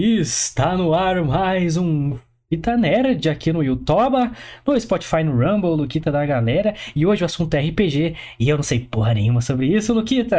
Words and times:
Está 0.00 0.76
no 0.76 0.94
ar 0.94 1.24
mais 1.24 1.76
um 1.76 2.16
Fita 2.48 2.76
Nerd 2.76 3.28
aqui 3.28 3.52
no 3.52 3.64
YouTube, 3.64 4.30
no 4.64 4.80
Spotify, 4.80 5.24
no 5.24 5.32
Rumble, 5.32 5.70
Luquita 5.70 6.12
da 6.12 6.24
galera. 6.24 6.72
E 6.94 7.04
hoje 7.04 7.24
o 7.24 7.26
assunto 7.26 7.52
é 7.54 7.60
RPG 7.60 8.14
e 8.38 8.48
eu 8.48 8.54
não 8.54 8.62
sei 8.62 8.78
porra 8.78 9.14
nenhuma 9.14 9.40
sobre 9.40 9.66
isso, 9.66 9.92
Luquita. 9.92 10.38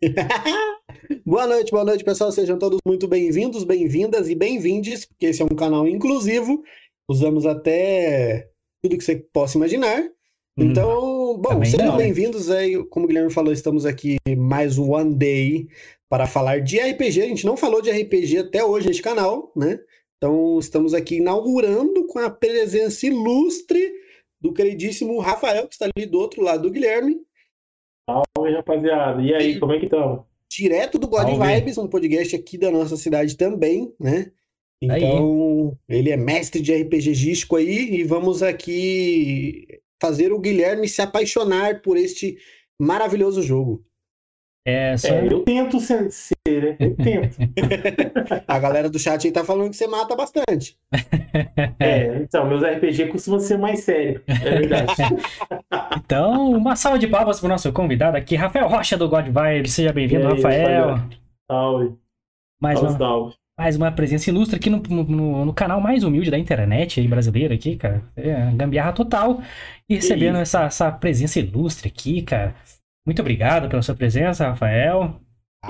boa 1.26 1.46
noite, 1.46 1.70
boa 1.70 1.84
noite, 1.84 2.02
pessoal. 2.02 2.32
Sejam 2.32 2.58
todos 2.58 2.78
muito 2.86 3.06
bem-vindos, 3.06 3.62
bem-vindas 3.62 4.30
e 4.30 4.34
bem-vindes, 4.34 5.04
porque 5.04 5.26
esse 5.26 5.42
é 5.42 5.44
um 5.44 5.54
canal 5.54 5.86
inclusivo. 5.86 6.62
Usamos 7.10 7.44
até 7.44 8.48
tudo 8.82 8.96
que 8.96 9.04
você 9.04 9.16
possa 9.16 9.58
imaginar. 9.58 10.00
Hum, 10.00 10.64
então, 10.64 11.36
bom, 11.36 11.62
sejam 11.62 11.94
bem-vindos 11.94 12.48
aí. 12.48 12.82
Como 12.86 13.04
o 13.04 13.06
Guilherme 13.06 13.30
falou, 13.30 13.52
estamos 13.52 13.84
aqui 13.84 14.16
mais 14.34 14.78
um 14.78 14.92
One 14.92 15.14
Day 15.14 15.68
para 16.08 16.26
falar 16.26 16.60
de 16.60 16.78
RPG. 16.78 17.22
A 17.22 17.26
gente 17.26 17.46
não 17.46 17.56
falou 17.56 17.82
de 17.82 17.90
RPG 17.90 18.38
até 18.38 18.64
hoje 18.64 18.88
neste 18.88 19.02
canal, 19.02 19.52
né? 19.54 19.78
Então, 20.16 20.58
estamos 20.58 20.94
aqui 20.94 21.16
inaugurando 21.16 22.06
com 22.06 22.18
a 22.18 22.30
presença 22.30 23.06
ilustre 23.06 23.92
do 24.40 24.52
queridíssimo 24.52 25.18
Rafael, 25.20 25.68
que 25.68 25.74
está 25.74 25.86
ali 25.86 26.06
do 26.06 26.18
outro 26.18 26.42
lado 26.42 26.62
do 26.62 26.70
Guilherme. 26.70 27.20
Salve, 28.08 28.52
rapaziada. 28.54 29.22
E 29.22 29.34
aí, 29.34 29.60
como 29.60 29.72
é 29.72 29.78
que 29.78 29.84
estamos? 29.84 30.24
Direto 30.50 30.98
do 30.98 31.06
God 31.06 31.28
Salve. 31.28 31.54
Vibes, 31.54 31.78
um 31.78 31.86
podcast 31.86 32.34
aqui 32.34 32.56
da 32.56 32.70
nossa 32.70 32.96
cidade 32.96 33.36
também, 33.36 33.92
né? 34.00 34.32
Então, 34.80 35.76
aí. 35.88 35.98
ele 35.98 36.10
é 36.10 36.16
mestre 36.16 36.60
de 36.62 36.72
RPGístico 36.72 37.56
aí 37.56 37.96
e 37.96 38.04
vamos 38.04 38.42
aqui 38.42 39.80
fazer 40.00 40.32
o 40.32 40.38
Guilherme 40.38 40.88
se 40.88 41.02
apaixonar 41.02 41.82
por 41.82 41.96
este 41.96 42.38
maravilhoso 42.78 43.42
jogo. 43.42 43.84
É, 44.68 44.94
só... 44.98 45.08
é, 45.08 45.26
eu 45.26 45.40
tento 45.40 45.80
ser, 45.80 46.10
né? 46.46 46.76
Eu 46.78 46.94
tento. 46.94 47.38
a 48.46 48.58
galera 48.58 48.90
do 48.90 48.98
chat 48.98 49.26
aí 49.26 49.32
tá 49.32 49.42
falando 49.42 49.70
que 49.70 49.76
você 49.76 49.86
mata 49.86 50.14
bastante. 50.14 50.76
É, 51.80 52.16
então, 52.22 52.48
meus 52.48 52.62
RPG 52.62 53.06
costumam 53.08 53.38
ser 53.38 53.56
mais 53.56 53.80
sérios. 53.80 54.20
É 54.26 54.34
verdade. 54.34 54.92
então, 55.96 56.50
uma 56.50 56.74
salva 56.74 56.98
de 56.98 57.06
palmas 57.06 57.38
pro 57.38 57.48
nosso 57.48 57.72
convidado 57.72 58.16
aqui, 58.16 58.34
Rafael 58.34 58.66
Rocha 58.66 58.96
do 58.96 59.08
God 59.08 59.28
Vibe. 59.28 59.68
Seja 59.68 59.92
bem-vindo, 59.92 60.26
Rafael. 60.26 60.98
Salve. 61.50 61.94
Mais 62.60 62.78
salve, 62.78 62.92
uma, 62.92 62.98
salve. 62.98 63.34
Mais 63.58 63.76
uma 63.76 63.92
presença 63.92 64.30
ilustre 64.30 64.56
aqui 64.56 64.70
no, 64.70 64.78
no, 64.78 65.44
no, 65.44 65.54
canal 65.54 65.80
mais 65.80 66.02
humilde 66.02 66.30
da 66.30 66.38
internet 66.38 67.00
aí, 67.00 67.06
brasileira 67.06 67.54
aqui, 67.54 67.76
cara. 67.76 68.02
É, 68.16 68.50
gambiarra 68.54 68.92
total. 68.92 69.40
E 69.88 69.94
recebendo 69.94 70.38
essa, 70.38 70.64
essa 70.64 70.90
presença 70.90 71.38
ilustre 71.38 71.88
aqui, 71.88 72.22
cara. 72.22 72.54
Muito 73.08 73.22
obrigado 73.22 73.70
pela 73.70 73.80
sua 73.80 73.94
presença, 73.94 74.48
Rafael. 74.48 75.18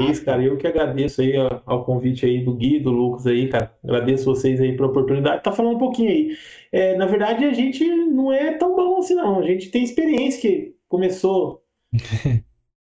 Isso, 0.00 0.24
cara, 0.24 0.42
eu 0.42 0.56
que 0.56 0.66
agradeço 0.66 1.20
aí 1.20 1.34
ao 1.64 1.84
convite 1.84 2.26
aí 2.26 2.44
do 2.44 2.52
Gui, 2.52 2.80
do 2.80 2.90
Lucas 2.90 3.28
aí, 3.28 3.48
cara. 3.48 3.72
Agradeço 3.84 4.24
vocês 4.24 4.60
aí 4.60 4.74
pela 4.74 4.88
oportunidade. 4.88 5.44
Tá 5.44 5.52
falando 5.52 5.76
um 5.76 5.78
pouquinho 5.78 6.10
aí. 6.10 6.36
É, 6.72 6.96
na 6.96 7.06
verdade, 7.06 7.44
a 7.44 7.52
gente 7.52 7.86
não 7.86 8.32
é 8.32 8.54
tão 8.54 8.74
bom 8.74 8.98
assim, 8.98 9.14
não. 9.14 9.38
A 9.38 9.44
gente 9.44 9.70
tem 9.70 9.84
experiência 9.84 10.40
que 10.40 10.74
começou 10.88 11.62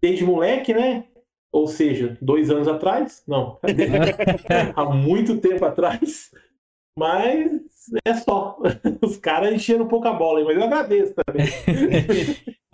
desde 0.00 0.24
moleque, 0.24 0.72
né? 0.72 1.06
Ou 1.50 1.66
seja, 1.66 2.16
dois 2.22 2.48
anos 2.48 2.68
atrás? 2.68 3.24
Não, 3.26 3.58
há 4.76 4.84
muito 4.84 5.38
tempo 5.38 5.64
atrás. 5.64 6.30
Mas 6.96 7.50
é 8.04 8.14
só. 8.14 8.58
Os 9.02 9.16
caras 9.16 9.52
encheram 9.52 9.86
um 9.86 9.88
pouco 9.88 10.06
a 10.06 10.12
bola, 10.12 10.44
mas 10.44 10.56
eu 10.56 10.62
agradeço 10.62 11.14
também. 11.26 11.46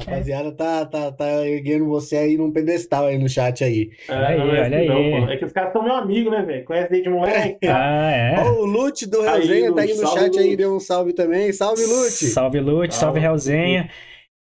Rapaziada, 0.06 0.52
tá, 0.52 0.86
tá, 0.86 1.12
tá 1.12 1.46
erguendo 1.46 1.86
você 1.86 2.16
aí 2.16 2.36
num 2.36 2.50
pedestal 2.50 3.06
aí 3.06 3.18
no 3.18 3.28
chat 3.28 3.62
aí. 3.62 3.90
É, 4.08 4.14
aí, 4.14 4.38
é 4.38 4.42
olha 4.42 4.76
aí. 4.78 4.88
Não, 4.88 5.30
é 5.30 5.36
que 5.36 5.44
os 5.44 5.52
caras 5.52 5.72
são 5.72 5.82
meu 5.82 5.94
amigo, 5.94 6.30
né, 6.30 6.42
velho? 6.42 6.64
Conhece 6.64 6.90
desde 6.90 7.08
moleque. 7.08 7.66
Ah, 7.72 8.10
é. 8.10 8.34
Ó, 8.38 8.62
o 8.62 8.66
Lute 8.66 9.06
do 9.06 9.22
Realzenha 9.22 9.72
tá 9.74 9.82
aí 9.82 9.94
no 9.94 10.06
chat 10.06 10.38
aí, 10.38 10.56
deu 10.56 10.76
um 10.76 10.80
salve 10.80 11.12
também. 11.12 11.52
Salve, 11.52 11.84
Lute! 11.84 12.26
Salve, 12.26 12.60
Lute, 12.60 12.94
salve, 12.94 13.00
salve 13.00 13.20
Realzenha. 13.20 13.88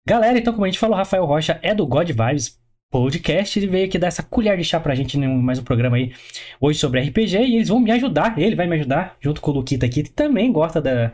Galera, 0.06 0.38
então, 0.38 0.52
como 0.52 0.64
a 0.64 0.68
gente 0.68 0.78
falou, 0.78 0.96
Rafael 0.96 1.24
Rocha 1.24 1.58
é 1.62 1.74
do 1.74 1.86
God 1.86 2.10
Vibes 2.10 2.58
Podcast. 2.90 3.58
Ele 3.58 3.66
veio 3.66 3.86
aqui 3.86 3.98
dar 3.98 4.08
essa 4.08 4.22
colher 4.22 4.56
de 4.56 4.64
chá 4.64 4.78
pra 4.78 4.94
gente 4.94 5.18
em 5.18 5.26
mais 5.26 5.58
um 5.58 5.64
programa 5.64 5.96
aí 5.96 6.12
hoje 6.60 6.78
sobre 6.78 7.00
RPG. 7.00 7.38
E 7.38 7.56
eles 7.56 7.68
vão 7.68 7.80
me 7.80 7.90
ajudar, 7.92 8.38
ele 8.38 8.54
vai 8.56 8.66
me 8.66 8.76
ajudar, 8.76 9.16
junto 9.20 9.40
com 9.40 9.50
o 9.50 9.54
Luquita 9.54 9.86
aqui, 9.86 10.02
que 10.02 10.10
também 10.10 10.52
gosta 10.52 10.80
da, 10.80 11.12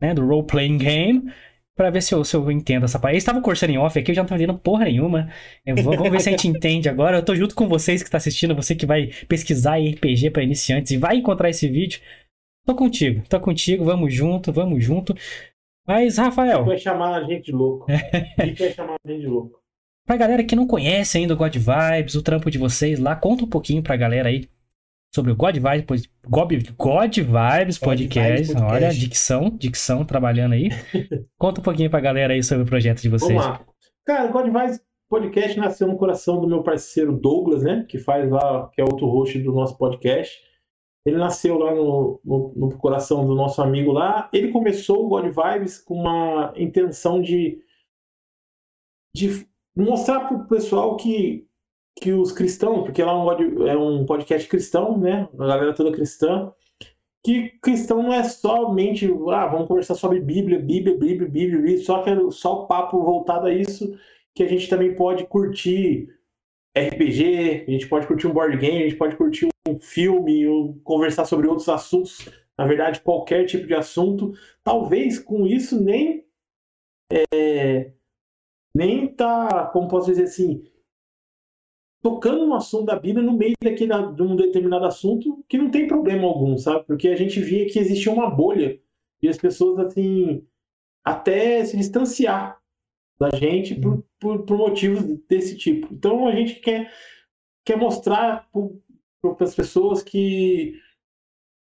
né, 0.00 0.12
do 0.14 0.26
role-playing 0.26 0.78
game 0.78 1.32
para 1.76 1.90
ver 1.90 2.02
se 2.02 2.14
eu, 2.14 2.24
se 2.24 2.36
eu 2.36 2.50
entendo 2.50 2.84
essa 2.84 2.98
parte. 2.98 3.14
Eles 3.14 3.22
estavam 3.22 3.42
cursando 3.42 3.72
em 3.72 3.78
off 3.78 3.98
aqui, 3.98 4.10
eu 4.10 4.14
já 4.14 4.22
não 4.22 4.28
tô 4.28 4.34
entendendo 4.34 4.58
porra 4.58 4.84
nenhuma. 4.84 5.28
Vou, 5.82 5.96
vamos 5.96 6.10
ver 6.10 6.20
se 6.20 6.28
a 6.28 6.32
gente 6.32 6.46
entende 6.48 6.88
agora. 6.88 7.18
Eu 7.18 7.24
tô 7.24 7.34
junto 7.34 7.54
com 7.54 7.68
vocês 7.68 8.02
que 8.02 8.08
está 8.08 8.18
assistindo, 8.18 8.54
você 8.54 8.74
que 8.74 8.86
vai 8.86 9.08
pesquisar 9.28 9.78
RPG 9.78 10.30
para 10.30 10.42
iniciantes 10.42 10.92
e 10.92 10.96
vai 10.96 11.16
encontrar 11.16 11.50
esse 11.50 11.68
vídeo. 11.68 12.00
Tô 12.64 12.74
contigo, 12.74 13.22
tô 13.28 13.38
contigo, 13.40 13.84
vamos 13.84 14.14
junto, 14.14 14.52
vamos 14.52 14.82
junto. 14.82 15.14
Mas, 15.86 16.16
Rafael. 16.16 16.64
Vai 16.64 16.78
chamar 16.78 17.18
a 17.18 17.24
gente 17.24 17.46
de 17.46 17.52
louco. 17.52 17.86
vai 18.38 18.72
chamar 18.72 18.96
a 19.04 19.08
gente 19.08 19.20
de 19.20 19.26
louco. 19.26 19.58
Pra 20.06 20.16
galera 20.16 20.44
que 20.44 20.56
não 20.56 20.66
conhece 20.66 21.18
ainda 21.18 21.34
o 21.34 21.36
God 21.36 21.56
Vibes, 21.56 22.14
o 22.14 22.22
trampo 22.22 22.50
de 22.50 22.58
vocês 22.58 22.98
lá, 22.98 23.16
conta 23.16 23.44
um 23.44 23.48
pouquinho 23.48 23.82
pra 23.82 23.96
galera 23.96 24.28
aí 24.28 24.48
sobre 25.14 25.30
o 25.30 25.36
God 25.36 25.54
Vibes, 25.54 26.10
God, 26.28 26.52
God 26.76 27.16
Vibes 27.16 27.78
Podcast. 27.78 28.52
Olha, 28.60 28.88
dicção, 28.90 29.48
dicção 29.48 30.04
trabalhando 30.04 30.54
aí. 30.54 30.70
Conta 31.38 31.60
um 31.60 31.64
pouquinho 31.64 31.88
pra 31.88 32.00
galera 32.00 32.34
aí 32.34 32.42
sobre 32.42 32.64
o 32.64 32.66
projeto 32.66 33.00
de 33.00 33.08
vocês. 33.08 33.32
Vamos 33.32 33.46
lá. 33.46 33.64
Cara, 34.04 34.28
o 34.28 34.32
God 34.32 34.46
Vibes 34.46 34.82
Podcast 35.08 35.56
nasceu 35.56 35.86
no 35.86 35.96
coração 35.96 36.40
do 36.40 36.48
meu 36.48 36.64
parceiro 36.64 37.12
Douglas, 37.16 37.62
né? 37.62 37.86
Que 37.88 37.96
faz 37.96 38.28
lá, 38.28 38.68
que 38.74 38.80
é 38.80 38.84
outro 38.84 39.06
host 39.06 39.38
do 39.38 39.52
nosso 39.52 39.78
podcast. 39.78 40.36
Ele 41.06 41.16
nasceu 41.16 41.58
lá 41.58 41.72
no, 41.72 42.20
no, 42.24 42.52
no 42.56 42.78
coração 42.78 43.24
do 43.24 43.36
nosso 43.36 43.62
amigo 43.62 43.92
lá. 43.92 44.28
Ele 44.32 44.50
começou 44.50 45.06
o 45.06 45.08
God 45.08 45.26
Vibes 45.26 45.78
com 45.78 45.94
uma 45.94 46.52
intenção 46.56 47.22
de, 47.22 47.62
de 49.14 49.46
mostrar 49.76 50.26
pro 50.26 50.48
pessoal 50.48 50.96
que 50.96 51.46
que 51.96 52.12
os 52.12 52.32
cristãos, 52.32 52.84
porque 52.84 53.02
lá 53.02 53.12
é 53.12 53.76
um 53.76 54.04
podcast 54.04 54.48
cristão, 54.48 54.98
né? 54.98 55.28
A 55.34 55.46
galera 55.46 55.74
toda 55.74 55.92
cristã, 55.92 56.52
que 57.24 57.50
cristão 57.62 58.02
não 58.02 58.12
é 58.12 58.22
somente, 58.24 59.06
ah, 59.32 59.46
vamos 59.46 59.68
conversar 59.68 59.94
sobre 59.94 60.20
Bíblia, 60.20 60.58
Bíblia, 60.58 60.96
Bíblia, 60.96 61.28
Bíblia, 61.28 61.58
Bíblia 61.60 61.84
só 61.84 62.02
que 62.02 62.10
é 62.10 62.16
só 62.30 62.62
o 62.62 62.66
papo 62.66 63.02
voltado 63.02 63.46
a 63.46 63.54
isso, 63.54 63.98
que 64.34 64.42
a 64.42 64.48
gente 64.48 64.68
também 64.68 64.94
pode 64.94 65.26
curtir 65.26 66.08
RPG, 66.76 67.64
a 67.66 67.70
gente 67.70 67.88
pode 67.88 68.06
curtir 68.06 68.26
um 68.26 68.32
board 68.32 68.56
game, 68.58 68.78
a 68.82 68.88
gente 68.88 68.96
pode 68.96 69.16
curtir 69.16 69.48
um 69.66 69.78
filme, 69.80 70.46
ou 70.46 70.74
conversar 70.82 71.24
sobre 71.24 71.46
outros 71.46 71.68
assuntos, 71.68 72.28
na 72.58 72.66
verdade, 72.66 73.00
qualquer 73.00 73.46
tipo 73.46 73.66
de 73.66 73.74
assunto. 73.74 74.32
Talvez 74.62 75.18
com 75.18 75.46
isso 75.46 75.82
nem 75.82 76.24
é, 77.32 77.92
nem 78.74 79.06
tá, 79.06 79.66
como 79.72 79.88
posso 79.88 80.10
dizer 80.10 80.24
assim, 80.24 80.64
tocando 82.04 82.44
no 82.44 82.54
assunto 82.54 82.84
da 82.84 82.96
Bíblia 82.96 83.24
no 83.24 83.32
meio 83.32 83.54
daquele, 83.62 83.94
de 84.12 84.22
um 84.22 84.36
determinado 84.36 84.84
assunto 84.84 85.42
que 85.48 85.56
não 85.56 85.70
tem 85.70 85.88
problema 85.88 86.28
algum, 86.28 86.58
sabe? 86.58 86.84
Porque 86.84 87.08
a 87.08 87.16
gente 87.16 87.40
via 87.40 87.64
que 87.66 87.78
existia 87.78 88.12
uma 88.12 88.28
bolha 88.28 88.78
e 89.22 89.26
as 89.26 89.38
pessoas, 89.38 89.78
assim, 89.86 90.46
até 91.02 91.64
se 91.64 91.78
distanciar 91.78 92.60
da 93.18 93.30
gente 93.30 93.74
por, 93.76 94.04
por, 94.20 94.44
por 94.44 94.58
motivos 94.58 95.02
desse 95.26 95.56
tipo. 95.56 95.88
Então 95.94 96.28
a 96.28 96.32
gente 96.32 96.56
quer, 96.56 96.92
quer 97.64 97.78
mostrar 97.78 98.50
para 98.52 99.36
as 99.40 99.54
pessoas 99.54 100.02
que 100.02 100.78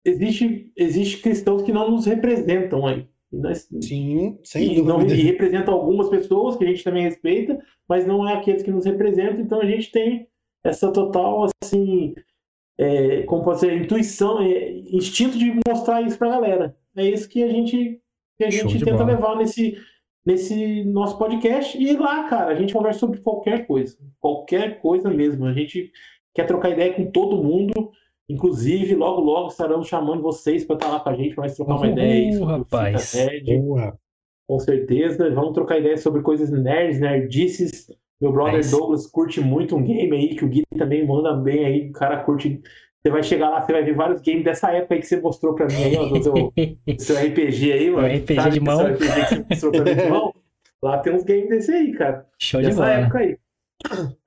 existe, 0.03 0.73
existe 0.75 1.21
cristãos 1.21 1.61
que 1.61 1.71
não 1.71 1.91
nos 1.91 2.07
representam 2.07 2.87
aí. 2.87 3.07
Nós, 3.33 3.67
Sim, 3.81 4.37
sem 4.43 4.77
e, 4.77 4.81
não, 4.81 5.01
e 5.01 5.13
representa 5.23 5.71
algumas 5.71 6.07
pessoas 6.07 6.55
que 6.55 6.63
a 6.63 6.67
gente 6.67 6.83
também 6.83 7.03
respeita, 7.03 7.59
mas 7.89 8.05
não 8.05 8.27
é 8.27 8.33
aqueles 8.33 8.61
que 8.61 8.71
nos 8.71 8.85
representam. 8.85 9.41
Então 9.41 9.59
a 9.59 9.65
gente 9.65 9.91
tem 9.91 10.27
essa 10.63 10.91
total, 10.91 11.47
assim, 11.63 12.13
é, 12.77 13.23
como 13.23 13.43
pode 13.43 13.59
ser, 13.59 13.73
intuição, 13.73 14.41
é, 14.41 14.71
instinto 14.91 15.37
de 15.37 15.59
mostrar 15.67 16.01
isso 16.01 16.17
para 16.17 16.27
a 16.27 16.39
galera. 16.39 16.77
É 16.95 17.07
isso 17.07 17.27
que 17.27 17.43
a 17.43 17.47
gente, 17.47 17.99
que 18.37 18.43
a 18.43 18.49
gente 18.49 18.79
tenta 18.79 18.97
bola. 18.97 19.05
levar 19.05 19.35
nesse, 19.35 19.77
nesse 20.25 20.83
nosso 20.85 21.17
podcast. 21.17 21.77
E 21.77 21.95
lá, 21.97 22.29
cara, 22.29 22.51
a 22.51 22.55
gente 22.55 22.73
conversa 22.73 22.99
sobre 22.99 23.19
qualquer 23.19 23.65
coisa. 23.65 23.97
Qualquer 24.19 24.79
coisa 24.79 25.09
mesmo. 25.09 25.45
A 25.45 25.53
gente 25.53 25.91
quer 26.33 26.45
trocar 26.45 26.69
ideia 26.69 26.93
com 26.93 27.09
todo 27.11 27.43
mundo. 27.43 27.91
Inclusive, 28.29 28.95
logo, 28.95 29.21
logo 29.21 29.49
estaremos 29.49 29.87
chamando 29.87 30.21
vocês 30.21 30.63
para 30.63 30.75
estar 30.75 30.87
lá 30.89 30.99
com 30.99 31.09
a 31.09 31.15
gente, 31.15 31.35
para 31.35 31.43
nós 31.43 31.55
trocar 31.55 31.75
uma 31.75 31.87
ideia. 31.87 32.39
Uh, 32.39 32.45
rapaz. 32.45 33.13
Nerd, 33.13 33.93
com 34.47 34.59
certeza. 34.59 35.29
Vamos 35.31 35.53
trocar 35.53 35.79
ideias 35.79 36.01
sobre 36.01 36.21
coisas 36.21 36.49
nerds, 36.49 36.99
nerdices. 36.99 37.87
Meu 38.21 38.31
brother 38.31 38.55
Mas... 38.55 38.71
Douglas 38.71 39.05
curte 39.07 39.41
muito 39.41 39.75
um 39.75 39.83
game 39.83 40.15
aí, 40.15 40.35
que 40.35 40.45
o 40.45 40.47
Gui 40.47 40.63
também 40.77 41.05
manda 41.05 41.33
bem 41.33 41.65
aí. 41.65 41.89
O 41.89 41.93
cara 41.93 42.23
curte. 42.23 42.61
Você 43.01 43.11
vai 43.11 43.21
chegar 43.21 43.49
lá, 43.49 43.61
você 43.61 43.73
vai 43.73 43.83
ver 43.83 43.93
vários 43.93 44.21
games 44.21 44.45
dessa 44.45 44.71
época 44.71 44.93
aí 44.95 45.01
que 45.01 45.07
você 45.07 45.19
mostrou 45.19 45.53
pra 45.53 45.67
mim 45.67 45.83
aí, 45.83 45.97
ó, 45.97 46.05
do 46.05 46.23
seu, 46.23 46.53
seu 46.99 47.17
RPG 47.17 47.73
aí, 47.73 47.89
mano. 47.89 48.07
RPG 48.07 48.35
Sabe, 48.35 48.51
de 48.51 48.59
mão. 48.61 48.77
Seu 48.77 48.87
RPG 48.93 49.05
que 49.05 49.35
você 49.35 49.45
mostrou 49.49 49.71
pra 49.73 49.83
mim 49.83 49.95
de 49.95 50.09
mão. 50.09 50.33
Lá 50.81 50.97
tem 50.99 51.13
uns 51.13 51.23
games 51.23 51.49
desse 51.49 51.71
aí, 51.71 51.91
cara. 51.93 52.25
Show 52.39 52.61
dessa 52.61 52.71
de 52.71 52.77
bola. 52.77 52.91
época 52.91 53.19
aí. 53.19 53.37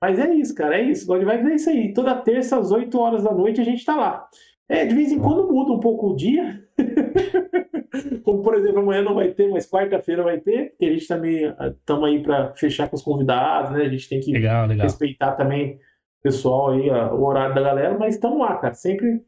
Mas 0.01 0.19
é 0.19 0.33
isso, 0.33 0.53
cara, 0.55 0.77
é 0.77 0.83
isso. 0.83 1.07
God 1.07 1.23
Vibes 1.23 1.51
é 1.51 1.55
isso 1.55 1.69
aí. 1.69 1.93
Toda 1.93 2.15
terça, 2.15 2.57
às 2.57 2.71
8 2.71 2.99
horas 2.99 3.23
da 3.23 3.33
noite, 3.33 3.61
a 3.61 3.63
gente 3.63 3.83
tá 3.83 3.95
lá. 3.95 4.27
É, 4.69 4.85
de 4.85 4.93
vez 4.93 5.11
em 5.11 5.19
quando 5.19 5.51
muda 5.51 5.71
um 5.71 5.79
pouco 5.79 6.11
o 6.11 6.15
dia. 6.15 6.63
Como, 8.23 8.43
por 8.43 8.55
exemplo, 8.55 8.79
amanhã 8.79 9.01
não 9.01 9.15
vai 9.15 9.29
ter, 9.31 9.49
mas 9.49 9.69
quarta-feira 9.69 10.23
vai 10.23 10.39
ter, 10.39 10.71
porque 10.71 10.85
a 10.85 10.91
gente 10.91 11.07
também 11.07 11.45
estamos 11.45 12.03
ah, 12.03 12.07
aí 12.07 12.21
para 12.21 12.53
fechar 12.55 12.89
com 12.89 12.95
os 12.95 13.01
convidados, 13.01 13.71
né? 13.71 13.83
A 13.83 13.89
gente 13.89 14.09
tem 14.09 14.19
que 14.19 14.31
legal, 14.31 14.67
legal. 14.67 14.83
respeitar 14.83 15.31
também 15.33 15.75
o 15.75 15.79
pessoal 16.23 16.71
aí, 16.71 16.89
o 16.89 17.23
horário 17.23 17.55
da 17.55 17.61
galera, 17.61 17.97
mas 17.97 18.15
estamos 18.15 18.39
lá, 18.39 18.57
cara. 18.57 18.73
Sempre 18.73 19.23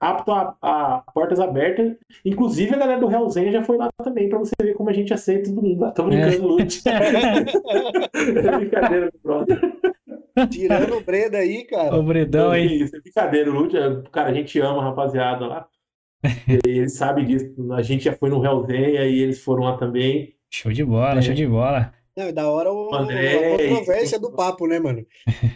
apto 0.00 0.32
a, 0.32 0.56
a, 0.62 1.04
portas 1.12 1.38
abertas. 1.38 1.94
Inclusive, 2.24 2.74
a 2.74 2.78
galera 2.78 3.00
do 3.00 3.10
Hellzen 3.10 3.52
já 3.52 3.62
foi 3.62 3.76
lá 3.76 3.90
também, 4.02 4.28
pra 4.28 4.38
você 4.38 4.54
ver 4.60 4.74
como 4.74 4.88
a 4.88 4.92
gente 4.92 5.12
aceita 5.12 5.50
todo 5.50 5.62
mundo. 5.62 5.92
Tô 5.92 6.04
brincando, 6.04 6.34
é. 6.34 6.38
Lute. 6.38 6.82
é 6.88 8.56
brincadeira, 8.56 9.12
pronto. 9.22 9.54
Tirando 10.50 10.96
o 10.96 11.04
Breda 11.04 11.38
aí, 11.38 11.64
cara. 11.64 11.94
O 11.94 12.02
Bredão 12.02 12.50
aí. 12.50 12.82
Isso 12.82 12.96
é 12.96 13.00
brincadeira, 13.00 13.50
Lute. 13.50 13.76
É, 13.76 14.02
cara, 14.10 14.30
a 14.30 14.34
gente 14.34 14.58
ama 14.58 14.80
a 14.80 14.84
rapaziada 14.84 15.46
lá. 15.46 15.66
E 16.66 16.68
eles 16.68 16.94
sabem 16.94 17.24
disso. 17.24 17.72
A 17.72 17.82
gente 17.82 18.04
já 18.04 18.12
foi 18.12 18.28
no 18.28 18.44
Hellzen, 18.44 18.98
aí 18.98 19.20
eles 19.20 19.42
foram 19.42 19.64
lá 19.64 19.76
também. 19.76 20.34
Show 20.50 20.72
de 20.72 20.84
bola, 20.84 21.18
é. 21.18 21.22
show 21.22 21.34
de 21.34 21.46
bola. 21.46 21.92
Não, 22.20 22.26
é 22.26 22.32
da 22.32 22.50
hora 22.50 22.70
o, 22.70 22.94
André, 22.94 23.54
a 23.54 23.68
controvérsia 23.68 24.18
do 24.18 24.30
papo, 24.30 24.66
né, 24.66 24.78
mano? 24.78 25.06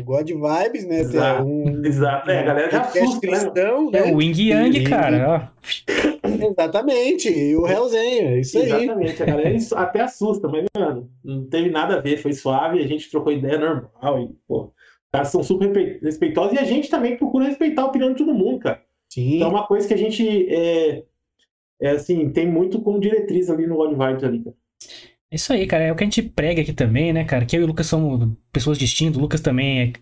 O 0.00 0.04
God 0.04 0.26
Vibes, 0.26 0.86
né? 0.86 1.00
Exato, 1.00 1.44
um, 1.44 1.84
exato. 1.84 2.30
É, 2.30 2.38
a 2.38 2.42
galera 2.42 2.70
já 2.70 2.80
assusta, 2.80 3.26
né, 3.26 3.38
cristão, 3.38 3.90
né? 3.90 3.98
É 3.98 4.12
o 4.12 4.16
Wing 4.16 4.48
Yang, 4.48 4.78
e, 4.78 4.84
cara. 4.84 5.52
Exatamente, 6.24 7.28
e 7.28 7.54
o 7.54 7.66
Hellzenha, 7.68 8.38
isso 8.38 8.58
aí. 8.58 8.84
Exatamente, 8.84 9.22
a 9.22 9.26
galera 9.26 9.58
até 9.76 10.00
assusta, 10.00 10.48
mas, 10.48 10.64
mano, 10.74 11.10
não 11.22 11.44
teve 11.44 11.68
nada 11.68 11.96
a 11.96 12.00
ver, 12.00 12.16
foi 12.16 12.32
suave, 12.32 12.82
a 12.82 12.86
gente 12.86 13.10
trocou 13.10 13.30
ideia 13.30 13.58
normal 13.58 14.20
e, 14.20 14.28
pô, 14.48 14.62
os 14.64 15.10
caras 15.12 15.28
são 15.28 15.42
super 15.42 16.00
respeitosos 16.02 16.54
e 16.54 16.58
a 16.58 16.64
gente 16.64 16.88
também 16.88 17.18
procura 17.18 17.44
respeitar 17.44 17.82
a 17.82 17.86
opinião 17.86 18.10
de 18.10 18.16
todo 18.16 18.32
mundo, 18.32 18.58
cara. 18.60 18.80
Sim. 19.12 19.36
Então, 19.36 19.48
é 19.48 19.50
uma 19.50 19.66
coisa 19.66 19.86
que 19.86 19.92
a 19.92 19.98
gente, 19.98 20.48
é, 20.48 21.04
é 21.82 21.90
assim, 21.90 22.30
tem 22.30 22.50
muito 22.50 22.80
como 22.80 22.98
diretriz 22.98 23.50
ali 23.50 23.66
no 23.66 23.76
God 23.76 23.90
Vibes 23.90 24.24
ali, 24.24 24.42
cara. 24.42 24.56
Isso 25.34 25.52
aí, 25.52 25.66
cara. 25.66 25.84
É 25.84 25.92
o 25.92 25.96
que 25.96 26.04
a 26.04 26.06
gente 26.06 26.22
prega 26.22 26.62
aqui 26.62 26.72
também, 26.72 27.12
né, 27.12 27.24
cara? 27.24 27.44
Que 27.44 27.56
eu 27.56 27.62
e 27.62 27.64
o 27.64 27.66
Lucas 27.66 27.88
somos 27.88 28.32
pessoas 28.52 28.78
distintas. 28.78 29.16
O 29.16 29.20
Lucas 29.20 29.40
também 29.40 29.92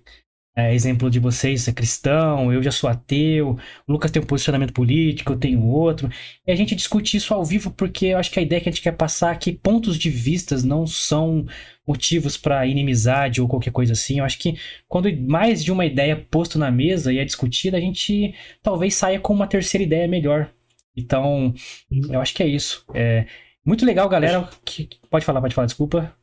é, 0.55 0.65
é 0.65 0.75
exemplo 0.75 1.11
de 1.11 1.19
vocês, 1.19 1.67
é 1.67 1.73
cristão. 1.73 2.53
Eu 2.53 2.63
já 2.63 2.71
sou 2.71 2.91
ateu. 2.91 3.57
O 3.89 3.93
Lucas 3.93 4.11
tem 4.11 4.21
um 4.21 4.27
posicionamento 4.27 4.75
político, 4.75 5.33
eu 5.33 5.39
tenho 5.39 5.65
outro. 5.65 6.11
E 6.47 6.53
a 6.53 6.55
gente 6.55 6.75
discute 6.75 7.17
isso 7.17 7.33
ao 7.33 7.43
vivo 7.43 7.71
porque 7.71 8.07
eu 8.07 8.19
acho 8.19 8.31
que 8.31 8.39
a 8.39 8.43
ideia 8.43 8.61
que 8.61 8.69
a 8.69 8.73
gente 8.73 8.83
quer 8.83 8.93
passar 8.93 9.35
é 9.35 9.39
que 9.39 9.53
pontos 9.53 9.99
de 9.99 10.11
vistas 10.11 10.63
não 10.63 10.87
são 10.87 11.47
motivos 11.89 12.37
para 12.37 12.67
inimizade 12.67 13.41
ou 13.41 13.49
qualquer 13.49 13.73
coisa 13.73 13.95
assim. 13.95 14.19
Eu 14.19 14.27
acho 14.27 14.39
que 14.39 14.59
quando 14.87 15.11
mais 15.27 15.65
de 15.65 15.73
uma 15.73 15.87
ideia 15.87 16.15
posto 16.31 16.59
na 16.59 16.71
mesa 16.71 17.11
e 17.11 17.19
é 17.19 17.25
discutida, 17.25 17.79
a 17.79 17.81
gente 17.81 18.35
talvez 18.63 18.95
saia 18.95 19.19
com 19.19 19.33
uma 19.33 19.47
terceira 19.47 19.83
ideia 19.83 20.07
melhor. 20.07 20.53
Então, 20.95 21.55
eu 21.91 22.21
acho 22.21 22.35
que 22.35 22.43
é 22.43 22.47
isso. 22.47 22.85
É, 22.95 23.25
muito 23.65 23.85
legal, 23.85 24.09
galera. 24.09 24.49
Que... 24.65 24.89
Pode 25.11 25.25
falar, 25.25 25.41
pode 25.41 25.55
falar, 25.55 25.67
desculpa. 25.67 26.15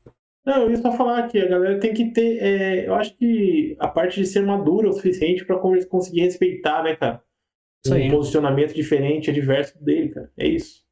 Não, 0.45 0.63
eu 0.63 0.71
ia 0.71 0.77
só 0.77 0.91
falar 0.91 1.27
que 1.27 1.37
a 1.37 1.47
galera 1.47 1.79
tem 1.79 1.93
que 1.93 2.11
ter. 2.11 2.41
É, 2.41 2.87
eu 2.87 2.95
acho 2.95 3.15
que 3.15 3.75
a 3.79 3.87
parte 3.87 4.19
de 4.19 4.25
ser 4.25 4.41
madura 4.41 4.89
o 4.89 4.93
suficiente 4.93 5.45
para 5.45 5.59
conseguir 5.59 6.21
respeitar, 6.21 6.83
né, 6.83 6.95
cara? 6.95 7.21
Isso 7.85 7.95
um 7.95 8.09
posicionamento 8.09 8.73
diferente, 8.73 9.29
adverso 9.29 9.81
dele, 9.81 10.09
cara. 10.09 10.31
É 10.37 10.47
isso. 10.47 10.83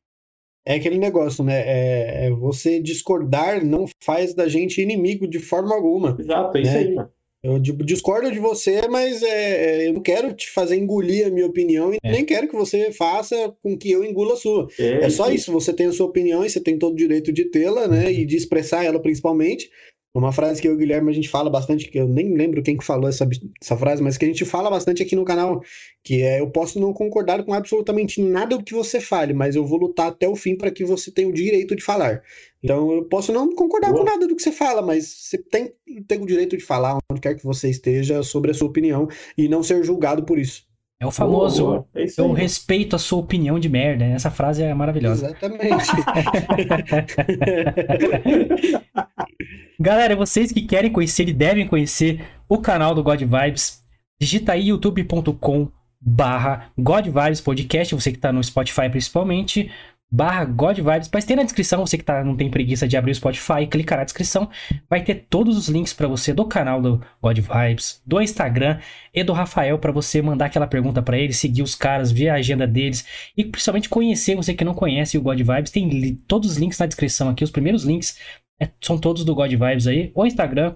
É 0.66 0.76
aquele 0.76 0.98
negócio, 0.98 1.44
né? 1.44 1.62
É, 1.66 2.26
é, 2.26 2.30
você 2.32 2.82
discordar 2.82 3.64
não 3.66 3.86
faz 4.04 4.34
da 4.34 4.48
gente 4.48 4.82
inimigo 4.82 5.28
de 5.28 5.40
forma 5.40 5.74
alguma. 5.74 6.16
Exato, 6.20 6.58
é 6.58 6.62
né? 6.62 6.68
isso 6.68 6.78
aí, 6.78 6.94
mano. 6.94 7.12
Eu 7.44 7.60
discordo 7.60 8.32
de 8.32 8.40
você, 8.40 8.88
mas 8.88 9.22
é, 9.22 9.84
é, 9.84 9.88
eu 9.88 9.94
não 9.94 10.02
quero 10.02 10.34
te 10.34 10.50
fazer 10.50 10.76
engolir 10.76 11.28
a 11.28 11.30
minha 11.30 11.46
opinião 11.46 11.94
e 11.94 11.98
é. 12.04 12.12
nem 12.12 12.26
quero 12.26 12.48
que 12.48 12.56
você 12.56 12.92
faça 12.92 13.56
com 13.62 13.78
que 13.78 13.92
eu 13.92 14.04
engula 14.04 14.34
a 14.34 14.38
sua. 14.38 14.68
É, 14.80 15.06
é 15.06 15.10
só 15.10 15.30
isso. 15.30 15.52
Você 15.52 15.72
tem 15.72 15.86
a 15.86 15.92
sua 15.92 16.08
opinião 16.08 16.44
e 16.44 16.50
você 16.50 16.60
tem 16.60 16.80
todo 16.80 16.94
o 16.94 16.98
direito 16.98 17.32
de 17.32 17.46
tê-la, 17.46 17.88
né? 17.88 18.12
E 18.12 18.26
de 18.26 18.36
expressar 18.36 18.84
ela 18.84 19.00
principalmente. 19.00 19.70
Uma 20.14 20.32
frase 20.32 20.62
que 20.62 20.68
eu 20.68 20.72
e 20.72 20.76
o 20.76 20.78
Guilherme 20.78 21.12
a 21.12 21.14
gente 21.14 21.30
fala 21.30 21.50
bastante, 21.50 21.90
que 21.90 22.00
eu 22.00 22.08
nem 22.08 22.34
lembro 22.34 22.64
quem 22.64 22.76
que 22.76 22.84
falou 22.84 23.08
essa, 23.08 23.28
essa 23.62 23.78
frase, 23.78 24.02
mas 24.02 24.18
que 24.18 24.26
a 24.26 24.28
gente 24.28 24.46
fala 24.46 24.70
bastante 24.70 25.04
aqui 25.04 25.16
no 25.16 25.24
canal, 25.24 25.62
que 26.04 26.24
é 26.24 26.40
eu 26.40 26.50
posso 26.50 26.80
não 26.80 26.92
concordar 26.92 27.44
com 27.44 27.54
absolutamente 27.54 28.22
nada 28.22 28.58
do 28.58 28.64
que 28.64 28.74
você 28.74 29.00
fale, 29.00 29.34
mas 29.34 29.56
eu 29.56 29.66
vou 29.66 29.78
lutar 29.78 30.08
até 30.08 30.28
o 30.28 30.36
fim 30.36 30.56
para 30.56 30.72
que 30.72 30.84
você 30.84 31.12
tenha 31.12 31.28
o 31.28 31.34
direito 31.34 31.76
de 31.76 31.84
falar. 31.84 32.24
Então 32.64 32.92
eu 32.92 33.06
posso 33.06 33.32
não 33.32 33.54
concordar 33.54 33.94
com 33.94 34.04
nada 34.04 34.28
do 34.28 34.36
que 34.36 34.42
você 34.42 34.52
fala, 34.52 34.82
mas 34.82 35.06
você 35.06 35.38
tem, 35.38 35.72
tem 36.08 36.22
o 36.22 36.26
direito 36.26 36.58
de 36.58 36.64
falar 36.64 36.98
onde 37.12 37.22
quer 37.22 37.36
que 37.36 37.44
você 37.44 37.70
esteja 37.70 38.24
sobre 38.24 38.52
a 38.52 38.54
sua 38.54 38.68
opinião 38.68 39.08
e 39.38 39.48
não 39.48 39.62
ser 39.62 39.84
julgado 39.84 40.24
por 40.26 40.40
isso. 40.40 40.67
É 41.00 41.06
o 41.06 41.12
famoso 41.12 41.86
oh, 41.94 42.00
é 42.00 42.08
eu 42.18 42.34
respeito 42.34 42.96
a 42.96 43.00
sua 43.00 43.20
opinião 43.20 43.60
de 43.60 43.70
merda. 43.70 44.04
Essa 44.04 44.32
frase 44.32 44.64
é 44.64 44.74
maravilhosa. 44.74 45.28
Exatamente. 45.28 45.86
Galera, 49.80 50.16
vocês 50.16 50.52
que 50.52 50.64
querem 50.64 50.92
conhecer 50.92 51.30
e 51.30 51.34
devem 51.34 51.68
conhecer 51.68 52.26
o 52.50 52.58
canal 52.58 52.96
do 52.96 53.04
God 53.04 53.22
Vibes, 53.22 53.84
digita 54.20 54.54
aí 54.54 54.70
youtube.com 54.70 55.70
barra 56.02 56.72
God 56.76 57.06
Vibes 57.06 57.42
Podcast, 57.42 57.94
você 57.94 58.12
que 58.12 58.18
está 58.18 58.32
no 58.32 58.44
Spotify 58.44 58.90
principalmente, 58.90 59.70
barra 60.10 60.46
God 60.46 60.78
Vibes, 60.78 61.10
mas 61.14 61.26
tem 61.26 61.36
na 61.36 61.44
descrição, 61.44 61.86
você 61.86 61.98
que 61.98 62.04
tá, 62.04 62.24
não 62.24 62.36
tem 62.36 62.50
preguiça 62.50 62.88
de 62.88 62.96
abrir 62.96 63.12
o 63.12 63.16
Spotify, 63.16 63.68
clicar 63.70 63.98
na 63.98 64.06
descrição, 64.06 64.50
vai 64.90 65.04
ter 65.04 65.26
todos 65.30 65.58
os 65.58 65.68
links 65.68 65.94
para 65.94 66.08
você 66.08 66.34
do 66.34 66.46
canal 66.46 66.82
do 66.82 67.02
God 67.22 67.38
Vibes, 67.38 68.02
do 68.06 68.22
Instagram 68.22 68.80
e 69.14 69.24
do 69.24 69.34
Rafael 69.34 69.78
para 69.80 69.92
você 69.92 70.22
mandar 70.22 70.46
aquela 70.46 70.68
pergunta 70.68 71.02
para 71.02 71.18
ele, 71.18 71.34
seguir 71.34 71.62
os 71.62 71.76
caras, 71.76 72.12
ver 72.12 72.30
a 72.30 72.36
agenda 72.36 72.66
deles 72.66 73.06
e 73.36 73.44
principalmente 73.44 73.90
conhecer 73.90 74.36
você 74.36 74.54
que 74.54 74.64
não 74.64 74.74
conhece 74.74 75.18
o 75.18 75.22
God 75.22 75.40
Vibes, 75.40 75.72
tem 75.72 76.16
todos 76.28 76.52
os 76.52 76.58
links 76.58 76.80
na 76.80 76.86
descrição 76.86 77.30
aqui, 77.30 77.44
os 77.44 77.52
primeiros 77.52 77.84
links 77.84 78.18
é, 78.62 78.70
são 78.82 78.98
todos 78.98 79.26
do 79.26 79.36
God 79.36 79.52
Vibes 79.52 79.88
aí, 79.88 80.12
o 80.16 80.26
Instagram 80.26 80.76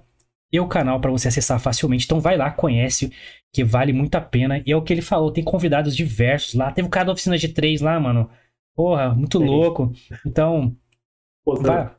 e 0.51 0.59
o 0.59 0.67
canal 0.67 0.99
para 0.99 1.09
você 1.09 1.29
acessar 1.29 1.59
facilmente. 1.59 2.05
Então 2.05 2.19
vai 2.19 2.35
lá, 2.35 2.51
conhece, 2.51 3.11
que 3.53 3.63
vale 3.63 3.93
muito 3.93 4.15
a 4.15 4.21
pena. 4.21 4.61
E 4.65 4.71
é 4.71 4.75
o 4.75 4.81
que 4.81 4.93
ele 4.93 5.01
falou, 5.01 5.31
tem 5.31 5.43
convidados 5.43 5.95
diversos 5.95 6.53
lá. 6.53 6.71
Teve 6.71 6.87
o 6.87 6.91
cara 6.91 7.05
da 7.05 7.13
oficina 7.13 7.37
de 7.37 7.47
três 7.47 7.81
lá, 7.81 7.99
mano. 7.99 8.29
Porra, 8.75 9.13
muito 9.13 9.37
Sim. 9.37 9.45
louco. 9.45 9.91
Então, 10.25 10.75
Pô, 11.43 11.55
vai, 11.55 11.91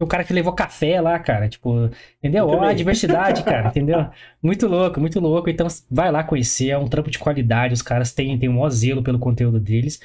o 0.00 0.06
cara 0.06 0.24
que 0.24 0.32
levou 0.32 0.54
café 0.54 1.00
lá, 1.00 1.18
cara, 1.18 1.48
tipo, 1.48 1.90
entendeu? 2.18 2.46
Ó, 2.46 2.62
a 2.62 2.72
diversidade, 2.72 3.44
cara, 3.44 3.68
entendeu? 3.70 4.06
Muito 4.42 4.66
louco, 4.66 4.98
muito 4.98 5.20
louco. 5.20 5.50
Então, 5.50 5.66
vai 5.90 6.10
lá 6.10 6.24
conhecer, 6.24 6.70
é 6.70 6.78
um 6.78 6.88
trampo 6.88 7.10
de 7.10 7.18
qualidade, 7.18 7.74
os 7.74 7.82
caras 7.82 8.12
têm, 8.12 8.38
têm 8.38 8.48
um 8.48 8.54
maior 8.54 8.70
zelo 8.70 9.02
pelo 9.02 9.18
conteúdo 9.18 9.60
deles. 9.60 10.00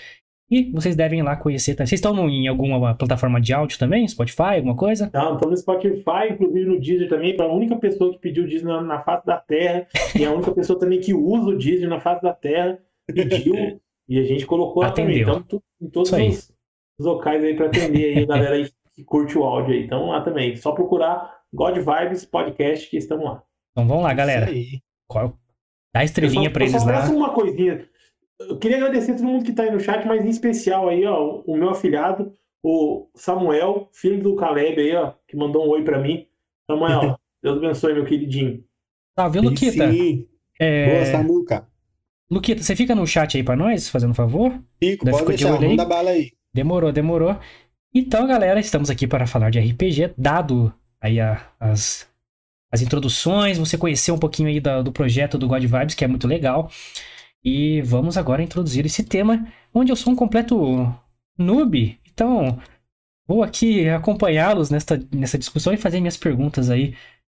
E 0.52 0.72
vocês 0.72 0.96
devem 0.96 1.20
ir 1.20 1.24
lá 1.24 1.36
conhecer. 1.36 1.74
Tá? 1.74 1.86
Vocês 1.86 2.00
estão 2.00 2.30
em 2.30 2.48
alguma 2.48 2.94
plataforma 2.94 3.42
de 3.42 3.52
áudio 3.52 3.80
também? 3.80 4.08
Spotify, 4.08 4.58
alguma 4.58 4.76
coisa? 4.76 5.10
Não, 5.12 5.34
estamos 5.34 5.50
no 5.50 5.58
Spotify, 5.58 6.32
inclusive 6.32 6.66
no 6.66 6.80
Deezer 6.80 7.10
também. 7.10 7.36
Para 7.36 7.48
a 7.48 7.54
única 7.54 7.76
pessoa 7.78 8.12
que 8.12 8.20
pediu 8.20 8.44
o 8.44 8.48
Deezer 8.48 8.68
na, 8.68 8.82
na 8.82 9.00
face 9.02 9.26
da 9.26 9.38
Terra 9.38 9.88
e 10.14 10.24
a 10.24 10.32
única 10.32 10.52
pessoa 10.52 10.78
também 10.78 11.00
que 11.00 11.14
usa 11.16 11.50
o 11.50 11.58
Deezer 11.58 11.90
na 11.90 12.00
face 12.00 12.22
da 12.22 12.34
Terra 12.34 12.78
pediu. 13.08 13.56
E 14.08 14.20
a 14.20 14.24
gente 14.24 14.46
colocou 14.46 14.84
lá 14.84 14.92
também. 14.92 15.22
Então, 15.22 15.44
em 15.82 15.90
todos 15.90 16.12
os, 16.12 16.54
os 17.00 17.06
locais 17.06 17.44
aí 17.44 17.56
para 17.56 17.68
atender 17.68 18.18
aí 18.18 18.24
a 18.24 18.26
galera 18.28 18.56
aí 18.56 18.70
que 18.94 19.04
curte 19.04 19.38
o 19.38 19.44
áudio 19.44 19.74
aí. 19.74 19.84
Então, 19.84 20.08
lá 20.08 20.22
também. 20.22 20.56
Só 20.56 20.72
procurar 20.72 21.42
God 21.54 21.78
Vibes 21.78 22.26
Podcast 22.26 22.90
que 22.90 22.98
estamos 22.98 23.26
lá. 23.26 23.44
Então 23.72 23.88
vamos 23.88 24.04
lá, 24.04 24.14
galera. 24.14 24.48
Qual? 25.08 25.38
Dá 25.94 26.04
estrelinha 26.04 26.52
para 26.52 26.66
eles 26.66 26.86
lá. 26.86 27.10
uma 27.10 27.34
coisinha. 27.34 27.88
Eu 28.40 28.58
queria 28.58 28.78
agradecer 28.78 29.14
a 29.14 29.16
todo 29.16 29.26
mundo 29.26 29.46
que 29.46 29.52
está 29.52 29.64
aí 29.64 29.72
no 29.72 29.80
chat, 29.80 30.06
mas 30.06 30.26
em 30.26 30.30
especial 30.30 30.90
aí, 30.90 31.06
ó, 31.06 31.42
o 31.46 31.56
meu 31.56 31.70
afilhado, 31.70 32.34
o 32.62 33.10
Samuel, 33.16 33.90
filho 33.94 34.22
do 34.22 34.36
Caleb 34.36 34.82
aí, 34.82 34.96
ó, 34.96 35.14
que 35.28 35.38
mandou 35.38 35.66
um 35.66 35.70
oi 35.70 35.84
para 35.84 36.00
mim. 36.00 36.28
Samuel, 36.70 37.18
Deus 37.42 37.58
abençoe, 37.58 37.94
meu 37.94 38.06
queridinho. 38.06 38.64
Tá, 39.16 39.28
Luquita? 39.28 39.90
Sim. 39.90 40.28
É... 40.60 40.94
Boa, 40.94 41.06
Samuca. 41.06 41.68
Luquita, 42.30 42.64
você 42.64 42.76
fica 42.76 42.96
no 42.96 43.06
chat 43.06 43.38
aí 43.38 43.44
pra 43.44 43.56
nós, 43.56 43.88
fazendo 43.90 44.12
um 44.12 44.16
favor? 44.16 44.60
Fico, 44.80 45.06
pode 45.06 45.26
deixar, 45.26 45.58
de 45.60 45.68
manda 45.68 45.86
bala 45.86 46.10
aí. 46.10 46.32
Demorou, 46.54 46.92
demorou. 46.92 47.38
Então, 47.94 48.26
galera, 48.26 48.60
estamos 48.60 48.90
aqui 48.90 49.06
para 49.08 49.28
falar 49.28 49.50
de 49.52 49.60
RPG, 49.60 50.14
dado 50.18 50.74
aí 51.00 51.20
a, 51.20 51.42
as, 51.60 52.08
as 52.72 52.82
introduções, 52.82 53.58
você 53.58 53.78
conhecer 53.78 54.12
um 54.12 54.18
pouquinho 54.18 54.50
aí 54.50 54.60
do, 54.60 54.84
do 54.84 54.92
projeto 54.92 55.38
do 55.38 55.48
God 55.48 55.64
Vibes, 55.64 55.96
que 55.96 56.04
é 56.04 56.08
muito 56.08 56.28
legal. 56.28 56.70
E 57.44 57.82
vamos 57.84 58.18
agora 58.18 58.42
introduzir 58.42 58.86
esse 58.86 59.04
tema, 59.04 59.48
onde 59.74 59.92
eu 59.92 59.96
sou 59.96 60.12
um 60.12 60.16
completo 60.16 60.92
noob. 61.38 62.00
Então, 62.12 62.58
vou 63.28 63.44
aqui 63.44 63.88
acompanhá-los 63.88 64.72
nessa, 64.72 65.00
nessa 65.14 65.38
discussão 65.38 65.72
e 65.72 65.78
fazer 65.78 66.00
minhas 66.00 66.18
perguntas 66.18 66.72
aí 66.72 66.96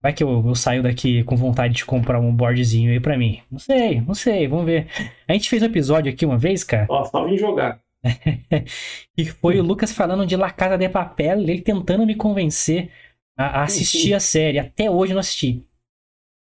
Vai 0.06 0.12
que 0.12 0.22
eu, 0.22 0.40
eu, 0.46 0.54
saio 0.54 0.84
daqui 0.84 1.24
com 1.24 1.34
vontade 1.34 1.74
de 1.74 1.84
comprar 1.84 2.20
um 2.20 2.32
boardzinho 2.32 2.92
aí 2.92 3.00
pra 3.00 3.18
mim. 3.18 3.40
Não 3.50 3.58
sei, 3.58 4.00
não 4.00 4.14
sei, 4.14 4.46
vamos 4.46 4.64
ver. 4.64 4.86
A 5.26 5.32
gente 5.32 5.50
fez 5.50 5.60
um 5.60 5.66
episódio 5.66 6.12
aqui 6.12 6.24
uma 6.24 6.38
vez, 6.38 6.62
cara. 6.62 6.86
Ó, 6.88 7.04
só 7.04 7.24
vim 7.24 7.36
jogar. 7.36 7.80
e 9.18 9.24
foi 9.24 9.58
o 9.58 9.64
Lucas 9.64 9.90
falando 9.90 10.24
de 10.24 10.36
La 10.36 10.52
Casa 10.52 10.78
de 10.78 10.88
Papel, 10.88 11.40
ele 11.40 11.60
tentando 11.60 12.06
me 12.06 12.14
convencer 12.14 12.88
a, 13.36 13.62
a 13.62 13.62
assistir 13.64 14.14
a 14.14 14.20
série. 14.20 14.60
Até 14.60 14.88
hoje 14.88 15.12
não 15.12 15.18
assisti. 15.18 15.66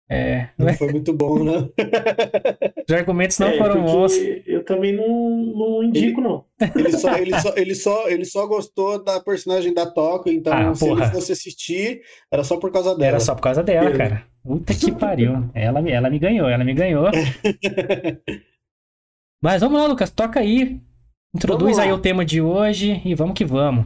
É, 0.09 0.49
não, 0.57 0.65
não 0.67 0.73
foi 0.73 0.91
muito 0.91 1.13
bom, 1.13 1.41
né? 1.41 1.69
Os 2.85 2.93
argumentos 2.93 3.39
não 3.39 3.47
é, 3.47 3.57
foram 3.57 3.85
bons. 3.85 4.17
Eu 4.45 4.54
também 4.65 4.93
não, 4.93 5.07
não 5.55 5.83
indico, 5.83 6.19
ele, 6.19 6.27
não. 6.27 6.45
Ele 6.75 6.91
só, 6.91 7.15
ele, 7.17 7.39
só, 7.39 7.53
ele, 7.55 7.75
só, 7.75 8.09
ele 8.09 8.25
só 8.25 8.47
gostou 8.47 9.03
da 9.03 9.19
personagem 9.19 9.73
da 9.73 9.85
Toco, 9.85 10.29
então 10.29 10.53
ah, 10.53 10.75
se 10.75 10.85
porra. 10.85 11.05
ele 11.05 11.11
fosse 11.13 11.31
assistir, 11.31 12.01
era 12.31 12.43
só 12.43 12.57
por 12.57 12.71
causa 12.71 12.95
dela. 12.95 13.07
Era 13.07 13.19
só 13.19 13.35
por 13.35 13.41
causa 13.41 13.63
dela, 13.63 13.91
cara. 13.95 14.25
Puta 14.43 14.73
que 14.73 14.91
pariu. 14.91 15.49
Ela, 15.53 15.79
ela 15.89 16.09
me 16.09 16.19
ganhou, 16.19 16.49
ela 16.49 16.63
me 16.63 16.73
ganhou. 16.73 17.05
Mas 19.41 19.61
vamos 19.61 19.79
lá, 19.79 19.87
Lucas, 19.87 20.09
toca 20.09 20.39
aí. 20.39 20.81
Introduz 21.35 21.77
aí 21.77 21.91
o 21.91 21.99
tema 21.99 22.23
de 22.25 22.41
hoje 22.41 23.01
e 23.05 23.13
vamos 23.13 23.33
que 23.35 23.45
vamos. 23.45 23.85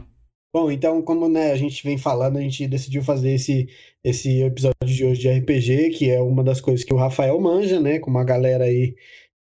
Bom, 0.52 0.70
então, 0.70 1.00
como 1.00 1.28
né, 1.28 1.52
a 1.52 1.56
gente 1.56 1.82
vem 1.84 1.96
falando, 1.96 2.38
a 2.38 2.40
gente 2.40 2.66
decidiu 2.66 3.02
fazer 3.04 3.32
esse, 3.32 3.68
esse 4.02 4.42
episódio 4.42 4.74
de 4.84 5.04
hoje 5.04 5.20
de 5.20 5.30
RPG, 5.30 5.90
que 5.90 6.10
é 6.10 6.20
uma 6.20 6.42
das 6.42 6.60
coisas 6.60 6.84
que 6.84 6.92
o 6.92 6.96
Rafael 6.96 7.40
manja, 7.40 7.78
né? 7.78 8.00
Como 8.00 8.18
a 8.18 8.24
galera 8.24 8.64
aí 8.64 8.96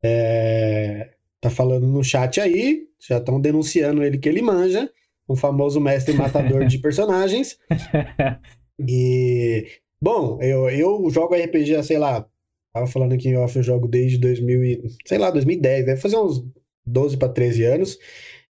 é, 0.04 1.10
tá 1.42 1.50
falando 1.50 1.88
no 1.88 2.04
chat 2.04 2.40
aí, 2.40 2.88
já 3.00 3.18
estão 3.18 3.40
denunciando 3.40 4.04
ele 4.04 4.18
que 4.18 4.28
ele 4.28 4.42
manja, 4.42 4.90
um 5.30 5.36
famoso 5.36 5.80
mestre 5.80 6.14
matador 6.16 6.66
de 6.66 6.78
personagens. 6.80 7.58
E, 8.80 9.68
bom, 10.02 10.40
eu, 10.42 10.70
eu 10.70 11.10
jogo 11.10 11.36
RPG 11.36 11.84
sei 11.84 11.98
lá, 11.98 12.28
tava 12.74 12.88
falando 12.88 13.14
aqui 13.14 13.30
em 13.30 13.38
off, 13.38 13.56
eu 13.56 13.64
jogo 13.64 13.88
desde 13.88 14.18
2000 14.18 14.64
e, 14.64 14.84
sei 15.06 15.18
lá, 15.18 15.32
2010, 15.32 15.86
deve 15.86 16.02
fazer 16.02 16.18
uns 16.18 16.44
12 16.86 17.18
para 17.18 17.30
13 17.30 17.64
anos. 17.64 17.98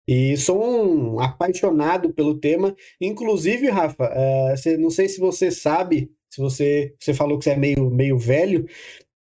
E 0.08 0.36
sou 0.36 0.62
um 0.62 1.20
apaixonado 1.20 2.12
pelo 2.12 2.38
tema. 2.38 2.76
Inclusive, 3.00 3.68
Rafa, 3.68 4.04
uh, 4.04 4.78
não 4.78 4.90
sei 4.90 5.08
se 5.08 5.18
você 5.18 5.50
sabe, 5.50 6.10
se 6.30 6.40
você, 6.40 6.94
você 7.00 7.12
falou 7.12 7.38
que 7.38 7.44
você 7.44 7.50
é 7.50 7.56
meio, 7.56 7.90
meio 7.90 8.16
velho, 8.16 8.66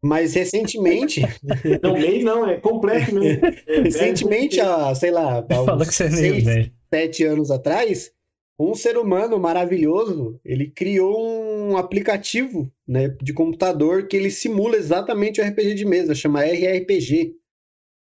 mas 0.05 0.35
recentemente. 0.35 1.23
Não, 1.83 1.95
meio 1.95 2.25
não, 2.25 2.47
é 2.47 2.61
completo 2.61 3.15
mesmo. 3.15 3.47
É, 3.67 3.81
recentemente, 3.81 4.61
há, 4.61 4.95
sei 4.95 5.11
lá, 5.11 5.45
há 5.49 5.75
uns 5.77 5.89
que 5.89 5.95
você 5.95 6.05
é 6.05 6.11
meio 6.11 6.33
seis, 6.35 6.45
velho. 6.45 6.73
sete 6.93 7.25
anos 7.25 7.51
atrás, 7.51 8.13
um 8.59 8.75
ser 8.75 8.99
humano 8.99 9.39
maravilhoso, 9.39 10.39
ele 10.45 10.71
criou 10.71 11.19
um 11.19 11.79
aplicativo 11.79 12.71
né, 12.87 13.17
de 13.23 13.33
computador 13.33 14.07
que 14.07 14.17
ele 14.17 14.31
simula 14.31 14.77
exatamente 14.77 15.41
o 15.41 15.45
RPG 15.45 15.75
de 15.75 15.87
mesa, 15.87 16.15
chama 16.15 16.45
RRPG. 16.45 17.35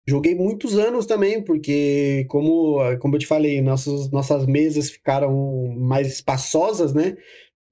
Joguei 0.06 0.36
muitos 0.36 0.78
anos 0.78 1.06
também, 1.06 1.42
porque, 1.42 2.26
como, 2.30 2.80
como 3.00 3.16
eu 3.16 3.20
te 3.20 3.28
falei, 3.28 3.62
nossas, 3.62 4.12
nossas 4.12 4.46
mesas 4.46 4.90
ficaram 4.90 5.74
mais 5.78 6.08
espaçosas, 6.08 6.94
né? 6.94 7.18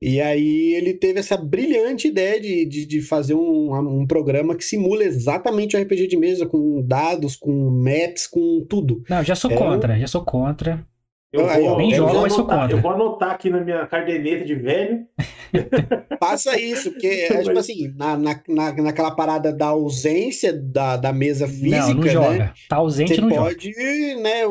E 0.06 0.22
aí 0.22 0.76
ele 0.76 0.94
teve 0.94 1.20
essa 1.20 1.36
brilhante 1.36 2.10
ideia 2.10 2.40
de, 2.40 2.64
de, 2.64 2.86
de 2.86 3.02
fazer 3.02 3.34
um, 3.34 3.74
um 3.74 4.06
programa 4.06 4.56
que 4.56 4.64
simula 4.64 5.04
exatamente 5.04 5.76
o 5.76 5.82
RPG 5.82 6.06
de 6.06 6.16
mesa, 6.16 6.46
com 6.46 6.80
dados, 6.86 7.36
com 7.36 7.72
maps, 7.72 8.28
com 8.28 8.64
tudo. 8.70 9.02
Não, 9.10 9.24
já 9.24 9.34
sou 9.34 9.50
é 9.50 9.56
contra, 9.56 9.98
já 9.98 10.06
sou 10.06 10.24
contra. 10.24 10.86
Eu, 11.34 11.48
vou, 11.48 11.78
nem 11.78 11.94
jogo, 11.94 12.22
mas 12.22 12.34
sou 12.34 12.46
contra. 12.46 12.72
Eu 12.72 12.82
vou 12.82 12.92
anotar 12.92 13.32
aqui 13.32 13.50
na 13.50 13.60
minha 13.60 13.86
caderneta 13.88 14.46
de 14.46 14.56
velho. 14.56 15.06
Passa 16.20 16.60
isso, 16.60 16.92
porque 16.92 17.08
é 17.08 17.42
tipo 17.44 17.60
assim, 17.60 17.94
na, 17.96 18.18
na, 18.18 18.42
naquela 18.48 19.12
parada 19.12 19.52
da 19.52 19.68
ausência 19.68 20.54
da, 20.54 20.96
da 20.96 21.12
mesa 21.12 21.48
física, 21.48 21.88
não, 21.88 21.94
não 21.94 22.04
né, 22.04 22.10
joga. 22.10 22.38
Né? 22.38 22.54
Tá 22.70 22.76
ausente, 22.78 23.20
não 23.20 23.30
pode, 23.30 23.72
joga. 23.72 24.22
né, 24.22 24.42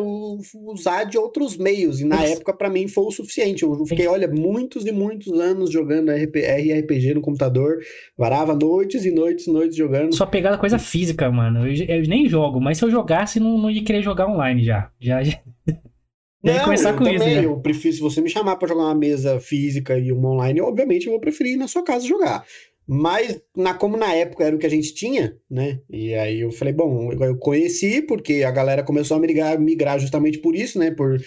usar 0.67 1.05
de 1.05 1.17
outros 1.17 1.57
meios. 1.57 2.01
E 2.01 2.05
na 2.05 2.23
época, 2.23 2.53
para 2.53 2.69
mim, 2.69 2.87
foi 2.87 3.05
o 3.05 3.11
suficiente. 3.11 3.63
Eu 3.63 3.87
fiquei, 3.87 4.07
olha, 4.07 4.29
muitos 4.29 4.85
e 4.85 4.93
muitos 4.93 5.33
anos 5.33 5.71
jogando 5.71 6.11
RRPG 6.11 7.15
no 7.15 7.21
computador. 7.23 7.79
Varava 8.17 8.55
noites 8.55 9.05
e 9.05 9.11
noites 9.11 9.47
e 9.47 9.51
noites 9.51 9.77
jogando. 9.77 10.15
Só 10.15 10.27
pegada 10.27 10.59
coisa 10.59 10.79
física, 10.79 11.31
mano. 11.31 11.67
Eu, 11.67 11.75
eu, 11.87 12.03
nem 12.03 12.29
jogo, 12.29 12.61
mas 12.61 12.79
se 12.79 12.85
eu 12.85 12.91
jogasse, 12.91 13.41
não, 13.41 13.57
não 13.57 13.71
ia 13.71 13.83
querer 13.83 14.03
jogar 14.03 14.27
online 14.27 14.65
já. 14.65 14.91
Já. 15.01 15.23
já... 15.23 15.39
Não, 16.45 16.65
começar 16.65 16.91
eu 16.91 16.97
com 16.99 17.05
também, 17.05 17.17
isso, 17.17 17.25
né? 17.25 17.45
eu 17.45 17.59
prefiro, 17.59 17.95
se 17.95 18.01
você 18.01 18.21
me 18.21 18.29
chamar 18.29 18.57
para 18.57 18.69
jogar 18.69 18.83
uma 18.85 18.95
mesa 18.95 19.41
física 19.41 19.99
e 19.99 20.13
uma 20.13 20.31
online, 20.31 20.61
obviamente 20.61 21.07
eu 21.07 21.13
vou 21.13 21.21
preferir 21.21 21.55
ir 21.55 21.57
na 21.57 21.67
sua 21.67 21.83
casa 21.83 22.07
jogar. 22.07 22.45
Mas, 22.87 23.41
na, 23.57 23.73
como 23.73 23.97
na 23.97 24.13
época 24.13 24.45
era 24.45 24.55
o 24.55 24.59
que 24.59 24.67
a 24.67 24.71
gente 24.71 24.93
tinha, 24.95 25.39
né? 25.51 25.81
E 25.91 26.15
aí 26.15 26.41
eu 26.41 26.53
falei, 26.53 26.75
bom, 26.75 27.11
eu 27.13 27.39
conheci, 27.39 28.03
porque 28.03 28.43
a 28.43 28.51
galera 28.51 28.83
começou 28.83 29.17
a 29.17 29.21
migrar, 29.21 29.59
migrar 29.59 29.99
justamente 29.99 30.39
por 30.39 30.55
isso, 30.55 30.79
né? 30.79 30.91
Por, 30.91 31.19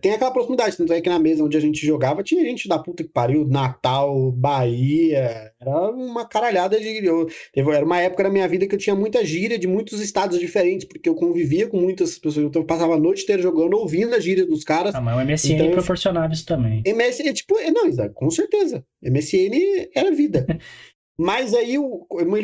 tem 0.00 0.12
aquela 0.12 0.30
proximidade, 0.30 0.76
tanto 0.76 0.92
é 0.92 1.00
que 1.00 1.08
na 1.08 1.18
mesa 1.18 1.42
onde 1.42 1.56
a 1.56 1.60
gente 1.60 1.84
jogava 1.84 2.22
tinha 2.22 2.44
gente 2.44 2.68
da 2.68 2.78
puta 2.78 3.02
que 3.02 3.10
pariu, 3.10 3.44
Natal, 3.46 4.30
Bahia, 4.30 5.52
era 5.60 5.90
uma 5.90 6.24
caralhada 6.24 6.78
de. 6.78 7.04
Eu, 7.04 7.28
era 7.72 7.84
uma 7.84 8.00
época 8.00 8.22
da 8.22 8.30
minha 8.30 8.46
vida 8.46 8.66
que 8.66 8.74
eu 8.74 8.78
tinha 8.78 8.94
muita 8.94 9.24
gíria 9.24 9.58
de 9.58 9.66
muitos 9.66 10.00
estados 10.00 10.38
diferentes, 10.38 10.86
porque 10.86 11.08
eu 11.08 11.16
convivia 11.16 11.66
com 11.66 11.78
muitas 11.78 12.16
pessoas, 12.16 12.46
então 12.46 12.62
eu 12.62 12.66
passava 12.66 12.94
a 12.94 12.98
noite 12.98 13.24
inteira 13.24 13.42
jogando, 13.42 13.76
ouvindo 13.76 14.14
a 14.14 14.20
gíria 14.20 14.46
dos 14.46 14.62
caras. 14.62 14.94
Ah, 14.94 15.00
mas 15.00 15.16
o 15.16 15.26
MSN 15.26 15.54
então, 15.54 15.70
proporcionava 15.72 16.32
isso 16.32 16.46
também. 16.46 16.82
MSN, 16.86 17.32
tipo, 17.32 17.56
não, 17.72 18.08
com 18.14 18.30
certeza. 18.30 18.84
MSN 19.02 19.88
era 19.94 20.12
vida. 20.12 20.46
Mas 21.18 21.52
aí, 21.54 21.76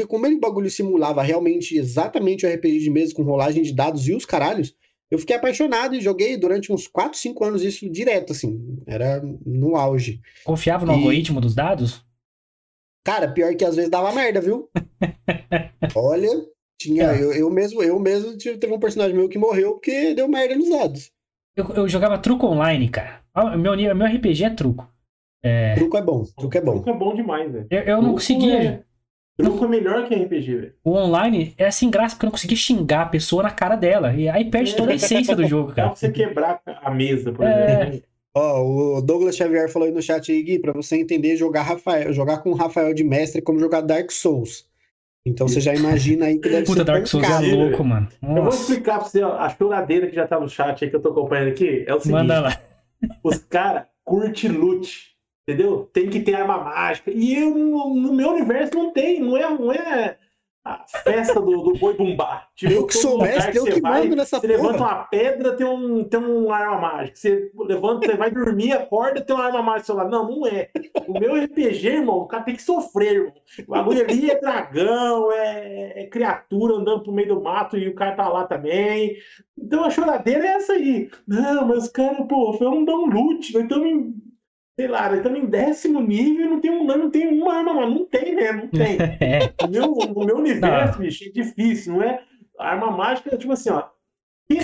como 0.06 0.26
ele 0.26 0.38
bagulho 0.38 0.70
simulava 0.70 1.22
realmente 1.22 1.76
exatamente 1.76 2.46
o 2.46 2.48
RPG 2.48 2.80
de 2.80 2.90
mesa 2.90 3.14
com 3.14 3.22
rolagem 3.22 3.62
de 3.62 3.74
dados 3.74 4.06
e 4.06 4.12
os 4.12 4.26
caralhos, 4.26 4.74
eu 5.10 5.18
fiquei 5.18 5.36
apaixonado 5.36 5.94
e 5.94 6.00
joguei 6.00 6.36
durante 6.36 6.72
uns 6.72 6.86
4, 6.86 7.18
5 7.18 7.44
anos 7.44 7.62
isso 7.62 7.88
direto, 7.88 8.32
assim. 8.32 8.82
Era 8.86 9.22
no 9.44 9.76
auge. 9.76 10.20
Confiava 10.44 10.84
no 10.84 10.92
e... 10.92 10.94
algoritmo 10.96 11.40
dos 11.40 11.54
dados? 11.54 12.04
Cara, 13.04 13.28
pior 13.28 13.54
que 13.54 13.64
às 13.64 13.74
vezes 13.74 13.90
dava 13.90 14.12
merda, 14.12 14.40
viu? 14.40 14.68
Olha, 15.94 16.28
tinha. 16.78 17.04
É. 17.12 17.22
Eu, 17.22 17.32
eu, 17.32 17.50
mesmo, 17.50 17.82
eu 17.82 17.98
mesmo 17.98 18.36
teve 18.36 18.72
um 18.72 18.78
personagem 18.78 19.16
meu 19.16 19.28
que 19.28 19.38
morreu 19.38 19.72
porque 19.72 20.14
deu 20.14 20.28
merda 20.28 20.54
nos 20.54 20.68
dados. 20.68 21.10
Eu, 21.56 21.66
eu 21.74 21.88
jogava 21.88 22.18
truco 22.18 22.46
online, 22.46 22.88
cara. 22.88 23.22
Meu, 23.56 23.76
meu 23.76 24.06
RPG 24.06 24.44
é 24.44 24.50
truco. 24.50 24.88
É... 25.42 25.74
Truco 25.74 25.96
é 25.96 26.02
bom, 26.02 26.24
truco 26.36 26.58
é 26.58 26.60
bom. 26.60 26.72
Truco 26.72 26.90
é 26.90 26.92
bom 26.92 27.14
demais, 27.14 27.50
velho. 27.50 27.66
Eu, 27.70 27.80
eu 27.80 28.02
não 28.02 28.12
conseguia. 28.12 28.62
É... 28.62 28.84
Truco 29.38 29.64
é 29.66 29.68
melhor 29.68 30.08
que 30.08 30.14
RPG, 30.16 30.56
velho. 30.56 30.74
O 30.82 30.94
online 30.94 31.54
é 31.56 31.66
assim 31.66 31.88
graça 31.88 32.16
porque 32.16 32.26
eu 32.26 32.28
não 32.28 32.32
conseguia 32.32 32.56
xingar 32.56 33.02
a 33.02 33.06
pessoa 33.06 33.44
na 33.44 33.50
cara 33.50 33.76
dela. 33.76 34.12
E 34.12 34.28
aí 34.28 34.44
perde 34.50 34.74
toda 34.74 34.90
a 34.90 34.96
essência 34.96 35.36
do 35.36 35.46
jogo, 35.46 35.68
cara. 35.72 35.88
Dá 35.88 35.92
pra 35.92 35.96
você 35.96 36.10
quebrar 36.10 36.60
a 36.66 36.90
mesa, 36.90 37.32
por 37.32 37.46
é... 37.46 37.82
exemplo. 37.82 38.02
Ó, 38.34 38.60
oh, 38.60 38.98
o 38.98 39.02
Douglas 39.02 39.36
Xavier 39.36 39.70
falou 39.70 39.86
aí 39.86 39.94
no 39.94 40.02
chat 40.02 40.30
aí, 40.30 40.42
Gui, 40.42 40.58
pra 40.58 40.72
você 40.72 40.96
entender 40.96 41.36
jogar 41.36 41.62
Rafael, 41.62 42.12
jogar 42.12 42.38
com 42.38 42.50
o 42.50 42.54
Rafael 42.54 42.92
de 42.92 43.02
mestre 43.02 43.40
como 43.40 43.58
jogar 43.58 43.80
Dark 43.80 44.10
Souls. 44.10 44.66
Então 45.24 45.46
você 45.46 45.60
já 45.60 45.74
imagina 45.74 46.26
aí 46.26 46.38
que 46.38 46.48
deve 46.48 46.64
Puta, 46.64 46.78
ser 46.78 46.84
Dark 46.84 47.06
Souls 47.06 47.28
é 47.28 47.54
louco, 47.54 47.84
mano. 47.84 48.08
Nossa. 48.20 48.38
Eu 48.38 48.42
vou 48.42 48.52
explicar 48.52 48.98
pra 48.98 49.08
você, 49.08 49.22
ó, 49.22 49.36
a 49.36 49.48
choradeira 49.48 50.08
que 50.08 50.16
já 50.16 50.26
tá 50.26 50.38
no 50.38 50.48
chat 50.48 50.84
aí 50.84 50.90
que 50.90 50.96
eu 50.96 51.00
tô 51.00 51.10
acompanhando 51.10 51.48
aqui, 51.48 51.84
é 51.86 51.94
o 51.94 52.00
seguinte. 52.00 52.18
Manda 52.18 52.40
lá. 52.40 52.60
Os 53.22 53.38
caras 53.38 53.84
curtem 54.04 54.50
loot. 54.50 55.16
Entendeu? 55.48 55.88
Tem 55.94 56.10
que 56.10 56.20
ter 56.20 56.34
arma 56.34 56.58
mágica. 56.58 57.10
E 57.10 57.34
eu, 57.34 57.54
no, 57.56 57.94
no 57.94 58.12
meu 58.12 58.32
universo 58.32 58.74
não 58.74 58.92
tem, 58.92 59.18
não 59.18 59.34
é, 59.34 59.48
não 59.48 59.72
é 59.72 60.18
a 60.62 60.84
festa 60.86 61.40
do, 61.40 61.62
do 61.62 61.72
boi 61.78 61.96
bumbá. 61.96 62.46
Tipo, 62.54 62.70
eu 62.74 62.86
que 62.86 62.92
sou 62.92 63.16
mestre, 63.16 63.56
eu 63.56 63.64
que 63.64 63.80
vai, 63.80 64.02
mando 64.02 64.16
nessa 64.16 64.38
Você 64.38 64.46
porra. 64.46 64.60
levanta 64.60 64.82
uma 64.82 65.04
pedra, 65.04 65.56
tem 65.56 65.66
um, 65.66 66.04
tem 66.04 66.20
um 66.20 66.52
arma 66.52 66.78
mágica. 66.78 67.16
Você 67.16 67.50
levanta, 67.60 68.06
você 68.06 68.16
vai 68.18 68.30
dormir, 68.30 68.74
acorda, 68.74 69.22
tem 69.22 69.34
uma 69.34 69.46
arma 69.46 69.62
mágica 69.62 69.94
lado. 69.94 70.10
Não, 70.10 70.28
não 70.28 70.46
é. 70.46 70.68
O 71.06 71.18
meu 71.18 71.42
RPG, 71.42 71.86
irmão, 71.86 72.18
o 72.18 72.26
cara 72.26 72.42
tem 72.42 72.54
que 72.54 72.62
sofrer, 72.62 73.14
irmão. 73.14 73.32
O 73.66 73.70
bagulho 73.70 74.02
ali 74.02 74.30
é 74.30 74.38
dragão, 74.38 75.32
é, 75.32 76.02
é, 76.02 76.06
criatura 76.08 76.74
andando 76.74 77.04
pro 77.04 77.12
meio 77.12 77.28
do 77.28 77.42
mato 77.42 77.78
e 77.78 77.88
o 77.88 77.94
cara 77.94 78.14
tá 78.14 78.28
lá 78.28 78.44
também. 78.44 79.16
Então 79.56 79.82
a 79.82 79.88
choradeira 79.88 80.46
é 80.46 80.50
essa 80.56 80.74
aí. 80.74 81.08
Não, 81.26 81.66
mas 81.66 81.84
os 81.84 81.88
caras, 81.88 82.26
pô, 82.28 82.54
não 82.60 82.84
dão 82.84 83.06
loot, 83.06 83.54
nós 83.54 83.62
estamos 83.62 84.12
sei 84.78 84.86
lá, 84.86 85.08
nós 85.08 85.16
estamos 85.16 85.40
em 85.40 85.46
décimo 85.46 86.00
nível 86.00 86.46
e 86.46 86.48
não 86.48 86.60
tem, 86.60 86.70
um, 86.70 86.84
não 86.84 87.10
tem 87.10 87.26
uma 87.26 87.52
arma, 87.52 87.74
mas 87.74 87.90
não 87.90 88.04
tem, 88.04 88.32
né? 88.36 88.52
Não 88.52 88.68
tem. 88.68 88.96
É. 89.20 89.52
No, 89.66 89.68
meu, 89.68 90.14
no 90.14 90.24
meu 90.24 90.36
universo, 90.36 90.98
não. 90.98 91.04
bicho, 91.04 91.24
é 91.24 91.32
difícil, 91.32 91.94
não 91.94 92.02
é? 92.02 92.22
A 92.56 92.68
arma 92.68 92.88
mágica, 92.92 93.36
tipo 93.36 93.52
assim, 93.52 93.70
ó. 93.70 93.88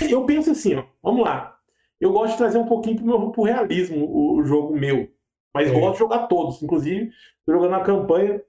Eu 0.09 0.25
penso 0.25 0.51
assim, 0.51 0.75
ó, 0.75 0.85
vamos 1.03 1.25
lá. 1.25 1.57
Eu 1.99 2.13
gosto 2.13 2.31
de 2.31 2.37
trazer 2.37 2.57
um 2.57 2.65
pouquinho 2.65 2.95
pro, 2.95 3.05
meu, 3.05 3.29
pro 3.31 3.43
realismo 3.43 4.05
o, 4.05 4.37
o 4.37 4.43
jogo 4.45 4.73
meu. 4.73 5.09
Mas 5.53 5.69
é. 5.69 5.73
gosto 5.73 5.93
de 5.93 5.99
jogar 5.99 6.27
todos. 6.27 6.63
Inclusive, 6.63 7.11
tô 7.45 7.51
jogando 7.51 7.75
a 7.75 7.83
campanha 7.83 8.41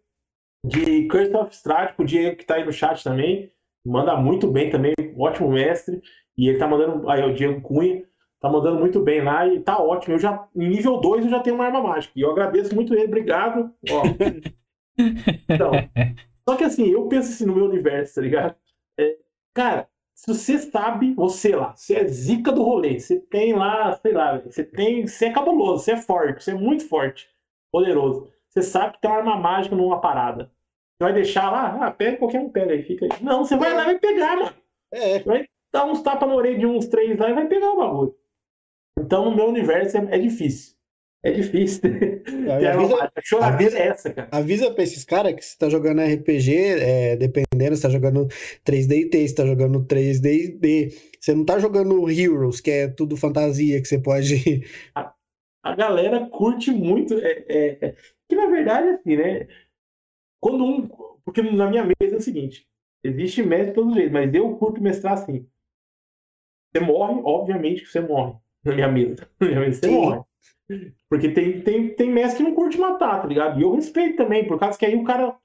de 0.65 1.09
Curse 1.09 1.35
of 1.35 1.53
Strahd, 1.53 1.95
o 1.99 2.05
Diego 2.05 2.37
que 2.37 2.47
tá 2.47 2.55
aí 2.55 2.65
no 2.65 2.73
chat 2.73 3.03
também. 3.03 3.51
Manda 3.85 4.17
muito 4.17 4.47
bem 4.47 4.71
também, 4.71 4.95
ótimo 5.19 5.51
mestre. 5.51 6.01
E 6.39 6.49
ele 6.49 6.59
tá 6.59 6.69
mandando. 6.69 7.11
Aí, 7.11 7.23
o 7.25 7.35
Diego 7.35 7.61
Cunha 7.61 8.05
tá 8.47 8.53
mandando 8.53 8.79
muito 8.79 9.01
bem 9.01 9.23
lá 9.23 9.47
e 9.47 9.61
tá 9.61 9.79
ótimo. 9.79 10.15
Eu 10.15 10.19
já, 10.19 10.49
em 10.55 10.69
nível 10.69 10.99
2 10.99 11.25
eu 11.25 11.31
já 11.31 11.41
tenho 11.41 11.57
uma 11.57 11.67
arma 11.67 11.83
mágica. 11.83 12.13
E 12.17 12.23
eu 12.23 12.31
agradeço 12.31 12.75
muito 12.75 12.95
ele, 12.95 13.05
obrigado. 13.05 13.73
Ó. 13.91 14.03
então, 15.49 15.73
só 16.49 16.57
que 16.57 16.65
assim, 16.65 16.89
eu 16.89 17.07
penso 17.09 17.31
assim 17.31 17.47
no 17.47 17.55
meu 17.55 17.67
universo, 17.67 18.15
tá 18.15 18.21
ligado? 18.21 18.55
É, 18.99 19.17
cara, 19.55 19.89
se 20.15 20.33
você 20.33 20.59
sabe, 20.59 21.13
você 21.15 21.55
lá, 21.55 21.75
você 21.75 21.97
é 21.97 22.09
zica 22.09 22.51
do 22.53 22.63
rolê, 22.63 22.99
você 22.99 23.21
tem 23.21 23.53
lá, 23.53 23.93
sei 23.97 24.13
lá, 24.13 24.39
você 24.39 24.65
tem, 24.65 25.07
você 25.07 25.27
é 25.27 25.33
cabuloso, 25.33 25.85
você 25.85 25.93
é 25.93 25.97
forte, 25.97 26.43
você 26.43 26.53
é 26.53 26.55
muito 26.55 26.89
forte, 26.89 27.29
poderoso. 27.71 28.31
Você 28.49 28.63
sabe 28.63 28.95
que 28.95 29.01
tem 29.01 29.11
uma 29.11 29.19
arma 29.19 29.37
mágica 29.37 29.77
numa 29.77 30.01
parada. 30.01 30.51
Você 30.95 31.05
vai 31.05 31.13
deixar 31.13 31.51
lá, 31.51 31.87
ah, 31.87 31.91
pega 31.91 32.17
qualquer 32.17 32.41
um, 32.41 32.49
pega 32.49 32.73
aí, 32.73 32.83
fica 32.83 33.05
aí. 33.05 33.23
Não, 33.23 33.45
você 33.45 33.57
vai 33.57 33.75
lá 33.75 33.83
e 33.83 33.87
vai 33.87 33.99
pegar, 33.99 34.37
mano. 34.37 34.55
É. 34.93 35.19
Vai 35.19 35.47
dá 35.77 35.85
uns 35.85 36.01
tapas 36.01 36.27
na 36.27 36.35
orelha 36.35 36.59
de 36.59 36.67
uns 36.67 36.87
três 36.87 37.19
lá 37.19 37.29
e 37.29 37.35
vai 37.35 37.47
pegar 37.47 37.71
o 37.73 37.77
bagulho. 37.77 38.15
Então, 38.99 39.27
no 39.27 39.37
meu 39.37 39.49
universo 39.49 39.97
é, 39.99 40.17
é 40.17 40.19
difícil. 40.19 40.77
É 41.23 41.33
difícil. 41.33 41.83
É, 42.47 42.69
avisa, 42.69 43.11
avisa, 43.43 43.79
é 43.79 43.89
essa, 43.89 44.13
cara. 44.13 44.29
Avisa 44.31 44.71
pra 44.71 44.85
esses 44.85 45.05
caras 45.05 45.35
que 45.35 45.45
você 45.45 45.59
tá 45.59 45.69
jogando 45.69 46.01
RPG, 46.01 46.55
é, 46.55 47.17
dependendo, 47.17 47.75
você 47.75 47.83
tá 47.83 47.89
jogando 47.89 48.29
3D 48.65 49.11
você 49.11 49.35
tá 49.35 49.45
jogando 49.45 49.85
3D 49.85 50.93
Você 51.21 51.35
não 51.35 51.45
tá 51.45 51.59
jogando 51.59 52.09
Heroes, 52.09 52.61
que 52.61 52.71
é 52.71 52.89
tudo 52.89 53.17
fantasia, 53.17 53.83
que 53.83 53.89
você 53.89 53.99
pode. 53.99 54.65
A, 54.95 55.13
a 55.65 55.75
galera 55.75 56.27
curte 56.27 56.71
muito. 56.71 57.15
É, 57.15 57.45
é, 57.49 57.87
é, 57.87 57.97
que 58.29 58.37
na 58.37 58.47
verdade, 58.47 58.89
assim, 58.91 59.17
né? 59.17 59.49
Quando 60.41 60.65
um. 60.65 60.89
Porque 61.25 61.43
na 61.43 61.69
minha 61.69 61.83
mesa 61.83 62.15
é 62.15 62.19
o 62.19 62.23
seguinte: 62.23 62.69
existe 63.03 63.43
mestre 63.43 63.71
de 63.71 63.75
todo 63.75 63.95
jeito, 63.95 64.13
mas 64.13 64.33
eu 64.33 64.57
curto 64.57 64.81
mestrar 64.81 65.15
assim. 65.15 65.45
Você 66.73 66.85
morre, 66.85 67.21
obviamente 67.25 67.83
que 67.83 67.89
você 67.89 68.01
morre 68.01 68.39
na 68.67 68.75
minha 68.75 68.89
mesa. 68.89 69.29
Na 69.41 69.47
minha 69.49 69.61
mesa 69.61 69.81
você 69.81 69.89
morre. 69.89 70.21
Porque 71.09 71.29
tem, 71.31 71.61
tem, 71.63 71.95
tem 71.95 72.11
mestre 72.11 72.39
que 72.39 72.51
não 72.51 72.55
curte 72.55 72.79
matar, 72.79 73.23
tá 73.23 73.29
ligado? 73.29 73.59
E 73.59 73.63
eu 73.63 73.75
respeito 73.75 74.17
também, 74.17 74.47
por 74.47 74.59
causa 74.59 74.79
que 74.79 74.85
aí 74.85 74.97
o 74.97 75.05
cara. 75.05 75.37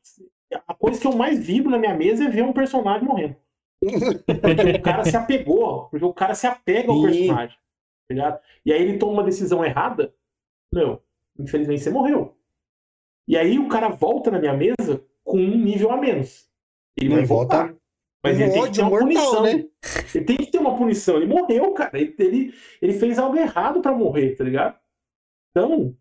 A 0.68 0.74
coisa 0.74 1.00
que 1.00 1.08
eu 1.08 1.16
mais 1.16 1.40
vibro 1.46 1.70
na 1.70 1.78
minha 1.78 1.94
mesa 1.94 2.26
é 2.26 2.30
ver 2.30 2.44
um 2.44 2.52
personagem 2.52 3.08
morrendo. 3.08 3.36
Porque 3.80 4.78
o 4.78 4.82
cara 4.82 5.06
se 5.06 5.16
apegou, 5.16 5.86
porque 5.86 6.06
o 6.06 6.14
cara 6.14 6.36
se 6.36 6.46
apega 6.46 6.92
ao 6.92 7.02
personagem. 7.02 7.56
Tá 7.56 8.14
ligado? 8.14 8.40
E 8.66 8.74
aí 8.74 8.82
ele 8.82 8.98
toma 8.98 9.14
uma 9.14 9.24
decisão 9.24 9.64
errada, 9.64 10.14
meu, 10.74 11.02
infelizmente 11.40 11.82
você 11.82 11.90
morreu. 11.90 12.36
E 13.28 13.38
aí 13.38 13.58
o 13.58 13.70
cara 13.70 13.88
volta 13.88 14.30
na 14.30 14.40
minha 14.40 14.54
mesa 14.54 15.02
com 15.24 15.38
um 15.38 15.58
nível 15.58 15.92
a 15.92 15.98
menos. 15.98 16.50
Ele 16.98 17.16
vai 17.16 17.26
voltar. 17.26 17.74
Mas 18.24 18.40
ele 18.40 18.52
tem 18.52 18.64
que 18.64 18.72
ter 18.72 18.82
uma 18.82 18.90
mortal, 18.90 19.08
punição. 19.08 19.44
Né? 19.44 19.52
Ele 20.14 20.26
tem 20.26 20.38
que 20.38 20.46
ter 20.52 20.58
uma 20.60 20.78
punição. 20.78 21.18
Ele 21.18 21.26
morreu, 21.26 21.74
cara. 21.74 22.00
Ele, 22.00 22.16
ele, 22.20 22.54
ele 22.82 22.94
fez 22.94 23.18
algo 23.18 23.38
errado 23.38 23.82
para 23.82 23.96
morrer, 23.96 24.36
tá 24.36 24.44
ligado? 24.44 24.78
Então, 25.50 25.96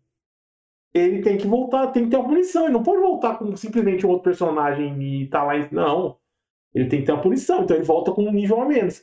ele 0.93 1.21
tem 1.21 1.37
que 1.37 1.47
voltar, 1.47 1.87
tem 1.87 2.03
que 2.03 2.11
ter 2.11 2.17
uma 2.17 2.27
punição. 2.27 2.65
Ele 2.65 2.73
não 2.73 2.83
pode 2.83 3.01
voltar 3.01 3.37
com 3.37 3.55
simplesmente 3.55 4.05
um 4.05 4.09
outro 4.09 4.25
personagem 4.25 5.01
e 5.01 5.27
tá 5.29 5.43
lá. 5.43 5.53
Não. 5.71 6.19
Ele 6.73 6.87
tem 6.87 6.99
que 6.99 7.05
ter 7.05 7.11
uma 7.11 7.21
punição. 7.21 7.63
Então 7.63 7.75
ele 7.75 7.85
volta 7.85 8.11
com 8.11 8.23
um 8.23 8.31
nível 8.31 8.61
a 8.61 8.65
menos. 8.65 9.01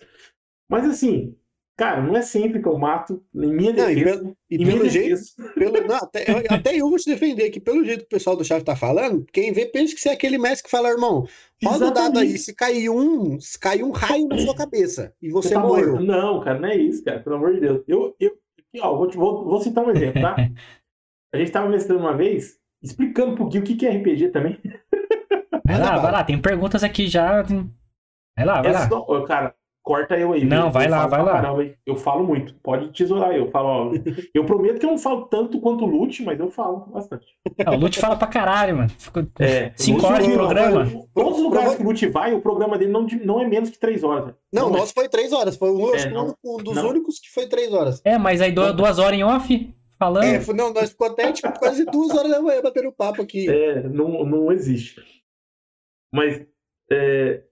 Mas 0.69 0.87
assim, 0.87 1.37
Cara, 1.79 2.03
não 2.03 2.17
é 2.17 2.23
sempre 2.23 2.61
que 2.61 2.67
eu 2.67 2.77
mato, 2.77 3.23
em 3.33 3.55
minha 3.55 3.73
defesa. 3.73 4.25
Não, 4.25 4.35
e 4.51 4.59
pelo, 4.59 4.67
e 4.67 4.67
pelo 4.67 4.89
jeito. 4.89 5.21
Pelo, 5.55 5.87
não, 5.87 5.95
até, 5.95 6.25
até 6.51 6.77
eu 6.77 6.91
vou 6.91 6.99
te 6.99 7.09
defender 7.09 7.51
que, 7.51 7.61
pelo 7.61 7.85
jeito 7.85 8.01
que 8.01 8.07
o 8.07 8.19
pessoal 8.19 8.37
do 8.37 8.45
chat 8.45 8.65
tá 8.65 8.75
falando, 8.75 9.25
quem 9.33 9.53
vê 9.53 9.65
pensa 9.65 9.95
que 9.95 10.01
você 10.01 10.09
é 10.09 10.13
aquele 10.13 10.39
mestre 10.39 10.65
que 10.65 10.71
fala, 10.73 10.89
irmão, 10.89 11.25
roda 11.65 11.87
o 11.87 11.91
dado 11.93 12.19
aí, 12.19 12.37
se 12.37 12.53
cair 12.53 12.91
um, 12.91 13.39
se 13.39 13.57
cair 13.57 13.85
um 13.85 13.93
raio 13.93 14.27
na 14.27 14.39
sua 14.39 14.57
cabeça 14.57 15.15
e 15.23 15.31
você, 15.31 15.51
você 15.51 15.55
tá 15.55 15.61
morreu. 15.61 15.91
Morto. 15.91 16.05
Não, 16.05 16.41
cara, 16.41 16.59
não 16.59 16.69
é 16.69 16.77
isso, 16.77 17.05
cara, 17.05 17.21
pelo 17.21 17.37
amor 17.37 17.55
de 17.55 17.61
Deus. 17.61 17.85
Eu, 17.87 18.13
eu, 18.19 18.37
aqui, 18.59 18.81
ó, 18.83 18.97
vou, 18.97 19.07
te, 19.07 19.17
vou, 19.17 19.45
vou 19.45 19.61
citar 19.61 19.85
um 19.85 19.91
exemplo, 19.91 20.21
tá? 20.21 20.35
A 21.33 21.39
gente 21.39 21.53
tava 21.53 21.69
mestrando 21.69 22.01
uma 22.01 22.17
vez, 22.17 22.59
explicando 22.83 23.37
pro 23.37 23.47
Gui 23.47 23.61
o 23.61 23.63
que, 23.63 23.77
que 23.77 23.87
é 23.87 23.91
RPG 23.91 24.31
também. 24.31 24.59
Vai 25.65 25.79
lá, 25.79 25.97
vai 25.99 26.11
lá, 26.11 26.25
tem 26.25 26.41
perguntas 26.41 26.83
aqui 26.83 27.07
já. 27.07 27.43
Vai 27.43 28.45
lá, 28.45 28.63
vai 28.63 28.73
é 28.73 28.75
lá. 28.75 28.89
Só, 28.89 29.23
cara, 29.27 29.55
corta 29.89 30.19
eu 30.19 30.35
aí. 30.35 30.45
Não, 30.45 30.71
vai 30.71 30.85
eu 30.85 30.91
lá, 30.91 31.07
vai 31.07 31.23
lá. 31.23 31.33
Caramba, 31.41 31.75
eu 31.87 31.97
falo 31.97 32.23
muito, 32.23 32.55
pode 32.57 32.89
tesourar 32.89 33.35
eu. 33.35 33.51
Falo, 33.51 33.69
ó, 33.69 33.93
eu 34.35 34.45
prometo 34.45 34.79
que 34.79 34.85
eu 34.85 34.91
não 34.91 34.99
falo 34.99 35.23
tanto 35.23 35.59
quanto 35.61 35.85
o 35.85 35.87
Lute, 35.87 36.23
mas 36.23 36.39
eu 36.39 36.51
falo 36.51 36.81
bastante. 36.93 37.27
Não, 37.65 37.73
o 37.73 37.79
Lute 37.79 37.99
fala 37.99 38.15
pra 38.15 38.29
caralho, 38.29 38.77
mano. 38.77 38.91
Ficou 38.99 39.27
é, 39.39 39.73
cinco 39.77 40.05
horas 40.05 40.27
de 40.27 40.33
programa. 40.35 40.87
Todos 41.15 41.39
os 41.39 41.43
lugares 41.43 41.75
que 41.77 41.83
o 41.83 41.87
Lute 41.87 42.07
vai, 42.07 42.35
o 42.35 42.43
programa 42.43 42.77
dele 42.77 42.93
não, 42.93 43.07
não 43.25 43.41
é 43.41 43.47
menos 43.47 43.71
que 43.71 43.79
três 43.79 44.05
horas. 44.05 44.35
Não, 44.53 44.67
o 44.67 44.71
nosso 44.71 44.93
foi 44.93 45.09
três 45.09 45.33
horas. 45.33 45.57
Foi 45.57 45.71
um, 45.71 45.95
é, 45.95 46.11
não, 46.11 46.35
um 46.45 46.59
dos 46.59 46.75
não. 46.75 46.91
únicos 46.91 47.19
que 47.19 47.31
foi 47.31 47.49
três 47.49 47.73
horas. 47.73 48.03
É, 48.05 48.19
mas 48.19 48.43
aí 48.43 48.53
duas 48.53 48.99
horas 48.99 49.19
em 49.19 49.25
off? 49.25 49.75
Falando. 49.99 50.25
É, 50.25 50.53
não, 50.53 50.73
nós 50.73 50.91
ficou 50.91 51.07
até 51.07 51.33
tipo, 51.33 51.59
quase 51.59 51.87
duas 51.87 52.15
horas 52.15 52.31
da 52.31 52.43
manhã 52.43 52.61
batendo 52.61 52.93
papo 52.93 53.23
aqui. 53.23 53.49
É, 53.49 53.83
não, 53.89 54.23
não 54.25 54.53
existe. 54.53 55.03
Mas 56.13 56.47
é, 56.91 57.43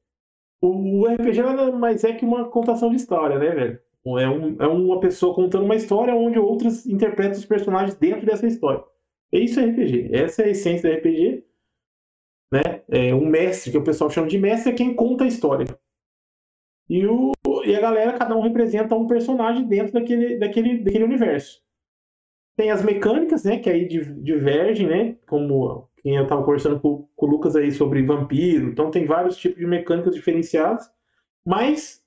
o 0.70 1.06
RPG 1.06 1.42
nada 1.42 1.70
mais 1.72 2.04
é 2.04 2.12
que 2.12 2.24
uma 2.24 2.48
contação 2.48 2.90
de 2.90 2.96
história, 2.96 3.38
né, 3.38 3.50
velho? 3.50 3.80
É, 4.06 4.28
um, 4.28 4.56
é 4.60 4.66
uma 4.66 5.00
pessoa 5.00 5.34
contando 5.34 5.64
uma 5.64 5.74
história 5.74 6.14
onde 6.14 6.38
outros 6.38 6.86
interpretam 6.86 7.38
os 7.38 7.44
personagens 7.44 7.96
dentro 7.96 8.24
dessa 8.24 8.46
história. 8.46 8.82
É 9.32 9.38
isso 9.38 9.58
é 9.58 9.64
RPG. 9.66 10.10
Essa 10.12 10.42
é 10.42 10.44
a 10.46 10.50
essência 10.50 10.88
do 10.88 10.96
RPG. 10.96 11.44
Né? 12.52 12.82
É 12.88 13.14
um 13.14 13.26
mestre, 13.26 13.72
que 13.72 13.78
o 13.78 13.82
pessoal 13.82 14.08
chama 14.08 14.28
de 14.28 14.38
mestre, 14.38 14.72
é 14.72 14.76
quem 14.76 14.94
conta 14.94 15.24
a 15.24 15.26
história. 15.26 15.66
E, 16.88 17.04
o, 17.04 17.32
e 17.64 17.74
a 17.74 17.80
galera, 17.80 18.16
cada 18.16 18.36
um 18.36 18.40
representa 18.40 18.94
um 18.94 19.08
personagem 19.08 19.66
dentro 19.66 19.92
daquele, 19.92 20.38
daquele, 20.38 20.78
daquele 20.84 21.04
universo. 21.04 21.60
Tem 22.56 22.70
as 22.70 22.84
mecânicas, 22.84 23.42
né? 23.42 23.58
Que 23.58 23.68
aí 23.68 23.86
divergem, 23.88 24.86
né? 24.86 25.16
Como 25.26 25.88
quem 26.06 26.14
eu 26.14 26.22
estava 26.22 26.44
conversando 26.44 26.78
com, 26.78 27.08
com, 27.16 27.26
o 27.26 27.28
Lucas 27.28 27.56
aí 27.56 27.72
sobre 27.72 28.00
vampiro, 28.06 28.68
então 28.68 28.92
tem 28.92 29.06
vários 29.06 29.36
tipos 29.36 29.58
de 29.58 29.66
mecânicas 29.66 30.14
diferenciadas, 30.14 30.88
mas 31.44 32.00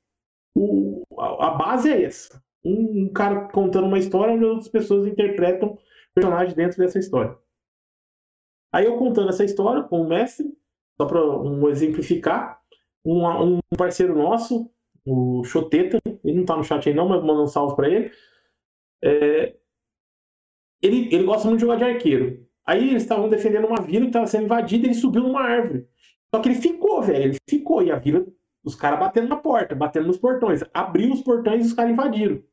o, 0.56 1.04
a, 1.18 1.48
a, 1.48 1.50
base 1.52 1.92
é 1.92 2.04
essa. 2.04 2.42
Um, 2.64 3.08
um, 3.08 3.12
cara 3.12 3.50
contando 3.50 3.88
uma 3.88 4.00
história 4.00 4.36
onde 4.36 4.46
outras 4.46 4.70
pessoas 4.70 5.06
interpretam 5.06 5.78
personagens 6.16 6.54
dentro 6.54 6.78
dessa 6.78 6.98
história. 6.98 7.38
Aí 8.72 8.86
eu 8.86 8.98
contando 8.98 9.32
essa 9.32 9.44
história 9.44 9.84
com 9.84 10.00
o 10.00 10.08
mestre, 10.08 10.48
só 10.96 11.06
para 11.06 11.22
um, 11.22 11.68
exemplificar, 11.68 12.62
um, 13.04 13.28
um, 13.28 13.60
parceiro 13.78 14.18
nosso, 14.18 14.72
o 15.06 15.44
Choteta, 15.44 16.00
ele 16.24 16.36
não 16.36 16.44
está 16.44 16.56
no 16.56 16.64
chat 16.64 16.88
aí 16.88 16.96
não, 16.96 17.10
mas 17.10 17.22
manda 17.22 17.42
um 17.42 17.48
salve 17.48 17.76
para 17.76 17.90
ele. 17.90 18.14
É, 19.04 19.58
ele. 20.82 21.14
Ele 21.14 21.26
gosta 21.26 21.50
muito 21.50 21.60
de 21.60 21.66
jogar 21.66 21.76
de 21.76 21.84
arqueiro. 21.84 22.49
Aí 22.69 22.88
eles 22.88 23.01
estavam 23.01 23.27
defendendo 23.27 23.65
uma 23.65 23.82
vila 23.82 24.01
que 24.01 24.10
estava 24.10 24.27
sendo 24.27 24.43
invadida 24.43 24.86
e 24.86 24.89
ele 24.89 24.93
subiu 24.93 25.23
numa 25.23 25.41
árvore. 25.41 25.88
Só 26.32 26.39
que 26.39 26.49
ele 26.49 26.62
ficou, 26.62 27.01
velho. 27.01 27.23
Ele 27.23 27.38
ficou. 27.49 27.82
E 27.82 27.89
a 27.89 27.97
vila, 27.97 28.23
os 28.63 28.75
caras 28.75 28.99
batendo 28.99 29.27
na 29.27 29.38
porta, 29.38 29.73
batendo 29.73 30.05
nos 30.05 30.19
portões. 30.19 30.63
Abriu 30.71 31.12
os 31.12 31.23
portões 31.23 31.63
e 31.63 31.67
os 31.69 31.73
caras 31.73 31.91
invadiram. 31.91 32.43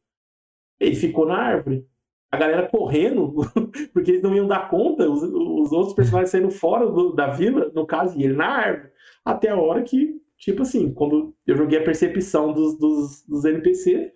Ele 0.80 0.96
ficou 0.96 1.26
na 1.26 1.36
árvore. 1.36 1.86
A 2.32 2.38
galera 2.38 2.66
correndo, 2.66 3.34
porque 3.92 4.12
eles 4.12 4.22
não 4.22 4.34
iam 4.34 4.46
dar 4.46 4.70
conta, 4.70 5.06
os, 5.06 5.22
os 5.22 5.70
outros 5.70 5.92
personagens 5.92 6.30
saindo 6.30 6.50
fora 6.50 6.86
do, 6.86 7.12
da 7.12 7.26
vila, 7.26 7.70
no 7.74 7.86
caso, 7.86 8.18
e 8.18 8.24
ele 8.24 8.34
na 8.34 8.48
árvore. 8.48 8.90
Até 9.22 9.50
a 9.50 9.60
hora 9.60 9.82
que, 9.82 10.18
tipo 10.38 10.62
assim, 10.62 10.94
quando 10.94 11.36
eu 11.46 11.56
joguei 11.58 11.78
a 11.78 11.84
percepção 11.84 12.54
dos, 12.54 12.78
dos, 12.78 13.22
dos 13.26 13.44
NPC, 13.44 14.14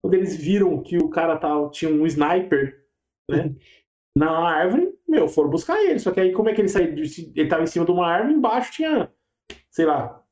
quando 0.00 0.14
eles 0.14 0.36
viram 0.36 0.80
que 0.80 0.96
o 0.96 1.08
cara 1.08 1.36
tava, 1.36 1.68
tinha 1.70 1.90
um 1.90 2.06
sniper, 2.06 2.84
né? 3.28 3.52
na 4.16 4.30
árvore, 4.30 4.92
meu, 5.10 5.28
foram 5.28 5.50
buscar 5.50 5.82
ele. 5.82 5.98
Só 5.98 6.10
que 6.10 6.20
aí, 6.20 6.32
como 6.32 6.48
é 6.48 6.54
que 6.54 6.60
ele 6.60 6.68
saiu? 6.68 6.94
Ele 6.94 7.48
tava 7.48 7.62
em 7.62 7.66
cima 7.66 7.84
de 7.84 7.90
uma 7.90 8.06
árvore, 8.06 8.34
embaixo 8.34 8.72
tinha, 8.72 9.10
sei 9.70 9.84
lá, 9.84 10.22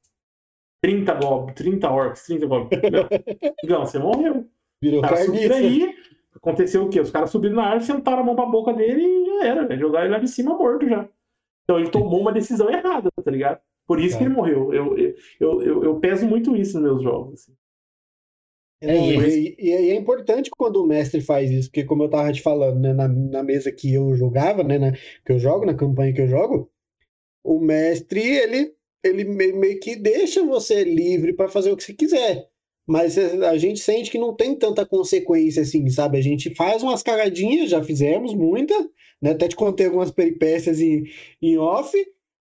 30 0.81 1.15
goblins, 1.15 1.55
30 1.55 1.91
orcs, 1.91 2.27
30 2.27 2.47
goblins. 2.47 2.83
Não, 3.69 3.85
você 3.85 3.99
morreu. 3.99 4.47
Virou 4.81 5.03
cara 5.03 5.17
subiram 5.17 5.57
aí, 5.57 5.95
aconteceu 6.35 6.85
o 6.85 6.89
quê? 6.89 7.01
Os 7.01 7.11
caras 7.11 7.31
subiram 7.31 7.57
na 7.57 7.65
árvore, 7.65 7.85
sentaram 7.85 8.21
a 8.21 8.25
mão 8.25 8.37
pra 8.37 8.47
boca 8.47 8.73
dele 8.73 9.03
e 9.03 9.27
já 9.27 9.47
era, 9.47 9.67
né? 9.67 9.77
jogaram 9.77 10.07
ele 10.07 10.15
lá 10.15 10.21
de 10.21 10.29
cima 10.29 10.57
morto 10.57 10.89
já. 10.89 11.09
Então 11.65 11.79
ele 11.79 11.91
tomou 11.91 12.21
uma 12.21 12.33
decisão 12.33 12.71
errada, 12.71 13.11
tá 13.23 13.31
ligado? 13.31 13.61
Por 13.87 13.99
isso 14.01 14.15
é. 14.15 14.19
que 14.19 14.25
ele 14.25 14.35
morreu. 14.35 14.73
Eu, 14.73 14.97
eu, 14.97 15.63
eu, 15.63 15.85
eu, 15.85 16.01
peso 16.01 16.27
muito 16.27 16.55
isso 16.55 16.79
nos 16.79 16.83
meus 16.83 17.03
jogos. 17.03 17.35
Assim. 17.35 17.58
É, 18.81 18.97
e, 18.97 19.57
e, 19.59 19.71
é 19.73 19.95
importante 19.97 20.51
quando 20.57 20.77
o 20.77 20.87
mestre 20.87 21.21
faz 21.21 21.51
isso, 21.51 21.69
porque 21.69 21.85
como 21.85 22.05
eu 22.05 22.11
tava 22.11 22.33
te 22.33 22.41
falando, 22.41 22.79
né, 22.79 22.93
na, 22.93 23.09
na 23.09 23.43
mesa 23.43 23.73
que 23.73 23.93
eu 23.93 24.15
jogava, 24.15 24.63
né, 24.63 24.79
na, 24.79 24.93
que 24.93 25.33
eu 25.33 25.39
jogo, 25.39 25.67
na 25.67 25.75
campanha 25.75 26.13
que 26.13 26.21
eu 26.21 26.29
jogo, 26.29 26.71
o 27.43 27.59
mestre, 27.59 28.21
ele, 28.21 28.73
ele 29.03 29.25
meio 29.25 29.81
que 29.81 29.97
deixa 29.97 30.45
você 30.45 30.85
livre 30.85 31.33
para 31.33 31.49
fazer 31.49 31.73
o 31.73 31.77
que 31.77 31.83
você 31.83 31.95
quiser. 31.95 32.49
Mas 32.87 33.19
a 33.19 33.57
gente 33.59 33.81
sente 33.81 34.11
que 34.11 34.19
não 34.19 34.35
tem 34.35 34.55
tanta 34.55 34.87
consequência 34.87 35.63
assim, 35.63 35.89
sabe? 35.91 36.17
A 36.17 36.23
gente 36.23 36.55
faz 36.55 36.83
umas 36.83 37.03
cagadinhas, 37.03 37.71
já 37.71 37.83
fizemos 37.83 38.35
muita, 38.35 38.75
né? 39.21 39.33
Até 39.33 39.49
te 39.49 39.57
contei 39.57 39.87
algumas 39.87 40.11
peripécias 40.11 40.81
em, 40.81 41.05
em 41.43 41.59
off, 41.59 41.93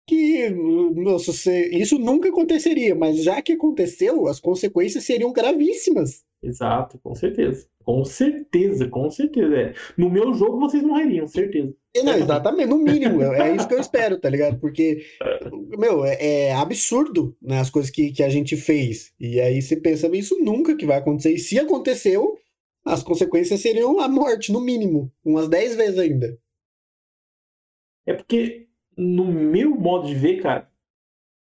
que 0.10 0.50
nossa, 0.50 1.32
isso 1.72 2.00
nunca 2.00 2.30
aconteceria, 2.30 2.96
mas 2.96 3.24
já 3.24 3.40
que 3.44 3.54
aconteceu, 3.54 4.28
as 4.28 4.40
consequências 4.40 5.04
seriam 5.04 5.32
gravíssimas. 5.32 6.26
Exato, 6.42 6.98
com 7.04 7.14
certeza. 7.14 7.68
Com 7.84 8.04
certeza, 8.04 8.88
com 8.88 9.10
certeza. 9.12 9.56
É. 9.56 9.74
No 9.96 10.10
meu 10.10 10.34
jogo 10.34 10.60
vocês 10.60 10.82
morreriam, 10.82 11.28
certeza. 11.28 11.76
Não, 12.04 12.14
exatamente, 12.14 12.70
no 12.70 12.78
mínimo. 12.80 13.22
É 13.22 13.56
isso 13.56 13.68
que 13.68 13.74
eu 13.74 13.80
espero, 13.80 14.20
tá 14.20 14.30
ligado? 14.30 14.60
Porque, 14.60 15.04
meu, 15.78 16.04
é, 16.06 16.18
é, 16.20 16.54
absurdo 16.54 17.36
né, 17.42 17.60
as 17.60 17.70
coisas 17.70 17.92
que, 17.92 18.12
que 18.12 18.24
a 18.24 18.30
gente 18.30 18.56
fez. 18.56 19.14
E 19.20 19.40
aí 19.40 19.62
você 19.62 19.76
pensa, 19.76 20.08
isso 20.16 20.40
nunca 20.40 20.76
que 20.76 20.86
vai 20.86 20.98
acontecer. 20.98 21.34
E 21.34 21.40
se 21.40 21.60
aconteceu, 21.60 22.38
as 22.86 23.04
consequências 23.04 23.60
seriam 23.60 24.00
a 24.00 24.08
morte, 24.08 24.52
no 24.52 24.62
mínimo. 24.62 25.12
Umas 25.24 25.48
10 25.48 25.76
vezes 25.76 26.00
ainda. 26.00 26.38
É 28.06 28.14
porque 28.14 28.69
no 29.00 29.26
meu 29.26 29.72
modo 29.72 30.08
de 30.08 30.16
ver, 30.16 30.42
cara, 30.42 30.70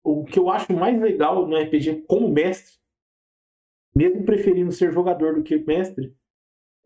o 0.03 0.23
que 0.23 0.39
eu 0.39 0.49
acho 0.49 0.73
mais 0.73 0.99
legal 0.99 1.47
no 1.47 1.55
RPG 1.55 2.05
como 2.07 2.29
mestre 2.29 2.73
mesmo 3.95 4.23
preferindo 4.23 4.71
ser 4.71 4.91
jogador 4.91 5.35
do 5.35 5.43
que 5.43 5.57
mestre, 5.57 6.13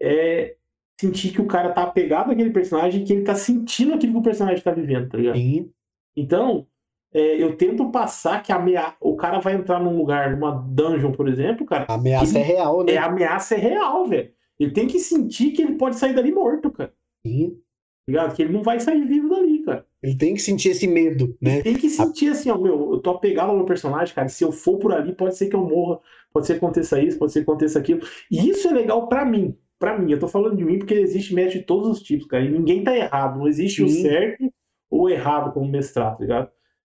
é 0.01 0.55
sentir 0.99 1.31
que 1.31 1.41
o 1.41 1.47
cara 1.47 1.71
tá 1.71 1.83
apegado 1.83 2.31
àquele 2.31 2.49
personagem 2.49 3.01
e 3.01 3.05
que 3.05 3.13
ele 3.13 3.23
tá 3.23 3.35
sentindo 3.35 3.93
aquilo 3.93 4.13
que 4.13 4.19
o 4.19 4.23
personagem 4.23 4.63
tá 4.63 4.71
vivendo, 4.71 5.09
tá 5.09 5.17
ligado? 5.17 5.37
Sim. 5.37 5.71
Então, 6.15 6.67
é, 7.13 7.41
eu 7.41 7.55
tento 7.55 7.89
passar 7.91 8.41
que 8.43 8.51
a 8.51 8.55
amea... 8.55 8.95
o 8.99 9.15
cara 9.15 9.39
vai 9.39 9.53
entrar 9.53 9.79
num 9.79 9.95
lugar, 9.95 10.31
numa 10.31 10.51
dungeon, 10.51 11.11
por 11.11 11.27
exemplo, 11.29 11.65
cara. 11.65 11.85
A 11.87 11.93
ameaça 11.93 12.37
ele... 12.37 12.39
é 12.39 12.41
real, 12.41 12.83
né? 12.83 12.93
É, 12.93 12.97
a 12.97 13.05
ameaça 13.05 13.55
é 13.55 13.59
real, 13.59 14.05
velho. 14.07 14.31
Ele 14.59 14.71
tem 14.71 14.87
que 14.87 14.99
sentir 14.99 15.51
que 15.51 15.61
ele 15.61 15.75
pode 15.75 15.97
sair 15.97 16.13
dali 16.13 16.31
morto, 16.31 16.71
cara. 16.71 16.93
Sim. 17.25 17.51
Tá 17.51 18.11
ligado? 18.11 18.35
Que 18.35 18.41
ele 18.41 18.53
não 18.53 18.63
vai 18.63 18.79
sair 18.79 19.05
vivo 19.05 19.29
dali, 19.29 19.63
cara. 19.63 19.86
Ele 20.01 20.15
tem 20.15 20.33
que 20.35 20.41
sentir 20.41 20.69
esse 20.69 20.87
medo, 20.87 21.35
né? 21.41 21.55
Ele 21.55 21.63
tem 21.63 21.75
que 21.75 21.89
sentir 21.89 22.29
assim, 22.29 22.49
ó, 22.51 22.57
meu, 22.57 22.93
eu 22.93 22.99
tô 22.99 23.11
apegado 23.11 23.49
ao 23.49 23.55
meu 23.55 23.65
personagem, 23.65 24.13
cara. 24.13 24.29
Se 24.29 24.43
eu 24.43 24.51
for 24.51 24.77
por 24.77 24.93
ali, 24.93 25.13
pode 25.13 25.35
ser 25.35 25.47
que 25.47 25.55
eu 25.55 25.63
morra, 25.63 25.99
pode 26.31 26.45
ser 26.45 26.53
que 26.53 26.57
aconteça 26.57 27.01
isso, 27.01 27.17
pode 27.17 27.31
ser 27.31 27.43
que 27.43 27.49
aconteça 27.49 27.79
aquilo. 27.79 28.01
E 28.29 28.49
isso 28.49 28.67
é 28.67 28.71
legal 28.71 29.07
para 29.07 29.25
mim. 29.25 29.57
para 29.79 29.97
mim, 29.97 30.11
eu 30.11 30.19
tô 30.19 30.27
falando 30.27 30.55
de 30.55 30.63
mim 30.63 30.79
porque 30.79 30.93
existe 30.93 31.33
mestre 31.33 31.59
de 31.59 31.65
todos 31.65 31.87
os 31.89 32.01
tipos, 32.01 32.27
cara. 32.27 32.43
E 32.43 32.49
ninguém 32.49 32.83
tá 32.83 32.95
errado. 32.95 33.39
Não 33.39 33.47
existe 33.47 33.77
Sim. 33.77 33.85
o 33.85 34.01
certo 34.01 34.53
ou 34.89 35.09
errado 35.09 35.53
como 35.53 35.69
mestrado, 35.69 36.17
tá 36.17 36.23
ligado? 36.23 36.51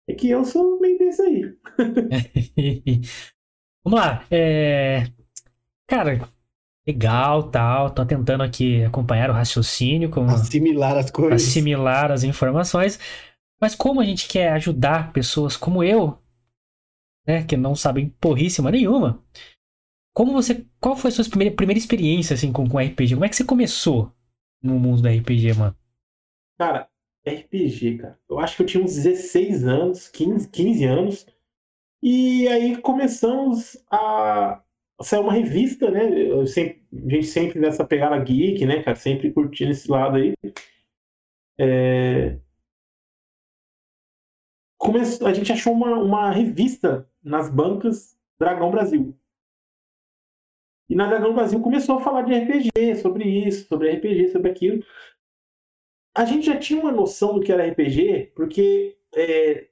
É 0.07 0.13
que 0.13 0.29
eu 0.29 0.43
sou 0.43 0.79
meio 0.79 0.97
desse 0.97 1.21
aí. 1.21 1.53
Vamos 3.83 3.99
lá. 3.99 4.25
É... 4.31 5.07
Cara, 5.87 6.29
legal, 6.87 7.43
tal. 7.43 7.89
Tô 7.89 8.05
tentando 8.05 8.43
aqui 8.43 8.83
acompanhar 8.83 9.29
o 9.29 9.33
raciocínio. 9.33 10.09
Como... 10.09 10.29
Assimilar 10.29 10.97
as 10.97 11.11
coisas. 11.11 11.41
Assimilar 11.41 12.11
as 12.11 12.23
informações. 12.23 12.99
Mas 13.59 13.75
como 13.75 14.01
a 14.01 14.05
gente 14.05 14.27
quer 14.27 14.51
ajudar 14.53 15.13
pessoas 15.13 15.55
como 15.55 15.83
eu, 15.83 16.17
né, 17.25 17.43
que 17.43 17.55
não 17.55 17.75
sabem 17.75 18.09
porríssima 18.19 18.69
nenhuma, 18.69 19.23
como 20.13 20.33
você, 20.33 20.65
qual 20.79 20.95
foi 20.95 21.09
a 21.09 21.13
sua 21.13 21.25
primeira, 21.25 21.55
primeira 21.55 21.79
experiência 21.79 22.33
assim 22.33 22.51
com, 22.51 22.67
com 22.69 22.77
RPG? 22.77 23.13
Como 23.13 23.25
é 23.25 23.29
que 23.29 23.35
você 23.35 23.43
começou 23.43 24.11
no 24.61 24.79
mundo 24.79 25.01
da 25.01 25.09
RPG, 25.09 25.53
mano? 25.53 25.75
Cara, 26.57 26.87
RPG, 27.25 27.97
cara. 27.97 28.19
Eu 28.29 28.39
acho 28.39 28.57
que 28.57 28.63
eu 28.63 28.67
tinha 28.67 28.83
uns 28.83 28.95
16 28.95 29.63
anos, 29.65 30.07
15, 30.09 30.49
15 30.49 30.85
anos. 30.85 31.25
E 32.01 32.47
aí 32.49 32.77
começamos 32.81 33.77
a 33.89 34.62
sair 35.01 35.19
uma 35.19 35.33
revista, 35.33 35.89
né? 35.89 36.45
Sempre, 36.45 36.83
a 36.93 37.09
gente 37.09 37.27
sempre 37.27 37.59
nessa 37.59 37.85
pegada 37.85 38.17
geek, 38.23 38.65
né, 38.65 38.83
cara? 38.83 38.95
Sempre 38.95 39.31
curtindo 39.31 39.71
esse 39.71 39.89
lado 39.89 40.17
aí. 40.17 40.33
É... 41.59 42.39
Começou, 44.77 45.27
a 45.27 45.33
gente 45.33 45.51
achou 45.51 45.73
uma, 45.73 45.97
uma 45.97 46.31
revista 46.31 47.09
nas 47.23 47.49
bancas 47.49 48.17
Dragão 48.39 48.71
Brasil. 48.71 49.17
E 50.89 50.95
na 50.95 51.07
Dragão 51.07 51.33
Brasil 51.33 51.59
começou 51.61 51.97
a 51.97 52.01
falar 52.01 52.23
de 52.23 52.33
RPG, 52.33 52.95
sobre 53.01 53.23
isso, 53.23 53.67
sobre 53.67 53.91
RPG, 53.91 54.29
sobre 54.29 54.51
aquilo 54.51 54.83
a 56.15 56.25
gente 56.25 56.45
já 56.45 56.57
tinha 56.57 56.79
uma 56.79 56.91
noção 56.91 57.33
do 57.33 57.41
que 57.41 57.51
era 57.51 57.67
RPG, 57.67 58.33
porque 58.35 58.97
é, 59.15 59.67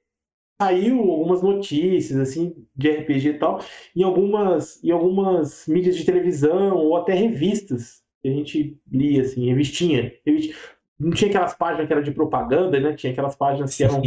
saiu 0.62 1.00
algumas 1.10 1.42
notícias 1.42 2.18
assim 2.18 2.54
de 2.76 2.90
RPG 2.90 3.28
e 3.28 3.38
tal, 3.38 3.60
em 3.96 4.02
algumas, 4.04 4.82
em 4.82 4.90
algumas 4.90 5.66
mídias 5.66 5.96
de 5.96 6.04
televisão 6.04 6.76
ou 6.76 6.96
até 6.96 7.14
revistas 7.14 8.02
que 8.22 8.28
a 8.28 8.32
gente 8.32 8.78
lia, 8.90 9.22
assim, 9.22 9.46
revistinha. 9.48 10.12
revistinha. 10.24 10.54
Não 10.98 11.10
tinha 11.10 11.28
aquelas 11.28 11.54
páginas 11.54 11.86
que 11.88 11.92
eram 11.92 12.02
de 12.02 12.12
propaganda, 12.12 12.78
né? 12.78 12.94
Tinha 12.94 13.12
aquelas 13.12 13.34
páginas 13.34 13.76
que 13.76 13.82
eram. 13.82 14.00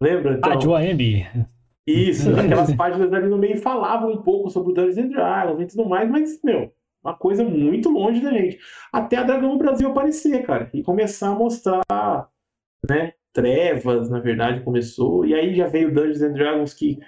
Lembra? 0.00 0.34
Então, 0.34 0.50
Rádio 0.50 0.74
AM. 0.76 1.26
Isso, 1.84 2.30
aquelas 2.38 2.72
páginas 2.74 3.12
ali 3.12 3.28
no 3.28 3.36
meio 3.36 3.58
falavam 3.58 4.12
um 4.12 4.22
pouco 4.22 4.48
sobre 4.48 4.70
o 4.70 4.74
Dungeons 4.74 4.98
and 4.98 5.08
Dragons 5.08 5.60
e 5.60 5.66
tudo 5.66 5.88
mais, 5.88 6.08
mas, 6.08 6.40
meu, 6.44 6.72
uma 7.02 7.14
coisa 7.14 7.42
muito 7.42 7.90
longe 7.90 8.20
da 8.20 8.30
gente. 8.30 8.60
Até 8.92 9.16
a 9.16 9.24
Dragão 9.24 9.58
Brasil 9.58 9.88
aparecer, 9.88 10.46
cara, 10.46 10.70
e 10.72 10.84
começar 10.84 11.30
a 11.30 11.34
mostrar, 11.34 11.82
né? 12.88 13.14
Trevas, 13.32 14.10
na 14.10 14.18
verdade, 14.18 14.64
começou. 14.64 15.24
E 15.24 15.34
aí 15.34 15.54
já 15.54 15.66
veio 15.66 15.92
Dungeons 15.92 16.22
and 16.22 16.32
Dragons 16.32 16.74
que 16.74 16.98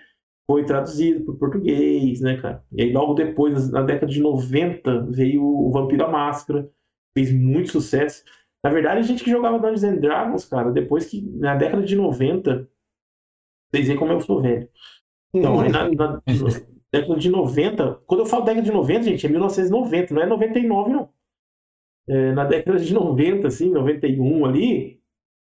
foi 0.51 0.65
traduzido 0.65 1.25
para 1.25 1.35
o 1.35 1.39
português, 1.39 2.21
né, 2.21 2.37
cara? 2.41 2.65
E 2.73 2.83
aí 2.83 2.93
logo 2.93 3.15
depois, 3.15 3.71
na 3.71 3.83
década 3.83 4.11
de 4.11 4.21
90, 4.21 5.07
veio 5.11 5.45
o 5.45 5.71
Vampiro 5.71 6.05
à 6.05 6.09
Máscara, 6.09 6.69
fez 7.17 7.33
muito 7.33 7.71
sucesso. 7.71 8.25
Na 8.65 8.71
verdade, 8.71 9.01
a 9.01 9.03
gente 9.03 9.25
que 9.25 9.31
jogava 9.31 9.59
Dungeons 9.59 9.85
and 9.85 9.97
Dragons, 9.97 10.45
cara, 10.45 10.71
depois 10.71 11.07
que 11.07 11.21
na 11.21 11.57
década 11.57 11.83
de 11.83 11.97
90, 11.97 12.69
vocês 13.71 13.87
veem 13.87 13.99
como 13.99 14.13
eu 14.13 14.21
sou 14.21 14.43
velho. 14.43 14.69
Então, 15.35 15.61
aí 15.61 15.71
na, 15.71 15.89
na, 15.91 16.21
década 16.93 17.19
de 17.19 17.31
90. 17.31 17.95
Quando 18.07 18.21
eu 18.21 18.27
falo 18.27 18.45
década 18.45 18.65
de 18.65 18.71
90, 18.71 19.03
gente, 19.05 19.27
é 19.27 19.29
1990, 19.29 20.15
não 20.15 20.23
é 20.23 20.27
99, 20.27 20.93
não. 20.93 21.09
É, 22.09 22.33
na 22.33 22.45
década 22.45 22.79
de 22.79 22.93
90, 22.93 23.49
assim, 23.49 23.71
91 23.71 24.45
ali, 24.45 25.01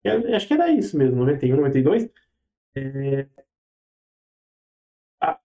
é, 0.03 0.35
acho 0.35 0.47
que 0.47 0.53
era 0.53 0.71
isso 0.71 0.97
mesmo, 0.97 1.17
91, 1.17 1.55
92. 1.55 2.09
É, 2.75 3.27
a, 5.21 5.39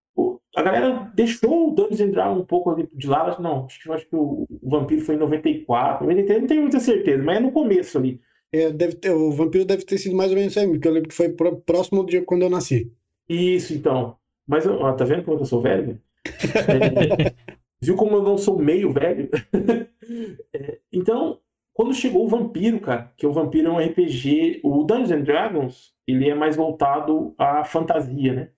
a 0.57 0.63
galera 0.63 1.13
deixou 1.15 1.69
o 1.69 1.75
Dungeons 1.75 2.01
and 2.01 2.11
Dragons 2.11 2.41
um 2.41 2.47
pouco 2.47 2.71
ali 2.71 2.89
de 2.93 3.07
lado. 3.07 3.43
Não, 3.43 3.67
acho 3.67 3.83
que, 3.83 3.93
acho 3.93 4.07
que 4.09 4.17
o, 4.17 4.47
o 4.49 4.71
Vampiro 4.71 5.03
foi 5.03 5.15
em 5.15 5.19
94, 5.19 6.05
93, 6.05 6.41
não 6.41 6.49
tenho 6.49 6.63
muita 6.63 6.81
certeza, 6.81 7.23
mas 7.23 7.37
é 7.39 7.41
no 7.41 7.53
começo 7.53 7.99
ali. 7.99 8.21
É, 8.53 8.71
deve 8.71 8.95
ter, 8.97 9.11
o 9.11 9.31
Vampiro 9.33 9.65
deve 9.65 9.85
ter 9.85 9.99
sido 9.99 10.17
mais 10.17 10.31
ou 10.31 10.37
menos 10.37 10.57
aí, 10.57 10.67
porque 10.67 10.87
eu 10.87 10.93
lembro 10.93 11.09
que 11.09 11.15
foi 11.15 11.31
próximo 11.31 12.03
do 12.03 12.09
dia 12.09 12.25
quando 12.25 12.43
eu 12.43 12.51
nasci. 12.51 12.93
Isso, 13.29 13.75
então. 13.75 14.17
Mas, 14.47 14.67
ó, 14.67 14.93
tá 14.93 15.05
vendo 15.05 15.25
como 15.25 15.41
eu 15.41 15.45
sou 15.45 15.61
velho? 15.61 16.01
É, 16.25 17.35
viu 17.83 17.97
como 17.97 18.17
eu 18.17 18.23
não 18.23 18.39
sou 18.39 18.59
meio 18.59 18.93
velho? 18.93 19.29
é, 20.55 20.79
então, 20.93 21.41
quando 21.77 21.93
chegou 21.93 22.25
o 22.25 22.29
Vampiro, 22.29 22.81
cara, 22.81 23.13
que 23.19 23.27
o 23.27 23.33
Vampiro 23.33 23.69
é 23.69 23.71
um 23.71 23.79
RPG, 23.79 24.63
o 24.65 24.83
Dungeons 24.83 25.11
and 25.11 25.21
Dragons, 25.21 25.95
ele 26.07 26.27
é 26.27 26.35
mais 26.35 26.57
voltado 26.57 27.35
à 27.37 27.65
fantasia, 27.65 28.33
né? 28.33 28.51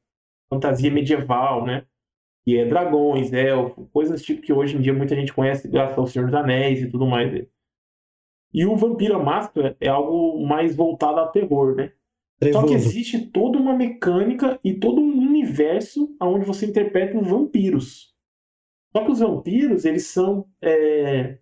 Fantasia 0.48 0.88
medieval, 0.88 1.66
né? 1.66 1.84
Que 2.44 2.58
é 2.58 2.64
dragões, 2.64 3.32
elfos, 3.32 3.88
coisas 3.92 4.22
tipo 4.22 4.40
que 4.40 4.52
hoje 4.52 4.76
em 4.76 4.80
dia 4.80 4.94
muita 4.94 5.16
gente 5.16 5.32
conhece 5.32 5.66
graças 5.66 5.98
ao 5.98 6.06
Senhor 6.06 6.26
dos 6.26 6.34
Anéis 6.36 6.80
e 6.80 6.88
tudo 6.88 7.08
mais. 7.08 7.44
E 8.54 8.64
o 8.64 8.76
Vampiro 8.76 9.16
a 9.16 9.22
Máscara 9.22 9.76
é 9.80 9.88
algo 9.88 10.46
mais 10.46 10.76
voltado 10.76 11.18
ao 11.18 11.32
terror, 11.32 11.74
né? 11.74 11.92
Trevoso. 12.38 12.62
Só 12.62 12.68
que 12.68 12.74
existe 12.74 13.26
toda 13.26 13.58
uma 13.58 13.74
mecânica 13.74 14.60
e 14.62 14.74
todo 14.74 15.00
um 15.00 15.18
universo 15.18 16.08
onde 16.22 16.46
você 16.46 16.66
interpreta 16.66 17.18
os 17.18 17.26
vampiros. 17.26 18.14
Só 18.96 19.04
que 19.04 19.10
os 19.10 19.18
vampiros, 19.18 19.84
eles 19.84 20.06
são 20.06 20.46
é, 20.62 21.38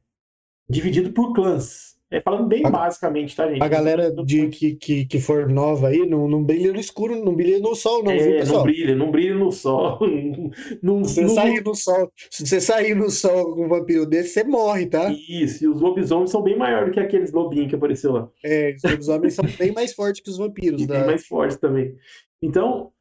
divididos 0.69 1.13
por 1.13 1.33
clãs. 1.33 1.97
É, 2.09 2.21
falando 2.21 2.47
bem 2.47 2.65
a, 2.65 2.71
basicamente, 2.71 3.35
tá, 3.35 3.49
gente? 3.49 3.61
A 3.61 3.67
galera 3.67 4.13
de, 4.13 4.49
que, 4.49 4.77
que, 4.77 5.07
que 5.07 5.21
for 5.21 5.49
nova 5.49 5.89
aí, 5.89 6.07
não, 6.07 6.29
não 6.29 6.45
brilha 6.45 6.73
no 6.73 6.79
escuro, 6.79 7.17
não 7.25 7.35
brilha 7.35 7.59
no 7.59 7.75
sol, 7.75 8.05
não, 8.05 8.13
é, 8.13 8.17
viu, 8.17 8.33
pessoal? 8.39 8.59
Não 8.59 8.65
brilha, 8.65 8.95
não 8.95 9.11
brilha 9.11 9.35
no 9.35 9.51
sol. 9.51 9.99
não, 10.81 11.03
se 11.03 11.15
você 11.15 11.23
não... 11.23 11.29
sair 11.31 11.65
no 11.65 11.75
sol, 11.75 12.13
se 12.31 12.47
você 12.47 12.61
sair 12.61 12.95
no 12.95 13.11
sol 13.11 13.55
com 13.55 13.65
um 13.67 13.69
vampiro 13.69 14.07
desse, 14.07 14.29
você 14.29 14.45
morre, 14.45 14.87
tá? 14.87 15.11
Isso, 15.11 15.65
e 15.65 15.69
os 15.69 15.81
lobisomens 15.81 16.31
são 16.31 16.43
bem 16.43 16.57
maiores 16.57 16.91
do 16.91 16.95
que 16.95 17.01
aqueles 17.01 17.33
lobinhos 17.33 17.71
que 17.71 17.75
apareceu 17.75 18.13
lá. 18.13 18.29
É, 18.45 18.73
os 18.77 18.85
lobisomens 18.85 19.35
são 19.35 19.45
bem 19.59 19.73
mais 19.73 19.93
fortes 19.93 20.23
que 20.23 20.31
os 20.31 20.39
vampiros, 20.39 20.83
e 20.83 20.87
né? 20.87 20.99
Bem 20.99 21.07
mais 21.07 21.27
fortes 21.27 21.57
também. 21.57 21.97
Então, 22.41 22.93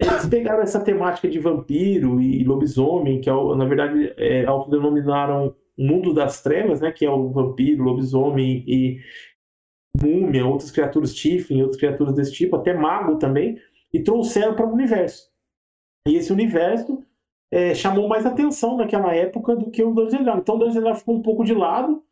eles 0.00 0.24
pegaram 0.26 0.62
essa 0.62 0.80
temática 0.80 1.28
de 1.28 1.38
vampiro 1.38 2.18
e 2.18 2.42
lobisomem, 2.44 3.20
que 3.20 3.28
é, 3.28 3.32
na 3.32 3.66
verdade 3.66 4.14
é, 4.16 4.46
autodenominaram 4.46 5.54
mundo 5.76 6.14
das 6.14 6.42
trevas, 6.42 6.80
né, 6.80 6.92
que 6.92 7.04
é 7.04 7.10
o 7.10 7.30
vampiro, 7.30 7.84
lobisomem 7.84 8.64
e 8.66 9.00
múmia, 10.00 10.46
outras 10.46 10.70
criaturas 10.70 11.14
Tiffin, 11.14 11.62
outras 11.62 11.80
criaturas 11.80 12.14
desse 12.14 12.32
tipo, 12.32 12.56
até 12.56 12.74
mago 12.74 13.16
também, 13.16 13.58
e 13.92 14.02
trouxeram 14.02 14.54
para 14.54 14.66
o 14.66 14.72
universo. 14.72 15.30
E 16.06 16.16
esse 16.16 16.32
universo 16.32 17.02
é, 17.50 17.74
chamou 17.74 18.08
mais 18.08 18.26
atenção 18.26 18.76
naquela 18.76 19.14
época 19.14 19.54
do 19.54 19.70
que 19.70 19.82
o 19.82 19.92
Dungeons 19.92 20.24
Dragons. 20.24 20.42
Então 20.42 20.56
o 20.56 20.58
Dungeons 20.58 20.80
Dragons 20.82 20.98
ficou 20.98 21.16
um 21.16 21.22
pouco 21.22 21.44
de 21.44 21.54
lado 21.54 22.02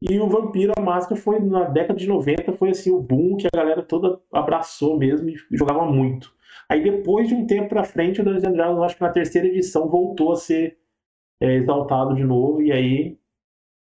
e 0.00 0.18
o 0.20 0.28
Vampiro, 0.28 0.72
a 0.76 0.80
Máscara, 0.80 1.20
foi 1.20 1.40
na 1.40 1.64
década 1.64 1.98
de 1.98 2.06
90, 2.06 2.52
foi 2.52 2.70
assim 2.70 2.90
o 2.90 3.00
boom 3.00 3.36
que 3.36 3.46
a 3.46 3.56
galera 3.56 3.82
toda 3.82 4.20
abraçou 4.32 4.98
mesmo 4.98 5.28
e 5.28 5.36
jogava 5.50 5.84
muito. 5.84 6.32
Aí 6.68 6.82
depois 6.82 7.28
de 7.28 7.34
um 7.34 7.46
tempo 7.46 7.70
para 7.70 7.84
frente, 7.84 8.20
o 8.20 8.24
Dungeons 8.24 8.52
Dragons, 8.52 8.82
acho 8.82 8.96
que 8.96 9.02
na 9.02 9.10
terceira 9.10 9.48
edição, 9.48 9.88
voltou 9.88 10.32
a 10.32 10.36
ser 10.36 10.78
é, 11.40 11.54
exaltado 11.54 12.14
de 12.14 12.24
novo, 12.24 12.62
e 12.62 12.72
aí 12.72 13.18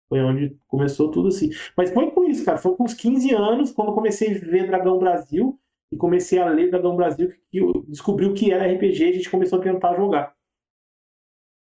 foi 0.08 0.20
onde 0.20 0.56
começou 0.68 1.10
tudo 1.10 1.28
assim. 1.28 1.50
Mas 1.76 1.92
foi 1.92 2.10
com 2.10 2.24
isso, 2.28 2.44
cara. 2.44 2.58
Foi 2.58 2.76
com 2.76 2.84
uns 2.84 2.94
15 2.94 3.34
anos, 3.34 3.72
quando 3.72 3.94
comecei 3.94 4.36
a 4.36 4.38
ver 4.38 4.66
Dragão 4.66 4.98
Brasil 4.98 5.58
e 5.92 5.96
comecei 5.96 6.38
a 6.38 6.48
ler 6.48 6.70
Dragão 6.70 6.96
Brasil, 6.96 7.32
que 7.50 7.58
eu 7.58 7.84
descobri 7.88 8.26
o 8.26 8.34
que 8.34 8.52
era 8.52 8.70
RPG 8.72 9.04
e 9.04 9.08
a 9.08 9.12
gente 9.12 9.30
começou 9.30 9.58
a 9.58 9.62
tentar 9.62 9.96
jogar. 9.96 10.34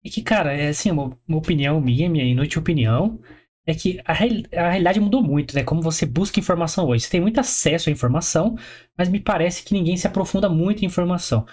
E 0.05 0.11
que, 0.11 0.23
cara, 0.23 0.53
é 0.53 0.69
assim, 0.69 0.91
uma, 0.91 1.17
uma 1.27 1.39
opinião 1.39 1.81
minha, 1.81 2.11
minha 2.11 2.25
inútil 2.25 2.61
opinião, 2.61 3.21
é 3.65 3.75
que 3.75 4.01
a, 4.05 4.13
a 4.13 4.71
realidade 4.71 5.01
mudou 5.01 5.23
muito, 5.23 5.55
né? 5.55 5.63
Como 5.63 5.81
você 5.81 6.05
busca 6.05 6.41
informação 6.41 6.89
hoje. 6.89 7.05
Você 7.05 7.11
tem 7.11 7.21
muito 7.21 7.39
acesso 7.39 7.89
à 7.89 7.93
informação, 7.93 8.57
mas 8.99 9.09
me 9.09 9.21
parece 9.21 9.65
que 9.65 9.75
ninguém 9.75 9.97
se 9.97 10.07
aprofunda 10.07 10.49
muito 10.49 10.83
em 10.83 10.87
informação. 10.87 11.47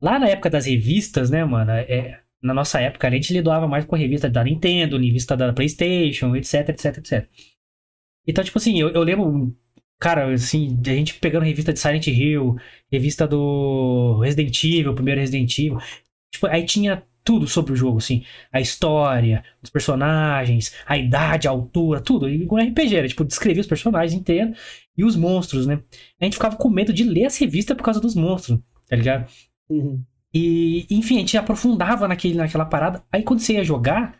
Lá 0.00 0.18
na 0.18 0.28
época 0.28 0.50
das 0.50 0.66
revistas, 0.66 1.30
né, 1.30 1.44
mano, 1.44 1.70
é, 1.72 2.21
na 2.42 2.52
nossa 2.52 2.80
época, 2.80 3.06
a 3.06 3.10
gente 3.10 3.32
lidava 3.32 3.68
mais 3.68 3.84
com 3.84 3.94
revista 3.96 4.28
da 4.28 4.42
Nintendo, 4.42 4.98
revista 4.98 5.36
da 5.36 5.52
PlayStation, 5.52 6.34
etc, 6.34 6.70
etc, 6.70 6.98
etc. 6.98 7.28
Então, 8.26 8.42
tipo 8.42 8.58
assim, 8.58 8.80
eu, 8.80 8.88
eu 8.90 9.02
lembro, 9.02 9.56
cara, 9.98 10.32
assim, 10.32 10.78
a 10.84 10.90
gente 10.90 11.14
pegando 11.14 11.44
revista 11.44 11.72
de 11.72 11.78
Silent 11.78 12.06
Hill, 12.08 12.56
revista 12.90 13.26
do 13.26 14.18
Resident 14.20 14.64
Evil, 14.64 14.94
primeiro 14.94 15.20
Resident 15.20 15.56
Evil. 15.58 15.78
Tipo, 16.32 16.46
aí 16.46 16.64
tinha 16.64 17.04
tudo 17.24 17.46
sobre 17.46 17.72
o 17.72 17.76
jogo, 17.76 17.98
assim. 17.98 18.24
A 18.52 18.60
história, 18.60 19.44
os 19.62 19.70
personagens, 19.70 20.74
a 20.86 20.98
idade, 20.98 21.46
a 21.46 21.50
altura, 21.50 22.00
tudo. 22.00 22.28
Igual 22.28 22.64
RPG, 22.64 22.96
era, 22.96 23.08
tipo, 23.08 23.24
descrevia 23.24 23.60
os 23.60 23.66
personagens 23.66 24.12
inteiros 24.18 24.58
e 24.96 25.04
os 25.04 25.16
monstros, 25.16 25.66
né? 25.66 25.80
A 26.20 26.24
gente 26.24 26.34
ficava 26.34 26.56
com 26.56 26.68
medo 26.68 26.92
de 26.92 27.04
ler 27.04 27.26
as 27.26 27.38
revistas 27.38 27.76
por 27.76 27.84
causa 27.84 28.00
dos 28.00 28.14
monstros, 28.14 28.58
tá 28.88 28.96
ligado? 28.96 29.30
Uhum. 29.68 30.02
E, 30.34 30.86
enfim, 30.90 31.16
a 31.16 31.20
gente 31.20 31.36
aprofundava 31.36 32.08
naquele, 32.08 32.34
naquela 32.34 32.64
parada. 32.64 33.02
Aí 33.12 33.22
quando 33.22 33.40
você 33.40 33.54
ia 33.54 33.64
jogar, 33.64 34.16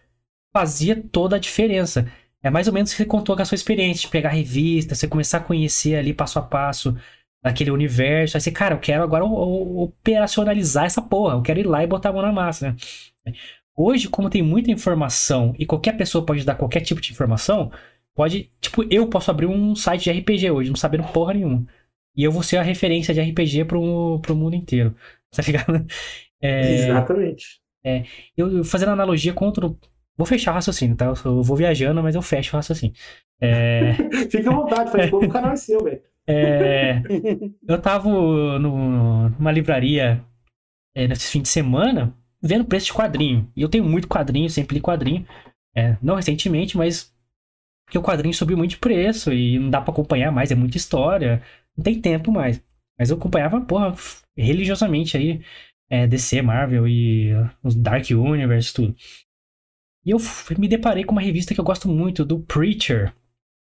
fazia 0.53 1.03
toda 1.11 1.37
a 1.37 1.39
diferença. 1.39 2.11
É 2.43 2.51
mais 2.51 2.67
ou 2.67 2.75
menos 2.75 2.91
o 2.91 2.95
que 2.95 2.99
você 2.99 3.07
contou 3.07 3.37
com 3.37 3.43
a 3.43 3.45
sua 3.45 3.55
experiência, 3.55 4.03
de 4.03 4.09
pegar 4.09 4.31
revista, 4.31 4.95
você 4.95 5.09
começar 5.09 5.39
a 5.39 5.41
conhecer 5.41 5.97
ali 5.97 6.13
passo 6.13 6.39
a 6.39 6.43
passo 6.43 6.97
daquele 7.43 7.71
universo. 7.71 8.37
Aí 8.37 8.41
você, 8.41 8.51
cara, 8.51 8.75
eu 8.75 8.81
quero 8.81 9.03
agora 9.03 9.25
operacionalizar 9.25 10.85
essa 10.85 11.01
porra, 11.01 11.35
eu 11.37 11.43
quero 11.43 11.61
ir 11.61 11.67
lá 11.67 11.83
e 11.83 11.87
botar 11.87 12.11
a 12.11 12.13
mão 12.13 12.23
na 12.23 12.33
massa, 12.33 12.77
né? 13.25 13.33
Hoje, 13.77 14.09
como 14.09 14.29
tem 14.29 14.43
muita 14.43 14.71
informação 14.71 15.55
e 15.59 15.65
qualquer 15.65 15.97
pessoa 15.97 16.25
pode 16.27 16.45
dar 16.45 16.55
qualquer 16.55 16.81
tipo 16.81 17.01
de 17.01 17.11
informação, 17.11 17.73
pode. 18.15 18.51
Tipo, 18.61 18.85
eu 18.91 19.07
posso 19.09 19.31
abrir 19.31 19.47
um 19.47 19.75
site 19.75 20.05
de 20.05 20.21
RPG 20.21 20.51
hoje, 20.51 20.69
não 20.69 20.77
sabendo 20.77 21.05
porra 21.05 21.35
nenhuma. 21.35 21.67
E 22.15 22.23
eu 22.23 22.31
vou 22.31 22.43
ser 22.43 22.59
a 22.59 22.63
referência 22.63 23.15
de 23.15 23.21
RPG 23.21 23.65
pro, 23.65 24.21
pro 24.21 24.37
mundo 24.37 24.55
inteiro. 24.55 24.95
Tá 25.35 25.43
ligado? 25.43 25.87
É, 26.41 26.73
Exatamente. 26.75 27.61
É, 27.85 28.05
eu 28.37 28.63
fazendo 28.65 28.91
analogia 28.93 29.33
contra. 29.33 29.67
Vou 30.17 30.27
fechar 30.27 30.53
o 30.53 30.55
raciocínio, 30.55 30.97
tá? 30.97 31.07
Eu 31.25 31.43
vou 31.43 31.57
viajando, 31.57 32.03
mas 32.03 32.15
eu 32.15 32.23
fecho 32.23 32.55
o 32.55 32.59
raciocínio. 32.59 32.95
É... 33.41 33.95
Fica 34.31 34.51
à 34.51 34.55
vontade, 34.55 34.93
faz 34.93 35.11
como 35.11 35.27
o 35.27 35.31
canal 35.31 35.53
é 35.53 35.57
seu, 35.57 35.83
velho. 35.83 36.01
É, 36.27 37.03
eu 37.67 37.81
tava 37.81 38.09
no, 38.09 39.29
numa 39.31 39.51
livraria 39.51 40.23
é, 40.95 41.09
nesse 41.09 41.29
fim 41.29 41.43
de 41.43 41.49
semana 41.49 42.15
vendo 42.41 42.65
preço 42.65 42.87
de 42.87 42.93
quadrinho. 42.93 43.51
E 43.57 43.63
eu 43.63 43.69
tenho 43.69 43.85
muito 43.85 44.09
quadrinho, 44.09 44.51
sempre 44.51 44.75
li 44.75 44.81
quadrinho. 44.81 45.27
É, 45.75 45.97
não 46.03 46.17
recentemente, 46.17 46.77
mas 46.77 47.13
porque 47.87 47.99
o 47.99 48.03
quadrinho 48.03 48.35
subiu 48.35 48.57
muito 48.57 48.71
de 48.71 48.79
preço 48.79 49.33
e 49.33 49.59
não 49.59 49.71
dá 49.71 49.81
para 49.81 49.93
acompanhar 49.93 50.33
mais, 50.33 50.51
é 50.51 50.55
muita 50.55 50.77
história, 50.77 51.43
não 51.77 51.85
tem 51.85 52.01
tempo 52.01 52.33
mais. 52.33 52.63
Mas 53.03 53.11
eu 53.11 53.17
acompanhava, 53.17 53.61
porra, 53.61 53.93
religiosamente 54.37 55.17
aí, 55.17 55.41
é, 55.91 56.07
DC, 56.07 56.41
Marvel 56.41 56.87
e 56.87 57.33
os 57.61 57.75
Dark 57.75 58.09
Universe, 58.09 58.73
tudo. 58.73 58.95
E 60.07 60.13
eu 60.13 60.19
me 60.57 60.69
deparei 60.69 61.03
com 61.03 61.11
uma 61.11 61.21
revista 61.21 61.53
que 61.53 61.59
eu 61.59 61.65
gosto 61.65 61.89
muito, 61.89 62.25
do 62.25 62.39
Preacher. 62.39 63.13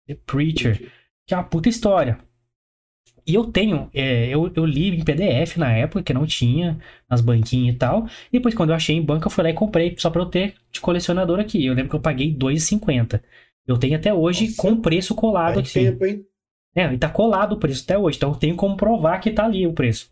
The 0.07 0.13
Preacher, 0.27 0.91
que 1.25 1.33
é 1.33 1.37
uma 1.37 1.43
puta 1.43 1.67
história. 1.67 2.19
E 3.25 3.33
eu 3.33 3.45
tenho, 3.45 3.89
é, 3.91 4.27
eu, 4.27 4.51
eu 4.55 4.67
li 4.67 4.89
em 4.89 5.03
PDF 5.03 5.57
na 5.57 5.71
época, 5.71 6.03
que 6.03 6.13
não 6.13 6.27
tinha, 6.27 6.79
nas 7.09 7.19
banquinhas 7.19 7.73
e 7.73 7.77
tal. 7.79 8.05
E 8.31 8.37
depois, 8.37 8.53
quando 8.53 8.69
eu 8.69 8.75
achei 8.75 8.95
em 8.95 9.01
banca, 9.01 9.25
eu 9.25 9.31
fui 9.31 9.43
lá 9.43 9.49
e 9.49 9.55
comprei, 9.55 9.95
só 9.97 10.11
pra 10.11 10.21
eu 10.21 10.27
ter 10.27 10.53
de 10.71 10.79
colecionador 10.79 11.39
aqui. 11.39 11.65
Eu 11.65 11.73
lembro 11.73 11.89
que 11.89 11.95
eu 11.95 12.01
paguei 12.01 12.27
R$2,50. 12.27 13.19
Eu 13.65 13.79
tenho 13.79 13.95
até 13.95 14.13
hoje 14.13 14.49
Nossa, 14.49 14.57
com 14.57 14.79
preço 14.79 15.15
colado 15.15 15.59
aqui. 15.59 15.73
Tempo, 15.73 16.05
hein? 16.05 16.23
É, 16.75 16.91
e 16.91 16.97
tá 16.97 17.09
colado 17.09 17.53
o 17.53 17.59
preço 17.59 17.83
até 17.83 17.97
hoje. 17.97 18.17
Então 18.17 18.31
eu 18.31 18.35
tenho 18.35 18.55
como 18.55 18.75
provar 18.75 19.19
que 19.19 19.31
tá 19.31 19.45
ali 19.45 19.67
o 19.67 19.73
preço. 19.73 20.11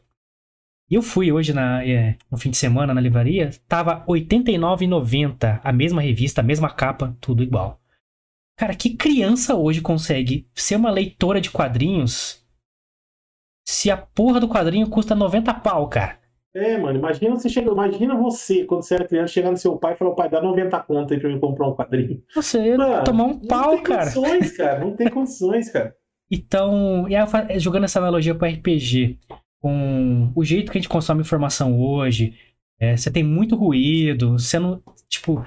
E 0.89 0.95
eu 0.95 1.01
fui 1.01 1.31
hoje 1.31 1.53
na, 1.53 1.85
é, 1.85 2.17
no 2.29 2.37
fim 2.37 2.49
de 2.49 2.57
semana 2.57 2.93
na 2.93 2.99
livraria, 2.99 3.49
tava 3.67 4.03
R$ 4.07 4.21
89,90. 4.21 5.61
A 5.63 5.71
mesma 5.71 6.01
revista, 6.01 6.41
a 6.41 6.43
mesma 6.43 6.69
capa, 6.69 7.15
tudo 7.21 7.41
igual. 7.41 7.79
Cara, 8.57 8.75
que 8.75 8.95
criança 8.95 9.55
hoje 9.55 9.81
consegue 9.81 10.47
ser 10.53 10.75
uma 10.75 10.91
leitora 10.91 11.41
de 11.41 11.49
quadrinhos 11.49 12.45
se 13.65 13.89
a 13.89 13.97
porra 13.97 14.39
do 14.39 14.49
quadrinho 14.49 14.89
custa 14.89 15.15
90 15.15 15.53
pau, 15.55 15.87
cara. 15.87 16.19
É, 16.53 16.77
mano, 16.77 16.99
imagina 16.99 17.33
você 17.33 17.47
chega, 17.47 17.71
imagina 17.71 18.13
você, 18.15 18.65
quando 18.65 18.83
você 18.83 18.95
era 18.95 19.07
criança, 19.07 19.31
chegar 19.31 19.49
no 19.49 19.57
seu 19.57 19.77
pai 19.77 19.93
e 19.93 19.95
falar, 19.95 20.13
pai, 20.13 20.29
dá 20.29 20.41
90 20.41 20.77
conto 20.81 21.13
aí 21.13 21.19
pra 21.19 21.29
mim 21.29 21.39
comprar 21.39 21.69
um 21.69 21.75
quadrinho. 21.75 22.21
Você 22.35 22.75
mano, 22.75 23.03
tomar 23.05 23.23
um 23.23 23.39
pau, 23.39 23.81
cara. 23.81 24.05
Não 24.05 24.11
tem 24.11 24.23
condições, 24.23 24.57
cara. 24.57 24.79
Não 24.79 24.95
tem 24.95 25.09
condições, 25.09 25.69
cara. 25.69 25.95
Então, 26.31 27.05
e 27.09 27.59
jogando 27.59 27.83
essa 27.83 27.99
analogia 27.99 28.33
para 28.33 28.47
RPG, 28.47 29.19
com 29.61 30.31
o 30.33 30.43
jeito 30.45 30.71
que 30.71 30.77
a 30.77 30.81
gente 30.81 30.89
consome 30.89 31.21
informação 31.21 31.77
hoje, 31.77 32.33
é, 32.79 32.95
você 32.95 33.11
tem 33.11 33.21
muito 33.21 33.55
ruído, 33.55 34.39
você 34.39 34.57
não, 34.57 34.81
tipo, 35.09 35.45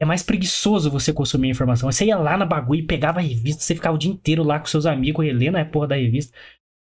é 0.00 0.04
mais 0.06 0.22
preguiçoso 0.22 0.90
você 0.90 1.12
consumir 1.12 1.50
informação. 1.50 1.92
Você 1.92 2.06
ia 2.06 2.16
lá 2.16 2.38
na 2.38 2.46
bagulho 2.46 2.80
e 2.80 2.86
pegava 2.86 3.20
a 3.20 3.22
revista, 3.22 3.62
você 3.62 3.74
ficava 3.74 3.94
o 3.94 3.98
dia 3.98 4.10
inteiro 4.10 4.42
lá 4.42 4.58
com 4.58 4.64
seus 4.64 4.86
amigos 4.86 5.24
relendo 5.24 5.56
a 5.56 5.64
porra 5.64 5.88
da 5.88 5.96
revista. 5.96 6.36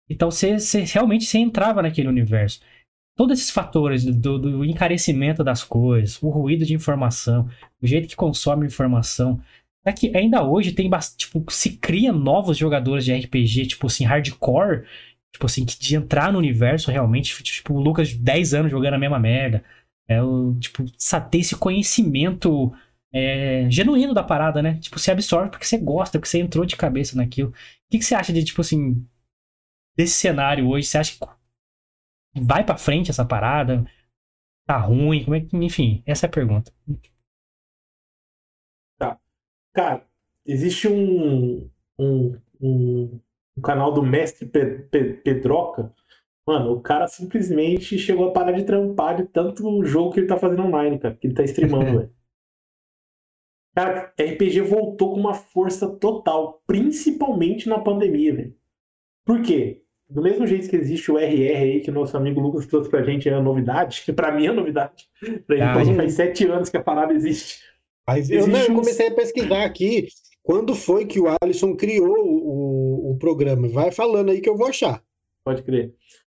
Então 0.07 0.29
você, 0.29 0.59
você 0.59 0.83
realmente 0.83 1.25
você 1.25 1.39
entrava 1.39 1.81
naquele 1.81 2.07
universo. 2.07 2.61
Todos 3.17 3.39
esses 3.39 3.51
fatores 3.51 4.05
do, 4.05 4.37
do, 4.37 4.63
encarecimento 4.63 5.43
das 5.43 5.63
coisas, 5.63 6.21
o 6.21 6.29
ruído 6.29 6.65
de 6.65 6.73
informação, 6.73 7.49
o 7.81 7.87
jeito 7.87 8.07
que 8.07 8.15
consome 8.15 8.67
informação. 8.67 9.41
É 9.83 9.91
que 9.91 10.15
ainda 10.15 10.43
hoje 10.43 10.71
tem 10.73 10.89
tipo, 11.17 11.43
se 11.49 11.77
cria 11.77 12.13
novos 12.13 12.57
jogadores 12.57 13.03
de 13.03 13.13
RPG, 13.13 13.67
tipo 13.67 13.87
assim, 13.87 14.05
hardcore, 14.05 14.85
tipo 15.33 15.45
assim, 15.45 15.65
que 15.65 15.79
de 15.79 15.95
entrar 15.95 16.31
no 16.31 16.37
universo 16.37 16.91
realmente, 16.91 17.41
tipo, 17.43 17.73
o 17.73 17.81
Lucas 17.81 18.09
de 18.09 18.17
10 18.19 18.53
anos 18.53 18.71
jogando 18.71 18.93
a 18.93 18.99
mesma 18.99 19.19
merda. 19.19 19.63
É 20.07 20.21
o, 20.21 20.55
tipo, 20.59 20.83
ter 21.29 21.39
esse 21.39 21.55
conhecimento 21.55 22.71
é, 23.13 23.69
genuíno 23.69 24.13
da 24.13 24.23
parada, 24.23 24.61
né? 24.61 24.77
Tipo, 24.79 24.99
você 24.99 25.11
absorve 25.11 25.49
porque 25.49 25.65
você 25.65 25.77
gosta, 25.77 26.19
porque 26.19 26.29
você 26.29 26.39
entrou 26.39 26.65
de 26.65 26.75
cabeça 26.75 27.15
naquilo. 27.17 27.49
O 27.49 27.53
que, 27.89 27.97
que 27.99 28.05
você 28.05 28.15
acha 28.15 28.31
de, 28.33 28.43
tipo 28.43 28.61
assim, 28.61 29.05
desse 29.97 30.15
cenário 30.15 30.67
hoje? 30.67 30.87
Você 30.87 30.97
acha 30.97 31.13
que 31.13 32.41
vai 32.41 32.63
para 32.63 32.77
frente 32.77 33.09
essa 33.09 33.25
parada? 33.25 33.85
Tá 34.67 34.77
ruim? 34.77 35.23
Como 35.23 35.35
é 35.35 35.41
que, 35.41 35.55
enfim, 35.57 36.03
essa 36.05 36.25
é 36.25 36.29
a 36.29 36.31
pergunta. 36.31 36.71
Cara, 39.73 40.05
existe 40.45 40.87
um, 40.87 41.69
um, 41.97 42.37
um, 42.61 43.19
um 43.57 43.61
canal 43.61 43.93
do 43.93 44.03
Mestre 44.03 44.45
Pedroca. 45.23 45.93
Mano, 46.45 46.73
o 46.73 46.81
cara 46.81 47.07
simplesmente 47.07 47.97
chegou 47.97 48.29
a 48.29 48.33
parar 48.33 48.51
de 48.51 48.63
trampar 48.63 49.15
de 49.15 49.25
tanto 49.25 49.83
jogo 49.85 50.11
que 50.11 50.19
ele 50.19 50.27
tá 50.27 50.37
fazendo 50.37 50.63
online, 50.63 50.99
cara, 50.99 51.15
que 51.15 51.27
ele 51.27 51.35
tá 51.35 51.43
streamando, 51.43 51.85
velho. 51.97 52.13
Cara, 53.73 54.13
RPG 54.19 54.61
voltou 54.61 55.13
com 55.13 55.19
uma 55.19 55.33
força 55.33 55.87
total, 55.87 56.61
principalmente 56.67 57.69
na 57.69 57.79
pandemia, 57.79 58.35
velho. 58.35 58.55
Por 59.25 59.41
quê? 59.41 59.83
Do 60.09 60.21
mesmo 60.21 60.45
jeito 60.45 60.69
que 60.69 60.75
existe 60.75 61.09
o 61.09 61.17
RR 61.17 61.55
aí, 61.55 61.79
que 61.79 61.89
o 61.89 61.93
nosso 61.93 62.17
amigo 62.17 62.41
Lucas 62.41 62.67
trouxe 62.67 62.89
pra 62.89 63.03
gente, 63.03 63.29
é 63.29 63.33
a 63.33 63.41
novidade, 63.41 64.01
que 64.03 64.11
pra 64.11 64.31
mim 64.31 64.47
é 64.47 64.51
novidade. 64.51 65.07
Pra 65.47 65.55
ele 65.55 65.63
ah, 65.63 65.73
faz 65.73 66.13
sete 66.13 66.45
anos 66.47 66.69
que 66.69 66.75
a 66.75 66.83
parada 66.83 67.13
existe. 67.13 67.61
Mas 68.07 68.29
eu, 68.29 68.47
não, 68.47 68.59
eu 68.59 68.75
comecei 68.75 69.07
a 69.07 69.15
pesquisar 69.15 69.63
aqui 69.63 70.07
quando 70.43 70.75
foi 70.75 71.05
que 71.05 71.19
o 71.19 71.25
Alisson 71.41 71.75
criou 71.75 72.17
o, 72.17 73.11
o 73.11 73.17
programa. 73.17 73.69
Vai 73.69 73.91
falando 73.91 74.31
aí 74.31 74.41
que 74.41 74.49
eu 74.49 74.57
vou 74.57 74.67
achar. 74.67 75.03
Pode 75.45 75.63
crer. 75.63 75.93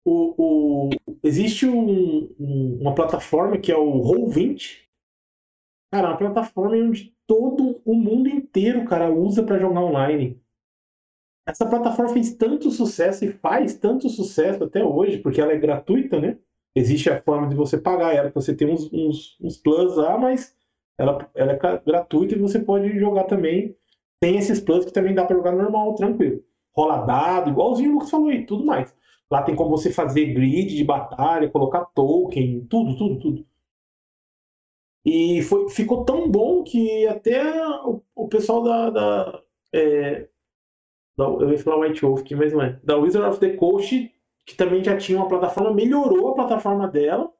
O, 0.04 0.34
o, 0.38 0.89
existe 1.24 1.67
um, 1.67 2.34
um, 2.39 2.80
uma 2.82 2.95
plataforma 2.95 3.58
que 3.58 3.71
é 3.71 3.78
o 3.78 4.02
Roll20. 4.02 4.80
Cara, 5.93 6.08
é 6.08 6.12
uma 6.12 6.17
plataforma 6.17 6.76
onde 6.76 7.13
todo 7.28 7.82
o 7.86 7.93
mundo 7.93 8.30
inteiro, 8.30 8.86
cara, 8.86 9.12
usa 9.12 9.43
para 9.43 9.60
jogar 9.60 9.84
online 9.84 10.41
essa 11.47 11.65
plataforma 11.65 12.13
fez 12.13 12.34
tanto 12.36 12.69
sucesso 12.71 13.26
e 13.26 13.32
faz 13.32 13.76
tanto 13.76 14.10
sucesso 14.10 14.63
até 14.63 14.84
hoje, 14.84 15.17
porque 15.17 15.41
ela 15.41 15.54
é 15.54 15.58
gratuita, 15.58 16.19
né? 16.19 16.38
Existe 16.76 17.10
a 17.10 17.21
forma 17.21 17.47
de 17.47 17.56
você 17.56 17.78
pagar 17.78 18.15
ela, 18.15 18.32
você 18.34 18.56
tem 18.56 18.69
uns, 18.69 18.91
uns, 18.93 19.38
uns 19.41 19.58
plus 19.58 19.97
lá, 19.97 20.17
mas 20.17 20.56
ela, 21.02 21.30
ela 21.36 21.52
é 21.54 21.82
gratuita 21.86 22.36
e 22.36 22.40
você 22.40 22.60
pode 22.60 22.98
jogar 23.00 23.24
também. 23.26 23.76
Tem 24.20 24.38
esses 24.38 24.60
plus 24.60 24.86
que 24.86 24.94
também 24.94 25.16
dá 25.16 25.26
para 25.26 25.36
jogar 25.36 25.52
normal, 25.52 25.96
tranquilo. 25.96 26.44
Rola 26.76 26.98
dado, 27.06 27.50
igualzinho 27.50 27.90
o 27.90 27.94
Lucas 27.94 28.10
falou 28.10 28.30
aí, 28.30 28.46
tudo 28.46 28.64
mais. 28.64 28.96
Lá 29.30 29.42
tem 29.42 29.56
como 29.56 29.72
você 29.72 29.92
fazer 29.92 30.34
grid 30.34 30.76
de 30.76 30.84
batalha, 30.84 31.50
colocar 31.50 31.86
token, 31.86 32.66
tudo, 32.70 32.98
tudo, 32.98 33.20
tudo. 33.20 33.46
E 35.04 35.42
foi, 35.42 35.70
ficou 35.70 36.06
tão 36.06 36.30
bom 36.30 36.64
que 36.64 37.08
até 37.08 37.42
o, 37.86 38.02
o 38.16 38.28
pessoal 38.28 38.62
da, 38.62 38.90
da 38.92 39.44
é, 39.74 40.28
eu 41.18 41.52
ia 41.52 41.58
falar 41.58 41.80
White 41.80 42.02
Wolf 42.02 42.22
aqui, 42.22 42.36
mas 42.36 42.54
não 42.54 42.62
é. 42.62 42.80
Da 42.84 42.98
Wizard 42.98 43.28
of 43.28 43.40
the 43.40 43.56
Coast, 43.56 44.12
que 44.46 44.56
também 44.56 44.84
já 44.84 44.96
tinha 44.98 45.18
uma 45.18 45.28
plataforma, 45.28 45.74
melhorou 45.74 46.30
a 46.30 46.36
plataforma 46.36 46.88
dela, 46.88 47.32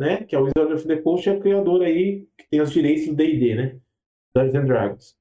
né? 0.00 0.24
Que 0.24 0.34
a 0.34 0.40
Wizard 0.40 0.72
of 0.72 0.86
the 0.86 0.96
Coast 0.96 1.28
é 1.28 1.32
a 1.32 1.40
criadora 1.40 1.84
aí 1.84 2.26
que 2.38 2.48
tem 2.48 2.60
os 2.62 2.72
direitos 2.72 3.06
do 3.06 3.14
D&D, 3.14 3.54
né? 3.54 3.78
Dungeons 4.34 4.54
and 4.54 4.64
Dragons. 4.64 5.16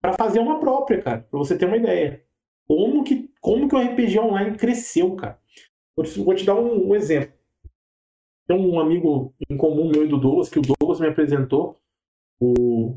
Para 0.00 0.12
fazer 0.12 0.38
uma 0.38 0.60
própria, 0.60 1.02
cara, 1.02 1.26
para 1.28 1.38
você 1.38 1.58
ter 1.58 1.66
uma 1.66 1.76
ideia. 1.76 2.24
Como 2.68 3.02
que, 3.02 3.28
como 3.40 3.68
que 3.68 3.74
o 3.74 3.80
RPG 3.80 4.18
online 4.20 4.56
cresceu, 4.56 5.16
cara? 5.16 5.40
Vou 5.96 6.06
te, 6.06 6.20
vou 6.20 6.34
te 6.34 6.46
dar 6.46 6.54
um, 6.54 6.88
um 6.88 6.94
exemplo. 6.94 7.34
tem 8.46 8.56
um 8.56 8.78
amigo 8.78 9.34
em 9.50 9.56
comum 9.56 9.90
meu 9.90 10.04
e 10.04 10.08
do 10.08 10.20
Douglas, 10.20 10.48
que 10.48 10.60
o 10.60 10.62
Douglas 10.62 11.00
me 11.00 11.08
apresentou, 11.08 11.76
o, 12.38 12.94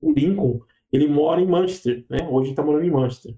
o 0.00 0.12
Lincoln, 0.12 0.60
ele 0.92 1.08
mora 1.08 1.40
em 1.40 1.46
Manchester, 1.46 2.06
né? 2.08 2.28
Hoje 2.30 2.50
ele 2.50 2.56
tá 2.56 2.62
morando 2.62 2.84
em 2.84 2.90
Manchester. 2.90 3.34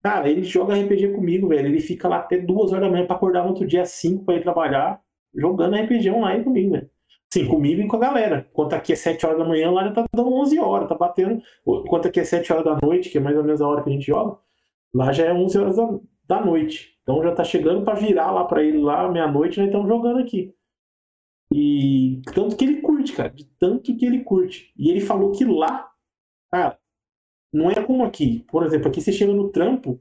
Cara, 0.00 0.28
ele 0.30 0.44
joga 0.44 0.74
RPG 0.74 1.14
comigo, 1.14 1.48
velho. 1.48 1.66
Ele 1.66 1.80
fica 1.80 2.06
lá 2.06 2.18
até 2.18 2.38
duas 2.38 2.70
horas 2.70 2.84
da 2.84 2.90
manhã 2.90 3.06
pra 3.06 3.16
acordar 3.16 3.42
no 3.42 3.48
outro 3.48 3.66
dia 3.66 3.82
às 3.82 3.90
5 3.90 4.24
pra 4.24 4.36
ir 4.36 4.42
trabalhar, 4.42 5.02
jogando 5.34 5.76
RPG 5.76 6.10
online 6.10 6.44
comigo, 6.44 6.72
velho. 6.72 6.90
Sim, 7.32 7.48
comigo 7.48 7.82
e 7.82 7.88
com 7.88 7.96
a 7.96 8.00
galera. 8.00 8.46
Enquanto 8.50 8.74
aqui 8.74 8.92
é 8.92 8.96
7 8.96 9.26
horas 9.26 9.38
da 9.38 9.44
manhã, 9.44 9.70
lá 9.70 9.84
já 9.84 9.92
tá 9.92 10.04
dando 10.14 10.32
11 10.32 10.58
horas, 10.60 10.88
tá 10.88 10.94
batendo. 10.94 11.42
Enquanto 11.66 12.06
aqui 12.06 12.20
é 12.20 12.24
7 12.24 12.52
horas 12.52 12.64
da 12.64 12.78
noite, 12.80 13.10
que 13.10 13.18
é 13.18 13.20
mais 13.20 13.36
ou 13.36 13.42
menos 13.42 13.60
a 13.60 13.66
hora 13.66 13.82
que 13.82 13.90
a 13.90 13.92
gente 13.92 14.06
joga, 14.06 14.38
lá 14.94 15.12
já 15.12 15.24
é 15.24 15.32
11 15.32 15.58
horas 15.58 15.76
da, 15.76 15.98
da 16.28 16.44
noite. 16.44 16.96
Então 17.02 17.22
já 17.22 17.32
tá 17.32 17.42
chegando 17.42 17.84
para 17.84 17.94
virar 17.94 18.30
lá 18.30 18.44
para 18.44 18.62
ele 18.62 18.78
lá, 18.78 19.10
meia-noite, 19.10 19.58
nós 19.58 19.66
estamos 19.66 19.88
jogando 19.88 20.20
aqui. 20.20 20.54
E 21.52 22.22
tanto 22.32 22.56
que 22.56 22.64
ele 22.64 22.80
curte, 22.80 23.12
cara, 23.12 23.30
de 23.30 23.44
tanto 23.58 23.96
que 23.96 24.06
ele 24.06 24.22
curte. 24.22 24.72
E 24.76 24.90
ele 24.90 25.00
falou 25.00 25.32
que 25.32 25.44
lá, 25.44 25.90
cara, 26.52 26.78
não 27.52 27.70
é 27.70 27.74
como 27.82 28.04
aqui. 28.04 28.44
Por 28.50 28.64
exemplo, 28.64 28.88
aqui 28.88 29.00
você 29.00 29.12
chega 29.12 29.32
no 29.32 29.50
trampo, 29.50 30.00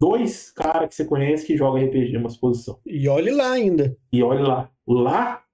dois 0.00 0.50
caras 0.50 0.88
que 0.88 0.94
você 0.94 1.04
conhece 1.04 1.46
que 1.46 1.56
jogam 1.56 1.84
RPG, 1.84 2.16
uma 2.16 2.28
exposição. 2.28 2.80
E 2.86 3.08
olhe 3.08 3.30
lá 3.30 3.52
ainda. 3.52 3.96
E 4.12 4.22
olhe 4.22 4.42
lá. 4.42 4.70
Lá, 4.86 5.44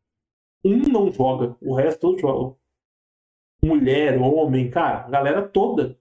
um 0.65 0.79
não 0.79 1.13
joga, 1.13 1.57
o 1.61 1.75
resto 1.75 2.01
todos 2.01 2.21
jogam. 2.21 2.57
Mulher, 3.63 4.21
homem, 4.21 4.71
cara, 4.71 5.07
a 5.07 5.11
galera 5.11 5.43
toda. 5.43 5.99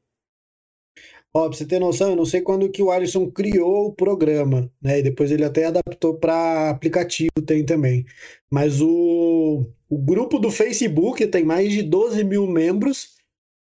Ó, 1.36 1.48
pra 1.48 1.58
você 1.58 1.66
ter 1.66 1.80
noção, 1.80 2.12
eu 2.12 2.16
não 2.16 2.26
sei 2.26 2.42
quando 2.42 2.70
que 2.70 2.84
o 2.84 2.92
Alisson 2.92 3.32
criou 3.32 3.88
o 3.88 3.94
programa, 3.94 4.72
né? 4.80 5.00
E 5.00 5.04
depois 5.04 5.32
ele 5.32 5.44
até 5.44 5.66
adaptou 5.66 6.16
para 6.16 6.70
aplicativo, 6.70 7.42
tem 7.44 7.66
também. 7.66 8.06
Mas 8.52 8.80
o, 8.80 9.66
o 9.90 9.98
grupo 9.98 10.38
do 10.38 10.52
Facebook 10.52 11.26
tem 11.26 11.44
mais 11.44 11.72
de 11.72 11.82
12 11.82 12.24
mil 12.24 12.46
membros 12.46 13.16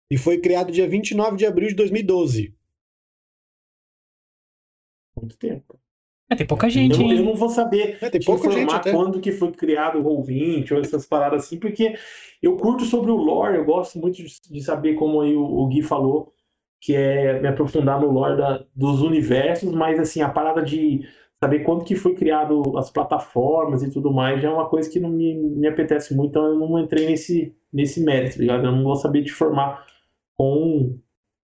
e 0.10 0.18
foi 0.18 0.40
criado 0.40 0.72
dia 0.72 0.88
29 0.88 1.36
de 1.36 1.46
abril 1.46 1.68
de 1.68 1.76
2012. 1.76 2.56
Muito 5.20 5.38
tempo. 5.38 5.80
É, 6.30 6.36
tem 6.36 6.46
pouca 6.46 6.70
gente, 6.70 7.02
eu? 7.02 7.12
Eu 7.12 7.26
não 7.26 7.36
vou 7.36 7.50
saber 7.50 7.98
é, 8.00 8.10
tem 8.10 8.22
pouca 8.22 8.52
gente 8.52 8.72
até. 8.72 8.92
quando 8.92 9.20
que 9.20 9.32
foi 9.32 9.52
criado 9.52 9.98
o 9.98 10.04
Roll20 10.04 10.72
ou 10.72 10.80
essas 10.80 11.06
paradas 11.08 11.46
assim, 11.46 11.58
porque 11.58 11.96
eu 12.42 12.56
curto 12.56 12.86
sobre 12.86 13.10
o 13.10 13.16
lore, 13.16 13.58
eu 13.58 13.66
gosto 13.66 13.98
muito 13.98 14.18
de, 14.18 14.28
de 14.50 14.62
saber 14.62 14.94
como 14.94 15.22
aí 15.22 15.36
o, 15.36 15.44
o, 15.44 15.68
Gui 15.68 15.82
falou, 15.82 16.32
que 16.80 16.96
é 16.96 17.42
me 17.42 17.48
aprofundar 17.48 18.00
no 18.00 18.12
lore 18.12 18.38
da, 18.38 18.64
dos 18.76 19.02
universos, 19.02 19.74
mas 19.74 20.00
assim, 20.00 20.22
a 20.22 20.30
parada 20.30 20.62
de 20.62 21.02
saber 21.44 21.64
quando 21.64 21.84
que 21.84 21.96
foi 21.96 22.14
criado 22.14 22.78
as 22.78 22.92
plataformas 22.92 23.82
e 23.82 23.90
tudo 23.90 24.14
mais 24.14 24.40
já 24.40 24.50
é 24.50 24.54
uma 24.54 24.70
coisa 24.70 24.88
que 24.88 25.00
não 25.00 25.10
me, 25.10 25.34
me 25.34 25.68
apetece 25.68 26.16
muito, 26.16 26.30
então 26.30 26.46
eu 26.46 26.60
não 26.60 26.80
entrei 26.80 27.08
nesse, 27.08 27.56
nesse 27.74 28.04
mérito, 28.04 28.36
tá 28.36 28.42
ligado? 28.42 28.66
Eu 28.66 28.72
não 28.72 28.84
vou 28.84 28.96
saber 28.96 29.24
te 29.24 29.32
formar 29.32 29.84
com 30.36 30.96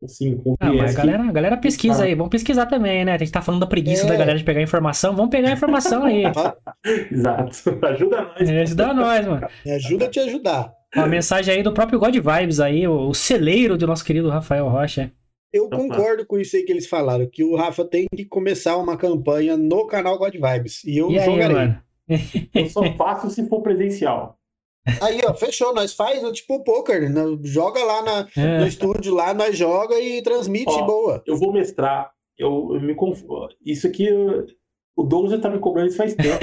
Assim, 0.02 0.38
com 0.38 0.56
ah, 0.62 0.72
mas 0.72 0.96
a 0.96 0.98
galera, 0.98 1.24
a 1.24 1.32
galera 1.32 1.58
pesquisa 1.58 2.06
aí, 2.06 2.16
vamos 2.16 2.30
pesquisar 2.30 2.66
também, 2.68 3.04
né? 3.04 3.16
A 3.16 3.18
gente 3.18 3.32
tá 3.32 3.42
falando 3.42 3.62
da 3.62 3.68
preguiça 3.68 4.06
é. 4.06 4.08
da 4.08 4.16
galera 4.16 4.38
de 4.38 4.46
pegar 4.46 4.62
informação, 4.62 5.14
vamos 5.14 5.30
pegar 5.30 5.50
a 5.50 5.54
informação 5.54 6.06
aí. 6.06 6.24
Exato. 7.12 7.86
Ajuda 7.86 8.22
nós. 8.22 8.50
É, 8.50 8.62
ajuda 8.62 8.94
nós, 8.94 9.28
mano. 9.28 9.48
Me 9.66 9.72
ajuda 9.72 10.06
a 10.06 10.10
te 10.10 10.20
ajudar. 10.22 10.74
Uma 10.96 11.08
mensagem 11.08 11.54
aí 11.54 11.62
do 11.62 11.74
próprio 11.74 12.00
God 12.00 12.16
Vibes 12.16 12.62
aí, 12.62 12.88
o, 12.88 13.10
o 13.10 13.14
celeiro 13.14 13.78
do 13.78 13.86
nosso 13.86 14.06
querido 14.06 14.30
Rafael 14.30 14.70
Rocha. 14.70 15.12
Eu 15.52 15.70
concordo 15.70 16.26
com 16.26 16.38
isso 16.38 16.56
aí 16.56 16.64
que 16.64 16.72
eles 16.72 16.88
falaram, 16.88 17.28
que 17.30 17.44
o 17.44 17.56
Rafa 17.56 17.84
tem 17.84 18.08
que 18.16 18.24
começar 18.24 18.78
uma 18.78 18.96
campanha 18.96 19.58
no 19.58 19.86
canal 19.86 20.18
God 20.18 20.34
Vibes. 20.34 20.84
E 20.86 20.98
eu 20.98 21.12
e 21.12 21.20
jogarei. 21.20 21.44
Aí, 21.44 21.54
mano? 21.54 21.84
Eu 22.56 22.70
só 22.70 22.84
faço 22.96 23.30
se 23.30 23.48
for 23.48 23.62
presencial. 23.62 24.39
Aí, 25.02 25.22
ó, 25.26 25.34
fechou. 25.34 25.74
Nós 25.74 25.94
faz 25.94 26.22
tipo 26.32 26.64
poker. 26.64 27.10
Né? 27.10 27.22
Joga 27.44 27.84
lá 27.84 28.02
na, 28.02 28.28
é. 28.36 28.60
no 28.60 28.68
estúdio, 28.68 29.14
lá 29.14 29.34
nós 29.34 29.58
joga 29.58 30.00
e 30.00 30.22
transmite 30.22 30.72
ó, 30.72 30.86
boa. 30.86 31.24
Eu 31.26 31.38
vou 31.38 31.52
mestrar. 31.52 32.12
Eu, 32.38 32.70
eu 32.74 32.82
me 32.82 32.96
conf... 32.96 33.22
Isso 33.66 33.86
aqui, 33.86 34.08
o 35.00 35.04
Douglas 35.04 35.32
já 35.32 35.40
tá 35.40 35.50
me 35.50 35.60
cobrando 35.60 35.88
isso 35.88 35.98
faz 35.98 36.14
tempo. 36.14 36.40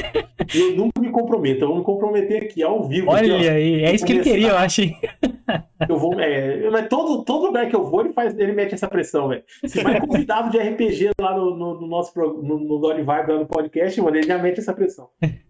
e 0.55 0.59
eu 0.61 0.77
nunca 0.77 0.99
me 0.99 1.11
comprometo. 1.11 1.63
Eu 1.63 1.69
vou 1.69 1.77
me 1.77 1.85
comprometer 1.85 2.45
aqui 2.45 2.63
ao 2.63 2.89
vivo. 2.89 3.11
Olha 3.11 3.37
aqui, 3.37 3.49
aí, 3.49 3.85
é 3.85 3.95
isso 3.95 4.07
que 4.07 4.13
ele 4.13 4.23
queria, 4.23 4.49
eu 4.49 4.57
acho. 4.57 4.81
eu 5.87 5.99
vou. 5.99 6.19
É, 6.19 6.71
mas 6.71 6.89
todo, 6.89 7.23
todo 7.23 7.47
lugar 7.47 7.69
que 7.69 7.77
eu 7.77 7.85
vou, 7.85 8.01
ele, 8.01 8.15
faz, 8.15 8.39
ele 8.39 8.53
mete 8.53 8.73
essa 8.73 8.89
pressão, 8.89 9.29
velho. 9.29 9.45
Se 9.67 9.83
vai 9.83 10.01
convidado 10.01 10.51
de 10.51 10.59
RPG 10.59 11.11
lá 11.21 11.37
no, 11.37 11.55
no, 11.55 11.81
no 11.83 11.87
nosso 11.87 12.19
no, 12.19 12.59
no 12.59 12.79
God 12.79 12.97
Vibe, 12.97 13.33
lá 13.33 13.39
no 13.41 13.47
podcast, 13.47 14.01
mano, 14.01 14.17
ele 14.17 14.27
já 14.27 14.39
mete 14.39 14.59
essa 14.59 14.73
pressão. 14.73 15.11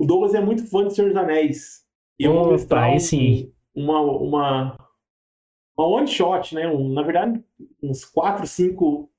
O 0.00 0.06
Douglas 0.06 0.32
é 0.32 0.40
muito 0.40 0.64
fã 0.66 0.88
de 0.88 0.94
Senhor 0.94 1.08
dos 1.08 1.16
Anéis. 1.18 1.82
E 2.20 2.24
eu 2.24 2.34
vou 2.34 2.50
mostrar 2.50 2.90
um, 2.90 3.00
sim. 3.00 3.50
uma, 3.74 3.98
uma, 4.02 4.78
uma 5.74 5.86
one 5.86 6.06
shot, 6.06 6.54
né? 6.54 6.68
Um, 6.68 6.92
na 6.92 7.00
verdade, 7.00 7.42
uns 7.82 8.04
quatro, 8.04 8.46
cinco 8.46 9.10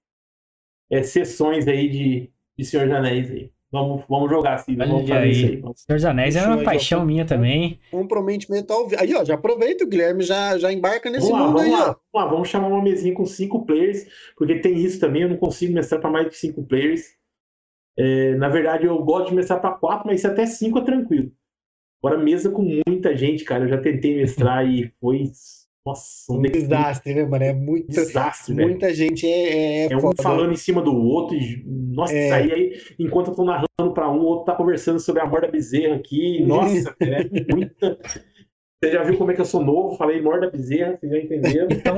é, 0.88 1.02
sessões 1.02 1.68
aí 1.68 1.90
de, 1.90 2.32
de 2.56 2.64
Senhor 2.64 2.86
dos 2.86 2.96
Anéis 2.96 3.32
aí. 3.32 3.52
Vamos, 3.72 4.04
vamos 4.08 4.30
jogar 4.30 4.54
assim, 4.56 4.76
vamos 4.76 5.10
fazer 5.10 5.14
aí. 5.14 5.32
isso 5.32 5.46
aí. 5.46 5.62
Senhor 5.76 5.96
dos 5.96 6.06
Anéis 6.06 6.36
é 6.36 6.46
uma 6.46 6.64
paixão 6.64 7.04
minha 7.04 7.26
também. 7.26 7.80
Comprometimento 7.90 8.72
ao 8.72 8.88
Aí, 9.00 9.16
ó, 9.16 9.26
já 9.26 9.34
aproveita, 9.34 9.84
o 9.84 9.88
Guilherme 9.88 10.22
já, 10.22 10.60
já 10.60 10.72
embarca 10.72 11.10
nesse 11.10 11.28
vamos 11.28 11.40
lá, 11.40 11.48
mundo 11.48 11.58
vamos 11.58 11.74
aí, 11.74 11.80
lá, 11.80 11.80
ó. 11.80 11.86
Vamos 11.86 12.00
lá, 12.14 12.26
vamos 12.26 12.50
chamar 12.50 12.68
uma 12.68 12.84
mesinha 12.84 13.16
com 13.16 13.26
cinco 13.26 13.66
players, 13.66 14.06
porque 14.38 14.60
tem 14.60 14.76
isso 14.76 15.00
também, 15.00 15.24
eu 15.24 15.30
não 15.30 15.38
consigo 15.38 15.74
mestrar 15.74 16.00
para 16.00 16.12
mais 16.12 16.30
de 16.30 16.36
cinco 16.36 16.64
players. 16.68 17.02
É, 17.98 18.36
na 18.36 18.48
verdade, 18.48 18.86
eu 18.86 19.04
gosto 19.04 19.30
de 19.30 19.36
mestrar 19.36 19.60
para 19.60 19.72
quatro, 19.72 20.06
mas 20.06 20.22
se 20.22 20.28
até 20.28 20.46
cinco 20.46 20.78
é 20.78 20.84
tranquilo. 20.84 21.32
Agora, 22.04 22.22
mesa 22.22 22.50
com 22.50 22.82
muita 22.88 23.16
gente, 23.16 23.44
cara. 23.44 23.66
Eu 23.66 23.70
já 23.70 23.78
tentei 23.78 24.16
mestrar 24.16 24.68
e 24.68 24.92
foi. 25.00 25.32
Nossa, 25.86 26.34
um 26.34 26.42
desastre, 26.42 27.14
né, 27.14 27.26
mano? 27.26 27.44
É 27.44 27.54
muito. 27.54 27.88
Desastre, 27.88 28.54
Muita 28.54 28.88
velho. 28.88 28.96
gente 28.96 29.26
é. 29.26 29.86
É, 29.86 29.94
é 29.94 29.98
um 29.98 30.12
falando 30.16 30.52
em 30.52 30.58
cima 30.58 30.82
do 30.82 30.96
outro. 30.96 31.36
E, 31.36 31.64
nossa, 31.66 32.14
é. 32.14 32.32
aí, 32.32 32.52
aí, 32.52 32.82
enquanto 33.00 33.30
eu 33.30 33.36
tô 33.36 33.44
narrando 33.44 33.94
pra 33.94 34.12
um, 34.12 34.20
o 34.20 34.26
outro 34.26 34.46
tá 34.46 34.56
conversando 34.56 35.00
sobre 35.00 35.22
a 35.22 35.26
morda 35.28 35.48
bezerra 35.48 35.96
aqui. 35.96 36.42
Nossa, 36.46 36.96
é 37.02 37.54
muita. 37.54 38.00
Você 38.84 38.92
já 38.92 39.04
viu 39.04 39.16
como 39.16 39.30
é 39.30 39.36
que 39.36 39.42
eu 39.42 39.46
sou 39.46 39.64
novo? 39.64 39.96
Falei 39.96 40.20
morda 40.22 40.50
bezerra, 40.50 40.98
vocês 40.98 41.12
já 41.12 41.20
entenderam. 41.20 41.68
Então, 41.70 41.98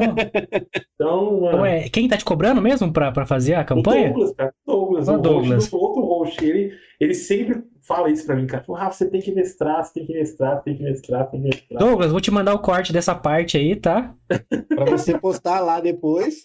então, 0.96 1.38
então 1.48 1.66
é, 1.66 1.88
quem 1.88 2.10
tá 2.10 2.18
te 2.18 2.26
cobrando 2.26 2.62
mesmo 2.62 2.92
pra, 2.92 3.10
pra 3.10 3.26
fazer 3.26 3.54
a 3.54 3.64
campanha? 3.64 4.12
O 4.12 4.14
Douglas, 4.14 4.36
cara. 4.36 4.54
Douglas, 4.66 5.08
o, 5.08 5.14
o 5.14 5.18
Douglas. 5.18 5.64
Host, 5.72 5.76
outro 5.76 6.02
host. 6.04 6.46
Ele, 6.46 6.74
ele 7.00 7.14
sempre 7.14 7.64
fala 7.84 8.10
isso 8.10 8.26
pra 8.26 8.36
mim, 8.36 8.48
cara. 8.48 8.64
Fala, 8.64 8.80
Rafa, 8.80 8.98
você 8.98 9.10
tem 9.10 9.22
que 9.22 9.32
mestrar, 9.32 9.84
você 9.84 9.94
tem 9.94 10.06
que 10.06 10.14
mestrar, 10.14 10.58
você 10.58 10.64
tem 10.64 10.78
que 10.78 10.84
mestrar, 10.84 11.26
você 11.26 11.32
tem 11.32 11.42
que 11.42 11.48
mestrar. 11.48 11.80
Douglas, 11.80 12.12
vou 12.12 12.22
te 12.22 12.32
mandar 12.32 12.54
o 12.54 12.60
corte 12.60 12.92
dessa 12.92 13.14
parte 13.14 13.58
aí, 13.58 13.76
tá? 13.76 14.16
pra 14.68 14.86
você 14.86 15.18
postar 15.18 15.60
lá 15.60 15.80
depois. 15.80 16.42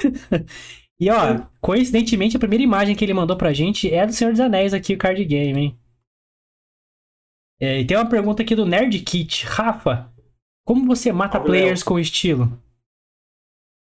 e 1.01 1.11
ó, 1.11 1.41
coincidentemente, 1.61 2.37
a 2.37 2.41
primeira 2.41 2.63
imagem 2.63 2.95
que 2.95 3.05
ele 3.05 3.15
mandou 3.15 3.37
pra 3.37 3.53
gente 3.53 3.93
é 3.93 4.05
do 4.05 4.13
Senhor 4.13 4.31
dos 4.31 4.41
Anéis 4.41 4.75
aqui, 4.75 4.95
o 4.95 4.99
card 4.99 5.25
game, 5.25 5.61
hein? 5.61 5.79
É, 7.61 7.81
e 7.81 7.87
tem 7.87 7.97
uma 7.97 8.09
pergunta 8.09 8.43
aqui 8.43 8.55
do 8.55 8.67
Nerd 8.67 8.99
Kit. 9.01 9.45
Rafa, 9.45 10.13
como 10.65 10.87
você 10.87 11.13
mata 11.13 11.41
players 11.41 11.83
com 11.83 11.99
estilo? 11.99 12.63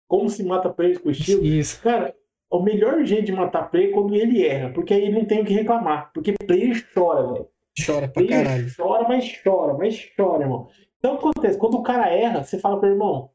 Como 0.08 0.30
se 0.30 0.42
mata 0.42 0.70
players 0.70 0.98
com 0.98 1.10
estilo? 1.10 1.44
Isso. 1.44 1.80
Cara, 1.82 2.14
o 2.50 2.62
melhor 2.62 3.04
jeito 3.04 3.26
de 3.26 3.32
matar 3.32 3.70
player 3.70 3.90
é 3.90 3.92
quando 3.92 4.14
ele 4.14 4.44
erra, 4.44 4.70
porque 4.70 4.92
aí 4.92 5.04
ele 5.04 5.18
não 5.18 5.24
tem 5.24 5.40
o 5.40 5.44
que 5.44 5.54
reclamar. 5.54 6.10
Porque 6.12 6.32
player 6.32 6.84
chora, 6.92 7.32
velho. 7.32 7.48
Chora 7.86 8.08
pra 8.08 8.22
player 8.22 8.44
caralho. 8.44 8.66
Chora, 8.76 9.08
mas 9.08 9.40
chora, 9.42 9.74
mas 9.74 10.10
chora, 10.16 10.42
irmão. 10.42 10.68
Então 10.98 11.14
o 11.14 11.18
que 11.18 11.28
acontece? 11.28 11.58
Quando 11.58 11.74
o 11.78 11.82
cara 11.82 12.12
erra, 12.12 12.42
você 12.42 12.58
fala 12.58 12.80
pro 12.80 12.88
irmão. 12.88 13.30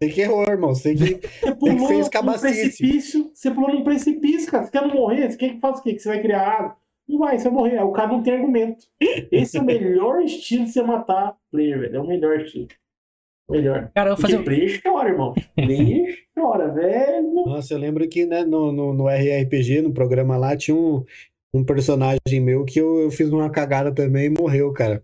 Você 0.00 0.10
que 0.10 0.20
errou, 0.20 0.44
irmão. 0.44 0.74
Você 0.74 0.94
que, 0.94 1.26
você 1.40 1.54
pulou 1.54 1.78
você 1.78 1.88
fez 1.88 2.10
num 2.22 2.38
precipício. 2.38 3.30
Você 3.34 3.50
pulou 3.50 3.74
num 3.74 3.84
precipício, 3.84 4.50
cara. 4.50 4.64
Você 4.64 4.70
quer 4.70 4.82
não 4.82 4.94
morrer? 4.94 5.30
Você 5.30 5.36
quer 5.36 5.50
que 5.50 5.60
faça 5.60 5.80
o 5.80 5.82
quê? 5.82 5.94
Que 5.94 6.00
você 6.00 6.08
vai 6.08 6.22
criar 6.22 6.46
água? 6.46 6.76
Não 7.08 7.18
vai, 7.18 7.38
você 7.38 7.44
vai 7.44 7.52
morrer. 7.52 7.80
O 7.80 7.92
cara 7.92 8.08
não 8.08 8.22
tem 8.22 8.34
argumento. 8.34 8.84
Esse 9.00 9.56
é 9.56 9.60
o 9.60 9.64
melhor 9.64 10.20
estilo 10.20 10.66
de 10.66 10.72
você 10.72 10.82
matar 10.82 11.36
player, 11.50 11.80
velho. 11.80 11.96
É 11.96 12.00
o 12.00 12.06
melhor 12.06 12.38
estilo. 12.40 12.68
Melhor. 13.50 13.90
Cara, 13.94 14.10
eu 14.10 14.16
vou 14.16 14.22
fazer. 14.22 14.42
Player 14.44 14.80
chora, 14.82 15.08
irmão. 15.08 15.34
Player 15.54 16.18
chora, 16.36 16.68
velho. 16.72 17.32
Nossa, 17.46 17.74
eu 17.74 17.78
lembro 17.78 18.06
que 18.08 18.26
né, 18.26 18.44
no, 18.44 18.70
no, 18.70 18.92
no 18.92 19.08
RRPG, 19.08 19.82
no 19.82 19.92
programa 19.92 20.36
lá, 20.36 20.56
tinha 20.56 20.76
um, 20.76 21.04
um 21.52 21.64
personagem 21.64 22.40
meu 22.40 22.64
que 22.64 22.78
eu, 22.78 23.00
eu 23.00 23.10
fiz 23.10 23.30
uma 23.30 23.50
cagada 23.50 23.92
também 23.92 24.26
e 24.26 24.30
morreu, 24.30 24.72
cara. 24.72 25.02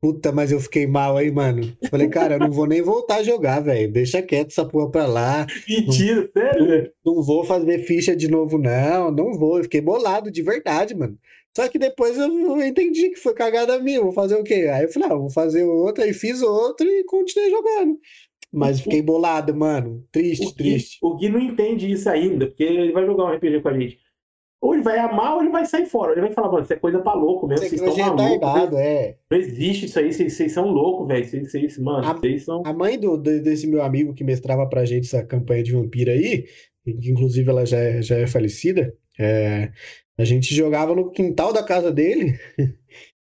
Puta, 0.00 0.30
mas 0.30 0.52
eu 0.52 0.60
fiquei 0.60 0.86
mal 0.86 1.16
aí, 1.16 1.30
mano. 1.30 1.62
Falei, 1.90 2.08
cara, 2.08 2.34
eu 2.34 2.38
não 2.38 2.52
vou 2.52 2.66
nem 2.66 2.82
voltar 2.82 3.16
a 3.16 3.22
jogar, 3.22 3.60
velho. 3.60 3.90
Deixa 3.90 4.20
quieto 4.22 4.50
essa 4.50 4.64
porra 4.64 4.90
pra 4.90 5.06
lá. 5.06 5.46
Mentira, 5.68 6.20
não, 6.20 6.42
sério? 6.42 6.92
Não, 7.04 7.14
não, 7.14 7.22
vou 7.22 7.44
fazer 7.44 7.78
ficha 7.78 8.14
de 8.14 8.28
novo, 8.28 8.58
não. 8.58 9.10
Não 9.10 9.32
vou. 9.32 9.56
Eu 9.56 9.64
fiquei 9.64 9.80
bolado, 9.80 10.30
de 10.30 10.42
verdade, 10.42 10.94
mano. 10.94 11.18
Só 11.56 11.66
que 11.70 11.78
depois 11.78 12.18
eu 12.18 12.60
entendi 12.60 13.08
que 13.08 13.16
foi 13.16 13.32
cagada 13.32 13.78
minha. 13.78 14.02
Vou 14.02 14.12
fazer 14.12 14.36
o 14.36 14.44
quê? 14.44 14.68
Aí 14.70 14.82
eu 14.82 14.92
falei, 14.92 15.08
ah, 15.10 15.14
vou 15.14 15.30
fazer 15.30 15.64
outro. 15.64 16.04
Aí 16.04 16.12
fiz 16.12 16.42
outro 16.42 16.86
e 16.86 17.02
continuei 17.04 17.48
jogando. 17.48 17.98
Mas 18.52 18.78
fiquei 18.78 19.00
bolado, 19.00 19.56
mano. 19.56 20.04
Triste, 20.12 20.44
o 20.44 20.48
Gui, 20.48 20.54
triste. 20.54 20.98
O 21.00 21.16
Gui 21.16 21.30
não 21.30 21.40
entende 21.40 21.90
isso 21.90 22.10
ainda, 22.10 22.46
porque 22.46 22.62
ele 22.62 22.92
vai 22.92 23.06
jogar 23.06 23.24
um 23.24 23.34
RPG 23.34 23.62
com 23.62 23.68
a 23.70 23.72
gente. 23.72 23.98
ou 24.60 24.74
ele 24.74 24.82
vai 24.82 24.98
amar 24.98 25.36
ou 25.36 25.40
ele 25.40 25.50
vai 25.50 25.64
sair 25.64 25.86
fora. 25.86 26.12
Ele 26.12 26.20
vai 26.20 26.32
falar, 26.32 26.52
mano, 26.52 26.64
isso 26.64 26.74
é 26.74 26.76
coisa 26.76 26.98
pra 26.98 27.14
louco 27.14 27.46
mesmo. 27.46 27.66
Vocês 27.66 27.80
estão 27.80 27.96
malucos. 27.96 28.78
É. 28.78 29.16
Não 29.30 29.38
existe 29.38 29.86
isso 29.86 29.98
aí, 29.98 30.12
vocês, 30.12 30.52
são 30.52 30.68
loucos, 30.68 31.08
velho. 31.08 31.24
Vocês, 31.24 31.50
vocês, 31.50 31.78
mano, 31.78 32.06
a, 32.06 32.12
vocês 32.12 32.44
são. 32.44 32.62
A 32.66 32.72
mãe 32.74 32.98
do, 32.98 33.16
desse 33.16 33.66
meu 33.66 33.82
amigo 33.82 34.12
que 34.12 34.22
mestrava 34.22 34.68
pra 34.68 34.84
gente 34.84 35.06
essa 35.06 35.24
campanha 35.24 35.62
de 35.62 35.72
vampiro 35.72 36.10
aí, 36.10 36.44
que 36.84 37.10
inclusive 37.10 37.48
ela 37.48 37.64
já 37.64 37.78
é, 37.78 38.02
já 38.02 38.18
é 38.18 38.26
falecida, 38.26 38.94
é, 39.18 39.72
a 40.18 40.24
gente 40.24 40.54
jogava 40.54 40.94
no 40.94 41.10
quintal 41.10 41.52
da 41.52 41.62
casa 41.62 41.92
dele. 41.92 42.38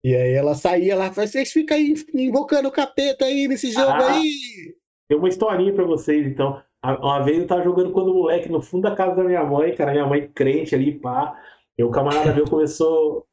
E 0.03 0.17
aí 0.17 0.33
ela 0.33 0.55
saía 0.55 0.97
lá, 0.97 1.11
vocês 1.11 1.53
ficam 1.53 1.77
aí 1.77 1.95
invocando 2.15 2.69
o 2.69 2.73
capeta 2.73 3.27
aí 3.27 3.47
nesse 3.47 3.71
jogo 3.71 3.91
ah, 3.91 4.13
aí. 4.13 4.75
Tem 5.07 5.19
uma 5.19 5.29
historinha 5.29 5.75
pra 5.75 5.85
vocês, 5.85 6.27
então. 6.27 6.63
Uma 6.83 7.23
vez 7.23 7.39
eu 7.39 7.47
tava 7.47 7.63
jogando 7.63 7.93
quando 7.93 8.15
moleque 8.15 8.49
no 8.49 8.63
fundo 8.63 8.85
da 8.85 8.97
casa 8.97 9.15
da 9.15 9.25
minha 9.25 9.45
mãe, 9.45 9.75
cara, 9.75 9.93
minha 9.93 10.07
mãe 10.07 10.27
crente 10.35 10.75
ali, 10.75 10.99
pá. 10.99 11.39
E 11.77 11.85
o 11.85 11.91
camarada 11.91 12.33
meu 12.33 12.47
começou 12.47 13.27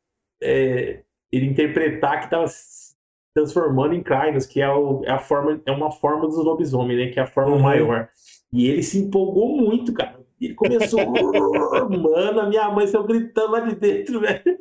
é, 0.43 1.03
ele 1.31 1.45
interpretar 1.45 2.19
que 2.19 2.29
tava 2.29 2.47
se 2.47 2.95
transformando 3.33 3.93
em 3.93 4.03
Krynos, 4.03 4.45
que 4.45 4.59
é, 4.59 4.69
o, 4.69 5.05
é, 5.05 5.11
a 5.11 5.19
forma, 5.19 5.61
é 5.65 5.71
uma 5.71 5.91
forma 5.91 6.27
dos 6.27 6.37
lobisomens, 6.37 6.99
né? 6.99 7.11
Que 7.13 7.19
é 7.19 7.23
a 7.23 7.27
forma 7.27 7.55
uhum. 7.55 7.61
maior. 7.61 8.09
E 8.51 8.67
ele 8.67 8.83
se 8.83 8.99
empolgou 8.99 9.55
muito, 9.55 9.93
cara. 9.93 10.19
Ele 10.39 10.53
começou, 10.53 10.99
mano, 11.89 12.39
a 12.39 12.45
minha 12.47 12.69
mãe 12.69 12.85
saiu 12.85 13.03
gritando 13.03 13.51
lá 13.51 13.59
de 13.61 13.75
dentro, 13.75 14.19
velho. 14.19 14.43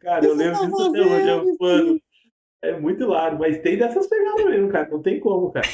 cara, 0.00 0.24
eu 0.24 0.34
lembro 0.34 0.66
disso 0.66 0.88
até 0.88 1.00
hoje, 1.00 1.56
mano. 1.60 2.00
É 2.62 2.78
muito 2.78 3.02
hilário, 3.02 3.38
mas 3.40 3.58
tem 3.58 3.76
dessas 3.76 4.06
pegadas 4.06 4.44
mesmo, 4.44 4.68
cara. 4.68 4.88
Não 4.88 5.02
tem 5.02 5.18
como, 5.18 5.50
cara. 5.50 5.66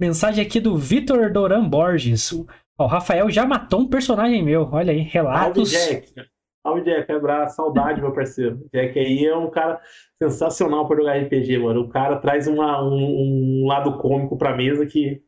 Mensagem 0.00 0.44
aqui 0.44 0.58
do 0.58 0.76
Vitor 0.76 1.30
Doran 1.30 1.68
Borges. 1.68 2.32
o 2.32 2.46
Rafael 2.86 3.30
já 3.30 3.44
matou 3.44 3.80
um 3.80 3.88
personagem 3.88 4.42
meu. 4.42 4.66
Olha 4.72 4.92
aí, 4.92 5.00
relatos. 5.00 5.70
Salve, 5.70 6.00
Jack. 6.00 6.14
Salve, 6.62 6.82
Jack. 6.82 7.12
Abraço, 7.12 7.56
saudade, 7.56 8.00
meu 8.00 8.12
parceiro. 8.12 8.66
Jack 8.72 8.98
aí 8.98 9.26
é 9.26 9.36
um 9.36 9.50
cara 9.50 9.78
sensacional 10.22 10.88
para 10.88 10.96
jogar 10.96 11.18
RPG, 11.18 11.58
mano. 11.58 11.82
O 11.82 11.88
cara 11.90 12.16
traz 12.16 12.46
uma, 12.46 12.82
um, 12.82 13.62
um 13.62 13.66
lado 13.66 13.98
cômico 13.98 14.38
pra 14.38 14.56
mesa 14.56 14.86
que 14.86 15.22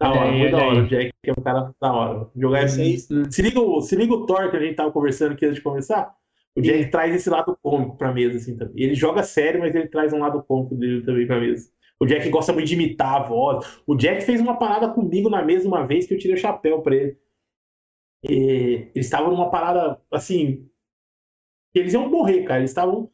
da 0.00 0.10
hora, 0.10 0.32
muito 0.32 0.50
da 0.50 0.64
hora. 0.64 0.82
O 0.82 0.88
Jack 0.88 1.12
é 1.24 1.32
um 1.32 1.42
cara 1.42 1.74
da 1.80 1.92
hora. 1.92 2.30
Jogar 2.36 2.68
Se 2.68 2.82
liga, 3.42 3.80
se 3.80 3.96
liga 3.96 4.12
o 4.12 4.26
Thor 4.26 4.50
que 4.50 4.56
a 4.56 4.60
gente 4.60 4.74
tava 4.74 4.92
conversando 4.92 5.32
aqui 5.32 5.44
antes 5.44 5.56
de 5.56 5.62
começar. 5.62 6.14
O 6.56 6.60
Jack 6.60 6.90
traz 6.90 7.14
esse 7.14 7.28
lado 7.28 7.56
cômico 7.62 7.96
pra 7.96 8.12
mesa, 8.12 8.36
assim, 8.36 8.56
também. 8.56 8.82
Ele 8.82 8.94
joga 8.94 9.22
sério, 9.22 9.60
mas 9.60 9.74
ele 9.74 9.88
traz 9.88 10.12
um 10.12 10.18
lado 10.18 10.42
cômico 10.42 10.74
dele 10.74 11.02
também 11.02 11.26
pra 11.26 11.40
mesa. 11.40 11.68
O 11.98 12.06
Jack 12.06 12.28
gosta 12.28 12.52
muito 12.52 12.66
de 12.66 12.74
imitar 12.74 13.22
a 13.22 13.24
voz. 13.24 13.82
O 13.86 13.96
Jack 13.96 14.22
fez 14.22 14.40
uma 14.40 14.56
parada 14.56 14.88
comigo 14.88 15.30
na 15.30 15.42
mesa 15.42 15.66
uma 15.66 15.86
vez 15.86 16.06
que 16.06 16.14
eu 16.14 16.18
tirei 16.18 16.36
o 16.36 16.40
chapéu 16.40 16.80
pra 16.82 16.94
ele. 16.94 17.18
E 18.28 18.90
eles 18.94 19.06
estavam 19.06 19.30
numa 19.30 19.50
parada, 19.50 20.00
assim. 20.10 20.68
Eles 21.74 21.92
iam 21.92 22.08
morrer, 22.08 22.44
cara. 22.44 22.60
Eles 22.60 22.70
estavam 22.70 23.10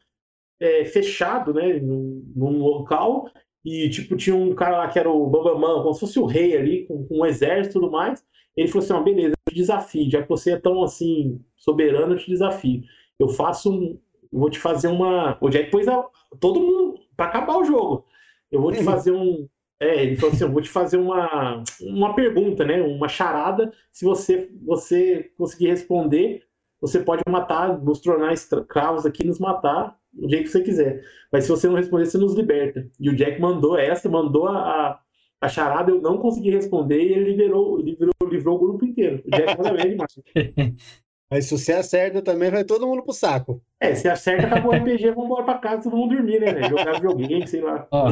é, 0.59 0.85
fechados, 0.85 1.53
né? 1.53 1.79
Num, 1.79 2.31
num 2.35 2.59
local 2.59 3.29
e, 3.63 3.89
tipo, 3.89 4.15
tinha 4.15 4.35
um 4.35 4.55
cara 4.55 4.77
lá 4.77 4.87
que 4.87 4.97
era 4.97 5.09
o 5.09 5.27
Bambamã, 5.27 5.81
como 5.81 5.93
se 5.93 5.99
fosse 5.99 6.19
o 6.19 6.25
rei 6.25 6.57
ali, 6.57 6.85
com, 6.85 7.05
com 7.05 7.19
um 7.19 7.25
exército 7.25 7.77
e 7.77 7.81
tudo 7.81 7.91
mais. 7.91 8.25
Ele 8.55 8.67
falou 8.67 8.83
assim: 8.83 8.93
oh, 8.93 9.03
beleza, 9.03 9.33
eu 9.47 9.53
te 9.53 9.55
desafio, 9.55 10.11
já 10.11 10.21
que 10.21 10.29
você 10.29 10.51
é 10.51 10.57
tão 10.59 10.83
assim, 10.83 11.39
soberano, 11.55 12.13
eu 12.13 12.17
te 12.17 12.29
desafio. 12.29 12.81
Eu 13.19 13.29
faço 13.29 13.71
um. 13.71 13.99
Vou 14.31 14.49
te 14.49 14.59
fazer 14.59 14.87
uma. 14.87 15.37
O 15.41 15.49
Jack 15.49 15.69
pôs 15.69 15.87
a, 15.87 16.03
todo 16.39 16.59
mundo 16.59 16.99
para 17.15 17.27
acabar 17.27 17.57
o 17.57 17.63
jogo. 17.63 18.05
Eu 18.51 18.61
vou 18.61 18.71
te 18.71 18.83
fazer 18.83 19.11
um. 19.11 19.47
É, 19.79 20.03
ele 20.03 20.15
falou 20.15 20.33
assim: 20.33 20.43
eu 20.43 20.51
vou 20.51 20.61
te 20.61 20.69
fazer 20.69 20.97
uma, 20.97 21.63
uma 21.81 22.15
pergunta, 22.15 22.65
né? 22.65 22.81
Uma 22.81 23.07
charada. 23.07 23.71
Se 23.91 24.05
você, 24.05 24.49
você 24.65 25.31
conseguir 25.37 25.67
responder, 25.67 26.43
você 26.79 26.99
pode 26.99 27.21
matar, 27.29 27.79
nos 27.79 28.01
tornar 28.01 28.33
escravos 28.33 29.05
aqui, 29.05 29.25
nos 29.25 29.39
matar 29.39 30.00
do 30.13 30.29
jeito 30.29 30.43
que 30.43 30.51
você 30.51 30.61
quiser. 30.61 31.03
Mas 31.31 31.45
se 31.45 31.49
você 31.49 31.67
não 31.67 31.75
responder, 31.75 32.05
você 32.05 32.17
nos 32.17 32.35
liberta. 32.35 32.87
E 32.99 33.09
o 33.09 33.15
Jack 33.15 33.39
mandou 33.39 33.77
essa, 33.77 34.09
mandou 34.09 34.47
a, 34.47 34.99
a 35.39 35.47
charada, 35.47 35.91
eu 35.91 36.01
não 36.01 36.17
consegui 36.17 36.51
responder 36.51 37.01
e 37.01 37.13
ele 37.13 37.31
liberou, 37.31 37.79
livrou, 37.79 38.13
livrou 38.29 38.55
o 38.55 38.59
grupo 38.59 38.85
inteiro. 38.85 39.23
O 39.25 39.31
Jack 39.31 39.57
manda 39.57 39.73
bem 39.73 39.91
demais. 39.91 40.19
Mas 41.31 41.45
se 41.45 41.57
você 41.57 41.71
acerta 41.71 42.21
também, 42.21 42.51
vai 42.51 42.65
todo 42.65 42.85
mundo 42.85 43.01
pro 43.03 43.13
saco. 43.13 43.61
É, 43.79 43.95
se 43.95 44.09
acerta, 44.09 44.47
acabou 44.47 44.73
o 44.73 44.75
RPG, 44.75 45.11
vamos 45.11 45.27
embora 45.27 45.45
pra 45.45 45.57
casa, 45.59 45.83
todo 45.83 45.95
mundo 45.95 46.13
dormir, 46.13 46.41
né? 46.41 46.67
Jogar 46.67 46.95
videogame, 46.95 47.47
sei 47.47 47.61
lá. 47.61 47.87
Ó, 47.89 48.11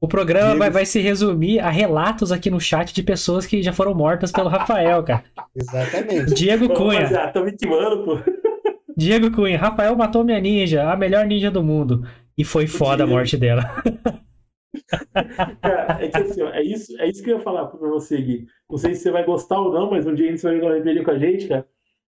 o 0.00 0.08
programa 0.08 0.56
vai, 0.56 0.70
vai, 0.70 0.86
se 0.86 0.98
resumir 0.98 1.60
a 1.60 1.68
relatos 1.68 2.32
aqui 2.32 2.48
no 2.48 2.58
chat 2.58 2.94
de 2.94 3.02
pessoas 3.02 3.44
que 3.44 3.62
já 3.62 3.74
foram 3.74 3.94
mortas 3.94 4.32
pelo 4.32 4.48
Rafael, 4.48 5.02
cara. 5.02 5.22
Exatamente. 5.54 6.32
Diego 6.32 6.72
Cunha. 6.72 7.30
Tô 7.30 7.44
me 7.44 7.52
timando, 7.52 8.04
pô. 8.04 8.18
Diego 8.96 9.30
Cunha, 9.30 9.58
Rafael 9.58 9.94
matou 9.94 10.24
minha 10.24 10.40
ninja, 10.40 10.90
a 10.90 10.96
melhor 10.96 11.26
ninja 11.26 11.50
do 11.50 11.62
mundo. 11.62 12.02
E 12.38 12.44
foi 12.44 12.66
foda 12.66 13.04
a 13.04 13.06
morte 13.06 13.36
dela. 13.36 13.62
Cara, 15.62 16.04
é 16.04 16.08
que 16.08 16.18
assim, 16.18 16.42
ó, 16.42 16.50
é, 16.50 16.62
isso, 16.62 17.00
é 17.00 17.08
isso 17.08 17.22
que 17.22 17.30
eu 17.30 17.38
ia 17.38 17.42
falar 17.42 17.66
pra 17.66 17.88
você, 17.88 18.20
Gui. 18.20 18.46
Não 18.68 18.78
sei 18.78 18.94
se 18.94 19.02
você 19.02 19.10
vai 19.10 19.24
gostar 19.24 19.60
ou 19.60 19.72
não, 19.72 19.90
mas 19.90 20.06
um 20.06 20.14
dia 20.14 20.36
você 20.36 20.46
vai 20.46 20.56
jogar 20.56 20.74
um 20.74 20.78
RPG 20.78 21.04
com 21.04 21.10
a 21.10 21.18
gente, 21.18 21.48
cara, 21.48 21.66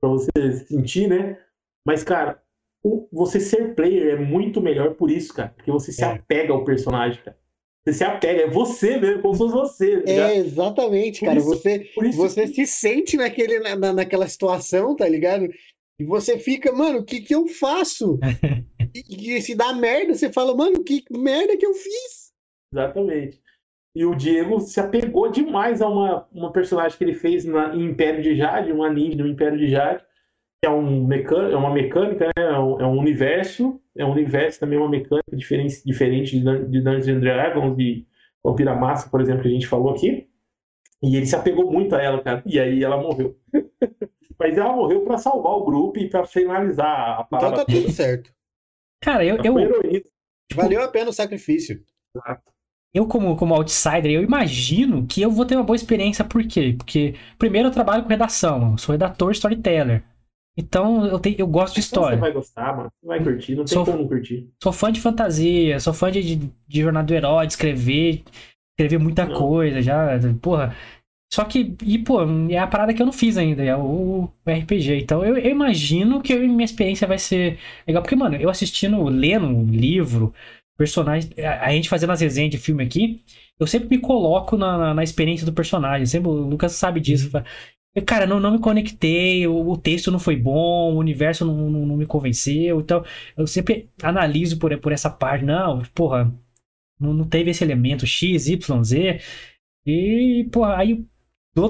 pra 0.00 0.10
você 0.10 0.30
sentir, 0.66 1.08
né? 1.08 1.38
Mas, 1.86 2.02
cara, 2.02 2.42
o, 2.82 3.08
você 3.12 3.40
ser 3.40 3.74
player 3.74 4.14
é 4.14 4.16
muito 4.16 4.60
melhor 4.60 4.94
por 4.94 5.10
isso, 5.10 5.34
cara. 5.34 5.52
Porque 5.56 5.70
você 5.70 5.92
se 5.92 6.02
é. 6.02 6.06
apega 6.06 6.52
ao 6.52 6.64
personagem, 6.64 7.22
cara. 7.22 7.36
Você 7.84 7.92
se 7.92 8.04
apega, 8.04 8.42
é 8.42 8.50
você 8.50 8.98
mesmo, 8.98 9.22
como 9.22 9.34
se 9.34 9.38
fosse 9.38 9.54
você. 9.54 10.00
Tá 10.02 10.10
é, 10.10 10.36
exatamente, 10.38 11.24
cara. 11.24 11.38
Isso, 11.38 11.46
você, 11.46 11.90
você 12.14 12.46
se 12.48 12.66
sente 12.66 13.16
naquele, 13.16 13.60
na, 13.60 13.92
naquela 13.92 14.26
situação, 14.26 14.96
tá 14.96 15.08
ligado? 15.08 15.48
E 15.98 16.04
você 16.04 16.38
fica, 16.38 16.72
mano, 16.72 16.98
o 16.98 17.04
que 17.04 17.20
que 17.22 17.34
eu 17.34 17.46
faço? 17.46 18.18
e, 18.94 19.36
e, 19.36 19.40
se 19.40 19.54
dá 19.54 19.72
merda, 19.72 20.14
você 20.14 20.30
fala, 20.30 20.54
mano, 20.54 20.84
que 20.84 21.04
merda 21.10 21.56
que 21.56 21.66
eu 21.66 21.72
fiz? 21.72 22.32
Exatamente. 22.72 23.40
E 23.94 24.04
o 24.04 24.14
Diego 24.14 24.60
se 24.60 24.78
apegou 24.78 25.30
demais 25.30 25.80
a 25.80 25.88
uma, 25.88 26.28
uma 26.30 26.52
personagem 26.52 26.98
que 26.98 27.04
ele 27.04 27.14
fez 27.14 27.46
na, 27.46 27.74
em 27.74 27.86
Império 27.86 28.22
de 28.22 28.36
Jade, 28.36 28.70
uma 28.70 28.90
ninja 28.90 29.16
no 29.16 29.26
Império 29.26 29.56
de 29.56 29.68
Jade, 29.68 30.04
que 30.62 30.68
é, 30.68 30.70
um 30.70 31.06
mecânico, 31.06 31.54
é 31.54 31.56
uma 31.56 31.72
mecânica, 31.72 32.26
né? 32.26 32.32
é, 32.44 32.58
um, 32.58 32.80
é 32.80 32.86
um 32.86 32.98
universo, 32.98 33.80
é 33.96 34.04
um 34.04 34.12
universo 34.12 34.60
também, 34.60 34.78
uma 34.78 34.90
mecânica 34.90 35.34
diferente, 35.34 35.82
diferente 35.82 36.38
de, 36.38 36.66
de 36.66 36.80
Dungeons 36.82 37.08
and 37.08 37.20
Dragons, 37.20 37.76
de 37.76 38.06
Vampira 38.44 38.74
Massa, 38.74 39.08
por 39.08 39.22
exemplo, 39.22 39.42
que 39.42 39.48
a 39.48 39.52
gente 39.52 39.66
falou 39.66 39.94
aqui. 39.94 40.28
E 41.02 41.16
ele 41.16 41.26
se 41.26 41.36
apegou 41.36 41.72
muito 41.72 41.94
a 41.94 42.02
ela, 42.02 42.22
cara. 42.22 42.42
E 42.44 42.60
aí 42.60 42.84
ela 42.84 42.98
morreu. 42.98 43.34
Mas 44.38 44.56
ela 44.56 44.74
morreu 44.74 45.02
para 45.02 45.18
salvar 45.18 45.52
o 45.52 45.64
grupo 45.64 45.98
e 45.98 46.08
para 46.08 46.26
finalizar 46.26 47.20
a 47.20 47.24
parada. 47.24 47.54
Então 47.54 47.64
tá 47.64 47.72
tudo 47.72 47.90
certo. 47.90 48.32
Cara, 49.02 49.24
eu. 49.24 49.36
eu 49.36 49.82
tipo, 49.90 50.10
Valeu 50.54 50.82
a 50.82 50.88
pena 50.88 51.10
o 51.10 51.12
sacrifício. 51.12 51.82
Exato. 52.14 52.52
Eu, 52.94 53.06
como, 53.06 53.36
como 53.36 53.54
outsider, 53.54 54.10
eu 54.10 54.22
imagino 54.22 55.06
que 55.06 55.20
eu 55.20 55.30
vou 55.30 55.44
ter 55.44 55.54
uma 55.54 55.64
boa 55.64 55.76
experiência. 55.76 56.24
Por 56.24 56.42
quê? 56.46 56.74
Porque, 56.78 57.14
primeiro, 57.38 57.68
eu 57.68 57.72
trabalho 57.72 58.02
com 58.02 58.08
redação. 58.08 58.72
Eu 58.72 58.78
sou 58.78 58.92
redator 58.92 59.30
storyteller. 59.32 60.02
Então, 60.56 61.04
eu, 61.04 61.18
tenho, 61.18 61.36
eu 61.38 61.46
gosto 61.46 61.74
de 61.74 61.80
história. 61.80 62.16
Você 62.16 62.20
vai 62.22 62.32
gostar, 62.32 62.74
mano. 62.74 62.90
Você 62.98 63.06
vai 63.06 63.22
curtir. 63.22 63.54
Não 63.54 63.64
tem 63.66 63.74
sou, 63.74 63.84
como 63.84 64.08
curtir. 64.08 64.48
Sou 64.62 64.72
fã 64.72 64.90
de 64.90 65.00
fantasia. 65.02 65.78
Sou 65.78 65.92
fã 65.92 66.10
de, 66.10 66.22
de, 66.22 66.50
de 66.66 66.80
jornada 66.80 67.06
do 67.06 67.12
herói, 67.12 67.46
de 67.46 67.52
escrever. 67.52 68.22
Escrever 68.72 68.98
muita 68.98 69.26
não. 69.26 69.36
coisa. 69.36 69.82
Já, 69.82 70.18
porra, 70.40 70.74
só 71.36 71.44
que, 71.44 71.76
e 71.84 71.98
pô, 71.98 72.22
é 72.48 72.56
a 72.56 72.66
parada 72.66 72.94
que 72.94 73.02
eu 73.02 73.04
não 73.04 73.12
fiz 73.12 73.36
ainda, 73.36 73.62
é 73.62 73.76
o, 73.76 74.24
o 74.24 74.50
RPG. 74.50 75.02
Então 75.02 75.22
eu, 75.22 75.36
eu, 75.36 75.50
imagino 75.50 76.22
que 76.22 76.34
minha 76.34 76.64
experiência 76.64 77.06
vai 77.06 77.18
ser 77.18 77.58
legal. 77.86 78.02
Porque, 78.02 78.16
mano, 78.16 78.36
eu 78.36 78.48
assistindo, 78.48 79.04
lendo 79.04 79.46
um 79.46 79.66
livro, 79.70 80.32
personagem, 80.78 81.30
a, 81.38 81.66
a 81.66 81.72
gente 81.72 81.90
fazendo 81.90 82.12
as 82.12 82.22
resenhas 82.22 82.50
de 82.52 82.56
filme 82.56 82.82
aqui, 82.82 83.20
eu 83.60 83.66
sempre 83.66 83.90
me 83.90 83.98
coloco 83.98 84.56
na, 84.56 84.78
na, 84.78 84.94
na 84.94 85.04
experiência 85.04 85.44
do 85.44 85.52
personagem. 85.52 86.06
Sempre, 86.06 86.30
o 86.30 86.32
Lucas 86.32 86.72
sabe 86.72 87.00
disso. 87.00 87.30
Uhum. 87.36 88.02
Cara, 88.06 88.26
não, 88.26 88.40
não 88.40 88.52
me 88.52 88.58
conectei, 88.58 89.46
o, 89.46 89.68
o 89.68 89.76
texto 89.76 90.10
não 90.10 90.18
foi 90.18 90.36
bom, 90.36 90.94
o 90.94 90.98
universo 90.98 91.44
não, 91.44 91.68
não, 91.70 91.84
não, 91.84 91.96
me 91.98 92.06
convenceu. 92.06 92.80
Então, 92.80 93.04
eu 93.36 93.46
sempre 93.46 93.90
analiso 94.02 94.58
por, 94.58 94.74
por 94.78 94.90
essa 94.90 95.10
parte. 95.10 95.44
Não, 95.44 95.82
porra, 95.94 96.34
não, 96.98 97.12
não 97.12 97.24
teve 97.28 97.50
esse 97.50 97.62
elemento 97.62 98.06
X, 98.06 98.48
Y, 98.48 98.84
Z. 98.84 99.20
E, 99.86 100.48
porra, 100.50 100.78
aí 100.78 101.04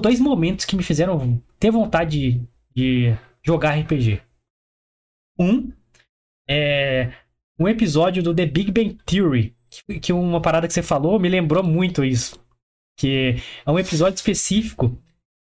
dois 0.01 0.18
momentos 0.18 0.64
que 0.64 0.76
me 0.76 0.82
fizeram 0.82 1.41
ter 1.61 1.70
vontade 1.70 2.18
de, 2.20 2.41
de 2.74 3.16
jogar 3.43 3.78
RPG. 3.78 4.20
Um 5.39 5.70
é 6.49 7.12
um 7.59 7.68
episódio 7.68 8.22
do 8.22 8.34
The 8.34 8.47
Big 8.47 8.70
Bang 8.72 8.99
Theory, 9.07 9.57
que, 10.01 10.12
uma 10.12 10.41
parada 10.41 10.66
que 10.66 10.74
você 10.74 10.82
falou 10.82 11.18
me 11.18 11.28
lembrou 11.28 11.62
muito 11.62 12.05
isso. 12.05 12.45
Que 12.99 13.37
é 13.64 13.70
um 13.70 13.78
episódio 13.78 14.16
específico 14.16 14.97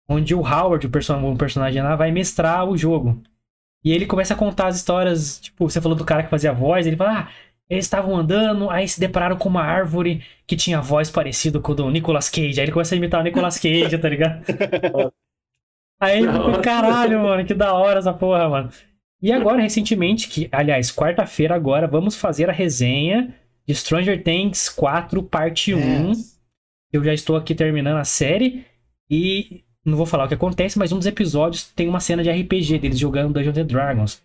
onde 0.09 0.35
o 0.35 0.41
Howard, 0.41 0.87
o, 0.87 1.31
o 1.31 1.37
personagem 1.37 1.83
lá, 1.83 1.95
vai 1.95 2.11
mestrar 2.11 2.69
o 2.69 2.77
jogo. 2.77 3.23
E 3.85 3.93
ele 3.93 4.07
começa 4.07 4.35
a 4.35 4.37
contar 4.37 4.67
as 4.69 4.77
histórias, 4.77 5.41
tipo, 5.41 5.69
você 5.69 5.81
falou 5.81 5.97
do 5.97 6.05
cara 6.05 6.23
que 6.23 6.31
fazia 6.31 6.53
voz, 6.53 6.87
ele 6.87 6.97
fala, 6.97 7.21
ah, 7.21 7.29
eles 7.71 7.85
estavam 7.85 8.17
andando, 8.17 8.69
aí 8.69 8.89
se 8.89 8.99
depararam 8.99 9.37
com 9.37 9.49
uma 9.49 9.63
árvore 9.63 10.25
que 10.45 10.57
tinha 10.57 10.81
voz 10.81 11.09
parecida 11.09 11.61
com 11.61 11.71
o 11.71 11.75
do 11.77 11.89
Nicolas 11.89 12.29
Cage. 12.29 12.59
Aí 12.61 12.65
ele 12.65 12.73
começa 12.73 12.97
a 12.97 12.99
imitar 12.99 13.21
o 13.21 13.23
Nicolas 13.23 13.59
Cage, 13.59 13.97
tá 13.97 14.09
ligado? 14.09 14.45
Aí, 16.03 16.23
caralho, 16.65 17.23
mano, 17.23 17.45
que 17.45 17.53
da 17.53 17.75
hora 17.75 17.99
essa 17.99 18.13
porra, 18.15 18.49
mano. 18.49 18.71
E 19.21 19.31
agora, 19.31 19.61
recentemente, 19.61 20.29
que, 20.29 20.49
aliás, 20.51 20.91
quarta-feira 20.91 21.55
agora, 21.55 21.87
vamos 21.87 22.17
fazer 22.17 22.49
a 22.49 22.55
resenha 22.55 23.35
de 23.69 23.75
Stranger 23.75 24.23
Things 24.25 24.71
4, 24.71 25.23
parte 25.23 25.75
1. 25.75 26.13
Eu 26.91 27.05
já 27.05 27.13
estou 27.13 27.37
aqui 27.37 27.55
terminando 27.55 27.99
a 27.99 28.05
série 28.05 28.65
e 29.11 29.63
não 29.85 29.95
vou 29.95 30.07
falar 30.07 30.25
o 30.25 30.29
que 30.29 30.35
acontece, 30.35 30.79
mas 30.79 30.91
um 30.91 30.97
dos 30.97 31.07
episódios 31.07 31.65
tem 31.65 31.87
uma 31.87 32.01
cena 32.01 32.23
de 32.23 32.31
RPG 32.31 32.79
deles 32.79 32.99
jogando 32.99 33.35
Dungeons 33.35 33.59
and 33.59 33.67
Dragons. 33.67 34.23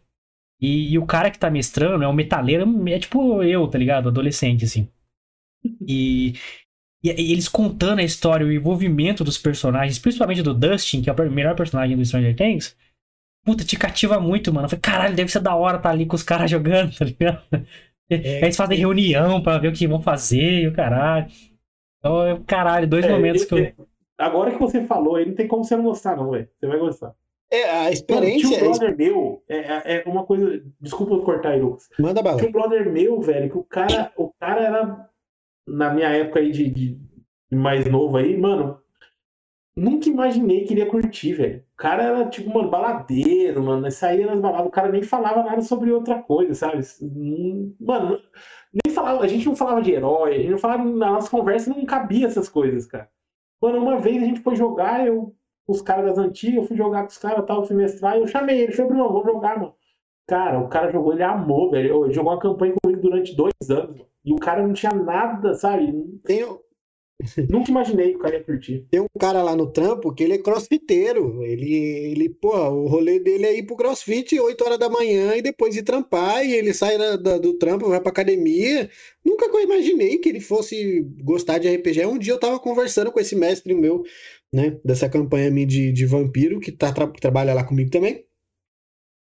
E, 0.61 0.93
e, 0.93 0.99
o 0.99 1.05
cara 1.05 1.29
que 1.29 1.39
tá 1.39 1.49
mestrando 1.49 2.03
é 2.03 2.07
um 2.07 2.13
metaleiro, 2.13 2.65
é 2.87 2.99
tipo 2.99 3.43
eu, 3.43 3.67
tá 3.67 3.77
ligado? 3.77 4.09
Adolescente, 4.09 4.65
assim. 4.65 4.89
E, 5.87 6.33
e, 7.03 7.09
e, 7.09 7.31
eles 7.31 7.47
contando 7.47 7.99
a 7.99 8.03
história, 8.03 8.45
o 8.45 8.51
envolvimento 8.51 9.23
dos 9.23 9.37
personagens, 9.37 9.97
principalmente 9.97 10.43
do 10.43 10.53
Dustin, 10.53 11.01
que 11.01 11.09
é 11.09 11.13
o 11.13 11.31
melhor 11.31 11.55
personagem 11.55 11.97
do 11.97 12.05
Stranger 12.05 12.35
Things. 12.35 12.77
Puta, 13.43 13.63
te 13.63 13.77
cativa 13.77 14.19
muito, 14.19 14.53
mano. 14.53 14.65
Eu 14.65 14.69
falei, 14.69 14.81
caralho, 14.81 15.15
deve 15.15 15.31
ser 15.31 15.39
da 15.39 15.55
hora 15.55 15.77
estar 15.77 15.89
tá 15.89 15.93
ali 15.93 16.05
com 16.05 16.15
os 16.15 16.23
caras 16.23 16.49
jogando, 16.51 16.95
tá 16.95 17.05
ligado? 17.05 17.41
É, 18.09 18.15
Aí 18.15 18.43
eles 18.43 18.57
fazem 18.57 18.77
reunião 18.77 19.41
pra 19.41 19.57
ver 19.57 19.69
o 19.69 19.73
que 19.73 19.87
vão 19.87 20.01
fazer 20.01 20.61
e 20.61 20.67
o 20.67 20.73
caralho. 20.73 21.27
Então, 21.99 22.43
caralho, 22.45 22.87
dois 22.87 23.05
é, 23.05 23.09
momentos 23.09 23.45
que 23.45 23.53
eu. 23.53 23.87
Agora 24.17 24.51
que 24.51 24.59
você 24.59 24.85
falou 24.85 25.15
aí, 25.15 25.25
não 25.25 25.35
tem 25.35 25.47
como 25.47 25.63
você 25.63 25.75
não 25.75 25.83
gostar, 25.83 26.15
não, 26.15 26.31
velho. 26.31 26.47
Você 26.59 26.67
vai 26.67 26.79
gostar. 26.79 27.15
É, 27.51 27.69
a 27.69 27.91
experiência. 27.91 28.49
Tinha 28.49 28.63
um 28.63 28.71
brother 28.71 28.97
meu, 28.97 29.43
é, 29.47 29.57
é, 29.57 30.03
é 30.05 30.09
uma 30.09 30.25
coisa. 30.25 30.63
Desculpa 30.79 31.23
cortar 31.23 31.51
aí, 31.51 31.61
Lucas. 31.61 31.89
Manda 31.99 32.21
bala. 32.21 32.37
Tinha 32.37 32.49
um 32.49 32.51
brother 32.51 32.91
meu, 32.91 33.21
velho, 33.21 33.49
que 33.49 33.57
o 33.57 33.63
cara, 33.63 34.11
o 34.17 34.31
cara 34.39 34.61
era. 34.61 35.09
Na 35.67 35.93
minha 35.93 36.09
época 36.09 36.39
aí 36.39 36.51
de, 36.51 36.69
de 36.69 36.99
mais 37.51 37.85
novo 37.85 38.17
aí, 38.17 38.37
mano. 38.37 38.79
Nunca 39.75 40.07
imaginei 40.07 40.63
que 40.63 40.73
iria 40.73 40.85
curtir, 40.85 41.33
velho. 41.33 41.59
O 41.73 41.77
cara 41.77 42.03
era 42.03 42.29
tipo, 42.29 42.53
mano, 42.53 42.69
baladeiro, 42.69 43.61
mano. 43.61 43.91
Saía 43.91 44.25
nas 44.25 44.39
baladas, 44.39 44.67
o 44.67 44.71
cara 44.71 44.89
nem 44.89 45.03
falava 45.03 45.43
nada 45.43 45.61
sobre 45.61 45.91
outra 45.91 46.21
coisa, 46.21 46.53
sabe? 46.53 46.79
Mano, 47.79 48.21
nem 48.71 48.93
falava, 48.93 49.23
a 49.23 49.27
gente 49.27 49.45
não 49.45 49.55
falava 49.55 49.81
de 49.81 49.91
herói, 49.91 50.35
a 50.35 50.37
gente 50.37 50.51
não 50.51 50.57
falava, 50.57 50.83
na 50.83 51.11
nossa 51.11 51.29
conversa 51.29 51.69
não 51.69 51.85
cabia 51.85 52.27
essas 52.27 52.47
coisas, 52.47 52.85
cara. 52.85 53.09
Mano, 53.61 53.79
uma 53.79 53.99
vez 53.99 54.23
a 54.23 54.25
gente 54.25 54.39
foi 54.41 54.55
jogar, 54.55 55.05
eu, 55.05 55.35
os 55.67 55.81
caras 55.81 56.05
das 56.05 56.17
antigas, 56.17 56.57
eu 56.57 56.63
fui 56.63 56.77
jogar 56.77 57.01
com 57.03 57.09
os 57.09 57.17
caras, 57.17 57.45
tal, 57.45 57.65
fui 57.65 57.75
mestrar, 57.75 58.17
e 58.17 58.21
eu 58.21 58.27
chamei 58.27 58.61
ele, 58.61 58.71
falei, 58.71 58.91
Bruno, 58.91 59.09
vamos 59.09 59.25
jogar, 59.25 59.59
mano. 59.59 59.73
Cara, 60.27 60.59
o 60.59 60.67
cara 60.67 60.91
jogou, 60.91 61.13
ele 61.13 61.23
amou, 61.23 61.69
velho. 61.69 62.05
Ele 62.05 62.13
jogou 62.13 62.31
uma 62.31 62.39
campanha 62.39 62.73
comigo 62.81 63.01
durante 63.01 63.35
dois 63.35 63.53
anos, 63.69 63.91
mano. 63.91 64.07
E 64.23 64.33
o 64.33 64.37
cara 64.37 64.65
não 64.65 64.73
tinha 64.73 64.91
nada, 64.91 65.53
sabe? 65.53 65.93
Tem, 66.23 66.43
Nunca 67.49 67.71
imaginei 67.71 68.11
que 68.11 68.17
o 68.17 68.19
cara 68.19 68.35
ia 68.35 68.43
curtir. 68.43 68.85
Tem 68.91 68.99
um 68.99 69.07
cara 69.19 69.41
lá 69.41 69.55
no 69.55 69.71
trampo 69.71 70.13
que 70.13 70.23
ele 70.23 70.33
é 70.33 70.37
crossfiteiro. 70.37 71.43
Ele, 71.43 71.73
ele 71.73 72.29
pô, 72.29 72.55
o 72.55 72.87
rolê 72.87 73.19
dele 73.19 73.45
é 73.45 73.57
ir 73.57 73.63
pro 73.63 73.75
crossfit 73.75 74.37
8 74.37 74.63
horas 74.63 74.79
da 74.79 74.89
manhã 74.89 75.35
e 75.35 75.41
depois 75.41 75.75
ir 75.75 75.83
trampar. 75.83 76.45
E 76.45 76.53
ele 76.53 76.73
sai 76.73 76.97
da, 76.97 77.15
da, 77.15 77.37
do 77.37 77.53
trampo, 77.53 77.87
vai 77.87 78.01
pra 78.01 78.09
academia. 78.09 78.89
Nunca 79.23 79.45
imaginei 79.65 80.17
que 80.17 80.29
ele 80.29 80.39
fosse 80.39 81.01
gostar 81.21 81.57
de 81.57 81.73
RPG. 81.73 82.05
Um 82.05 82.17
dia 82.17 82.33
eu 82.33 82.39
tava 82.39 82.59
conversando 82.59 83.11
com 83.11 83.19
esse 83.19 83.35
mestre 83.35 83.73
meu, 83.73 84.03
né, 84.55 84.79
dessa 84.85 85.09
campanha 85.09 85.51
minha 85.51 85.67
de, 85.67 85.91
de 85.91 86.05
vampiro, 86.05 86.61
que 86.61 86.71
tá, 86.71 86.93
tra 86.93 87.05
trabalha 87.07 87.53
lá 87.53 87.61
comigo 87.61 87.91
também. 87.91 88.25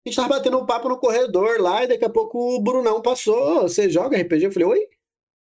A 0.05 0.09
gente 0.09 0.15
tava 0.15 0.29
batendo 0.29 0.59
um 0.59 0.65
papo 0.65 0.87
no 0.87 0.99
corredor 0.99 1.59
lá 1.59 1.83
e 1.83 1.87
daqui 1.87 2.05
a 2.05 2.09
pouco 2.09 2.37
o 2.55 2.61
Brunão 2.61 3.01
passou. 3.01 3.63
Você 3.63 3.89
joga 3.89 4.21
RPG? 4.21 4.45
Eu 4.45 4.51
falei, 4.51 4.67
oi? 4.67 4.79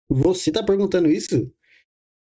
Você 0.09 0.49
tá 0.49 0.63
perguntando 0.63 1.11
isso? 1.11 1.51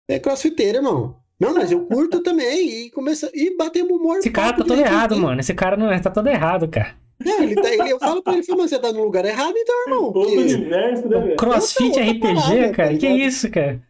é 0.09 0.19
crossfiteiro, 0.21 0.79
irmão. 0.79 1.17
Não, 1.41 1.53
mas 1.55 1.73
eu 1.73 1.85
curto 1.87 2.23
também. 2.25 2.87
E 2.87 2.91
começa. 2.91 3.31
E 3.35 3.57
batemos 3.57 3.99
humor. 3.99 4.19
Esse 4.19 4.31
cara 4.31 4.57
tá 4.57 4.65
todo 4.65 4.81
errado, 4.81 5.17
mano. 5.17 5.41
Esse 5.41 5.55
cara 5.55 5.77
não 5.77 5.91
é, 5.91 5.99
tá 5.99 6.11
todo 6.11 6.29
errado, 6.29 6.69
cara. 6.69 6.97
Não, 7.23 7.43
ele 7.43 7.55
tá, 7.55 7.69
ele, 7.69 7.93
eu 7.93 7.99
falo 7.99 8.23
pra 8.23 8.33
ele, 8.33 8.47
mas 8.49 8.71
você 8.71 8.79
tá 8.79 8.93
no 8.93 9.03
lugar 9.03 9.25
errado, 9.27 9.55
então, 9.55 9.75
irmão. 9.87 10.13
Todo 10.13 10.31
universo, 10.31 11.07
né, 11.07 11.35
Crossfit 11.37 11.89
outra, 11.89 12.05
RPG, 12.05 12.21
parada, 12.21 12.73
cara. 12.73 12.93
Tá 12.93 12.99
que 12.99 13.09
isso, 13.09 13.51
cara? 13.51 13.83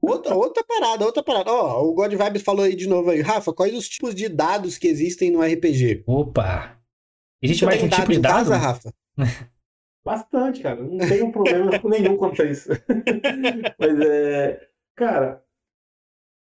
Outra, 0.00 0.34
outra 0.34 0.64
parada, 0.64 1.04
outra 1.04 1.22
parada. 1.22 1.52
Ó, 1.52 1.82
o 1.82 1.92
God 1.92 2.12
Vibes 2.12 2.42
falou 2.42 2.64
aí 2.64 2.76
de 2.76 2.88
novo 2.88 3.10
aí. 3.10 3.20
Rafa, 3.20 3.52
quais 3.52 3.74
os 3.74 3.88
tipos 3.88 4.14
de 4.14 4.28
dados 4.28 4.78
que 4.78 4.86
existem 4.86 5.30
no 5.30 5.42
RPG? 5.42 6.04
Opa! 6.06 6.78
Existe 7.42 7.60
você 7.60 7.66
mais 7.66 7.82
um 7.82 7.88
tipo 7.88 8.12
de 8.12 8.18
dado? 8.20 8.34
Casa, 8.34 8.56
Rafa? 8.56 8.94
Bastante, 10.04 10.62
cara. 10.62 10.82
Não 10.82 11.06
tenho 11.06 11.30
problema 11.32 11.70
nenhum 11.84 12.16
quanto 12.16 12.42
a 12.42 12.44
isso. 12.46 12.70
Mas 13.78 14.00
é. 14.00 14.68
Cara, 14.96 15.44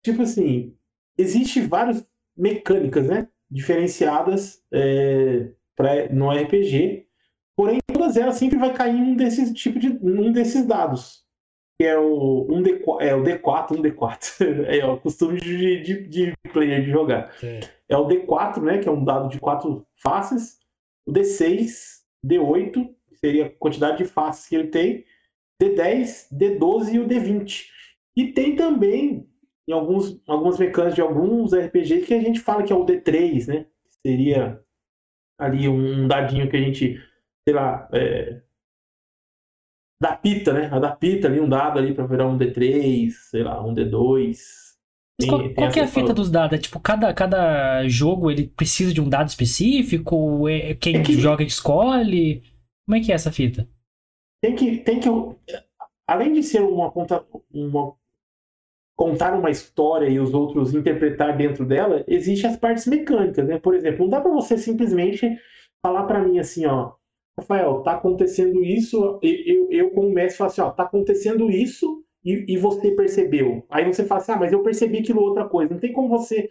tipo 0.04 0.22
assim, 0.22 0.76
existe 1.16 1.60
várias 1.60 2.04
mecânicas, 2.36 3.06
né? 3.06 3.28
Diferenciadas 3.50 4.62
é, 4.72 5.50
pra, 5.74 6.08
no 6.12 6.30
RPG. 6.30 7.06
Porém, 7.56 7.78
todas 7.92 8.16
elas 8.16 8.36
sempre 8.36 8.58
vai 8.58 8.72
cair 8.72 8.94
em 8.94 9.02
um 9.02 9.16
desses 9.16 9.52
tipo 9.52 9.78
de 9.78 9.88
um 9.88 10.30
desses 10.30 10.66
dados. 10.66 11.24
Que 11.78 11.86
é 11.86 11.98
o, 11.98 12.46
um 12.50 12.60
D, 12.60 12.82
é 13.00 13.14
o 13.14 13.22
D4, 13.22 13.78
um 13.78 13.82
D4. 13.82 14.66
é 14.66 14.84
o 14.84 14.98
costume 14.98 15.40
de, 15.40 15.82
de, 15.82 16.08
de 16.08 16.32
player 16.52 16.82
de 16.82 16.90
jogar. 16.90 17.32
É. 17.42 17.60
é 17.88 17.96
o 17.96 18.06
D4, 18.06 18.62
né? 18.62 18.78
Que 18.78 18.88
é 18.88 18.92
um 18.92 19.04
dado 19.04 19.28
de 19.28 19.38
quatro 19.38 19.86
faces. 19.96 20.58
O 21.06 21.12
D6, 21.12 22.00
D8, 22.26 22.94
seria 23.14 23.46
a 23.46 23.50
quantidade 23.50 23.98
de 23.98 24.04
faces 24.04 24.48
que 24.48 24.56
ele 24.56 24.68
tem. 24.68 25.04
D10, 25.62 26.28
D12 26.32 26.94
e 26.94 26.98
o 27.00 27.06
D20. 27.06 27.66
E 28.16 28.32
tem 28.32 28.56
também 28.56 29.28
em 29.68 29.72
alguns, 29.72 30.20
algumas 30.26 30.58
mecânicas 30.58 30.94
de 30.94 31.00
alguns 31.00 31.52
RPG 31.52 32.02
que 32.02 32.14
a 32.14 32.20
gente 32.20 32.40
fala 32.40 32.62
que 32.62 32.72
é 32.72 32.76
o 32.76 32.86
D3, 32.86 33.46
né? 33.46 33.66
Seria 34.04 34.60
ali 35.38 35.68
um 35.68 36.08
dadinho 36.08 36.48
que 36.48 36.56
a 36.56 36.60
gente, 36.60 37.00
sei 37.46 37.54
lá, 37.54 37.88
é, 37.92 38.40
da 40.00 40.16
pita, 40.16 40.52
né? 40.52 40.68
A 40.72 40.78
da 40.78 40.90
pita 40.94 41.28
ali, 41.28 41.40
um 41.40 41.48
dado 41.48 41.78
ali 41.78 41.94
para 41.94 42.06
virar 42.06 42.26
um 42.26 42.38
D3, 42.38 43.10
sei 43.10 43.42
lá, 43.42 43.64
um 43.64 43.74
D2. 43.74 44.36
Tem, 45.20 45.28
qual, 45.28 45.42
tem 45.42 45.54
qual 45.54 45.70
é 45.70 45.80
a 45.80 45.88
fita 45.88 46.14
dos 46.14 46.30
dados? 46.30 46.56
É 46.56 46.60
tipo, 46.60 46.78
cada, 46.78 47.12
cada 47.12 47.88
jogo 47.88 48.30
ele 48.30 48.46
precisa 48.46 48.94
de 48.94 49.00
um 49.00 49.08
dado 49.08 49.28
específico? 49.28 50.48
É, 50.48 50.74
quem 50.74 50.96
é 50.96 51.02
que... 51.02 51.14
joga 51.14 51.42
escolhe? 51.42 52.42
Como 52.86 52.96
é 52.96 53.00
que 53.00 53.10
é 53.10 53.14
essa 53.14 53.32
fita? 53.32 53.68
Tem 54.40 54.54
que, 54.54 54.78
tem 54.78 55.00
que 55.00 55.08
além 56.06 56.32
de 56.32 56.42
ser 56.42 56.62
uma, 56.62 56.92
uma 57.52 57.94
contar 58.96 59.32
uma 59.38 59.50
história 59.50 60.08
e 60.08 60.18
os 60.18 60.34
outros 60.34 60.74
interpretar 60.74 61.36
dentro 61.36 61.64
dela, 61.64 62.04
existem 62.08 62.50
as 62.50 62.56
partes 62.56 62.86
mecânicas, 62.86 63.46
né? 63.46 63.58
Por 63.58 63.74
exemplo, 63.74 64.00
não 64.00 64.08
dá 64.08 64.20
para 64.20 64.32
você 64.32 64.58
simplesmente 64.58 65.38
falar 65.80 66.04
para 66.04 66.20
mim 66.20 66.38
assim, 66.40 66.66
ó, 66.66 66.94
Rafael, 67.38 67.82
tá 67.82 67.92
acontecendo 67.92 68.64
isso, 68.64 69.18
eu, 69.22 69.68
eu 69.70 69.90
como 69.90 70.10
mestre 70.10 70.38
falo 70.38 70.50
assim, 70.50 70.60
ó, 70.60 70.70
tá 70.70 70.82
acontecendo 70.84 71.50
isso 71.50 72.04
e, 72.24 72.44
e 72.48 72.56
você 72.56 72.90
percebeu. 72.92 73.64
Aí 73.70 73.84
você 73.84 74.04
fala 74.04 74.20
assim, 74.20 74.32
ah, 74.32 74.36
mas 74.36 74.52
eu 74.52 74.62
percebi 74.62 74.98
aquilo 74.98 75.22
outra 75.22 75.48
coisa. 75.48 75.72
Não 75.72 75.80
tem 75.80 75.92
como 75.92 76.08
você 76.08 76.50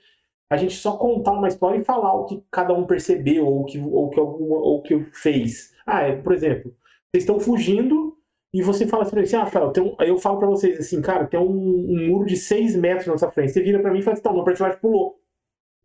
a 0.49 0.55
gente 0.55 0.75
só 0.75 0.95
contar 0.97 1.33
uma 1.33 1.47
história 1.49 1.79
e 1.79 1.83
falar 1.83 2.13
o 2.13 2.25
que 2.25 2.41
cada 2.49 2.73
um 2.73 2.85
percebeu 2.85 3.45
ou 3.45 3.65
que 3.65 3.77
ou 3.79 4.09
que 4.09 4.19
alguma, 4.19 4.57
ou 4.57 4.81
que 4.81 4.97
fez. 5.11 5.73
Ah, 5.85 6.03
é, 6.03 6.15
por 6.15 6.33
exemplo, 6.33 6.73
vocês 7.11 7.23
estão 7.23 7.39
fugindo 7.39 8.17
e 8.53 8.61
você 8.61 8.87
fala 8.87 9.03
assim, 9.03 9.35
ah, 9.35 9.43
Rafael, 9.43 9.71
tem 9.71 9.83
um... 9.83 9.95
eu 9.99 10.17
falo 10.17 10.39
pra 10.39 10.47
vocês 10.47 10.79
assim, 10.79 11.01
cara, 11.01 11.27
tem 11.27 11.39
um, 11.39 11.45
um 11.49 12.07
muro 12.07 12.25
de 12.25 12.37
6 12.37 12.75
metros 12.77 13.07
na 13.07 13.17
sua 13.17 13.31
frente. 13.31 13.51
Você 13.51 13.61
vira 13.61 13.79
pra 13.81 13.91
mim 13.91 13.99
e 13.99 14.01
fala 14.01 14.13
assim, 14.13 14.23
tá, 14.23 14.33
meu 14.33 14.43
personagem 14.43 14.79
pulou. 14.79 15.19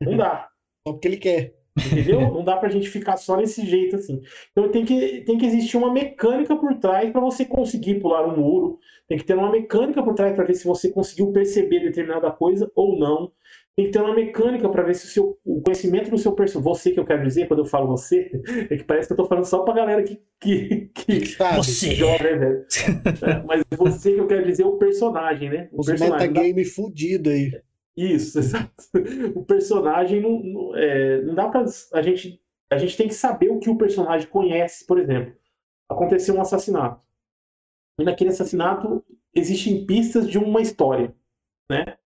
Não 0.01 0.17
dá. 0.17 0.49
Só 0.87 0.93
porque 0.93 1.09
ele 1.09 1.17
quer. 1.17 1.62
Entendeu? 1.77 2.21
Não 2.33 2.45
dá 2.45 2.57
pra 2.57 2.69
gente 2.69 2.89
ficar 2.89 3.17
só 3.17 3.37
desse 3.37 3.65
jeito 3.67 3.97
assim. 3.97 4.21
Então 4.51 4.71
tem 4.71 4.85
que, 4.85 5.23
tem 5.23 5.39
que 5.39 5.47
existir 5.47 5.77
uma 5.77 5.93
mecânica 5.93 6.57
por 6.57 6.75
trás 6.79 7.11
para 7.11 7.21
você 7.21 7.45
conseguir 7.45 8.01
pular 8.01 8.27
um 8.27 8.37
muro. 8.37 8.79
Tem 9.09 9.19
que 9.19 9.25
ter 9.25 9.35
uma 9.35 9.51
mecânica 9.51 10.03
por 10.03 10.15
trás 10.15 10.35
para 10.35 10.45
ver 10.45 10.55
se 10.55 10.65
você 10.65 10.91
conseguiu 10.91 11.33
perceber 11.33 11.81
determinada 11.81 12.31
coisa 12.31 12.71
ou 12.75 12.99
não 12.99 13.33
tem 13.75 13.87
que 13.87 13.93
ter 13.93 14.01
uma 14.01 14.15
mecânica 14.15 14.69
para 14.69 14.83
ver 14.83 14.95
se 14.95 15.07
o, 15.07 15.09
seu, 15.09 15.39
o 15.45 15.63
conhecimento 15.63 16.11
do 16.11 16.19
seu 16.19 16.33
personagem. 16.33 16.73
Você 16.73 16.91
que 16.91 17.01
eu 17.01 17.07
quero 17.07 17.23
dizer, 17.23 17.49
quando 17.49 17.61
eu 17.61 17.67
falo 17.67 17.89
você, 17.89 18.31
é 18.71 18.77
que 18.77 18.85
parece 18.85 19.09
que 19.09 19.15
eu 19.15 19.17
tô 19.17 19.25
falando 19.25 19.45
só 19.47 19.63
pra 19.63 19.75
galera 19.75 20.03
que, 20.03 20.21
que, 20.41 20.91
que 20.95 21.37
você. 21.57 21.95
joga, 21.95 22.23
né, 22.23 22.37
velho? 22.37 22.67
É, 23.23 23.43
mas 23.47 23.63
você 23.77 24.13
que 24.13 24.21
eu 24.21 24.27
quero 24.27 24.45
dizer 24.45 24.65
é 24.65 24.67
o 24.67 24.77
personagem, 24.77 25.49
né? 25.49 25.69
O 25.73 25.81
Os 25.81 25.87
personagem. 25.87 26.29
metagame 26.29 26.65
fudido 26.65 27.31
aí. 27.31 27.53
Isso, 27.97 28.39
exato. 28.41 28.73
O 29.35 29.45
personagem 29.45 30.21
não, 30.21 30.43
não, 30.43 30.77
é, 30.77 31.23
não 31.23 31.35
dá 31.35 31.49
pra. 31.49 31.65
A 31.93 32.03
gente, 32.03 32.41
a 32.71 32.79
gente 32.79 32.97
tem 32.97 33.09
que 33.09 33.15
saber 33.15 33.51
o 33.51 33.59
que 33.59 33.71
o 33.71 33.77
personagem 33.77 34.29
conhece, 34.29 34.87
por 34.87 34.99
exemplo. 34.99 35.35
Aconteceu 35.89 36.35
um 36.35 36.41
assassinato. 36.41 37.03
E 38.01 38.05
naquele 38.05 38.31
assassinato 38.31 39.05
existem 39.35 39.85
pistas 39.87 40.29
de 40.29 40.39
uma 40.39 40.61
história, 40.61 41.15
né? 41.71 41.97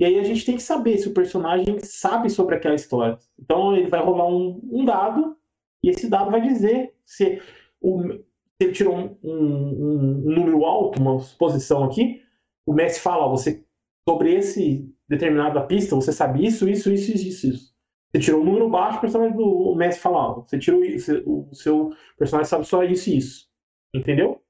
E 0.00 0.04
aí 0.04 0.18
a 0.18 0.22
gente 0.22 0.44
tem 0.44 0.56
que 0.56 0.62
saber 0.62 0.96
se 0.98 1.08
o 1.08 1.14
personagem 1.14 1.78
sabe 1.80 2.30
sobre 2.30 2.54
aquela 2.54 2.74
história. 2.74 3.18
Então 3.38 3.76
ele 3.76 3.88
vai 3.88 4.00
rolar 4.00 4.28
um, 4.28 4.60
um 4.70 4.84
dado, 4.84 5.36
e 5.82 5.90
esse 5.90 6.08
dado 6.08 6.30
vai 6.30 6.40
dizer 6.40 6.94
se, 7.04 7.40
o, 7.80 8.02
se 8.02 8.24
ele 8.60 8.72
tirou 8.72 8.96
um, 8.96 9.18
um, 9.22 9.32
um, 9.32 10.34
número 10.34 10.64
alto, 10.64 11.00
uma 11.00 11.18
suposição 11.18 11.84
aqui, 11.84 12.22
o 12.64 12.72
mestre 12.72 13.02
fala, 13.02 13.28
você 13.28 13.64
sobre 14.08 14.34
esse 14.34 14.88
determinada 15.08 15.62
pista, 15.62 15.96
você 15.96 16.12
sabe 16.12 16.44
isso, 16.44 16.68
isso, 16.68 16.92
isso, 16.92 17.12
isso, 17.12 17.46
isso. 17.46 17.74
Você 18.10 18.20
tirou 18.20 18.40
um 18.40 18.44
número 18.44 18.70
baixo, 18.70 18.98
o 18.98 19.00
personagem 19.00 19.36
do 19.36 19.74
mestre 19.74 20.02
fala, 20.02 20.30
ó, 20.30 20.42
você 20.42 20.58
tirou 20.58 20.80
o 21.26 21.54
seu 21.54 21.90
personagem 22.18 22.48
sabe 22.48 22.66
só 22.66 22.82
isso 22.82 23.10
e 23.10 23.18
isso. 23.18 23.48
Entendeu? 23.94 24.40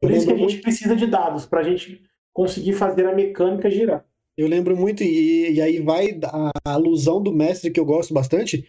Por 0.00 0.10
isso 0.10 0.26
que 0.26 0.32
a 0.32 0.36
gente 0.36 0.58
precisa 0.58 0.94
de 0.94 1.06
dados, 1.06 1.46
pra 1.46 1.62
gente 1.62 2.02
conseguir 2.32 2.74
fazer 2.74 3.06
a 3.06 3.14
mecânica 3.14 3.70
girar. 3.70 4.04
Eu 4.36 4.46
lembro 4.46 4.76
muito, 4.76 5.02
e, 5.02 5.54
e 5.54 5.60
aí 5.60 5.80
vai 5.80 6.18
a, 6.24 6.50
a 6.64 6.72
alusão 6.74 7.22
do 7.22 7.32
mestre 7.32 7.70
que 7.70 7.80
eu 7.80 7.86
gosto 7.86 8.12
bastante. 8.12 8.66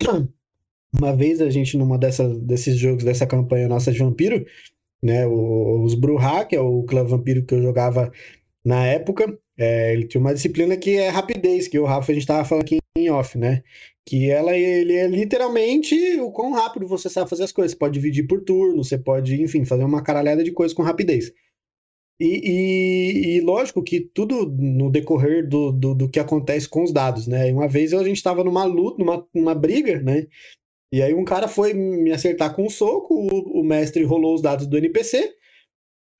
Uma 0.98 1.14
vez 1.14 1.40
a 1.40 1.50
gente, 1.50 1.76
numa 1.76 1.98
dessas, 1.98 2.38
desses 2.40 2.76
jogos, 2.76 3.04
dessa 3.04 3.26
campanha 3.26 3.68
nossa 3.68 3.92
de 3.92 3.98
vampiro, 3.98 4.46
né, 5.02 5.26
os 5.26 5.94
Bruhá, 5.94 6.44
que 6.44 6.56
é 6.56 6.60
o 6.60 6.84
clã 6.84 7.04
vampiro 7.04 7.44
que 7.44 7.54
eu 7.54 7.60
jogava 7.60 8.10
na 8.64 8.86
época, 8.86 9.38
é, 9.56 9.92
ele 9.92 10.06
tinha 10.06 10.20
uma 10.20 10.34
disciplina 10.34 10.76
que 10.76 10.96
é 10.96 11.08
rapidez, 11.08 11.68
que 11.68 11.78
o 11.78 11.84
Rafa 11.84 12.10
a 12.10 12.14
gente 12.14 12.26
tava 12.26 12.44
falando 12.44 12.64
aqui 12.64 12.78
em 12.96 13.10
off, 13.10 13.38
né? 13.38 13.62
Que 14.06 14.30
ela 14.30 14.56
ele 14.56 14.94
é 14.94 15.06
literalmente 15.06 15.94
o 16.20 16.30
quão 16.30 16.52
rápido 16.52 16.86
você 16.86 17.08
sabe 17.08 17.30
fazer 17.30 17.44
as 17.44 17.52
coisas. 17.52 17.72
Você 17.72 17.78
pode 17.78 17.94
dividir 17.94 18.26
por 18.26 18.42
turno, 18.42 18.82
você 18.82 18.98
pode, 18.98 19.40
enfim, 19.40 19.64
fazer 19.64 19.84
uma 19.84 20.02
caralhada 20.02 20.42
de 20.42 20.52
coisas 20.52 20.74
com 20.74 20.82
rapidez. 20.82 21.32
E, 22.20 22.26
e, 22.26 23.36
e, 23.36 23.40
lógico 23.40 23.82
que 23.82 24.00
tudo 24.00 24.46
no 24.46 24.88
decorrer 24.88 25.48
do, 25.48 25.72
do, 25.72 25.94
do, 25.94 26.08
que 26.08 26.20
acontece 26.20 26.68
com 26.68 26.84
os 26.84 26.92
dados, 26.92 27.26
né? 27.26 27.52
Uma 27.52 27.66
vez 27.68 27.92
a 27.92 28.04
gente 28.04 28.16
estava 28.16 28.44
numa 28.44 28.64
luta, 28.64 28.98
numa, 28.98 29.26
numa 29.34 29.54
briga, 29.54 30.00
né? 30.00 30.26
E 30.92 31.02
aí 31.02 31.12
um 31.12 31.24
cara 31.24 31.48
foi 31.48 31.74
me 31.74 32.12
acertar 32.12 32.54
com 32.54 32.66
um 32.66 32.70
soco, 32.70 33.14
o, 33.14 33.60
o 33.60 33.64
mestre 33.64 34.04
rolou 34.04 34.34
os 34.34 34.42
dados 34.42 34.66
do 34.66 34.78
NPC, 34.78 35.34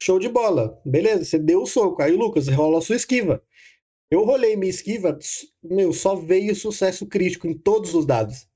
show 0.05 0.19
de 0.19 0.29
bola. 0.29 0.81
Beleza, 0.85 1.25
você 1.25 1.39
deu 1.39 1.63
o 1.63 1.67
soco. 1.67 2.03
Aí, 2.03 2.13
Lucas, 2.13 2.49
rola 2.49 2.79
a 2.79 2.83
sua 2.83 2.97
esquiva. 2.97 3.43
Eu 4.11 4.25
rolei 4.25 4.55
minha 4.55 4.71
esquiva, 4.71 5.19
meu, 5.63 5.93
só 5.93 6.15
veio 6.15 6.55
sucesso 6.55 7.07
crítico 7.07 7.47
em 7.47 7.55
todos 7.55 7.95
os 7.95 8.07
dados. 8.07 8.47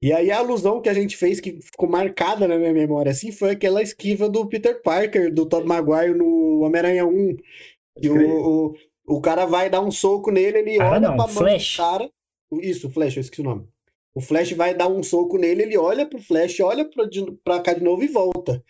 E 0.00 0.12
aí 0.12 0.30
a 0.30 0.38
alusão 0.38 0.80
que 0.80 0.88
a 0.88 0.94
gente 0.94 1.16
fez, 1.16 1.40
que 1.40 1.60
ficou 1.60 1.88
marcada 1.88 2.46
na 2.46 2.56
minha 2.56 2.72
memória, 2.72 3.10
assim, 3.10 3.32
foi 3.32 3.50
aquela 3.50 3.82
esquiva 3.82 4.28
do 4.28 4.46
Peter 4.46 4.80
Parker, 4.80 5.34
do 5.34 5.44
Tobey 5.44 5.66
Maguire 5.66 6.16
no 6.16 6.60
Homem-Aranha 6.60 7.04
1. 7.04 7.36
E 8.00 8.08
o, 8.08 8.68
o, 8.68 8.74
o, 9.06 9.20
cara 9.20 9.44
vai 9.44 9.68
dar 9.68 9.80
um 9.80 9.90
soco 9.90 10.30
nele, 10.30 10.58
ele 10.58 10.80
ah, 10.80 10.92
olha 10.92 11.00
não, 11.00 11.16
pra 11.16 11.26
Flash. 11.26 11.76
mão 11.76 11.92
do 11.92 11.98
cara. 11.98 12.12
Isso, 12.62 12.88
Flash, 12.88 13.16
eu 13.16 13.20
esqueci 13.22 13.40
o 13.40 13.44
nome. 13.44 13.66
O 14.14 14.20
Flash 14.20 14.52
vai 14.52 14.72
dar 14.72 14.86
um 14.86 15.02
soco 15.02 15.36
nele, 15.36 15.64
ele 15.64 15.76
olha 15.76 16.06
pro 16.06 16.22
Flash, 16.22 16.60
olha 16.60 16.84
pra, 16.84 17.04
pra 17.42 17.60
cá 17.60 17.74
de 17.74 17.82
novo 17.82 18.04
e 18.04 18.08
volta. 18.08 18.64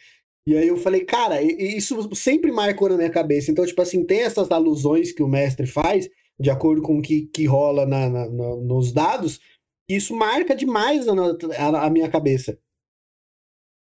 E 0.49 0.57
aí 0.57 0.69
eu 0.69 0.79
falei, 0.79 1.05
cara, 1.05 1.43
isso 1.43 2.09
sempre 2.15 2.51
marcou 2.51 2.89
na 2.89 2.97
minha 2.97 3.11
cabeça. 3.11 3.51
Então, 3.51 3.67
tipo 3.67 3.83
assim, 3.83 4.03
tem 4.03 4.23
essas 4.23 4.51
alusões 4.51 5.13
que 5.13 5.23
o 5.23 5.29
mestre 5.29 5.67
faz, 5.67 6.09
de 6.41 6.49
acordo 6.49 6.81
com 6.81 6.97
o 6.97 7.03
que, 7.03 7.27
que 7.27 7.45
rola 7.45 7.85
na, 7.85 8.09
na, 8.09 8.31
na 8.31 8.57
nos 8.57 8.91
dados, 8.91 9.39
isso 9.87 10.17
marca 10.17 10.57
demais 10.57 11.07
a, 11.07 11.85
a, 11.85 11.91
minha 11.91 12.09
cabeça. 12.09 12.59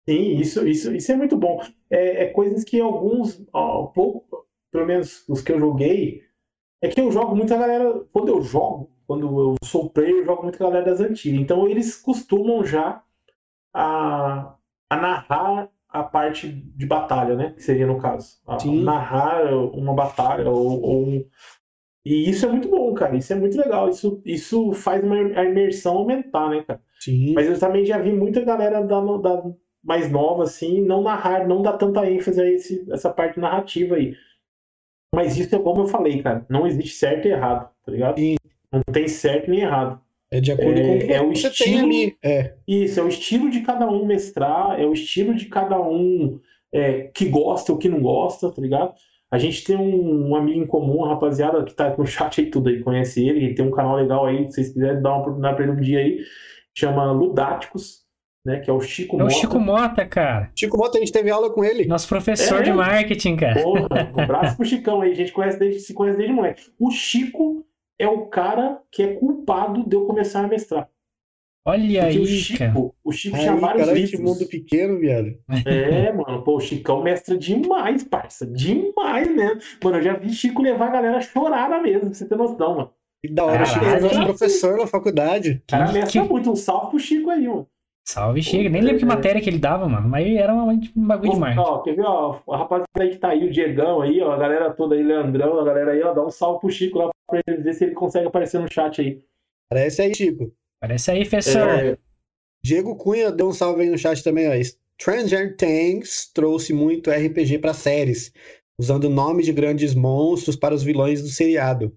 Sim, 0.08 0.38
isso, 0.40 0.66
isso, 0.66 0.92
isso 0.92 1.12
é 1.12 1.14
muito 1.14 1.36
bom. 1.36 1.62
É, 1.88 2.24
é 2.24 2.26
coisas 2.30 2.64
que 2.64 2.80
alguns, 2.80 3.40
ó, 3.52 3.86
pouco, 3.86 4.44
pelo 4.72 4.86
menos 4.86 5.22
os 5.28 5.40
que 5.42 5.52
eu 5.52 5.60
joguei, 5.60 6.24
é 6.82 6.88
que 6.88 7.00
eu 7.00 7.12
jogo 7.12 7.36
muita 7.36 7.56
galera. 7.56 8.04
Quando 8.12 8.30
eu 8.30 8.42
jogo, 8.42 8.90
quando 9.06 9.40
eu 9.40 9.54
sou 9.62 9.88
player, 9.88 10.16
eu 10.16 10.24
jogo 10.24 10.42
muita 10.42 10.58
galera 10.58 10.84
das 10.84 10.98
antigas. 10.98 11.40
Então 11.40 11.68
eles 11.68 11.94
costumam 11.94 12.64
já 12.64 13.04
a, 13.72 14.56
a 14.90 14.96
narrar 14.96 15.70
a 15.92 16.02
parte 16.02 16.48
de 16.48 16.86
batalha, 16.86 17.34
né? 17.34 17.52
Que 17.56 17.62
seria 17.62 17.86
no 17.86 17.98
caso. 17.98 18.38
narrar 18.82 19.52
uma 19.54 19.94
batalha 19.94 20.48
ou, 20.48 20.82
ou, 20.82 21.26
E 22.04 22.30
isso 22.30 22.46
é 22.46 22.48
muito 22.48 22.68
bom, 22.68 22.92
cara. 22.94 23.16
Isso 23.16 23.32
é 23.32 23.36
muito 23.36 23.58
legal. 23.58 23.88
Isso, 23.88 24.22
isso 24.24 24.72
faz 24.72 25.02
uma, 25.02 25.16
a 25.16 25.44
imersão 25.44 25.96
aumentar, 25.96 26.48
né, 26.50 26.62
cara? 26.62 26.80
Sim. 26.98 27.34
Mas 27.34 27.48
eu 27.48 27.58
também 27.58 27.84
já 27.84 27.98
vi 27.98 28.12
muita 28.12 28.44
galera 28.44 28.82
da, 28.82 29.00
da 29.00 29.42
mais 29.82 30.10
nova, 30.10 30.44
assim, 30.44 30.82
não 30.82 31.02
narrar, 31.02 31.48
não 31.48 31.62
dar 31.62 31.72
tanta 31.74 32.08
ênfase 32.08 32.40
a 32.40 32.50
esse, 32.50 32.86
essa 32.92 33.10
parte 33.10 33.40
narrativa 33.40 33.96
aí. 33.96 34.14
Mas 35.14 35.36
isso 35.36 35.56
é 35.56 35.58
como 35.58 35.82
eu 35.82 35.86
falei, 35.88 36.22
cara. 36.22 36.46
Não 36.48 36.66
existe 36.66 36.94
certo 36.94 37.26
e 37.26 37.32
errado, 37.32 37.68
tá 37.84 37.90
ligado? 37.92 38.18
Sim. 38.18 38.36
Não 38.72 38.80
tem 38.92 39.08
certo 39.08 39.50
nem 39.50 39.60
errado. 39.60 40.00
É 40.32 40.40
de 40.40 40.52
acordo 40.52 40.80
é, 40.80 40.82
com 40.82 40.94
o 40.94 40.98
que 40.98 41.12
é 41.12 41.22
o 41.22 41.32
estilo, 41.32 41.86
ali. 41.86 42.16
É. 42.22 42.54
Isso, 42.66 43.00
é 43.00 43.02
o 43.02 43.08
estilo 43.08 43.50
de 43.50 43.60
cada 43.60 43.88
um 43.88 44.06
mestrar, 44.06 44.80
é 44.80 44.86
o 44.86 44.92
estilo 44.92 45.34
de 45.34 45.46
cada 45.46 45.80
um 45.80 46.38
é, 46.72 47.10
que 47.12 47.26
gosta 47.26 47.72
ou 47.72 47.78
que 47.78 47.88
não 47.88 48.00
gosta, 48.00 48.50
tá 48.50 48.62
ligado? 48.62 48.94
A 49.30 49.38
gente 49.38 49.64
tem 49.64 49.76
um, 49.76 50.30
um, 50.30 50.36
amigo 50.36 50.60
em 50.60 50.66
comum, 50.66 51.02
rapaziada, 51.02 51.64
que 51.64 51.74
tá 51.74 51.94
no 51.96 52.06
chat 52.06 52.40
aí 52.40 52.50
tudo 52.50 52.68
aí, 52.68 52.82
conhece 52.82 53.26
ele, 53.26 53.44
ele 53.44 53.54
tem 53.54 53.64
um 53.64 53.70
canal 53.70 53.96
legal 53.96 54.26
aí, 54.26 54.46
se 54.46 54.54
vocês 54.54 54.72
quiserem 54.72 55.02
dar 55.02 55.10
uma 55.10 55.20
oportunidade 55.20 55.56
pra 55.56 55.64
ele 55.64 55.72
um 55.72 55.80
dia 55.80 55.98
aí, 55.98 56.18
chama 56.76 57.10
Ludáticos, 57.12 58.00
né, 58.44 58.58
que 58.60 58.70
é 58.70 58.72
o 58.72 58.80
Chico 58.80 59.16
Mota. 59.16 59.32
É 59.32 59.36
o 59.36 59.38
Chico 59.38 59.60
Mota, 59.60 60.06
cara. 60.06 60.50
Chico 60.56 60.76
Mota, 60.76 60.98
a 60.98 61.00
gente 61.00 61.12
teve 61.12 61.30
aula 61.30 61.50
com 61.52 61.64
ele. 61.64 61.86
Nosso 61.86 62.08
professor 62.08 62.60
é, 62.60 62.62
de 62.62 62.72
marketing, 62.72 63.36
cara. 63.36 63.62
Porra, 63.62 64.12
um 64.16 64.20
abraço 64.20 64.56
pro 64.56 64.64
Chicão 64.64 65.00
aí, 65.00 65.12
a 65.12 65.14
gente 65.14 65.32
conhece 65.32 65.58
desde, 65.58 65.80
se 65.80 65.92
conhece 65.92 66.18
desde 66.18 66.34
moleque. 66.34 66.62
O 66.78 66.90
Chico 66.90 67.64
é 68.00 68.08
o 68.08 68.26
cara 68.26 68.80
que 68.90 69.02
é 69.02 69.14
culpado 69.14 69.86
de 69.86 69.94
eu 69.94 70.06
começar 70.06 70.42
a 70.42 70.48
mestrar. 70.48 70.88
Olha 71.66 71.82
Porque 71.82 71.98
aí, 71.98 72.18
o 72.18 72.26
Chico, 72.26 72.58
cara. 72.58 72.72
O 73.04 73.12
Chico 73.12 73.36
aí, 73.36 73.42
tinha 73.42 73.56
vários 73.56 73.84
cara, 73.84 73.98
livros. 73.98 74.20
mundo 74.20 74.46
pequeno, 74.46 74.98
viado. 74.98 75.34
É, 75.66 76.10
mano, 76.10 76.42
pô, 76.42 76.56
o 76.56 76.60
Chicão 76.60 77.02
mestra 77.02 77.36
demais, 77.36 78.02
parça. 78.02 78.46
Demais, 78.46 79.36
né? 79.36 79.58
Mano, 79.84 79.98
eu 79.98 80.02
já 80.02 80.14
vi 80.14 80.32
Chico 80.32 80.62
levar 80.62 80.88
a 80.88 80.92
galera 80.92 81.18
a 81.18 81.20
chorar 81.20 81.68
na 81.68 81.82
mesa, 81.82 82.06
pra 82.06 82.14
você 82.14 82.26
ter 82.26 82.36
noção, 82.36 82.76
mano. 82.76 82.90
Que 83.22 83.30
da 83.30 83.44
hora, 83.44 83.66
Chico 83.66 83.84
é 83.84 84.00
nosso 84.00 84.24
professor 84.24 84.78
na 84.78 84.86
faculdade. 84.86 85.62
O 85.62 85.70
cara 85.70 85.92
mestra 85.92 86.22
que... 86.22 86.28
muito. 86.28 86.50
Um 86.50 86.56
salve 86.56 86.90
pro 86.90 86.98
Chico 86.98 87.28
aí, 87.28 87.46
mano. 87.46 87.66
Salve, 88.08 88.42
chega. 88.42 88.70
Nem 88.70 88.80
lembro 88.80 88.98
que 88.98 89.04
matéria 89.04 89.42
que 89.42 89.50
ele 89.50 89.58
dava, 89.58 89.86
mano. 89.86 90.08
Mas 90.08 90.26
era 90.34 90.54
um 90.54 90.80
bagulho 90.96 91.32
demais. 91.32 91.58
Ó, 91.58 91.78
quer 91.80 91.94
ver, 91.94 92.06
ó? 92.06 92.40
O 92.46 92.56
rapaziada 92.56 92.88
aí 92.98 93.10
que 93.10 93.18
tá 93.18 93.28
aí, 93.28 93.44
o 93.44 93.50
Diegão 93.50 94.00
aí, 94.00 94.20
ó. 94.22 94.32
A 94.32 94.38
galera 94.38 94.72
toda 94.72 94.94
aí, 94.94 95.02
Leandrão, 95.02 95.60
a 95.60 95.64
galera 95.64 95.92
aí, 95.92 96.02
ó. 96.02 96.14
Dá 96.14 96.24
um 96.24 96.30
salve 96.30 96.60
pro 96.60 96.70
Chico 96.70 96.98
lá 96.98 97.10
pra 97.30 97.40
ele 97.46 97.62
ver 97.62 97.74
se 97.74 97.84
ele 97.84 97.94
consegue 97.94 98.26
aparecer 98.26 98.60
no 98.60 98.70
chat 98.70 99.00
aí. 99.00 99.22
Aparece 99.70 100.02
aí, 100.02 100.14
Chico. 100.14 100.52
Aparece 100.82 101.10
aí, 101.10 101.20
professor. 101.20 101.68
É... 101.68 101.98
Diego 102.62 102.96
Cunha 102.96 103.30
deu 103.30 103.48
um 103.48 103.52
salve 103.52 103.82
aí 103.82 103.90
no 103.90 103.96
chat 103.96 104.22
também, 104.22 104.48
ó. 104.48 104.52
Stranger 105.00 105.56
Things 105.56 106.30
trouxe 106.34 106.74
muito 106.74 107.10
RPG 107.10 107.58
para 107.58 107.72
séries, 107.72 108.32
usando 108.78 109.08
nomes 109.08 109.46
de 109.46 109.52
grandes 109.52 109.94
monstros 109.94 110.56
para 110.56 110.74
os 110.74 110.82
vilões 110.82 111.22
do 111.22 111.28
seriado. 111.28 111.96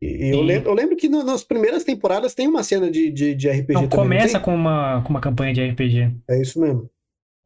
E 0.00 0.32
eu 0.32 0.42
lembro, 0.42 0.70
eu 0.70 0.74
lembro, 0.74 0.96
que 0.96 1.08
no, 1.08 1.24
nas 1.24 1.42
primeiras 1.42 1.82
temporadas 1.82 2.32
tem 2.32 2.46
uma 2.46 2.62
cena 2.62 2.88
de, 2.88 3.10
de, 3.10 3.34
de 3.34 3.50
RPG 3.50 3.72
não, 3.72 3.88
também. 3.88 4.04
Começa 4.04 4.38
com 4.38 4.54
uma, 4.54 5.02
com 5.02 5.10
uma 5.10 5.20
campanha 5.20 5.52
de 5.52 5.68
RPG. 5.68 6.14
É 6.30 6.40
isso 6.40 6.60
mesmo. 6.60 6.88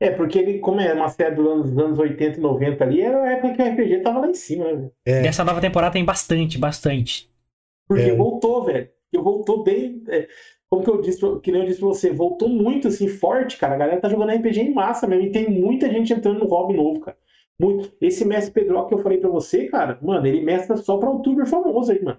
É, 0.02 0.10
porque 0.10 0.36
ele, 0.36 0.58
como 0.58 0.80
é 0.80 0.92
uma 0.92 1.08
série 1.08 1.36
dos 1.36 1.46
anos, 1.46 1.78
anos 1.78 1.96
80 1.96 2.36
e 2.36 2.42
90 2.42 2.84
ali, 2.84 3.00
era 3.00 3.22
a 3.22 3.32
época 3.34 3.54
que 3.54 3.62
o 3.62 3.72
RPG 3.72 4.00
tava 4.00 4.18
lá 4.18 4.28
em 4.28 4.34
cima, 4.34 4.72
né? 4.72 4.90
É. 5.06 5.26
Essa 5.28 5.44
nova 5.44 5.60
temporada 5.60 5.92
tem 5.92 6.04
bastante, 6.04 6.58
bastante. 6.58 7.30
Porque 7.86 8.10
é. 8.10 8.14
voltou, 8.16 8.64
velho. 8.64 8.88
Eu 9.12 9.22
voltou 9.22 9.62
bem. 9.62 10.02
É, 10.08 10.26
como 10.68 10.82
que 10.82 10.90
eu 10.90 11.00
disse, 11.00 11.20
que 11.40 11.52
nem 11.52 11.60
eu 11.60 11.66
disse 11.68 11.78
pra 11.78 11.88
você, 11.88 12.10
voltou 12.10 12.48
muito 12.48 12.88
assim, 12.88 13.06
forte, 13.06 13.56
cara. 13.56 13.74
A 13.74 13.78
galera 13.78 14.00
tá 14.00 14.08
jogando 14.08 14.32
RPG 14.32 14.60
em 14.60 14.74
massa 14.74 15.06
mesmo. 15.06 15.24
E 15.24 15.30
tem 15.30 15.48
muita 15.48 15.88
gente 15.88 16.12
entrando 16.12 16.40
no 16.40 16.46
hobby 16.46 16.74
novo, 16.74 16.98
cara. 16.98 17.16
Muito. 17.56 17.92
Esse 18.00 18.24
mestre 18.24 18.52
Pedro 18.52 18.84
que 18.88 18.94
eu 18.94 19.02
falei 19.04 19.18
pra 19.18 19.30
você, 19.30 19.68
cara, 19.68 20.00
mano, 20.02 20.26
ele 20.26 20.40
mestra 20.40 20.76
só 20.78 20.96
pra 20.96 21.10
youtuber 21.10 21.46
famoso 21.46 21.92
aí, 21.92 22.02
mano. 22.02 22.18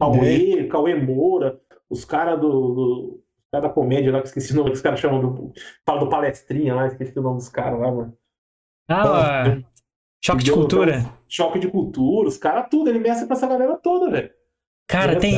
Cauê, 0.00 0.62
é. 0.62 0.66
Cauê 0.66 0.96
Moura, 0.96 1.60
os 1.88 2.04
caras 2.04 2.40
do, 2.40 2.50
do 2.50 3.20
cara 3.50 3.68
da 3.68 3.68
comédia 3.68 4.12
lá, 4.12 4.20
que 4.20 4.28
esqueci 4.28 4.52
o 4.52 4.56
nome 4.56 4.70
que 4.70 4.76
os 4.76 4.82
caras 4.82 5.00
chamam 5.00 5.20
do. 5.20 5.52
Fala 5.84 6.00
do 6.00 6.08
palestrinha 6.08 6.74
lá, 6.74 6.86
esqueci 6.86 7.18
o 7.18 7.22
nome 7.22 7.36
dos 7.36 7.48
caras 7.48 7.80
lá, 7.80 7.90
mano. 7.90 8.16
Ah, 8.88 9.42
ah 9.44 9.62
choque 10.22 10.44
de 10.44 10.52
cultura. 10.52 11.12
choque 11.28 11.58
de 11.58 11.68
cultura, 11.68 12.28
os 12.28 12.36
caras 12.36 12.68
tudo, 12.70 12.90
ele 12.90 12.98
mestra 12.98 13.26
pra 13.26 13.36
essa 13.36 13.46
galera 13.46 13.76
toda, 13.76 14.10
velho. 14.10 14.30
Cara, 14.86 15.18
tem. 15.18 15.36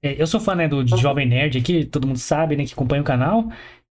É, 0.00 0.20
eu 0.20 0.26
sou 0.26 0.40
fã 0.40 0.54
né, 0.54 0.68
do 0.68 0.86
Jovem 0.96 1.26
Nerd 1.26 1.58
aqui, 1.58 1.84
todo 1.84 2.06
mundo 2.06 2.18
sabe, 2.18 2.56
né, 2.56 2.64
que 2.64 2.72
acompanha 2.72 3.02
o 3.02 3.04
canal. 3.04 3.48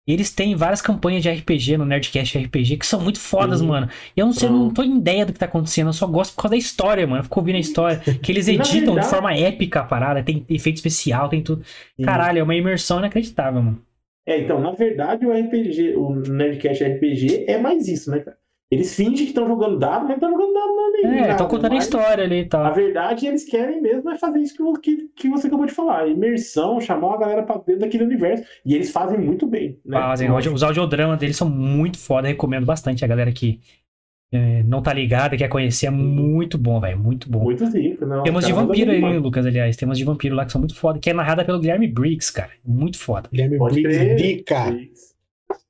Eles 0.08 0.32
têm 0.32 0.56
várias 0.56 0.82
campanhas 0.82 1.22
de 1.22 1.30
RPG 1.30 1.78
no 1.78 1.86
Nerdcast 1.86 2.38
RPG 2.38 2.78
que 2.78 2.86
são 2.86 3.00
muito 3.00 3.20
fodas, 3.20 3.62
mano. 3.62 3.88
E 4.18 4.20
eu 4.20 4.26
não 4.26 4.34
sei, 4.34 4.50
não 4.50 4.72
tô 4.72 4.82
em 4.82 4.98
ideia 4.98 5.24
do 5.24 5.32
que 5.32 5.38
tá 5.38 5.46
acontecendo, 5.46 5.88
eu 5.88 5.94
só 5.94 6.08
gosto 6.08 6.34
por 6.34 6.44
causa 6.44 6.56
da 6.56 6.58
história, 6.58 7.06
mano. 7.06 7.20
Eu 7.20 7.24
fico 7.24 7.40
ouvindo 7.40 7.58
a 7.58 7.60
história. 7.60 8.02
Que 8.22 8.32
eles 8.32 8.48
editam 8.48 8.96
verdade... 8.96 9.02
de 9.02 9.10
forma 9.10 9.34
épica 9.34 9.82
a 9.82 9.84
parada, 9.84 10.24
tem 10.24 10.44
efeito 10.50 10.78
especial, 10.78 11.30
tem 11.30 11.42
tudo. 11.42 11.64
Caralho, 12.04 12.40
é 12.40 12.44
uma 12.44 12.56
imersão 12.56 13.00
inacreditável, 13.00 13.62
mano. 13.62 13.82
É, 14.26 14.40
então, 14.40 14.60
na 14.60 14.72
verdade, 14.72 15.26
o 15.26 15.32
RPG, 15.32 15.96
o 15.96 16.16
Nerdcast 16.16 16.84
RPG 16.84 17.46
é 17.48 17.58
mais 17.58 17.88
isso, 17.88 18.12
né, 18.12 18.20
cara? 18.20 18.38
Eles 18.72 18.96
fingem 18.96 19.26
que 19.26 19.32
estão 19.32 19.48
jogando 19.48 19.80
dado, 19.80 20.04
mas 20.04 20.14
estão 20.14 20.30
jogando 20.30 20.54
dado 20.54 20.76
não 20.76 20.96
é 20.96 21.28
É, 21.28 21.32
estão 21.32 21.48
contando 21.48 21.74
a 21.74 21.78
história 21.78 22.24
ali 22.24 22.42
e 22.42 22.46
tal. 22.46 22.66
A 22.66 22.70
verdade, 22.70 23.26
eles 23.26 23.44
querem 23.44 23.82
mesmo 23.82 24.12
é 24.12 24.18
fazer 24.18 24.40
isso 24.40 24.54
que, 24.56 24.80
que, 24.82 25.10
que 25.16 25.30
você 25.30 25.48
acabou 25.48 25.66
de 25.66 25.74
falar. 25.74 26.08
Imersão, 26.08 26.80
chamar 26.80 27.16
a 27.16 27.18
galera 27.18 27.44
pra 27.44 27.56
dentro 27.58 27.80
daquele 27.80 28.04
universo. 28.04 28.44
E 28.64 28.76
eles 28.76 28.92
fazem 28.92 29.18
muito 29.18 29.48
bem. 29.48 29.80
Né? 29.84 29.98
Fazem. 29.98 30.30
Os 30.32 30.62
audiodramas 30.62 31.18
deles 31.18 31.36
são 31.36 31.50
muito 31.50 31.98
foda. 31.98 32.28
Recomendo 32.28 32.66
bastante 32.66 33.04
a 33.04 33.08
galera 33.08 33.32
que 33.32 33.60
é, 34.32 34.62
não 34.62 34.80
tá 34.80 34.94
ligado, 34.94 35.36
quer 35.36 35.48
conhecer, 35.48 35.88
é 35.88 35.90
muito 35.90 36.56
bom, 36.56 36.80
velho. 36.80 37.00
Muito 37.00 37.28
bom. 37.28 37.40
Muito 37.40 37.66
rico, 37.66 38.06
não. 38.06 38.22
Temos 38.22 38.46
de 38.46 38.54
vampiro 38.54 38.92
aí, 38.92 39.18
Lucas, 39.18 39.46
aliás. 39.48 39.76
Temos 39.76 39.98
de 39.98 40.04
vampiro 40.04 40.36
lá 40.36 40.46
que 40.46 40.52
são 40.52 40.62
muito 40.62 40.76
foda, 40.76 41.00
que 41.00 41.10
é 41.10 41.14
narrada 41.14 41.44
pelo 41.44 41.60
Guilherme 41.60 41.88
Briggs, 41.88 42.32
cara. 42.32 42.52
Muito 42.64 43.00
foda. 43.00 43.28
Guilherme 43.32 43.58
Briggs, 43.58 44.16
dica. 44.16 44.78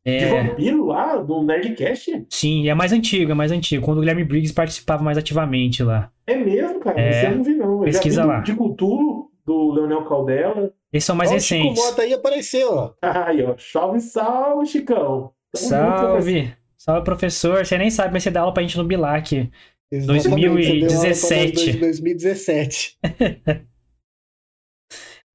É... 0.06 0.18
De 0.18 0.48
vampiro 0.48 0.86
lá, 0.86 1.18
do 1.18 1.44
Nerdcast? 1.44 2.26
Sim, 2.30 2.70
é 2.70 2.74
mais 2.74 2.92
antigo, 2.92 3.32
é 3.32 3.36
mais 3.36 3.52
antigo. 3.52 3.86
Quando 3.86 3.98
o 3.98 4.02
Guilherme 4.02 4.24
Briggs 4.24 4.54
participava 4.54 5.04
mais 5.04 5.18
ativamente 5.18 5.84
lá. 5.84 6.12
É 6.26 6.36
mesmo, 6.36 6.80
cara? 6.80 7.00
É... 7.00 7.12
Você 7.12 7.30
não 7.36 7.44
viu, 7.44 7.58
não. 7.58 7.80
Eu 7.80 7.84
Pesquisa 7.86 8.24
lá. 8.24 8.40
De 8.40 8.56
Cultura, 8.56 9.28
do 9.46 9.72
Leonel 9.72 10.06
Caldela. 10.06 10.74
Eles 10.92 11.04
são 11.04 11.16
mais 11.16 11.30
ó, 11.30 11.34
recentes. 11.34 11.72
O 11.72 11.76
Chico 11.76 11.88
Mota 11.88 12.02
aí 12.02 12.14
apareceu, 12.14 12.74
ó. 12.74 12.94
Aí, 13.02 13.44
ó. 13.44 13.56
Salve, 13.58 14.00
salve, 14.00 14.66
Chicão. 14.68 15.34
Tamo 15.54 15.68
salve. 15.68 16.42
Junto, 16.42 16.58
salve, 16.78 17.04
professor. 17.04 17.66
Você 17.66 17.78
nem 17.78 17.90
sabe, 17.90 18.14
mas 18.14 18.24
você 18.24 18.32
dá 18.32 18.42
aula 18.42 18.54
pra 18.54 18.64
gente 18.64 18.78
no 18.78 18.84
Bilac. 18.86 19.52
2017. 19.92 21.78
2017. 21.78 23.00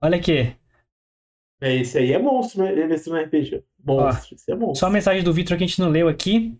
Olha 0.03 0.17
aqui. 0.17 0.55
É, 1.61 1.75
esse 1.77 1.99
aí 1.99 2.13
é 2.13 2.19
monstro, 2.19 2.63
né? 2.63 2.95
Esse 2.95 3.09
no 3.09 3.17
RPG. 3.17 3.65
Monstro, 3.85 4.35
esse 4.35 4.51
é 4.51 4.55
monstro. 4.55 4.77
Só 4.77 4.87
a 4.87 4.91
mensagem 4.91 5.23
do 5.23 5.33
Vitor 5.33 5.57
que 5.57 5.65
a 5.65 5.67
gente 5.67 5.81
não 5.81 5.89
leu 5.89 6.09
aqui. 6.09 6.57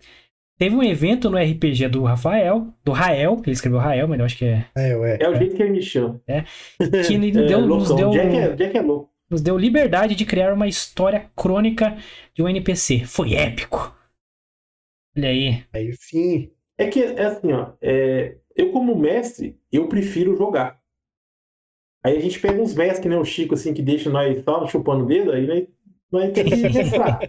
Teve 0.57 0.77
um 0.77 0.83
evento 0.83 1.29
no 1.29 1.37
RPG 1.37 1.89
do 1.89 2.05
Rafael, 2.05 2.73
do 2.85 2.93
Rael, 2.93 3.37
que 3.39 3.49
ele 3.49 3.55
escreveu 3.55 3.81
Rael, 3.81 4.07
mas 4.07 4.19
eu 4.21 4.25
acho 4.25 4.39
que 4.39 4.45
é. 4.45 4.67
É, 4.77 4.91
é. 4.93 5.19
é 5.23 5.29
o 5.29 5.35
jeito 5.35 5.57
que 5.57 5.63
ele 5.63 5.73
me 5.73 5.83
chama. 5.83 6.21
É. 6.29 6.45
Que 6.79 7.15
ele 7.15 7.31
é, 7.37 7.47
deu, 7.47 7.67
nos 7.67 7.93
deu. 7.95 8.11
Jack 8.11 8.37
é, 8.37 8.53
Jack 8.55 8.77
é 8.77 8.81
louco. 8.81 9.11
Nos 9.29 9.41
deu 9.41 9.59
liberdade 9.59 10.15
de 10.15 10.25
criar 10.25 10.53
uma 10.53 10.69
história 10.69 11.29
crônica 11.35 11.97
de 12.35 12.43
um 12.43 12.49
NPC. 12.49 13.05
Foi 13.05 13.35
épico. 13.35 13.97
Olha 15.17 15.29
aí. 15.29 15.65
Aí 15.73 15.93
sim. 15.95 16.51
É 16.79 16.87
que, 16.87 17.03
é 17.03 17.25
assim, 17.25 17.53
ó. 17.53 17.73
É, 17.81 18.37
eu, 18.55 18.71
como 18.71 18.97
mestre, 18.97 19.59
eu 19.73 19.89
prefiro 19.89 20.37
jogar. 20.37 20.81
Aí 22.05 22.17
a 22.17 22.21
gente 22.21 22.39
pega 22.39 22.61
uns 22.61 22.75
mestres 22.75 23.01
que 23.01 23.09
nem 23.09 23.19
o 23.19 23.25
Chico, 23.25 23.55
assim, 23.55 23.73
que 23.73 23.83
deixa 23.83 24.11
nós 24.11 24.45
só 24.45 24.67
chupando 24.67 25.05
o 25.05 25.07
dedo, 25.07 25.33
aí 25.33 25.47
nós, 25.47 25.65
nós 26.15 26.33
tem 26.33 26.45
que 26.45 26.57
mestrar. 26.57 27.21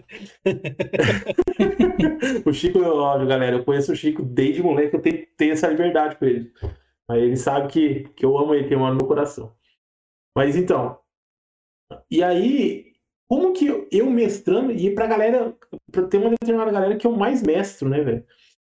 o 2.46 2.52
Chico, 2.52 2.80
óbvio, 2.80 3.28
galera, 3.28 3.56
eu 3.56 3.64
conheço 3.64 3.92
o 3.92 3.96
Chico 3.96 4.22
desde 4.22 4.62
moleque, 4.62 4.94
eu 4.94 5.02
tenho, 5.02 5.26
tenho 5.36 5.52
essa 5.52 5.66
liberdade 5.66 6.16
com 6.16 6.24
ele. 6.24 6.52
Aí 7.10 7.22
ele 7.22 7.36
sabe 7.36 7.68
que, 7.68 8.08
que 8.10 8.24
eu 8.24 8.38
amo 8.38 8.54
ele, 8.54 8.72
eu 8.72 8.78
amo 8.78 8.90
no 8.90 8.96
meu 8.96 9.06
coração. 9.06 9.52
Mas 10.36 10.56
então, 10.56 10.98
e 12.10 12.22
aí, 12.22 12.92
como 13.28 13.52
que 13.52 13.86
eu 13.90 14.10
mestrando, 14.10 14.72
e 14.72 14.94
pra 14.94 15.06
galera, 15.06 15.56
pra 15.90 16.06
ter 16.06 16.18
uma 16.18 16.30
determinada 16.30 16.70
galera 16.70 16.96
que 16.96 17.06
eu 17.06 17.12
mais 17.12 17.42
mestro, 17.42 17.88
né, 17.88 18.00
velho? 18.00 18.24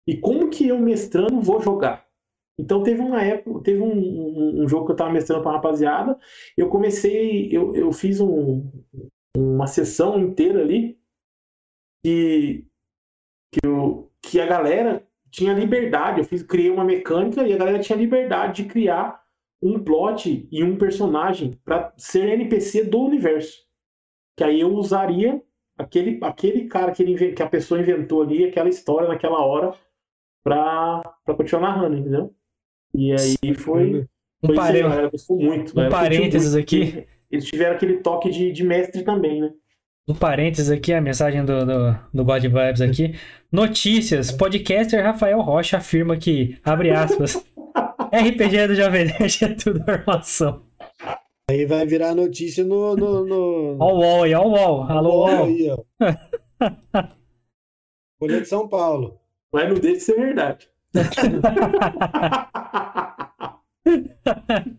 E 0.07 0.19
como 0.19 0.51
que 0.51 0.69
eu 0.69 0.79
mestrando 0.79 1.41
vou 1.41 1.61
jogar? 1.61 2.07
Então 2.59 2.83
teve 2.83 3.01
uma 3.01 3.23
época, 3.23 3.63
teve 3.63 3.81
um, 3.81 3.93
um, 3.93 4.65
um 4.65 4.69
jogo 4.69 4.87
que 4.87 4.93
eu 4.93 4.97
tava 4.97 5.13
mestrando 5.13 5.43
pra 5.43 5.53
rapaziada, 5.53 6.19
eu 6.57 6.69
comecei, 6.69 7.49
eu, 7.51 7.75
eu 7.75 7.93
fiz 7.93 8.21
um, 8.21 8.71
uma 9.37 9.67
sessão 9.67 10.19
inteira 10.19 10.61
ali 10.61 10.99
que, 12.05 12.67
que, 13.53 13.67
eu, 13.67 14.11
que 14.21 14.41
a 14.41 14.47
galera 14.47 15.07
tinha 15.31 15.55
liberdade, 15.55 16.21
eu 16.21 16.25
fiz, 16.25 16.43
criei 16.43 16.71
uma 16.71 16.85
mecânica 16.85 17.47
e 17.47 17.53
a 17.53 17.57
galera 17.57 17.79
tinha 17.79 17.97
liberdade 17.97 18.63
de 18.63 18.69
criar 18.69 19.23
um 19.63 19.83
plot 19.83 20.49
e 20.51 20.65
um 20.65 20.77
personagem 20.77 21.59
para 21.65 21.93
ser 21.97 22.29
NPC 22.29 22.85
do 22.85 23.01
universo. 23.01 23.63
Que 24.37 24.45
aí 24.45 24.61
eu 24.61 24.75
usaria 24.75 25.43
aquele, 25.79 26.19
aquele 26.23 26.67
cara 26.67 26.93
que, 26.93 27.03
ele, 27.03 27.33
que 27.33 27.43
a 27.43 27.49
pessoa 27.49 27.81
inventou 27.81 28.23
ali, 28.23 28.45
aquela 28.45 28.69
história 28.69 29.09
naquela 29.09 29.45
hora, 29.45 29.75
pra, 30.43 31.01
pra 31.25 31.35
continuar 31.35 31.63
narrando, 31.63 31.97
entendeu? 31.97 32.35
E 32.95 33.13
aí 33.13 33.55
foi. 33.55 34.01
Um, 34.43 34.47
foi 34.47 34.57
parê... 34.57 35.11
gostou 35.11 35.39
muito. 35.39 35.81
Um 35.81 35.89
parênteses 35.89 36.53
muito, 36.53 36.63
aqui. 36.63 37.07
Eles 37.33 37.47
tiveram 37.47 37.75
aquele 37.75 37.99
toque 37.99 38.31
de, 38.31 38.53
de 38.53 38.63
mestre 38.63 39.03
também, 39.03 39.41
né? 39.41 39.51
Um 40.07 40.15
parênteses 40.15 40.71
aqui, 40.71 40.93
a 40.93 41.01
mensagem 41.01 41.45
do, 41.45 41.65
do, 41.65 41.97
do 42.13 42.25
God 42.25 42.43
Vibes 42.43 42.83
aqui. 42.83 43.15
Notícias: 43.51 44.31
podcaster 44.31 45.03
Rafael 45.03 45.41
Rocha 45.41 45.79
afirma 45.79 46.17
que, 46.17 46.59
abre 46.63 46.91
aspas, 46.91 47.43
RPG 48.13 48.69
do 48.69 48.75
Jovem 48.75 49.07
Nerd 49.07 49.45
é 49.45 49.49
tudo 49.55 49.83
armação. 49.89 50.63
Aí 51.49 51.65
vai 51.65 51.87
virar 51.87 52.15
notícia 52.15 52.63
no. 52.65 52.95
no, 52.95 53.25
no... 53.25 53.77
Ó 53.81 53.95
o 53.95 53.99
UOL 53.99 54.25
aí, 54.25 54.35
ó 54.35 54.43
o 54.43 54.51
UOL. 54.51 54.83
Alô, 54.91 55.27
UOL. 55.27 55.47
Aí, 55.47 55.71
ó. 55.71 55.79
Folha 58.21 58.41
de 58.41 58.49
São 58.49 58.69
Paulo. 58.69 59.19
Mas 59.53 59.69
não 59.69 59.77
deixa 59.77 59.97
de 59.97 60.03
ser 60.03 60.17
verdade. 60.17 60.69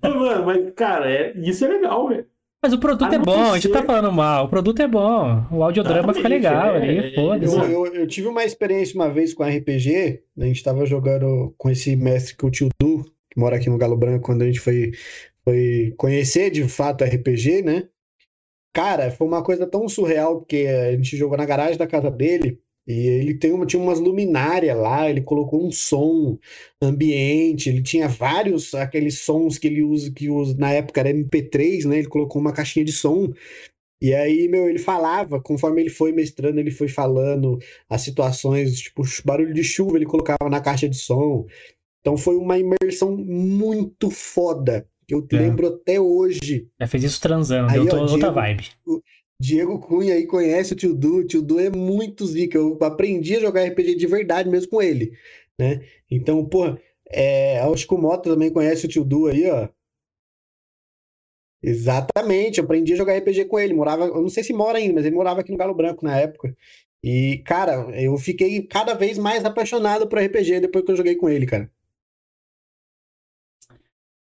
Mano, 0.04 0.46
mas, 0.46 0.74
cara, 0.76 1.12
é, 1.12 1.34
isso 1.38 1.66
é 1.66 1.68
legal, 1.68 2.08
velho. 2.08 2.26
Mas 2.64 2.72
o 2.72 2.80
produto 2.80 3.12
a 3.12 3.16
é 3.16 3.20
bom, 3.20 3.34
ser... 3.34 3.52
a 3.52 3.60
gente 3.60 3.74
tá 3.74 3.84
falando 3.84 4.10
mal. 4.10 4.46
O 4.46 4.48
produto 4.48 4.82
é 4.82 4.88
bom. 4.88 5.46
O 5.52 5.62
audiodrama 5.62 6.14
fica 6.14 6.30
legal 6.30 6.78
é, 6.78 6.78
ali, 6.78 6.98
é, 6.98 7.12
foda-se. 7.14 7.54
Eu, 7.54 7.66
eu, 7.66 7.96
eu, 7.96 8.08
tive 8.08 8.30
uma 8.30 8.46
experiência 8.46 8.96
uma 8.96 9.12
vez 9.12 9.34
com 9.34 9.44
RPG, 9.44 10.24
a 10.40 10.46
gente 10.46 10.64
tava 10.64 10.86
jogando 10.86 11.54
com 11.58 11.70
esse 11.70 11.94
mestre 11.98 12.38
que 12.38 12.46
o 12.46 12.50
tio 12.50 12.70
Du, 12.80 13.04
que 13.30 13.38
mora 13.38 13.58
aqui 13.58 13.70
no 13.70 13.78
Galo 13.78 13.98
Branco, 13.98 14.24
quando 14.24 14.44
a 14.44 14.46
gente 14.46 14.62
foi, 14.62 14.92
foi 15.44 15.94
conhecer 15.98 16.52
de 16.52 16.64
fato 16.70 17.04
RPG, 17.04 17.64
né? 17.64 17.90
Cara, 18.74 19.12
foi 19.12 19.28
uma 19.28 19.44
coisa 19.44 19.68
tão 19.68 19.90
surreal, 19.90 20.38
porque 20.38 20.66
a 20.66 20.94
gente 20.94 21.18
jogou 21.18 21.38
na 21.38 21.46
garagem 21.46 21.78
da 21.78 21.86
casa 21.86 22.10
dele, 22.10 22.62
e 22.86 23.08
ele 23.08 23.34
tem 23.36 23.54
uma, 23.54 23.66
tinha 23.66 23.82
umas 23.82 24.00
luminárias 24.00 24.78
lá, 24.78 25.10
ele 25.10 25.22
colocou 25.22 25.66
um 25.66 25.72
som 25.72 26.38
ambiente, 26.82 27.70
ele 27.70 27.82
tinha 27.82 28.10
vários 28.10 28.74
aqueles 28.74 29.20
sons 29.20 29.58
que 29.58 29.68
ele 29.68 29.82
usa, 29.82 30.12
que 30.12 30.30
usa 30.30 30.56
na 30.58 30.72
época 30.72 31.00
era 31.00 31.10
MP3, 31.14 31.86
né? 31.86 32.00
Ele 32.00 32.08
colocou 32.08 32.42
uma 32.42 32.52
caixinha 32.52 32.84
de 32.84 32.92
som. 32.92 33.32
E 34.02 34.14
aí, 34.14 34.50
meu, 34.50 34.68
ele 34.70 34.80
falava, 34.80 35.42
conforme 35.42 35.82
ele 35.82 35.90
foi 35.90 36.12
mestrando, 36.12 36.60
ele 36.60 36.72
foi 36.72 36.90
falando 36.90 37.58
as 37.90 38.02
situações, 38.02 38.78
tipo, 38.82 39.02
barulho 39.24 39.54
de 39.54 39.64
chuva 39.64 39.96
ele 39.96 40.06
colocava 40.06 40.50
na 40.50 40.60
caixa 40.60 40.90
de 40.90 40.98
som. 40.98 41.46
Então 42.02 42.18
foi 42.18 42.36
uma 42.36 42.58
imersão 42.60 43.16
muito 43.16 44.12
foda, 44.12 44.86
que 45.08 45.16
eu 45.16 45.26
é. 45.32 45.36
lembro 45.38 45.68
até 45.68 46.02
hoje. 46.02 46.68
Já 46.78 46.86
fez 46.86 47.06
isso 47.06 47.22
transando, 47.22 47.72
aí, 47.72 47.86
deu 47.86 47.98
ó, 47.98 48.12
outra 48.12 48.30
vibe. 48.30 48.72
Diego 49.44 49.78
Cunha 49.78 50.14
aí 50.14 50.26
conhece 50.26 50.72
o 50.72 50.76
Tio 50.76 50.94
Du, 50.96 51.18
o 51.18 51.28
Tio 51.28 51.42
Du 51.42 51.60
é 51.60 51.70
muito 51.70 52.26
zica, 52.26 52.58
eu 52.58 52.78
aprendi 52.82 53.36
a 53.36 53.42
jogar 53.42 53.66
RPG 53.68 53.96
de 53.96 54.08
verdade 54.08 54.50
mesmo 54.50 54.70
com 54.70 54.82
ele, 54.82 55.12
né? 55.60 55.86
Então, 56.10 56.46
pô, 56.46 56.78
é, 57.10 57.60
acho 57.60 57.86
que 57.86 57.94
o 57.94 57.98
Mota 57.98 58.30
também 58.30 58.50
conhece 58.52 58.86
o 58.86 58.90
Tio 58.90 59.04
Du 59.04 59.28
aí, 59.28 59.50
ó. 59.50 59.68
Exatamente, 61.62 62.60
eu 62.60 62.64
aprendi 62.64 62.94
a 62.94 62.96
jogar 62.96 63.18
RPG 63.18 63.46
com 63.46 63.60
ele, 63.60 63.74
morava, 63.74 64.06
eu 64.06 64.22
não 64.22 64.30
sei 64.30 64.44
se 64.44 64.54
mora 64.54 64.78
ainda, 64.78 64.94
mas 64.96 65.06
ele 65.06 65.16
morava 65.16 65.42
aqui 65.42 65.52
no 65.52 65.58
Galo 65.58 65.74
Branco 65.74 66.06
na 66.06 66.18
época. 66.18 66.56
E, 67.04 67.40
cara, 67.46 67.90
eu 68.02 68.18
fiquei 68.18 68.62
cada 68.64 68.94
vez 68.94 69.18
mais 69.18 69.44
apaixonado 69.44 70.08
por 70.08 70.20
RPG 70.20 70.62
depois 70.62 70.86
que 70.86 70.92
eu 70.92 70.96
joguei 70.96 71.16
com 71.16 71.30
ele, 71.30 71.46
cara. 71.46 71.70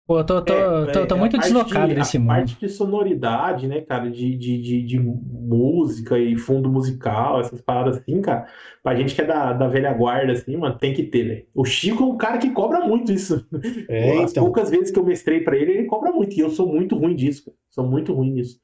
Pô, 0.04 0.18
eu 0.18 0.26
tô, 0.26 0.42
tô, 0.42 0.52
é, 0.52 0.92
tô, 0.92 1.06
tô 1.06 1.14
é, 1.14 1.18
muito 1.18 1.38
deslocado 1.38 1.88
de, 1.88 1.94
desse 1.94 2.16
a 2.16 2.20
mundo. 2.20 2.28
parte 2.28 2.58
de 2.58 2.68
sonoridade, 2.68 3.68
né, 3.68 3.82
cara, 3.82 4.10
de, 4.10 4.36
de, 4.36 4.60
de, 4.60 4.82
de, 4.82 4.98
música 4.98 6.18
e 6.18 6.36
fundo 6.36 6.68
musical, 6.68 7.40
essas 7.40 7.60
paradas 7.60 7.98
assim, 7.98 8.20
cara, 8.20 8.48
pra 8.82 8.96
gente 8.96 9.14
que 9.14 9.20
é 9.20 9.24
da, 9.24 9.52
da 9.52 9.68
velha 9.68 9.92
guarda, 9.92 10.32
assim, 10.32 10.56
mano, 10.56 10.76
tem 10.76 10.92
que 10.92 11.04
ter, 11.04 11.24
né? 11.24 11.42
O 11.54 11.64
Chico 11.64 12.02
é 12.02 12.06
um 12.06 12.16
cara 12.16 12.38
que 12.38 12.50
cobra 12.50 12.80
muito 12.80 13.12
isso. 13.12 13.46
É, 13.88 14.22
As 14.22 14.32
então. 14.32 14.44
poucas 14.44 14.70
vezes 14.70 14.90
que 14.90 14.98
eu 14.98 15.04
mestrei 15.04 15.40
pra 15.40 15.56
ele, 15.56 15.72
ele 15.72 15.86
cobra 15.86 16.10
muito, 16.10 16.36
e 16.36 16.40
eu 16.40 16.50
sou 16.50 16.66
muito 16.66 16.96
ruim 16.96 17.14
disso, 17.14 17.44
cara. 17.44 17.56
Sou 17.70 17.86
muito 17.86 18.12
ruim 18.12 18.32
nisso. 18.32 18.60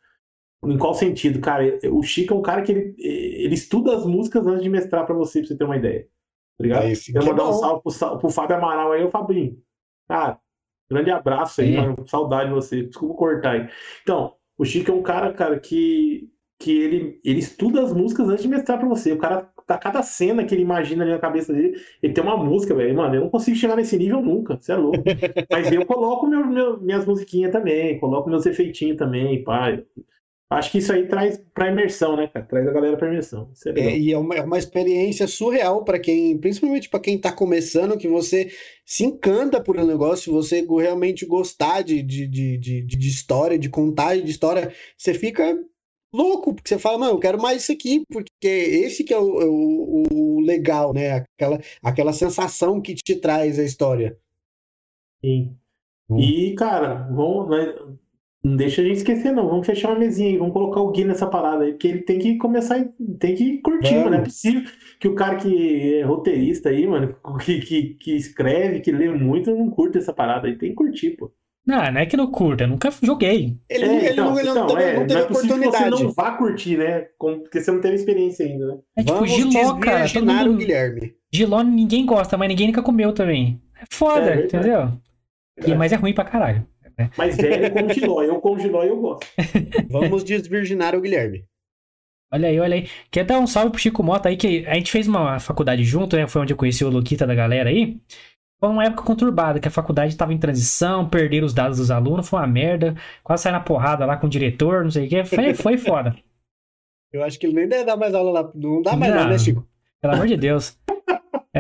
Em 0.65 0.77
qual 0.77 0.93
sentido, 0.93 1.41
cara? 1.41 1.79
O 1.93 2.03
Chico 2.03 2.35
é 2.35 2.37
um 2.37 2.43
cara 2.43 2.63
que 2.63 2.73
ele, 2.73 2.95
ele 2.99 3.55
estuda 3.55 3.97
as 3.97 4.05
músicas 4.05 4.45
antes 4.45 4.63
de 4.63 4.69
mestrar 4.69 5.07
pra 5.07 5.15
você, 5.15 5.39
pra 5.39 5.49
você 5.49 5.57
ter 5.57 5.65
uma 5.65 5.77
ideia. 5.77 6.09
Tá 6.59 6.65
ligado? 6.65 6.87
É, 6.87 6.93
eu 6.93 7.25
mandar 7.25 7.45
é 7.45 7.47
um 7.47 7.53
salve 7.53 7.83
pro, 7.83 8.19
pro 8.19 8.29
Fábio 8.29 8.57
Amaral 8.57 8.91
aí, 8.91 9.05
o 9.05 9.11
Fabinho. 9.11 9.57
Cara, 10.09 10.41
Grande 10.91 11.11
abraço 11.11 11.61
aí, 11.61 11.77
é. 11.77 11.81
mano. 11.81 12.05
Saudade 12.07 12.49
de 12.49 12.55
você. 12.55 12.83
Desculpa 12.83 13.15
cortar 13.15 13.53
aí. 13.53 13.69
Então, 14.03 14.35
o 14.57 14.65
Chico 14.65 14.91
é 14.91 14.95
um 14.95 15.03
cara, 15.03 15.33
cara, 15.33 15.59
que, 15.61 16.29
que 16.59 16.73
ele, 16.73 17.21
ele 17.25 17.39
estuda 17.39 17.83
as 17.83 17.93
músicas 17.93 18.29
antes 18.29 18.43
de 18.43 18.49
mestrar 18.49 18.79
pra 18.79 18.89
você. 18.89 19.13
O 19.13 19.19
cara, 19.19 19.49
tá 19.67 19.77
cada 19.77 20.03
cena 20.03 20.45
que 20.45 20.55
ele 20.55 20.63
imagina 20.63 21.05
ali 21.05 21.13
na 21.13 21.19
cabeça 21.19 21.53
dele, 21.53 21.79
ele 22.03 22.13
tem 22.15 22.25
uma 22.25 22.37
música, 22.37 22.75
velho. 22.75 22.97
Mano, 22.97 23.15
eu 23.15 23.21
não 23.21 23.29
consigo 23.29 23.57
chegar 23.57 23.77
nesse 23.77 23.99
nível 23.99 24.23
nunca. 24.23 24.59
Você 24.61 24.73
é 24.73 24.77
louco. 24.77 25.03
Mas 25.53 25.71
eu 25.71 25.85
coloco 25.85 26.27
meu, 26.27 26.47
meu, 26.47 26.81
minhas 26.81 27.05
musiquinhas 27.05 27.53
também, 27.53 28.01
coloco 28.01 28.31
meus 28.31 28.47
efeitinhos 28.47 28.97
também, 28.97 29.45
pai. 29.45 29.85
Acho 30.51 30.71
que 30.73 30.79
isso 30.79 30.91
aí 30.91 31.07
traz 31.07 31.39
para 31.53 31.71
imersão, 31.71 32.17
né, 32.17 32.27
cara? 32.27 32.47
Traz 32.47 32.67
a 32.67 32.73
galera 32.73 32.97
para 32.97 33.09
imersão. 33.09 33.53
É 33.67 33.81
é, 33.81 33.99
e 33.99 34.13
é 34.13 34.19
uma, 34.19 34.35
é 34.35 34.41
uma 34.41 34.57
experiência 34.57 35.27
surreal 35.27 35.85
para 35.85 35.99
quem, 35.99 36.39
principalmente 36.39 36.89
para 36.89 37.01
quem 37.01 37.17
está 37.17 37.31
começando, 37.31 37.99
que 37.99 38.09
você 38.09 38.51
se 38.83 39.05
encanta 39.05 39.63
por 39.63 39.79
um 39.79 39.87
negócio, 39.87 40.33
você 40.33 40.67
realmente 40.67 41.27
gostar 41.27 41.83
de, 41.83 42.03
de, 42.03 42.27
de, 42.27 42.57
de, 42.57 42.83
de 42.83 43.09
história, 43.09 43.59
de 43.59 43.69
contagem 43.69 44.25
de 44.25 44.31
história, 44.31 44.73
você 44.97 45.13
fica 45.13 45.63
louco, 46.11 46.55
porque 46.55 46.71
você 46.71 46.79
fala, 46.79 46.97
mano, 46.97 47.13
eu 47.13 47.21
quero 47.21 47.41
mais 47.41 47.63
isso 47.65 47.73
aqui, 47.73 48.03
porque 48.11 48.49
esse 48.49 49.05
que 49.05 49.13
é 49.13 49.19
o, 49.19 49.25
o, 49.25 50.39
o 50.39 50.41
legal, 50.41 50.95
né? 50.95 51.27
Aquela, 51.37 51.61
aquela 51.83 52.13
sensação 52.15 52.81
que 52.81 52.95
te 52.95 53.17
traz 53.17 53.59
a 53.59 53.65
história. 53.65 54.19
Sim. 55.23 55.55
Hum. 56.09 56.19
E, 56.19 56.55
cara, 56.55 57.07
vamos, 57.11 57.49
não 58.49 58.57
deixa 58.57 58.81
a 58.81 58.85
gente 58.85 58.97
esquecer, 58.97 59.33
não. 59.33 59.49
Vamos 59.49 59.67
fechar 59.67 59.91
uma 59.91 59.99
mesinha 59.99 60.31
aí, 60.31 60.39
vamos 60.39 60.53
colocar 60.53 60.81
o 60.81 60.91
Gui 60.91 61.05
nessa 61.05 61.27
parada 61.27 61.65
aí, 61.65 61.73
porque 61.73 61.89
ele 61.89 62.03
tem 62.03 62.19
que 62.19 62.37
começar, 62.37 62.83
tem 63.21 63.35
que 63.35 63.59
curtir, 63.59 63.97
mano. 63.97 64.11
Não 64.11 64.19
é 64.19 64.23
possível 64.23 64.63
que 64.99 65.09
o 65.09 65.15
cara 65.15 65.37
que 65.37 65.95
é 65.97 66.03
roteirista 66.03 66.71
aí, 66.71 66.87
mano, 66.87 67.15
que, 67.45 67.61
que, 67.61 67.83
que 67.95 68.17
escreve, 68.17 68.81
que 68.81 68.91
lê 68.91 69.11
muito, 69.11 69.55
não 69.55 69.71
curta 69.71 69.99
essa 69.99 70.13
parada 70.13 70.47
aí. 70.47 70.57
Tem 70.57 70.71
que 70.71 70.77
curtir, 70.77 71.11
pô. 71.11 71.31
Não, 71.67 71.93
não 71.93 72.01
é 72.01 72.07
que 72.07 72.17
não 72.17 72.31
curta, 72.31 72.65
eu 72.65 72.69
nunca 72.69 72.91
joguei. 73.03 73.59
Ele, 73.69 73.85
é, 73.85 73.97
ele, 73.97 74.09
então, 74.13 74.31
não, 74.31 74.41
ele 74.41 74.49
então, 74.49 74.67
não, 74.67 74.79
é, 74.79 74.95
não 74.95 75.07
teve 75.07 75.15
não 75.15 75.21
é 75.21 75.25
oportunidade. 75.25 75.85
Que 75.85 75.91
você 75.91 76.05
não 76.05 76.13
vá 76.13 76.31
curtir, 76.31 76.79
né? 76.79 77.07
Porque 77.19 77.61
você 77.61 77.71
não 77.71 77.81
teve 77.83 77.97
experiência 77.97 78.47
ainda, 78.47 78.67
né? 78.67 78.79
É 78.97 79.03
tipo 79.03 79.15
Vamos 79.15 79.31
Giló, 79.31 79.75
cara. 79.75 80.09
Todo 80.09 80.27
mundo... 80.27 80.51
o 80.53 80.57
Guilherme. 80.57 81.15
Giló 81.31 81.63
ninguém 81.63 82.07
gosta, 82.07 82.39
mas 82.39 82.49
ninguém 82.49 82.69
nunca 82.69 82.83
comeu 82.83 83.13
também. 83.13 83.61
É 83.79 83.85
foda, 83.91 84.35
é, 84.35 84.45
entendeu? 84.47 84.91
E, 85.67 85.75
mas 85.75 85.93
é 85.93 85.97
ruim 85.97 86.15
pra 86.15 86.25
caralho. 86.25 86.67
Mas 87.17 87.37
velho 87.37 87.73
com 87.73 87.93
giló, 87.93 88.23
eu 88.23 88.41
com 88.41 88.59
giló 88.59 88.83
eu 88.83 88.97
gosto. 89.01 89.27
Vamos 89.89 90.25
desvirginar 90.25 90.95
o 90.95 91.01
Guilherme. 91.01 91.45
Olha 92.33 92.49
aí, 92.49 92.61
olha 92.61 92.75
aí. 92.77 92.89
Quer 93.11 93.25
dar 93.25 93.39
um 93.39 93.47
salve 93.47 93.71
pro 93.71 93.81
Chico 93.81 94.03
Mota 94.03 94.29
aí, 94.29 94.37
que 94.37 94.67
a 94.67 94.75
gente 94.75 94.93
fez 94.93 95.09
uma 95.09 95.39
faculdade 95.39 95.83
junto, 95.85 96.17
né? 96.17 96.27
Foi 96.27 96.43
onde 96.43 96.53
eu 96.53 96.57
conheci 96.57 96.85
o 96.85 96.91
Luquita 96.91 97.27
da 97.27 97.35
galera 97.35 97.71
aí. 97.71 97.99
Foi 98.61 98.69
uma 98.69 98.85
época 98.85 99.05
conturbada, 99.05 99.61
que 99.61 99.69
a 99.69 99.71
faculdade 99.71 100.13
estava 100.13 100.33
em 100.33 100.39
transição, 100.39 101.09
perderam 101.09 101.47
os 101.47 101.55
dados 101.55 101.79
dos 101.79 101.91
alunos, 101.91 102.29
foi 102.29 102.41
uma 102.41 102.47
merda. 102.47 102.95
Quase 103.23 103.45
saiu 103.45 103.53
na 103.53 103.61
porrada 103.61 104.05
lá 104.05 104.17
com 104.17 104.27
o 104.27 104.31
diretor, 104.31 104.83
não 104.83 104.91
sei 104.91 105.07
o 105.07 105.09
que. 105.09 105.25
Foi, 105.25 105.55
foi 105.55 105.79
foda. 105.79 106.15
Eu 107.13 107.25
acho 107.25 107.39
que 107.39 107.47
ele 107.47 107.55
nem 107.55 107.69
deve 107.69 107.85
dar 107.85 107.97
mais 107.97 108.13
aula 108.13 108.31
lá. 108.31 108.51
Não 108.55 108.83
dá 108.83 108.97
mais 108.97 109.15
não, 109.15 109.29
né, 109.29 109.39
Chico? 109.39 109.67
Pelo 110.01 110.15
amor 110.15 110.27
de 110.27 110.37
Deus. 110.37 110.77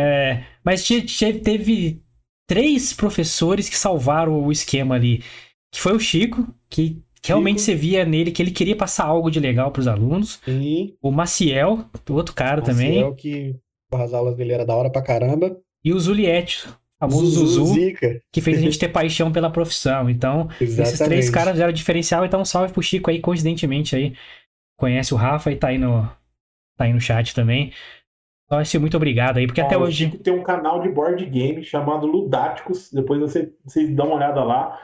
É, 0.01 0.45
mas 0.62 0.86
teve 0.86 2.01
três 2.49 2.92
professores 2.92 3.68
que 3.68 3.76
salvaram 3.76 4.42
o 4.42 4.51
esquema 4.51 4.96
ali. 4.96 5.22
Que 5.70 5.80
foi 5.80 5.94
o 5.94 6.01
Chico, 6.01 6.49
que 6.68 7.01
realmente 7.22 7.61
você 7.61 7.74
via 7.74 8.05
nele 8.05 8.32
que 8.32 8.42
ele 8.42 8.51
queria 8.51 8.74
passar 8.74 9.05
algo 9.05 9.30
de 9.30 9.38
legal 9.38 9.70
para 9.70 9.80
os 9.80 9.86
alunos. 9.86 10.40
Sim. 10.44 10.94
O 11.01 11.12
Maciel, 11.12 11.84
o 12.09 12.12
outro 12.14 12.34
cara 12.34 12.61
Maciel, 12.61 12.76
também. 12.76 12.94
Maciel, 12.94 13.14
que 13.14 13.57
as 13.92 14.14
aulas 14.14 14.34
dele 14.34 14.55
era 14.55 14.64
da 14.64 14.74
hora 14.74 14.90
pra 14.90 15.03
caramba. 15.03 15.57
E 15.84 15.92
o 15.92 16.01
Zuliette, 16.01 16.66
famoso 16.99 17.26
Zuzu, 17.26 17.66
Zuzu 17.66 17.80
que 18.32 18.40
fez 18.40 18.59
a 18.59 18.61
gente 18.62 18.78
ter 18.80 18.88
paixão 18.88 19.30
pela 19.30 19.51
profissão. 19.51 20.09
Então, 20.09 20.49
esses 20.59 20.99
três 20.99 21.28
caras 21.28 21.61
eram 21.61 21.72
diferencial. 21.72 22.24
Então, 22.24 22.40
um 22.40 22.46
salve 22.46 22.72
pro 22.72 22.82
Chico 22.82 23.11
aí, 23.11 23.20
coincidentemente 23.20 23.94
aí. 23.94 24.14
Conhece 24.78 25.12
o 25.12 25.16
Rafa 25.16 25.53
e 25.53 25.57
tá 25.57 25.68
aí 25.68 25.78
no, 25.78 26.03
tá 26.76 26.84
aí 26.84 26.92
no 26.94 27.01
chat 27.01 27.34
também. 27.34 27.72
Nossa, 28.51 28.80
muito 28.80 28.96
obrigado 28.96 29.36
aí, 29.36 29.46
porque 29.46 29.61
Ó, 29.61 29.66
até 29.66 29.76
hoje. 29.76 30.07
Chico 30.07 30.18
tem 30.18 30.32
um 30.32 30.42
canal 30.42 30.80
de 30.80 30.88
board 30.88 31.24
game 31.26 31.62
chamado 31.62 32.07
Ludáticos. 32.07 32.90
Depois 32.92 33.20
você, 33.20 33.53
vocês 33.64 33.94
dão 33.94 34.07
uma 34.07 34.16
olhada 34.16 34.42
lá. 34.42 34.80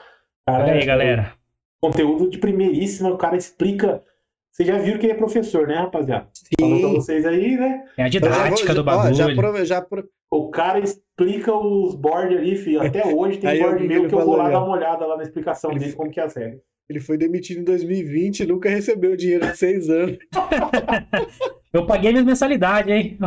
Cara, 0.47 0.65
Olha 0.65 0.73
aí, 0.75 0.81
é, 0.81 0.85
galera. 0.85 1.33
Conteúdo 1.81 2.29
de 2.29 2.39
primeiríssima, 2.39 3.11
o 3.11 3.17
cara 3.17 3.37
explica. 3.37 4.03
Vocês 4.51 4.69
já 4.69 4.79
viram 4.79 4.99
que 4.99 5.07
ele 5.07 5.15
é 5.15 5.17
professor, 5.17 5.67
né, 5.67 5.77
rapaziada? 5.77 6.29
Sim. 6.33 6.55
Falando 6.61 6.81
pra 6.81 6.89
vocês 6.91 7.27
aí, 7.27 7.57
né? 7.57 7.85
É 7.97 8.05
a 8.05 8.09
didática 8.09 8.69
já, 8.69 8.75
do 8.75 8.85
bagulho. 8.85 9.15
Já, 9.15 9.35
prove, 9.35 9.65
já 9.65 9.83
pro... 9.83 10.09
O 10.31 10.51
cara 10.51 10.79
explica 10.79 11.53
os 11.53 11.95
boards 11.95 12.39
ali, 12.39 12.57
filho. 12.57 12.83
Até 12.83 13.05
hoje 13.13 13.39
tem 13.39 13.61
board 13.61 13.89
meu 13.89 14.07
que 14.07 14.15
eu 14.15 14.25
vou 14.25 14.37
lá 14.37 14.51
dar 14.51 14.63
uma 14.63 14.77
olhada 14.77 15.07
lá 15.07 15.17
na 15.17 15.23
explicação 15.23 15.71
ele... 15.71 15.81
dele, 15.81 15.93
como 15.95 16.11
que 16.11 16.21
é 16.21 16.25
as 16.25 16.37
regras. 16.37 16.61
Ele 16.89 17.01
foi 17.01 17.17
demitido 17.17 17.61
em 17.61 17.65
2020 17.65 18.41
e 18.41 18.47
nunca 18.47 18.69
recebeu 18.69 19.17
dinheiro 19.17 19.47
há 19.47 19.55
seis 19.55 19.89
anos. 19.89 20.19
Eu 21.75 21.87
paguei 21.87 22.13
minha 22.13 22.25
mensalidade, 22.25 22.93
hein? 22.93 23.19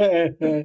é, 0.00 0.34
é. 0.44 0.64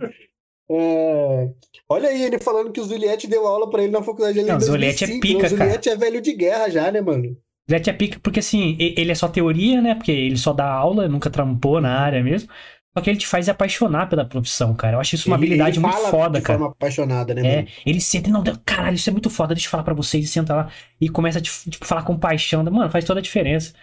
É... 0.69 1.49
Olha 1.87 2.09
aí, 2.09 2.23
ele 2.23 2.39
falando 2.39 2.71
que 2.71 2.81
o 2.81 2.83
Zuliette 2.83 3.27
deu 3.27 3.47
aula 3.47 3.69
pra 3.69 3.83
ele 3.83 3.91
na 3.91 4.01
faculdade 4.01 4.39
ali. 4.39 4.49
Não, 4.49 4.57
o 4.57 4.61
Zuliette 4.61 5.05
é 5.05 5.19
pica, 5.19 5.45
o 5.45 5.49
Zuliette 5.49 5.89
é 5.89 5.95
velho 5.95 6.19
de 6.19 6.33
guerra 6.33 6.69
já, 6.69 6.91
né, 6.91 6.99
mano? 6.99 7.37
Zuliette 7.69 7.89
é 7.89 7.93
pica 7.93 8.19
porque, 8.21 8.39
assim, 8.39 8.75
ele 8.79 9.11
é 9.11 9.15
só 9.15 9.27
teoria, 9.27 9.81
né? 9.81 9.95
Porque 9.95 10.11
ele 10.11 10.37
só 10.37 10.51
dá 10.51 10.65
aula, 10.65 11.07
nunca 11.07 11.29
trampou 11.29 11.79
na 11.79 11.97
área 11.99 12.21
mesmo. 12.21 12.49
Só 12.97 13.01
que 13.01 13.11
ele 13.11 13.19
te 13.19 13.27
faz 13.27 13.47
apaixonar 13.47 14.09
pela 14.09 14.25
profissão, 14.25 14.73
cara. 14.73 14.95
Eu 14.95 14.99
acho 14.99 15.15
isso 15.15 15.29
uma 15.29 15.37
ele, 15.37 15.45
habilidade 15.45 15.77
ele 15.77 15.85
muito 15.85 16.09
foda, 16.09 16.41
cara. 16.41 16.57
Forma 16.57 16.73
apaixonada, 16.73 17.33
né, 17.33 17.41
é, 17.41 17.55
mano? 17.57 17.67
ele 17.85 18.01
senta, 18.01 18.29
não, 18.29 18.43
caralho, 18.65 18.95
isso 18.95 19.09
é 19.09 19.13
muito 19.13 19.29
foda, 19.29 19.53
deixa 19.53 19.67
eu 19.67 19.71
falar 19.71 19.83
pra 19.83 19.93
vocês, 19.93 20.25
e 20.25 20.27
senta 20.27 20.55
lá 20.55 20.71
e 20.99 21.07
começa 21.07 21.37
a 21.37 21.41
tipo, 21.41 21.85
falar 21.85 22.01
com 22.01 22.17
paixão. 22.17 22.63
Mano, 22.63 22.89
faz 22.89 23.05
toda 23.05 23.19
a 23.19 23.23
diferença. 23.23 23.73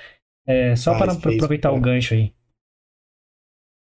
É, 0.46 0.74
só 0.74 0.98
para 0.98 1.12
aproveitar 1.12 1.70
o 1.70 1.80
gancho 1.80 2.12
aí. 2.12 2.32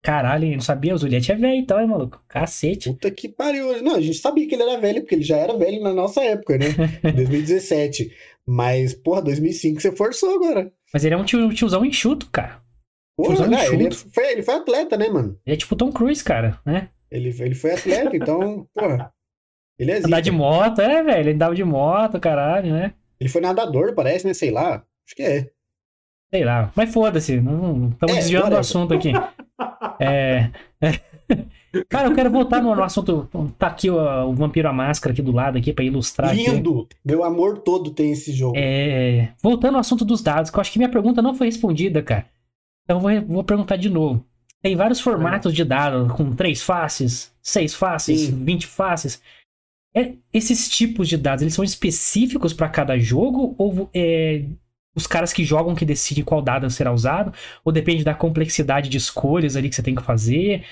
Caralho, 0.04 0.50
não 0.52 0.60
sabia, 0.60 0.94
o 0.94 0.98
Zuliette 0.98 1.32
é 1.32 1.34
velho 1.34 1.54
então, 1.54 1.80
hein, 1.80 1.86
maluco? 1.86 2.22
Cacete. 2.28 2.90
Puta 2.90 3.10
que 3.10 3.26
pariu. 3.26 3.82
Não, 3.82 3.94
a 3.94 4.00
gente 4.02 4.18
sabia 4.18 4.46
que 4.46 4.54
ele 4.54 4.62
era 4.62 4.78
velho, 4.78 5.00
porque 5.00 5.14
ele 5.14 5.24
já 5.24 5.38
era 5.38 5.56
velho 5.56 5.82
na 5.82 5.94
nossa 5.94 6.22
época, 6.22 6.58
né? 6.58 6.66
2017. 7.10 8.12
Mas, 8.46 8.92
porra, 8.92 9.22
2005 9.22 9.80
você 9.80 9.90
forçou 9.96 10.34
agora. 10.34 10.70
Mas 10.92 11.06
ele 11.06 11.14
é 11.14 11.16
um 11.16 11.24
tio, 11.24 11.48
tiozão 11.54 11.86
enxuto, 11.86 12.28
cara. 12.30 12.60
Porra, 13.16 13.46
né? 13.46 13.66
ele, 13.72 13.90
foi, 13.92 14.32
ele 14.32 14.42
foi 14.42 14.54
atleta, 14.54 14.98
né, 14.98 15.08
mano? 15.08 15.40
Ele 15.46 15.54
é 15.54 15.56
tipo 15.56 15.74
Tom 15.74 15.90
Cruise, 15.90 16.22
cara, 16.22 16.60
né? 16.66 16.90
Ele, 17.10 17.34
ele 17.40 17.54
foi 17.54 17.72
atleta, 17.72 18.14
então, 18.14 18.68
porra. 18.74 19.10
Ele 19.78 19.90
é 19.90 19.96
Andar 20.00 20.20
de 20.20 20.30
moto, 20.30 20.82
é, 20.82 21.02
velho. 21.02 21.20
Ele 21.20 21.32
andava 21.32 21.54
de 21.54 21.64
moto, 21.64 22.20
caralho, 22.20 22.70
né? 22.70 22.92
Ele 23.18 23.30
foi 23.30 23.40
nadador, 23.40 23.94
parece, 23.94 24.26
né? 24.26 24.34
Sei 24.34 24.50
lá. 24.50 24.84
Acho 25.06 25.16
que 25.16 25.22
é. 25.22 25.50
Sei 26.30 26.44
lá. 26.44 26.70
Mas 26.76 26.92
foda-se. 26.92 27.40
Não 27.40 27.88
estamos 27.88 28.16
é, 28.16 28.18
desviando 28.18 28.50
do 28.50 28.58
assunto 28.58 28.92
aqui. 28.92 29.12
É. 30.00 30.50
Cara, 31.88 32.08
eu 32.08 32.14
quero 32.14 32.30
voltar 32.30 32.62
no, 32.62 32.72
assunto. 32.82 33.28
Tá 33.58 33.68
aqui 33.68 33.90
o, 33.90 33.96
o, 33.96 34.34
Vampiro 34.34 34.68
a 34.68 34.72
Máscara 34.72 35.12
aqui 35.12 35.22
do 35.22 35.32
lado 35.32 35.58
aqui 35.58 35.72
para 35.72 35.84
ilustrar. 35.84 36.34
Lindo! 36.34 36.82
Aqui. 36.82 36.96
Meu 37.04 37.24
amor 37.24 37.58
todo 37.58 37.90
tem 37.90 38.12
esse 38.12 38.32
jogo. 38.32 38.54
É. 38.56 39.32
Voltando 39.42 39.74
ao 39.74 39.80
assunto 39.80 40.04
dos 40.04 40.22
dados, 40.22 40.50
que 40.50 40.56
eu 40.56 40.60
acho 40.60 40.72
que 40.72 40.78
minha 40.78 40.90
pergunta 40.90 41.22
não 41.22 41.34
foi 41.34 41.46
respondida, 41.46 42.02
cara. 42.02 42.26
Então 42.84 43.00
vou, 43.00 43.10
vou 43.22 43.44
perguntar 43.44 43.76
de 43.76 43.88
novo. 43.88 44.24
Tem 44.62 44.76
vários 44.76 45.00
formatos 45.00 45.52
de 45.54 45.64
dado, 45.64 46.12
com 46.14 46.34
três 46.34 46.62
faces, 46.62 47.32
seis 47.42 47.74
faces. 47.74 48.28
20 48.30 48.66
faces. 48.66 49.20
É, 49.94 50.14
esses 50.32 50.68
tipos 50.68 51.08
de 51.08 51.16
dados, 51.16 51.42
eles 51.42 51.54
são 51.54 51.64
específicos 51.64 52.52
para 52.52 52.68
cada 52.68 52.98
jogo 52.98 53.54
ou 53.56 53.88
é, 53.94 54.44
os 54.94 55.06
caras 55.06 55.32
que 55.32 55.44
jogam 55.44 55.74
que 55.74 55.84
decidem 55.84 56.24
qual 56.24 56.40
dado 56.40 56.70
será 56.70 56.92
usado, 56.92 57.32
ou 57.64 57.72
depende 57.72 58.04
da 58.04 58.14
complexidade 58.14 58.88
de 58.88 58.96
escolhas 58.96 59.56
ali 59.56 59.68
que 59.68 59.74
você 59.74 59.82
tem 59.82 59.94
que 59.94 60.02
fazer, 60.02 60.64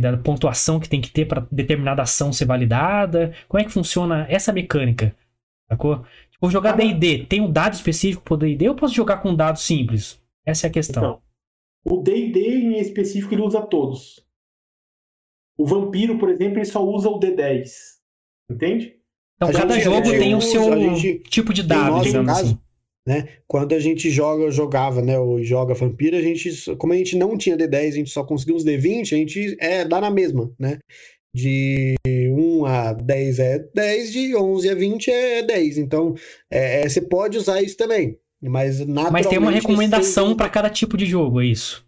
da 0.00 0.16
pontuação 0.16 0.80
que 0.80 0.88
tem 0.88 1.00
que 1.00 1.10
ter 1.10 1.26
para 1.26 1.46
determinada 1.50 2.02
ação 2.02 2.32
ser 2.32 2.44
validada. 2.44 3.32
Como 3.48 3.60
é 3.60 3.64
que 3.64 3.72
funciona 3.72 4.26
essa 4.28 4.52
mecânica? 4.52 5.14
Sacou? 5.68 5.98
Tipo, 6.30 6.40
vou 6.40 6.50
jogar 6.50 6.72
D&D, 6.72 7.26
tem 7.26 7.40
um 7.40 7.50
dado 7.50 7.74
específico 7.74 8.22
pro 8.22 8.36
D&D 8.36 8.68
ou 8.68 8.74
posso 8.74 8.94
jogar 8.94 9.18
com 9.18 9.30
um 9.30 9.36
dado 9.36 9.58
simples? 9.58 10.20
Essa 10.44 10.66
é 10.66 10.70
a 10.70 10.72
questão. 10.72 11.02
Então, 11.02 11.22
o 11.98 12.02
D&D 12.02 12.40
em 12.40 12.78
específico 12.80 13.34
ele 13.34 13.42
usa 13.42 13.62
todos. 13.62 14.24
O 15.56 15.66
vampiro, 15.66 16.18
por 16.18 16.28
exemplo, 16.28 16.58
ele 16.58 16.64
só 16.64 16.84
usa 16.84 17.08
o 17.08 17.20
D10. 17.20 17.70
Entende? 18.50 18.96
Então 19.36 19.48
a 19.48 19.52
cada 19.52 19.78
jogo 19.78 20.10
tem 20.10 20.34
o 20.34 20.40
seu 20.40 20.70
tipo 21.22 21.54
de 21.54 21.62
dado, 21.62 22.02
digamos 22.02 22.26
caso, 22.26 22.46
assim 22.46 22.69
né? 23.10 23.26
Quando 23.48 23.74
a 23.74 23.80
gente 23.80 24.08
joga, 24.08 24.48
jogava, 24.52 25.02
né, 25.02 25.18
ou 25.18 25.42
joga 25.42 25.74
Vampiro, 25.74 26.16
a 26.16 26.22
gente, 26.22 26.76
como 26.76 26.92
a 26.92 26.96
gente 26.96 27.16
não 27.16 27.36
tinha 27.36 27.56
D10, 27.56 27.88
a 27.88 27.90
gente 27.90 28.10
só 28.10 28.22
conseguiu 28.22 28.54
uns 28.54 28.64
D20, 28.64 29.02
a 29.02 29.16
gente 29.16 29.56
é, 29.58 29.84
dá 29.84 30.00
na 30.00 30.10
mesma, 30.12 30.48
né? 30.56 30.78
De 31.34 31.96
1 32.06 32.64
a 32.66 32.92
10 32.92 33.38
é 33.40 33.58
10, 33.74 34.12
de 34.12 34.36
11 34.36 34.70
a 34.70 34.74
20 34.76 35.10
é 35.10 35.42
10. 35.42 35.78
Então, 35.78 36.14
é, 36.48 36.82
é, 36.82 36.88
você 36.88 37.00
pode 37.00 37.36
usar 37.36 37.60
isso 37.60 37.76
também. 37.76 38.16
Mas, 38.40 38.80
mas 38.86 39.26
tem 39.26 39.38
uma 39.38 39.50
recomendação 39.50 40.28
você... 40.28 40.36
para 40.36 40.48
cada 40.48 40.70
tipo 40.70 40.96
de 40.96 41.04
jogo, 41.04 41.40
é 41.40 41.46
isso? 41.46 41.84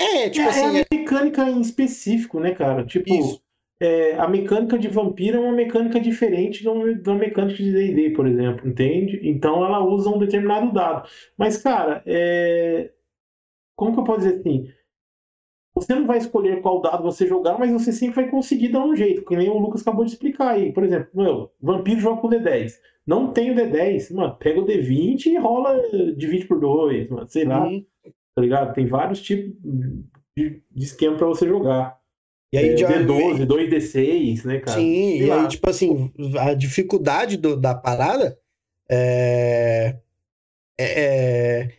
É, 0.00 0.24
é 0.24 0.30
tipo 0.30 0.46
é, 0.46 0.50
assim. 0.50 0.78
É 0.78 0.80
a 0.80 0.86
mecânica 0.92 1.48
em 1.48 1.60
específico, 1.60 2.40
né, 2.40 2.54
cara? 2.54 2.84
Tipo, 2.84 3.14
isso 3.14 3.40
é, 3.80 4.14
a 4.16 4.28
mecânica 4.28 4.78
de 4.78 4.88
vampiro 4.88 5.38
é 5.38 5.40
uma 5.40 5.52
mecânica 5.52 5.98
diferente 5.98 6.62
da 6.62 7.14
mecânica 7.14 7.62
de 7.62 7.72
D&D, 7.72 8.10
por 8.10 8.26
exemplo, 8.26 8.68
entende? 8.68 9.18
Então 9.22 9.64
ela 9.64 9.82
usa 9.82 10.10
um 10.10 10.18
determinado 10.18 10.70
dado. 10.70 11.08
Mas, 11.36 11.56
cara, 11.56 12.02
é... 12.04 12.92
como 13.74 13.94
que 13.94 14.00
eu 14.00 14.04
posso 14.04 14.18
dizer 14.20 14.40
assim? 14.40 14.68
Você 15.74 15.94
não 15.94 16.06
vai 16.06 16.18
escolher 16.18 16.60
qual 16.60 16.82
dado 16.82 17.02
você 17.02 17.26
jogar, 17.26 17.58
mas 17.58 17.70
você 17.72 17.90
sempre 17.90 18.16
vai 18.16 18.30
conseguir 18.30 18.68
dar 18.68 18.84
um 18.84 18.94
jeito, 18.94 19.24
que 19.24 19.36
nem 19.36 19.48
o 19.48 19.58
Lucas 19.58 19.80
acabou 19.80 20.04
de 20.04 20.10
explicar 20.10 20.48
aí. 20.48 20.72
Por 20.72 20.84
exemplo, 20.84 21.08
meu, 21.14 21.50
vampiro 21.60 22.00
joga 22.00 22.20
com 22.20 22.28
D10. 22.28 22.72
Não 23.06 23.32
tem 23.32 23.50
o 23.50 23.54
D10, 23.54 24.14
mano, 24.14 24.36
pega 24.36 24.60
o 24.60 24.66
D20 24.66 25.26
e 25.26 25.38
rola, 25.38 25.80
divide 26.16 26.44
por 26.46 26.60
dois, 26.60 27.08
mano, 27.08 27.26
sei 27.28 27.44
lá. 27.44 27.64
Uhum. 27.64 27.84
Tá 28.34 28.42
ligado? 28.42 28.74
Tem 28.74 28.86
vários 28.86 29.22
tipos 29.22 29.54
de, 30.36 30.62
de 30.70 30.84
esquema 30.84 31.16
para 31.16 31.26
você 31.26 31.48
jogar. 31.48 31.99
E 32.52 32.58
aí, 32.58 32.70
é, 32.70 32.74
D12, 32.74 33.46
2D6, 33.46 34.44
né, 34.44 34.58
cara? 34.58 34.78
Sim, 34.78 35.18
Sei 35.18 35.22
e 35.22 35.26
lá. 35.26 35.42
aí, 35.42 35.48
tipo 35.48 35.70
assim, 35.70 36.12
a 36.38 36.52
dificuldade 36.52 37.36
do, 37.36 37.56
da 37.56 37.74
parada 37.74 38.36
é, 38.90 39.96
é, 40.76 40.84
é, 40.84 41.72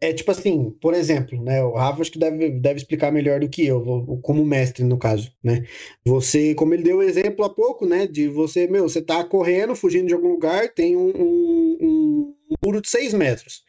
é 0.00 0.12
tipo 0.12 0.30
assim, 0.30 0.70
por 0.80 0.94
exemplo, 0.94 1.42
né? 1.42 1.60
O 1.64 1.74
Rafa 1.74 2.02
acho 2.02 2.12
que 2.12 2.20
deve, 2.20 2.50
deve 2.50 2.78
explicar 2.78 3.10
melhor 3.10 3.40
do 3.40 3.48
que 3.48 3.66
eu, 3.66 4.20
como 4.22 4.44
mestre, 4.46 4.84
no 4.84 4.96
caso, 4.96 5.32
né? 5.42 5.66
Você, 6.04 6.54
como 6.54 6.72
ele 6.72 6.84
deu 6.84 6.98
o 6.98 7.02
exemplo 7.02 7.44
há 7.44 7.50
pouco, 7.50 7.84
né? 7.84 8.06
De 8.06 8.28
você, 8.28 8.68
meu, 8.68 8.88
você 8.88 9.02
tá 9.02 9.24
correndo, 9.24 9.74
fugindo 9.74 10.06
de 10.06 10.14
algum 10.14 10.28
lugar, 10.28 10.72
tem 10.72 10.96
um, 10.96 11.10
um, 11.16 11.78
um 11.80 12.34
muro 12.64 12.80
de 12.80 12.88
6 12.88 13.12
metros. 13.14 13.64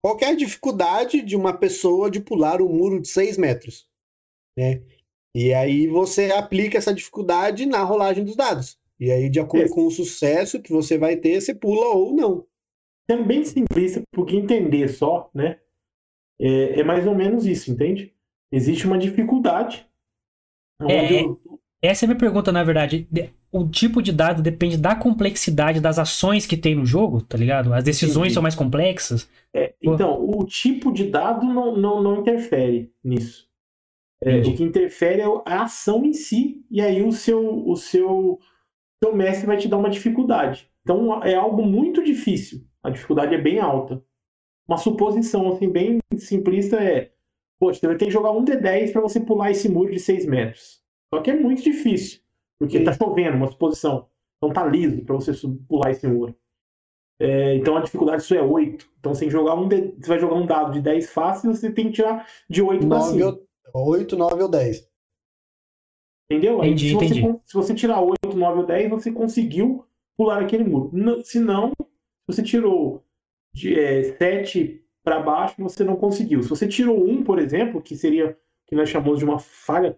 Qual 0.00 0.16
é 0.22 0.26
a 0.26 0.36
dificuldade 0.36 1.22
de 1.22 1.34
uma 1.34 1.52
pessoa 1.52 2.08
de 2.08 2.20
pular 2.20 2.62
o 2.62 2.70
um 2.70 2.72
muro 2.72 3.00
de 3.00 3.08
6 3.08 3.36
metros? 3.36 3.88
Né? 4.56 4.80
E 5.36 5.52
aí 5.52 5.86
você 5.86 6.32
aplica 6.32 6.78
essa 6.78 6.94
dificuldade 6.94 7.66
na 7.66 7.82
rolagem 7.82 8.24
dos 8.24 8.34
dados. 8.34 8.78
E 8.98 9.12
aí, 9.12 9.28
de 9.28 9.38
acordo 9.38 9.66
é. 9.66 9.68
com 9.68 9.86
o 9.86 9.90
sucesso 9.90 10.62
que 10.62 10.72
você 10.72 10.96
vai 10.96 11.14
ter, 11.14 11.38
você 11.38 11.54
pula 11.54 11.94
ou 11.94 12.14
não. 12.14 12.46
Sendo 13.10 13.22
bem 13.26 13.44
simplista, 13.44 14.00
porque 14.12 14.34
entender 14.34 14.88
só, 14.88 15.30
né? 15.34 15.58
É, 16.40 16.80
é, 16.80 16.84
mais 16.84 17.06
ou 17.06 17.14
menos 17.14 17.44
isso, 17.44 17.70
entende? 17.70 18.14
Existe 18.50 18.86
uma 18.86 18.96
dificuldade. 18.96 19.86
É, 20.88 21.20
eu... 21.20 21.38
Essa 21.82 22.04
é 22.04 22.06
a 22.06 22.08
minha 22.08 22.18
pergunta, 22.18 22.50
na 22.50 22.64
verdade. 22.64 23.06
O 23.52 23.68
tipo 23.68 24.00
de 24.00 24.12
dado 24.12 24.40
depende 24.40 24.78
da 24.78 24.96
complexidade 24.96 25.80
das 25.80 25.98
ações 25.98 26.46
que 26.46 26.56
tem 26.56 26.74
no 26.74 26.86
jogo, 26.86 27.20
tá 27.20 27.36
ligado? 27.36 27.74
As 27.74 27.84
decisões 27.84 28.16
Entendi. 28.16 28.34
são 28.34 28.42
mais 28.42 28.54
complexas. 28.54 29.28
É, 29.52 29.74
então, 29.82 30.18
o 30.18 30.42
tipo 30.46 30.90
de 30.90 31.10
dado 31.10 31.44
não, 31.44 31.76
não, 31.76 32.02
não 32.02 32.20
interfere 32.20 32.90
nisso. 33.04 33.45
É, 34.22 34.38
o 34.38 34.42
que 34.54 34.62
interfere 34.62 35.20
é 35.20 35.26
a 35.44 35.64
ação 35.64 36.04
em 36.04 36.12
si, 36.12 36.64
e 36.70 36.80
aí 36.80 37.02
o 37.02 37.12
seu, 37.12 37.68
o 37.68 37.76
seu, 37.76 38.38
seu 39.02 39.14
mestre 39.14 39.46
vai 39.46 39.56
te 39.56 39.68
dar 39.68 39.76
uma 39.76 39.90
dificuldade. 39.90 40.70
Então 40.82 41.22
é 41.22 41.34
algo 41.34 41.62
muito 41.62 42.02
difícil. 42.02 42.64
A 42.82 42.90
dificuldade 42.90 43.34
é 43.34 43.38
bem 43.38 43.58
alta 43.58 44.02
uma 44.66 44.76
suposição 44.76 45.48
assim 45.52 45.70
bem 45.70 45.98
simplista 46.16 46.76
é, 46.76 47.12
poxa, 47.58 47.80
você 47.80 47.86
vai 47.86 47.96
ter 47.96 48.06
que 48.06 48.10
jogar 48.10 48.32
um 48.32 48.44
D10 48.44 48.92
para 48.92 49.00
você 49.00 49.20
pular 49.20 49.50
esse 49.50 49.68
muro 49.68 49.92
de 49.92 50.00
6 50.00 50.26
metros. 50.26 50.82
Só 51.12 51.20
que 51.20 51.30
é 51.30 51.38
muito 51.38 51.62
difícil, 51.62 52.20
porque 52.58 52.78
está 52.78 52.92
chovendo, 52.92 53.36
uma 53.36 53.46
suposição. 53.46 54.08
Então 54.36 54.52
tá 54.52 54.66
liso 54.66 55.04
para 55.04 55.14
você 55.14 55.32
pular 55.68 55.90
esse 55.90 56.06
muro. 56.06 56.34
É, 57.18 57.54
então 57.54 57.76
a 57.76 57.80
dificuldade 57.80 58.22
disso 58.22 58.34
é 58.34 58.42
8. 58.42 58.86
Então 58.98 59.14
você, 59.14 59.30
jogar 59.30 59.54
um 59.54 59.68
D... 59.68 59.94
você 59.98 60.08
vai 60.08 60.18
jogar 60.18 60.34
um 60.34 60.46
dado 60.46 60.72
de 60.72 60.80
10 60.80 61.10
fácil, 61.10 61.54
você 61.54 61.70
tem 61.70 61.86
que 61.86 61.92
tirar 61.92 62.26
de 62.50 62.60
8 62.60 62.86
para 62.88 63.00
cima. 63.00 63.38
8, 63.74 64.16
9 64.16 64.42
ou 64.42 64.48
10. 64.48 64.88
Entendeu? 66.30 66.58
Entendi, 66.58 66.88
se, 66.88 66.94
você, 66.94 67.04
entendi. 67.04 67.40
se 67.44 67.54
você 67.54 67.74
tirar 67.74 68.00
8, 68.00 68.36
9 68.36 68.60
ou 68.60 68.66
10, 68.66 68.90
você 68.90 69.12
conseguiu 69.12 69.86
pular 70.16 70.42
aquele 70.42 70.64
muro. 70.64 70.90
se 71.24 71.38
não, 71.38 71.72
você 72.26 72.42
tirou 72.42 73.04
de 73.54 73.78
é, 73.78 74.16
7 74.16 74.82
para 75.04 75.20
baixo, 75.20 75.54
você 75.58 75.84
não 75.84 75.96
conseguiu. 75.96 76.42
Se 76.42 76.48
você 76.48 76.66
tirou 76.66 77.08
um, 77.08 77.22
por 77.22 77.38
exemplo, 77.38 77.80
que 77.80 77.96
seria 77.96 78.36
que 78.66 78.74
nós 78.74 78.88
chamamos 78.88 79.20
de 79.20 79.24
uma 79.24 79.38
falha 79.38 79.94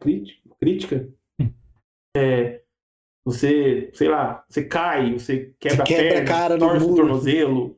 crítica, 0.60 1.08
é, 2.14 2.60
você, 3.24 3.90
sei 3.94 4.08
lá, 4.08 4.44
você 4.48 4.64
cai, 4.64 5.12
você 5.12 5.54
quebra, 5.58 5.84
você 5.84 5.94
quebra 5.94 6.06
a 6.06 6.14
perna, 6.14 6.24
cara 6.24 6.58
torce 6.58 6.84
o 6.84 6.94
tornozelo, 6.94 7.77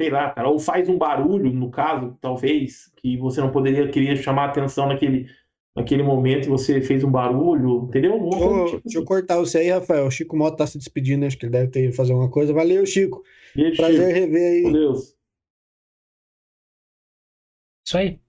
sei 0.00 0.10
lá, 0.10 0.30
cara, 0.30 0.48
ou 0.48 0.58
faz 0.58 0.88
um 0.88 0.98
barulho, 0.98 1.52
no 1.52 1.70
caso, 1.70 2.16
talvez, 2.20 2.92
que 2.96 3.16
você 3.16 3.40
não 3.40 3.50
poderia 3.50 3.88
querer 3.88 4.16
chamar 4.16 4.46
atenção 4.46 4.86
naquele, 4.86 5.26
naquele 5.74 6.02
momento 6.02 6.46
e 6.46 6.50
você 6.50 6.80
fez 6.80 7.02
um 7.02 7.10
barulho, 7.10 7.86
entendeu? 7.88 8.18
Deixa 8.18 8.44
eu, 8.44 8.64
tipo 8.66 8.82
deixa 8.84 8.98
eu 8.98 9.04
cortar 9.04 9.36
você 9.38 9.58
aí, 9.58 9.70
Rafael. 9.70 10.06
O 10.06 10.10
Chico 10.10 10.36
Moto 10.36 10.56
tá 10.56 10.66
se 10.66 10.78
despedindo, 10.78 11.24
acho 11.24 11.38
que 11.38 11.46
ele 11.46 11.52
deve 11.52 11.70
ter 11.70 11.92
fazer 11.92 12.12
uma 12.12 12.30
coisa. 12.30 12.52
Valeu, 12.52 12.84
Chico. 12.84 13.22
Beijo, 13.54 13.76
Prazer 13.76 14.06
Chico. 14.06 14.20
rever 14.20 14.52
aí. 14.52 14.62
Com 14.62 14.72
Deus. 14.72 15.16
Isso 17.86 17.98
aí. 17.98 18.20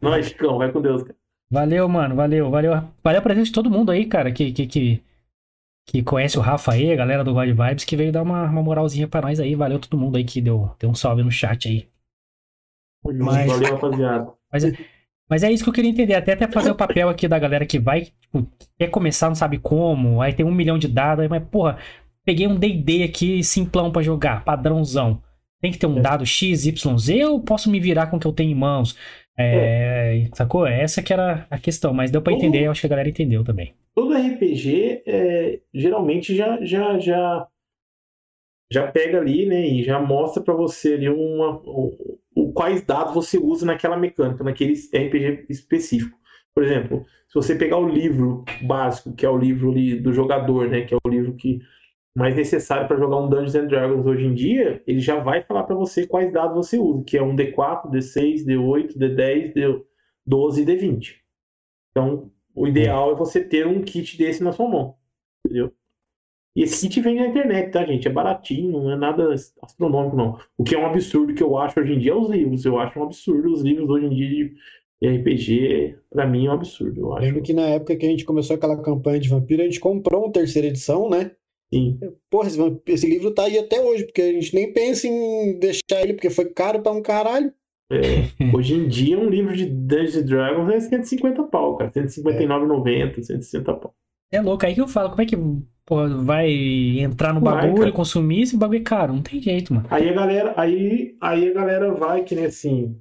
Nós, 0.00 0.26
Chicão, 0.26 0.58
vai 0.58 0.72
com 0.72 0.80
Deus, 0.80 1.02
cara. 1.02 1.16
Valeu, 1.50 1.86
mano, 1.86 2.16
valeu, 2.16 2.50
valeu. 2.50 2.72
Valeu 3.04 3.18
a 3.18 3.22
presença 3.22 3.46
de 3.46 3.52
todo 3.52 3.70
mundo 3.70 3.90
aí, 3.90 4.06
cara, 4.06 4.32
que, 4.32 4.52
que, 4.52 4.66
que, 4.66 5.02
que 5.86 6.02
conhece 6.02 6.38
o 6.38 6.40
Rafa 6.40 6.72
aí, 6.72 6.92
a 6.92 6.96
galera 6.96 7.24
do 7.24 7.34
God 7.34 7.48
Vibes, 7.48 7.84
que 7.84 7.96
veio 7.96 8.12
dar 8.12 8.22
uma, 8.22 8.44
uma 8.44 8.62
moralzinha 8.62 9.08
pra 9.08 9.22
nós 9.22 9.40
aí. 9.40 9.54
Valeu 9.54 9.78
todo 9.78 9.98
mundo 9.98 10.16
aí 10.16 10.24
que 10.24 10.40
deu, 10.40 10.70
deu 10.78 10.90
um 10.90 10.94
salve 10.94 11.22
no 11.22 11.30
chat 11.30 11.68
aí. 11.68 11.88
Mas, 13.04 13.50
valeu, 13.50 13.74
rapaziada. 13.74 14.32
Mas, 14.52 14.64
mas 15.28 15.42
é 15.42 15.50
isso 15.50 15.64
que 15.64 15.70
eu 15.70 15.74
queria 15.74 15.90
entender, 15.90 16.14
até 16.14 16.32
até 16.32 16.46
fazer 16.46 16.70
o 16.70 16.76
papel 16.76 17.08
aqui 17.08 17.26
da 17.26 17.38
galera 17.38 17.66
que 17.66 17.78
vai, 17.78 18.02
tipo, 18.20 18.46
quer 18.78 18.88
começar, 18.88 19.28
não 19.28 19.34
sabe 19.34 19.58
como, 19.58 20.22
aí 20.22 20.32
tem 20.32 20.46
um 20.46 20.54
milhão 20.54 20.78
de 20.78 20.86
dados, 20.86 21.22
aí, 21.22 21.28
mas, 21.28 21.42
porra, 21.50 21.78
peguei 22.24 22.46
um 22.46 22.56
D&D 22.56 23.02
aqui 23.02 23.42
simplão 23.42 23.90
para 23.90 24.02
jogar, 24.02 24.44
padrãozão. 24.44 25.20
Tem 25.60 25.70
que 25.70 25.78
ter 25.78 25.86
um 25.86 25.98
é. 25.98 26.00
dado 26.00 26.26
X, 26.26 26.66
Y, 26.66 26.98
Z 26.98 27.24
ou 27.24 27.40
posso 27.40 27.70
me 27.70 27.80
virar 27.80 28.08
com 28.08 28.16
o 28.16 28.20
que 28.20 28.26
eu 28.26 28.32
tenho 28.32 28.50
em 28.50 28.54
mãos? 28.54 28.96
É, 29.36 30.24
é. 30.24 30.30
Sacou? 30.34 30.66
Essa 30.66 31.02
que 31.02 31.12
era 31.12 31.46
a 31.50 31.58
questão, 31.58 31.92
mas 31.92 32.10
deu 32.10 32.22
para 32.22 32.32
entender, 32.32 32.66
eu 32.66 32.70
acho 32.70 32.80
que 32.80 32.86
a 32.86 32.90
galera 32.90 33.08
entendeu 33.08 33.44
também. 33.44 33.74
Todo 33.94 34.14
RPG 34.14 35.02
é, 35.06 35.60
geralmente 35.72 36.34
já, 36.34 36.62
já, 36.64 36.98
já, 36.98 37.46
já 38.70 38.86
pega 38.90 39.18
ali, 39.18 39.46
né, 39.46 39.66
e 39.66 39.82
já 39.82 40.00
mostra 40.00 40.42
para 40.42 40.54
você 40.54 40.94
ali 40.94 41.08
uma, 41.08 41.60
o, 41.64 42.20
o, 42.34 42.52
quais 42.52 42.84
dados 42.84 43.14
você 43.14 43.38
usa 43.38 43.66
naquela 43.66 43.96
mecânica, 43.96 44.44
naquele 44.44 44.74
RPG 44.74 45.46
específico. 45.50 46.16
Por 46.54 46.64
exemplo, 46.64 47.04
se 47.28 47.34
você 47.34 47.54
pegar 47.54 47.78
o 47.78 47.88
livro 47.88 48.44
básico, 48.62 49.14
que 49.14 49.24
é 49.24 49.30
o 49.30 49.38
livro 49.38 49.70
ali 49.70 49.98
do 49.98 50.12
jogador, 50.12 50.68
né, 50.68 50.82
que 50.82 50.94
é 50.94 50.98
o 51.02 51.08
livro 51.08 51.34
que 51.34 51.60
mais 52.14 52.36
necessário 52.36 52.86
para 52.86 52.98
jogar 52.98 53.18
um 53.18 53.28
Dungeons 53.28 53.54
and 53.54 53.66
Dragons 53.66 54.06
hoje 54.06 54.26
em 54.26 54.34
dia, 54.34 54.82
ele 54.86 55.00
já 55.00 55.18
vai 55.18 55.42
falar 55.42 55.64
para 55.64 55.74
você 55.74 56.06
quais 56.06 56.32
dados 56.32 56.54
você 56.54 56.78
usa, 56.78 57.04
que 57.04 57.16
é 57.16 57.22
um 57.22 57.34
D4, 57.34 57.90
D6, 57.90 58.44
D8, 58.44 58.96
D10, 58.96 59.54
D12 59.54 60.58
e 60.58 60.66
D20. 60.66 61.14
Então, 61.90 62.30
o 62.54 62.66
ideal 62.66 63.12
é 63.12 63.14
você 63.14 63.42
ter 63.42 63.66
um 63.66 63.82
kit 63.82 64.18
desse 64.18 64.42
na 64.42 64.52
sua 64.52 64.68
mão, 64.68 64.96
entendeu? 65.44 65.72
E 66.54 66.62
esse 66.62 66.86
kit 66.86 67.00
vem 67.00 67.16
na 67.16 67.28
internet, 67.28 67.70
tá, 67.70 67.84
gente? 67.86 68.06
É 68.06 68.10
baratinho, 68.10 68.72
não 68.72 68.90
é 68.90 68.96
nada 68.96 69.32
astronômico, 69.62 70.16
não. 70.16 70.38
O 70.58 70.62
que 70.62 70.74
é 70.74 70.78
um 70.78 70.84
absurdo 70.84 71.32
que 71.32 71.42
eu 71.42 71.56
acho 71.56 71.80
hoje 71.80 71.94
em 71.94 71.98
dia 71.98 72.12
é 72.12 72.14
os 72.14 72.28
livros. 72.28 72.64
Eu 72.66 72.78
acho 72.78 72.98
um 72.98 73.04
absurdo 73.04 73.50
os 73.50 73.62
livros 73.62 73.88
hoje 73.88 74.06
em 74.06 74.10
dia 74.10 74.28
de 74.28 74.54
RPG, 75.08 75.98
para 76.10 76.26
mim 76.26 76.46
é 76.46 76.50
um 76.50 76.52
absurdo, 76.52 77.00
eu 77.00 77.12
acho. 77.14 77.24
Lembro 77.24 77.42
que 77.42 77.52
na 77.54 77.62
época 77.62 77.96
que 77.96 78.06
a 78.06 78.08
gente 78.08 78.24
começou 78.24 78.54
aquela 78.54 78.80
campanha 78.80 79.18
de 79.18 79.30
vampiro, 79.30 79.62
a 79.62 79.64
gente 79.64 79.80
comprou 79.80 80.22
uma 80.24 80.32
terceira 80.32 80.68
edição, 80.68 81.08
né? 81.08 81.32
Sim. 81.72 81.98
Porra, 82.30 82.48
esse, 82.86 83.06
livro 83.06 83.30
tá 83.32 83.44
aí 83.44 83.58
até 83.58 83.80
hoje, 83.80 84.04
porque 84.04 84.20
a 84.20 84.32
gente 84.32 84.54
nem 84.54 84.72
pensa 84.72 85.06
em 85.06 85.58
deixar 85.58 86.02
ele, 86.02 86.12
porque 86.12 86.28
foi 86.28 86.46
caro 86.46 86.82
pra 86.82 86.92
um 86.92 87.00
caralho. 87.00 87.52
É, 87.90 87.96
hoje 88.54 88.74
em 88.74 88.86
dia, 88.88 89.18
um 89.18 89.28
livro 89.28 89.56
de 89.56 89.64
Dungeons 89.64 90.24
Dragons 90.24 90.72
é 90.72 90.80
150 90.80 91.42
pau, 91.44 91.76
cara. 91.76 91.90
159,90, 91.90 93.18
é. 93.18 93.22
160 93.22 93.74
pau. 93.74 93.94
É 94.30 94.40
louco, 94.40 94.66
aí 94.66 94.74
que 94.74 94.80
eu 94.80 94.88
falo, 94.88 95.10
como 95.10 95.22
é 95.22 95.26
que 95.26 95.36
porra, 95.84 96.08
vai 96.08 96.50
entrar 97.00 97.34
no 97.34 97.40
bagulho, 97.40 97.82
vai, 97.82 97.92
consumir 97.92 98.42
esse 98.42 98.56
bagulho 98.56 98.80
é 98.80 98.82
caro? 98.82 99.12
Não 99.12 99.22
tem 99.22 99.40
jeito, 99.40 99.74
mano. 99.74 99.86
Aí 99.90 100.08
a 100.08 100.12
galera, 100.12 100.54
aí, 100.56 101.16
aí 101.20 101.50
a 101.50 101.52
galera 101.52 101.92
vai, 101.92 102.22
que 102.22 102.34
nem 102.34 102.46
assim, 102.46 102.98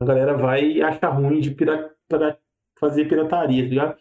a 0.00 0.04
galera 0.04 0.36
vai 0.36 0.64
e 0.64 0.82
acha 0.82 1.08
ruim 1.08 1.40
de 1.40 1.50
pira, 1.50 1.90
pra 2.08 2.38
fazer 2.78 3.06
pirataria, 3.06 3.64
tá 3.64 3.68
ligado? 3.68 3.96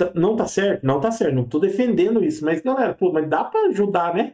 Tá, 0.00 0.10
não 0.14 0.34
tá 0.34 0.46
certo? 0.46 0.82
Não 0.82 0.98
tá 0.98 1.10
certo. 1.10 1.34
Não 1.34 1.44
tô 1.44 1.58
defendendo 1.58 2.24
isso. 2.24 2.42
Mas, 2.42 2.62
galera, 2.62 2.94
pô, 2.94 3.12
mas 3.12 3.28
dá 3.28 3.44
pra 3.44 3.66
ajudar, 3.66 4.14
né? 4.14 4.32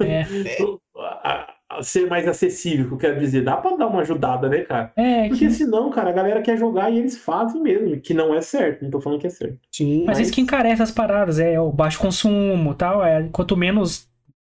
É. 0.00 0.24
a, 0.98 1.54
a, 1.70 1.82
ser 1.84 2.08
mais 2.08 2.26
acessível, 2.26 2.88
que 2.88 2.94
eu 2.94 2.98
quero 2.98 3.20
dizer. 3.20 3.44
Dá 3.44 3.56
pra 3.56 3.76
dar 3.76 3.86
uma 3.86 4.00
ajudada, 4.00 4.48
né, 4.48 4.62
cara? 4.62 4.92
É, 4.96 5.28
Porque 5.28 5.46
que... 5.46 5.52
senão, 5.52 5.88
cara, 5.90 6.10
a 6.10 6.12
galera 6.12 6.42
quer 6.42 6.58
jogar 6.58 6.90
e 6.90 6.98
eles 6.98 7.16
fazem 7.16 7.62
mesmo. 7.62 8.00
Que 8.00 8.12
não 8.12 8.34
é 8.34 8.40
certo. 8.40 8.82
Não 8.82 8.90
tô 8.90 9.00
falando 9.00 9.20
que 9.20 9.28
é 9.28 9.30
certo. 9.30 9.56
Sim. 9.70 10.00
Mas, 10.04 10.18
mas... 10.18 10.26
isso 10.26 10.32
que 10.32 10.40
encarece 10.40 10.82
as 10.82 10.90
paradas. 10.90 11.38
É 11.38 11.60
o 11.60 11.70
baixo 11.70 12.00
consumo 12.00 12.74
tal. 12.74 13.04
É, 13.04 13.28
quanto 13.30 13.56
menos 13.56 14.10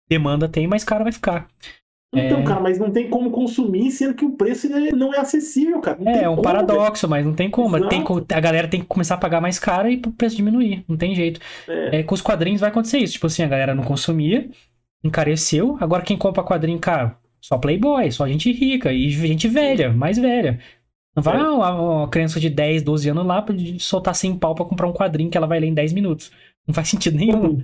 demanda 0.08 0.48
tem, 0.48 0.68
mais 0.68 0.84
caro 0.84 1.02
vai 1.02 1.12
ficar. 1.12 1.48
Então, 2.14 2.40
é... 2.40 2.44
cara, 2.44 2.60
mas 2.60 2.78
não 2.78 2.90
tem 2.90 3.08
como 3.08 3.30
consumir 3.30 3.90
sendo 3.90 4.14
que 4.14 4.24
o 4.24 4.32
preço 4.32 4.68
não 4.94 5.14
é 5.14 5.18
acessível, 5.18 5.80
cara. 5.80 5.96
Não 5.98 6.12
é, 6.12 6.24
é 6.24 6.28
um 6.28 6.32
como, 6.32 6.42
paradoxo, 6.42 7.08
mas 7.08 7.24
não 7.24 7.32
tem 7.32 7.48
como. 7.48 7.88
Tem, 7.88 8.04
a 8.34 8.40
galera 8.40 8.68
tem 8.68 8.80
que 8.80 8.86
começar 8.86 9.14
a 9.14 9.18
pagar 9.18 9.40
mais 9.40 9.58
caro 9.58 9.88
e 9.88 9.96
o 9.96 10.12
preço 10.12 10.36
diminuir. 10.36 10.84
Não 10.86 10.96
tem 10.96 11.14
jeito. 11.14 11.40
É. 11.66 12.00
é. 12.00 12.02
com 12.02 12.14
os 12.14 12.20
quadrinhos 12.20 12.60
vai 12.60 12.68
acontecer 12.68 12.98
isso. 12.98 13.14
Tipo 13.14 13.28
assim, 13.28 13.42
a 13.42 13.48
galera 13.48 13.74
não 13.74 13.82
consumia, 13.82 14.50
encareceu. 15.02 15.78
Agora 15.80 16.02
quem 16.02 16.18
compra 16.18 16.44
quadrinho, 16.44 16.78
cara, 16.78 17.16
só 17.40 17.56
playboy, 17.56 18.10
só 18.12 18.28
gente 18.28 18.52
rica 18.52 18.92
e 18.92 19.08
gente 19.08 19.48
velha, 19.48 19.90
mais 19.90 20.18
velha. 20.18 20.60
Não 21.16 21.22
vai 21.22 21.38
é. 21.38 21.42
uma, 21.42 22.08
criança 22.08 22.38
de 22.38 22.50
10, 22.50 22.82
12 22.82 23.08
anos 23.08 23.26
lá 23.26 23.40
pra 23.40 23.54
soltar 23.78 24.14
100 24.14 24.38
pau 24.38 24.54
pra 24.54 24.64
comprar 24.64 24.86
um 24.86 24.92
quadrinho 24.92 25.30
que 25.30 25.36
ela 25.36 25.46
vai 25.46 25.60
ler 25.60 25.66
em 25.66 25.74
10 25.74 25.92
minutos. 25.92 26.30
Não 26.66 26.74
faz 26.74 26.88
sentido 26.88 27.16
nenhum. 27.16 27.62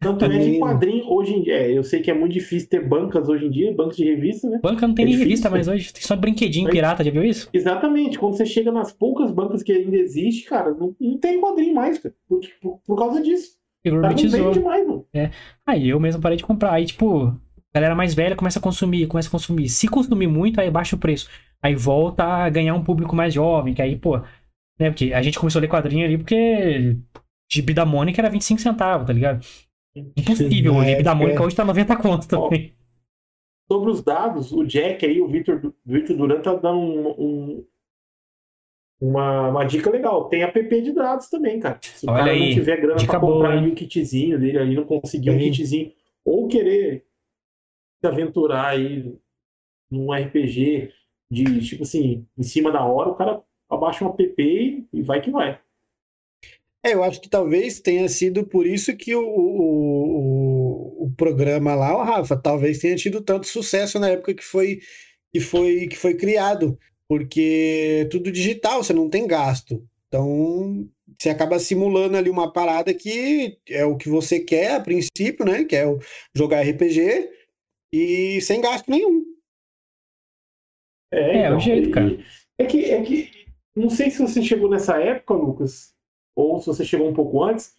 Tanto 0.00 0.24
é 0.24 0.28
de 0.28 0.58
quadrinho 0.58 1.04
hoje 1.06 1.34
em 1.34 1.42
dia. 1.42 1.56
É, 1.56 1.76
eu 1.76 1.84
sei 1.84 2.00
que 2.00 2.10
é 2.10 2.14
muito 2.14 2.32
difícil 2.32 2.70
ter 2.70 2.88
bancas 2.88 3.28
hoje 3.28 3.44
em 3.44 3.50
dia, 3.50 3.74
bancos 3.74 3.98
de 3.98 4.04
revista, 4.04 4.48
né? 4.48 4.58
Banca 4.62 4.88
não 4.88 4.94
tem 4.94 5.04
é 5.04 5.08
nem 5.08 5.12
difícil, 5.12 5.28
revista, 5.28 5.50
mas 5.50 5.68
hoje 5.68 5.92
tem 5.92 6.02
só 6.02 6.16
brinquedinho 6.16 6.64
mas, 6.64 6.72
pirata, 6.72 7.04
já 7.04 7.10
viu 7.10 7.22
isso? 7.22 7.50
Exatamente. 7.52 8.18
Quando 8.18 8.34
você 8.34 8.46
chega 8.46 8.72
nas 8.72 8.92
poucas 8.92 9.30
bancas 9.30 9.62
que 9.62 9.72
ainda 9.72 9.96
existe, 9.98 10.48
cara, 10.48 10.72
não, 10.72 10.96
não 10.98 11.18
tem 11.18 11.38
quadrinho 11.38 11.74
mais, 11.74 11.98
cara. 11.98 12.14
Por, 12.26 12.40
por, 12.62 12.78
por 12.78 12.96
causa 12.96 13.20
disso. 13.20 13.58
Tá 13.84 14.12
demais, 14.52 14.86
mano. 14.86 15.06
É. 15.12 15.30
Aí 15.66 15.90
eu 15.90 16.00
mesmo 16.00 16.22
parei 16.22 16.36
de 16.38 16.44
comprar. 16.44 16.72
Aí, 16.72 16.86
tipo, 16.86 17.26
A 17.26 17.34
galera 17.74 17.94
mais 17.94 18.14
velha 18.14 18.36
começa 18.36 18.58
a 18.58 18.62
consumir, 18.62 19.06
começa 19.06 19.28
a 19.28 19.30
consumir. 19.30 19.68
Se 19.68 19.86
consumir 19.86 20.26
muito, 20.26 20.60
aí 20.60 20.70
baixa 20.70 20.96
o 20.96 20.98
preço. 20.98 21.28
Aí 21.62 21.74
volta 21.74 22.24
a 22.24 22.48
ganhar 22.48 22.74
um 22.74 22.82
público 22.82 23.14
mais 23.14 23.34
jovem, 23.34 23.74
que 23.74 23.82
aí, 23.82 23.96
pô. 23.96 24.18
Né, 24.78 24.90
porque 24.90 25.12
a 25.12 25.20
gente 25.20 25.38
começou 25.38 25.60
a 25.60 25.62
ler 25.62 25.68
quadrinho 25.68 26.06
ali 26.06 26.16
porque 26.16 26.96
Gibi 27.52 27.74
da 27.74 27.84
Mônica 27.84 28.18
era 28.18 28.30
25 28.30 28.60
centavos, 28.60 29.06
tá 29.06 29.12
ligado? 29.12 29.44
Impossível. 30.16 30.76
O 30.76 30.84
Gibi 30.84 31.02
da 31.02 31.14
Mônica 31.14 31.42
hoje 31.42 31.56
tá 31.56 31.64
90 31.64 31.96
conto 31.96 32.28
também. 32.28 32.74
Sobre 33.70 33.90
os 33.90 34.02
dados, 34.02 34.52
o 34.52 34.64
Jack 34.64 35.06
aí, 35.06 35.20
o 35.20 35.28
Victor, 35.28 35.72
Victor 35.84 36.16
Durant 36.16 36.42
tá 36.42 36.54
dando 36.54 36.78
um, 36.78 37.08
um, 37.10 37.66
uma, 39.00 39.48
uma 39.48 39.64
dica 39.64 39.90
legal. 39.90 40.28
Tem 40.28 40.42
app 40.42 40.82
de 40.82 40.92
dados 40.92 41.28
também, 41.28 41.60
cara. 41.60 41.78
Se 41.82 42.04
Olha 42.08 42.14
o 42.14 42.18
cara 42.18 42.30
aí, 42.32 42.46
não 42.48 42.54
tiver 42.54 42.80
grana 42.80 43.06
pra 43.06 43.20
comprar 43.20 43.20
boa, 43.20 43.50
aí 43.50 43.70
um 43.70 43.74
kitzinho 43.74 44.38
dele 44.38 44.58
aí, 44.58 44.74
não 44.74 44.84
conseguir 44.84 45.30
um 45.30 45.38
Sim. 45.38 45.50
kitzinho, 45.50 45.92
ou 46.24 46.48
querer 46.48 47.06
se 48.00 48.06
aventurar 48.06 48.68
aí 48.68 49.16
num 49.90 50.12
RPG 50.12 50.92
de, 51.30 51.60
tipo 51.60 51.84
assim, 51.84 52.26
em 52.36 52.42
cima 52.42 52.70
da 52.72 52.84
hora, 52.84 53.10
o 53.10 53.14
cara 53.14 53.42
abaixa 53.68 54.04
um 54.04 54.08
app 54.08 54.88
e 54.92 55.02
vai 55.02 55.20
que 55.20 55.30
vai. 55.30 55.60
É, 56.82 56.94
eu 56.94 57.04
acho 57.04 57.20
que 57.20 57.28
talvez 57.28 57.78
tenha 57.80 58.08
sido 58.08 58.46
por 58.46 58.66
isso 58.66 58.96
que 58.96 59.14
o, 59.14 59.22
o, 59.22 61.04
o, 61.04 61.12
programa 61.14 61.74
lá, 61.74 61.94
o 61.94 62.02
Rafa, 62.02 62.36
talvez 62.36 62.78
tenha 62.78 62.96
tido 62.96 63.20
tanto 63.20 63.46
sucesso 63.46 63.98
na 63.98 64.08
época 64.08 64.32
que 64.34 64.42
foi, 64.42 64.80
que 65.32 65.40
foi, 65.40 65.86
que 65.88 65.96
foi 65.96 66.14
criado, 66.14 66.78
porque 67.06 68.00
é 68.02 68.04
tudo 68.06 68.32
digital, 68.32 68.82
você 68.82 68.94
não 68.94 69.10
tem 69.10 69.26
gasto. 69.26 69.86
Então, 70.08 70.88
você 71.18 71.28
acaba 71.28 71.58
simulando 71.58 72.16
ali 72.16 72.30
uma 72.30 72.50
parada 72.52 72.94
que 72.94 73.58
é 73.68 73.84
o 73.84 73.96
que 73.96 74.08
você 74.08 74.40
quer 74.40 74.72
a 74.72 74.80
princípio, 74.80 75.44
né? 75.44 75.64
Que 75.64 75.76
é 75.76 75.84
jogar 76.34 76.62
RPG 76.66 77.30
e 77.92 78.40
sem 78.40 78.60
gasto 78.60 78.90
nenhum. 78.90 79.22
É, 81.12 81.42
É, 81.42 81.52
o 81.54 81.60
jeito, 81.60 81.90
e- 81.90 81.92
cara. 81.92 82.24
É 82.58 82.64
que, 82.64 82.84
é 82.86 83.02
que. 83.02 83.30
Não 83.76 83.88
sei 83.88 84.10
se 84.10 84.18
você 84.18 84.42
chegou 84.42 84.68
nessa 84.68 84.98
época, 85.00 85.34
Lucas, 85.34 85.94
ou 86.34 86.60
se 86.60 86.66
você 86.66 86.84
chegou 86.84 87.08
um 87.08 87.14
pouco 87.14 87.42
antes. 87.42 87.76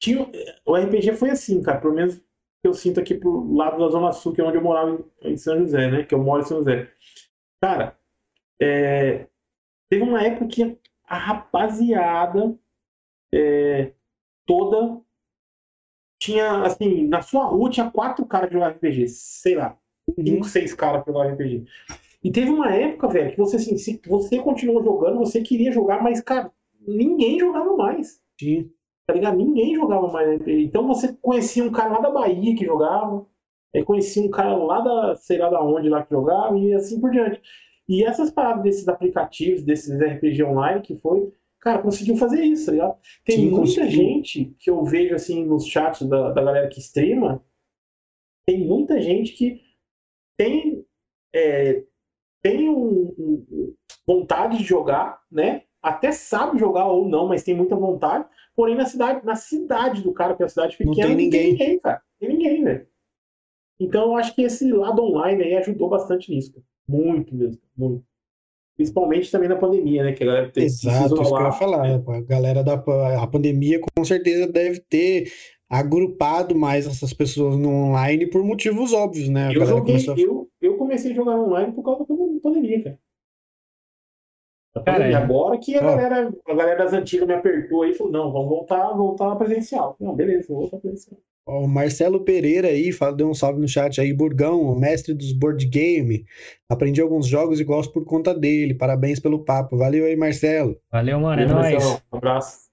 Tinha, 0.00 0.30
o 0.64 0.76
RPG 0.76 1.12
foi 1.12 1.30
assim, 1.30 1.62
cara, 1.62 1.80
pelo 1.80 1.94
menos 1.94 2.16
que 2.16 2.68
eu 2.68 2.74
sinto 2.74 3.00
aqui 3.00 3.14
pro 3.14 3.52
lado 3.54 3.78
da 3.78 3.88
Zona 3.88 4.12
Sul, 4.12 4.32
que 4.32 4.40
é 4.40 4.44
onde 4.44 4.56
eu 4.56 4.62
morava 4.62 5.02
em, 5.22 5.36
São 5.36 5.58
José, 5.58 5.90
né? 5.90 6.04
Que 6.04 6.14
eu 6.14 6.22
moro 6.22 6.42
em 6.42 6.46
São 6.46 6.58
José. 6.58 6.90
Cara, 7.62 7.98
é, 8.60 9.26
teve 9.90 10.02
uma 10.02 10.22
época 10.22 10.46
que 10.46 10.78
a 11.04 11.16
rapaziada 11.16 12.56
é, 13.32 13.92
toda 14.46 15.00
tinha, 16.20 16.62
assim, 16.62 17.06
na 17.06 17.22
sua 17.22 17.44
rua 17.44 17.70
tinha 17.70 17.90
quatro 17.90 18.26
caras 18.26 18.52
jogavam 18.52 18.76
RPG, 18.76 19.08
sei 19.08 19.54
lá, 19.54 19.78
cinco, 20.14 20.44
seis 20.44 20.74
caras 20.74 21.04
jogavam 21.06 21.32
RPG. 21.32 21.66
E 22.22 22.30
teve 22.30 22.50
uma 22.50 22.74
época, 22.74 23.08
velho, 23.08 23.30
que 23.30 23.38
você, 23.38 23.56
assim, 23.56 23.78
se 23.78 24.00
você 24.06 24.38
continuou 24.38 24.84
jogando, 24.84 25.18
você 25.18 25.40
queria 25.40 25.72
jogar, 25.72 26.02
mas, 26.02 26.20
cara, 26.20 26.52
ninguém 26.96 27.38
jogava 27.38 27.76
mais. 27.76 28.20
Sim. 28.38 28.70
Tá 29.06 29.14
ligado? 29.14 29.36
Ninguém 29.36 29.74
jogava 29.74 30.08
mais. 30.08 30.40
Então 30.46 30.86
você 30.86 31.12
conhecia 31.20 31.64
um 31.64 31.70
cara 31.72 31.94
lá 31.94 32.00
da 32.00 32.10
Bahia 32.10 32.54
que 32.54 32.64
jogava, 32.64 33.26
aí 33.74 33.84
conhecia 33.84 34.22
um 34.22 34.30
cara 34.30 34.54
lá 34.56 34.80
da, 34.80 35.16
sei 35.16 35.38
lá 35.38 35.48
da 35.50 35.62
onde 35.62 35.88
lá 35.88 36.02
que 36.04 36.10
jogava, 36.14 36.56
e 36.58 36.72
assim 36.74 37.00
por 37.00 37.10
diante. 37.10 37.40
E 37.88 38.04
essas 38.04 38.30
paradas 38.30 38.62
desses 38.62 38.86
aplicativos, 38.88 39.64
desses 39.64 40.00
RPG 40.00 40.44
online 40.44 40.80
que 40.80 40.96
foi, 40.96 41.32
cara, 41.60 41.82
conseguiu 41.82 42.16
fazer 42.16 42.42
isso, 42.44 42.66
tá 42.66 42.72
ligado? 42.72 42.96
Tem 43.24 43.36
Sim, 43.36 43.42
muita 43.50 43.60
conseguiu. 43.62 43.90
gente 43.90 44.54
que 44.60 44.70
eu 44.70 44.84
vejo 44.84 45.14
assim 45.14 45.44
nos 45.44 45.66
chats 45.66 46.06
da, 46.08 46.30
da 46.30 46.42
galera 46.42 46.68
que 46.68 46.78
streama, 46.78 47.44
tem 48.46 48.64
muita 48.64 49.00
gente 49.00 49.32
que 49.32 49.60
tem, 50.36 50.84
é, 51.34 51.82
tem 52.42 52.68
um- 52.68 53.12
um- 53.18 53.74
vontade 54.06 54.58
de 54.58 54.64
jogar, 54.64 55.20
né? 55.30 55.62
Até 55.82 56.12
sabe 56.12 56.58
jogar 56.58 56.86
ou 56.86 57.08
não, 57.08 57.26
mas 57.28 57.42
tem 57.42 57.54
muita 57.54 57.74
vontade. 57.76 58.26
Porém, 58.54 58.74
na 58.76 58.84
cidade, 58.84 59.24
na 59.24 59.34
cidade 59.34 60.02
do 60.02 60.12
cara, 60.12 60.34
que 60.34 60.42
é 60.42 60.46
a 60.46 60.48
cidade 60.48 60.76
Não 60.80 60.90
pequena, 60.92 61.08
tem 61.08 61.10
não 61.10 61.16
tem 61.16 61.24
ninguém. 61.30 61.52
ninguém, 61.52 61.78
cara. 61.78 62.02
Tem 62.18 62.28
ninguém, 62.28 62.64
velho. 62.64 62.86
Então, 63.80 64.02
eu 64.10 64.16
acho 64.16 64.34
que 64.34 64.42
esse 64.42 64.70
lado 64.70 65.02
online 65.02 65.42
aí 65.42 65.56
ajudou 65.56 65.88
bastante 65.88 66.30
nisso. 66.30 66.52
cara. 66.52 66.64
Muito 66.86 67.34
mesmo, 67.34 67.62
muito. 67.76 68.04
Principalmente 68.76 69.30
também 69.30 69.48
na 69.48 69.56
pandemia, 69.56 70.02
né? 70.04 70.12
Que 70.12 70.22
a 70.22 70.26
galera 70.26 70.50
teve 70.50 70.66
que 70.66 70.72
Exato, 70.72 71.06
isso 71.06 71.14
que 71.14 71.20
eu 71.38 71.44
ia 71.46 71.52
falar. 71.52 71.82
né? 71.82 72.02
A 72.06 72.20
galera 72.20 72.62
da 72.64 72.74
a 73.22 73.26
pandemia 73.26 73.80
com 73.96 74.04
certeza 74.04 74.46
deve 74.50 74.80
ter 74.80 75.30
agrupado 75.68 76.54
mais 76.54 76.86
essas 76.86 77.12
pessoas 77.12 77.56
no 77.56 77.68
online 77.70 78.26
por 78.26 78.42
motivos 78.44 78.92
óbvios, 78.92 79.28
né? 79.28 79.48
A 79.48 79.52
Eu 79.52 79.64
joguei, 79.64 79.96
a- 79.96 80.14
eu, 80.18 80.48
eu 80.60 80.76
comecei 80.76 81.12
a 81.12 81.14
jogar 81.14 81.38
online 81.38 81.72
por 81.72 81.82
causa 81.84 82.04
da 82.04 82.14
pandemia, 82.42 82.82
cara. 82.82 82.98
Cara, 84.84 85.08
é. 85.08 85.14
Agora 85.14 85.58
que 85.58 85.76
a 85.76 85.80
Ó. 85.80 85.84
galera, 85.84 86.32
a 86.46 86.54
galera 86.54 86.84
das 86.84 86.92
antigas 86.92 87.26
me 87.26 87.34
apertou 87.34 87.82
aí 87.82 87.90
e 87.90 87.94
falou, 87.94 88.12
não, 88.12 88.32
vamos 88.32 88.48
voltar, 88.48 88.92
voltar 88.92 89.34
presencial. 89.36 89.96
Não, 89.98 90.14
beleza, 90.14 90.46
vou 90.48 90.60
voltar 90.60 90.78
presencial. 90.78 91.18
O 91.44 91.66
Marcelo 91.66 92.20
Pereira 92.20 92.68
aí, 92.68 92.92
fala, 92.92 93.16
deu 93.16 93.28
um 93.28 93.34
salve 93.34 93.60
no 93.60 93.66
chat 93.66 94.00
aí, 94.00 94.12
Burgão, 94.12 94.62
o 94.62 94.78
mestre 94.78 95.12
dos 95.12 95.32
board 95.32 95.66
game. 95.66 96.24
Aprendi 96.68 97.00
alguns 97.00 97.26
jogos 97.26 97.58
e 97.58 97.64
gosto 97.64 97.92
por 97.92 98.04
conta 98.04 98.32
dele. 98.32 98.74
Parabéns 98.74 99.18
pelo 99.18 99.44
papo. 99.44 99.76
Valeu 99.76 100.04
aí, 100.04 100.14
Marcelo. 100.14 100.78
Valeu, 100.92 101.18
mano. 101.18 101.42
É 101.42 101.46
nóis. 101.46 101.84
Um 102.12 102.16
abraço. 102.16 102.70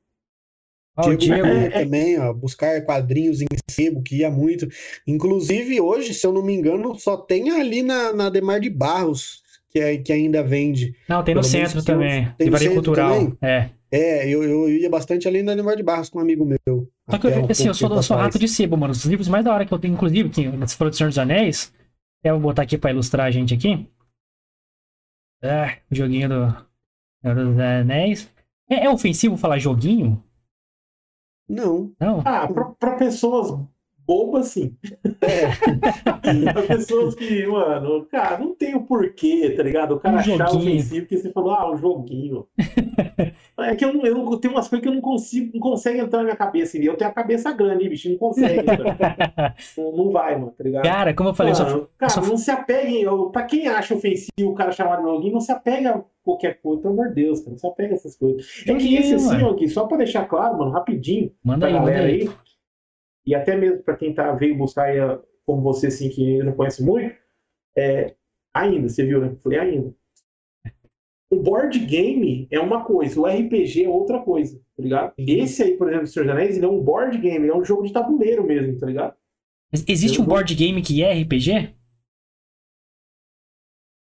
Ó, 0.95 1.09
o 1.09 1.17
Diego 1.17 1.71
também, 1.71 2.19
ó, 2.19 2.33
buscar 2.33 2.83
quadrinhos 2.83 3.41
em 3.41 3.47
sebo, 3.69 4.03
que 4.03 4.17
ia 4.17 4.29
muito. 4.29 4.67
Inclusive, 5.07 5.79
hoje, 5.79 6.13
se 6.13 6.25
eu 6.25 6.31
não 6.31 6.43
me 6.43 6.53
engano, 6.53 6.97
só 6.99 7.17
tem 7.17 7.49
ali 7.51 7.81
na, 7.81 8.13
na 8.13 8.29
Demar 8.29 8.59
de 8.59 8.69
Barros 8.69 9.41
que, 9.77 9.83
é- 9.83 9.97
que 9.97 10.11
ainda 10.13 10.43
vende. 10.43 10.95
Não, 11.07 11.23
tem 11.23 11.35
no 11.35 11.41
Pelo 11.41 11.51
centro 11.51 11.83
também. 11.83 12.25
tem 12.37 12.47
no 12.47 12.53
Livraria 12.57 12.67
centro 12.69 12.83
Cultural. 12.83 13.13
também? 13.13 13.37
É. 13.41 13.69
É, 13.89 14.27
eu, 14.29 14.43
eu 14.43 14.69
ia 14.69 14.89
bastante 14.89 15.27
ali 15.27 15.41
na 15.41 15.55
Demar 15.55 15.75
de 15.77 15.83
Barros 15.83 16.09
com 16.09 16.19
um 16.19 16.21
amigo 16.21 16.43
meu. 16.45 16.91
Só 17.09 17.17
que, 17.17 17.27
eu, 17.27 17.43
um 17.43 17.47
assim, 17.49 17.67
eu 17.67 17.73
sou, 17.73 17.93
eu 17.95 18.03
sou 18.03 18.17
rato 18.17 18.37
de 18.37 18.47
sebo, 18.47 18.75
mano. 18.75 18.91
Os 18.91 19.05
livros 19.05 19.29
mais 19.29 19.45
da 19.45 19.53
hora 19.53 19.65
que 19.65 19.73
eu 19.73 19.79
tenho, 19.79 19.93
inclusive, 19.93 20.29
que 20.29 20.47
você 20.49 20.75
falou 20.75 20.91
de 20.91 20.97
Senhor 20.97 21.07
dos 21.09 21.17
Anéis. 21.17 21.73
Eu 22.21 22.33
vou 22.33 22.41
botar 22.49 22.63
aqui 22.63 22.77
pra 22.77 22.91
ilustrar 22.91 23.27
a 23.27 23.31
gente 23.31 23.53
aqui. 23.53 23.87
Ah, 25.41 25.77
o 25.89 25.95
joguinho 25.95 26.27
do 26.27 26.67
Senhor 27.21 27.35
dos 27.35 27.59
Anéis. 27.59 28.29
É, 28.69 28.85
é 28.85 28.89
ofensivo 28.89 29.37
falar 29.37 29.57
joguinho? 29.59 30.21
Não. 31.47 31.93
Não? 31.97 32.21
Ah, 32.25 32.45
pra, 32.47 32.65
pra 32.65 32.95
pessoas 32.97 33.57
bobas, 34.07 34.47
sim. 34.47 34.73
É, 35.21 35.47
Pra 36.53 36.61
pessoas 36.63 37.13
que, 37.15 37.45
mano, 37.45 38.05
cara, 38.05 38.37
não 38.37 38.55
tem 38.55 38.73
o 38.75 38.81
porquê, 38.81 39.53
tá 39.55 39.61
ligado? 39.63 39.95
O 39.95 39.99
cara 39.99 40.15
Um 40.15 40.19
achar 40.19 40.55
ofensivo 40.55 41.05
que 41.05 41.17
você 41.17 41.31
falou, 41.31 41.51
ah, 41.51 41.71
um 41.71 41.77
joguinho. 41.77 42.47
é 43.59 43.75
que 43.75 43.83
eu, 43.83 43.93
não, 43.93 44.05
eu 44.05 44.15
não- 44.15 44.39
tem 44.39 44.49
umas 44.49 44.67
coisas 44.67 44.83
que 44.83 44.89
eu 44.89 44.93
não 44.93 45.01
consigo, 45.01 45.51
não 45.53 45.59
consegue 45.59 45.99
entrar 45.99 46.19
na 46.19 46.23
minha 46.25 46.35
cabeça. 46.35 46.77
Eu 46.77 46.95
tenho 46.95 47.09
a 47.09 47.13
cabeça 47.13 47.51
grande, 47.51 47.89
bicho, 47.89 48.09
não 48.09 48.17
consegue. 48.17 48.59
entrar. 48.59 49.55
não, 49.77 49.91
não 49.97 50.11
vai, 50.11 50.35
mano, 50.37 50.53
tá 50.57 50.63
ligado? 50.63 50.83
Cara, 50.83 51.13
como 51.13 51.29
eu 51.29 51.33
falei, 51.33 51.53
Mano, 51.53 51.89
cara, 51.97 52.09
sou- 52.11 52.25
não 52.25 52.37
se 52.37 52.49
apeguem. 52.51 53.05
Pra 53.31 53.43
quem 53.43 53.67
acha 53.67 53.93
ofensivo 53.93 54.29
o 54.51 54.53
cara 54.55 54.71
chamar 54.71 54.97
de 54.97 55.03
joguinho, 55.03 55.33
não 55.33 55.41
se 55.41 55.51
apega 55.51 55.95
a 55.95 56.01
qualquer 56.23 56.59
coisa, 56.61 56.81
pelo 56.81 56.93
amor 56.93 57.09
de 57.09 57.15
Deus, 57.15 57.39
cara. 57.39 57.51
Não 57.51 57.57
se 57.57 57.67
apega 57.67 57.93
a 57.93 57.95
essas 57.95 58.15
coisas. 58.15 58.45
É 58.67 58.73
que 58.75 58.95
esse 58.95 59.15
assim, 59.15 59.41
ó, 59.43 59.51
aqui, 59.51 59.67
só 59.67 59.85
pra 59.85 59.97
deixar 59.97 60.25
claro, 60.27 60.57
mano, 60.57 60.71
rapidinho, 60.71 61.31
Manda 61.43 61.67
pra 61.67 61.67
aí, 61.67 61.73
galera 61.73 62.05
aí. 62.05 62.21
aí, 62.21 62.29
e 63.27 63.35
até 63.35 63.55
mesmo 63.55 63.83
pra 63.83 63.95
quem 63.97 64.13
tá, 64.13 64.31
veio 64.33 64.57
buscar 64.57 64.89
a- 64.97 65.21
como 65.45 65.61
você, 65.61 65.87
assim, 65.87 66.09
que 66.09 66.41
não 66.43 66.53
conhece 66.53 66.83
muito, 66.83 67.13
é, 67.77 68.15
ainda, 68.53 68.89
você 68.89 69.05
viu, 69.05 69.21
né? 69.21 69.35
Falei 69.43 69.59
ainda. 69.59 69.93
O 71.29 71.35
board 71.41 71.77
game 71.79 72.47
é 72.49 72.59
uma 72.59 72.85
coisa, 72.85 73.19
o 73.19 73.25
RPG 73.27 73.83
é 73.83 73.89
outra 73.89 74.19
coisa, 74.21 74.57
tá 74.75 74.81
ligado? 74.83 75.13
Esse 75.17 75.61
aí, 75.61 75.77
por 75.77 75.87
exemplo, 75.89 76.05
o 76.05 76.07
Senhor 76.07 76.25
dos 76.25 76.33
Anéis, 76.33 76.55
ele 76.55 76.65
é 76.65 76.69
um 76.69 76.81
board 76.81 77.17
game, 77.17 77.45
ele 77.45 77.51
é 77.51 77.55
um 77.55 77.65
jogo 77.65 77.83
de 77.83 77.91
tabuleiro 77.91 78.45
mesmo, 78.45 78.79
tá 78.79 78.85
ligado? 78.87 79.13
Ex- 79.73 79.85
Existe 79.87 80.17
Eu 80.17 80.23
um 80.23 80.25
vou- 80.25 80.35
board 80.35 80.55
game 80.55 80.81
que 80.81 81.03
é 81.03 81.11
RPG? 81.11 81.75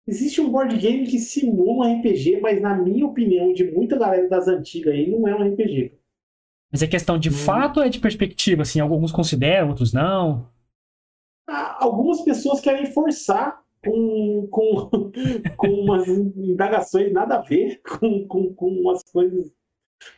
Existe 0.07 0.41
um 0.41 0.51
board 0.51 0.77
game 0.77 1.07
que 1.07 1.19
simula 1.19 1.87
um 1.87 1.99
RPG, 2.01 2.41
mas 2.41 2.61
na 2.61 2.77
minha 2.77 3.07
opinião, 3.07 3.53
de 3.55 3.65
muita 3.71 3.97
galera 3.99 4.29
das 4.29 4.47
antigas 4.49 4.93
aí, 4.93 5.09
não 5.11 5.27
é 5.27 5.35
um 5.35 5.43
RPG. 5.55 5.93
Mas 6.75 6.83
é 6.83 6.89
questão 6.89 7.17
de 7.17 7.29
Hum. 7.29 7.33
fato 7.33 7.77
ou 7.79 7.87
é 7.87 7.89
de 7.89 8.01
perspectiva? 8.01 8.63
Assim, 8.63 8.81
alguns 8.81 9.13
consideram, 9.13 9.69
outros 9.69 9.93
não. 9.93 10.49
Ah, 11.49 11.77
Algumas 11.85 12.21
pessoas 12.23 12.61
querem 12.61 12.87
forçar 12.87 13.61
com, 13.85 14.49
com, 14.51 14.91
com 15.57 15.69
umas 15.69 16.09
indagações 16.09 17.13
nada 17.13 17.37
a 17.37 17.41
ver 17.43 17.81
com, 17.89 18.27
com, 18.27 18.53
com 18.55 18.67
umas 18.67 19.05
coisas. 19.05 19.53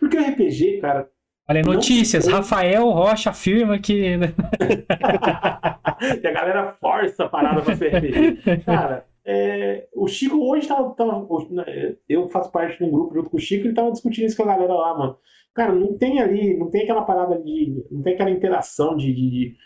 Porque 0.00 0.16
o 0.16 0.22
RPG, 0.22 0.78
cara. 0.80 1.10
Olha, 1.46 1.60
notícias. 1.62 2.26
Rafael 2.26 2.88
Rocha 2.88 3.28
afirma 3.30 3.78
que. 3.78 4.16
que 6.20 6.26
a 6.26 6.32
galera 6.32 6.72
força 6.80 7.24
a 7.24 7.28
parada 7.28 7.60
pra 7.60 7.76
ser 7.76 7.94
RPG. 7.94 8.62
Cara, 8.64 9.04
é, 9.26 9.86
o 9.94 10.08
Chico 10.08 10.38
hoje 10.50 10.66
tava, 10.66 10.88
tava- 10.94 11.26
né, 11.50 11.96
Eu 12.08 12.30
faço 12.30 12.50
parte 12.50 12.78
de 12.78 12.84
um 12.84 12.90
grupo 12.90 13.14
junto 13.14 13.28
com 13.28 13.36
o 13.36 13.40
Chico 13.40 13.64
e 13.64 13.66
ele 13.68 13.74
tava 13.74 13.92
discutindo 13.92 14.24
isso 14.24 14.36
com 14.38 14.44
a 14.44 14.56
galera 14.56 14.72
lá, 14.72 14.96
mano. 14.98 15.18
Cara, 15.56 15.74
não 15.74 15.96
tem 15.96 16.20
ali, 16.20 16.54
não 16.54 16.70
tem 16.70 16.82
aquela 16.82 17.02
parada 17.02 17.40
de. 17.42 17.82
Não 17.90 18.02
tem 18.02 18.12
aquela 18.12 18.30
interação 18.30 18.94
de, 18.94 19.10
de, 19.10 19.56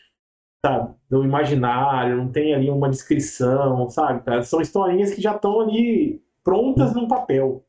sabe, 0.65 0.95
do 1.11 1.25
imaginário, 1.25 2.17
não 2.17 2.31
tem 2.31 2.55
ali 2.55 2.71
uma 2.71 2.89
descrição, 2.89 3.91
sabe, 3.91 4.25
cara? 4.25 4.43
São 4.43 4.61
historinhas 4.61 5.13
que 5.13 5.21
já 5.21 5.35
estão 5.35 5.61
ali 5.61 6.23
prontas 6.45 6.95
num 6.95 7.09
papel. 7.09 7.65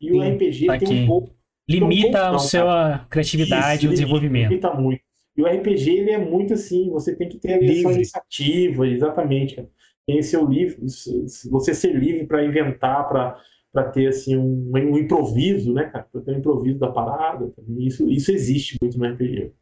E 0.00 0.12
o 0.12 0.22
RPG 0.22 0.70
Aqui. 0.70 0.84
tem 0.84 1.02
um 1.02 1.06
pouco. 1.08 1.34
Limita 1.68 2.06
um 2.06 2.12
pouco, 2.12 2.36
a 2.36 2.38
sua 2.38 3.06
criatividade 3.10 3.86
e 3.86 3.88
o 3.88 3.90
desenvolvimento. 3.90 4.50
Limita 4.50 4.72
muito. 4.72 5.02
E 5.36 5.42
o 5.42 5.46
RPG, 5.46 5.90
ele 5.90 6.10
é 6.12 6.18
muito 6.18 6.54
assim, 6.54 6.88
você 6.88 7.16
tem 7.16 7.28
que 7.28 7.38
ter 7.38 7.54
ali 7.54 7.80
a 7.80 7.82
sua 7.82 7.92
iniciativa, 7.94 8.86
exatamente. 8.86 9.56
cara. 9.56 9.68
Tem 10.06 10.22
seu 10.22 10.46
livre, 10.46 10.80
você 11.50 11.74
ser 11.74 11.92
livre 11.92 12.28
para 12.28 12.44
inventar, 12.44 13.08
para 13.08 13.36
ter 13.84 14.08
assim 14.08 14.36
um, 14.36 14.70
um 14.74 14.98
improviso, 14.98 15.72
né, 15.72 15.84
cara? 15.84 16.06
Pra 16.10 16.20
ter 16.20 16.32
um 16.32 16.38
improviso 16.38 16.78
da 16.78 16.88
parada. 16.88 17.52
Isso, 17.78 18.08
isso 18.10 18.32
existe 18.32 18.76
muito 18.80 18.98
no 18.98 19.06
RPG. 19.06 19.52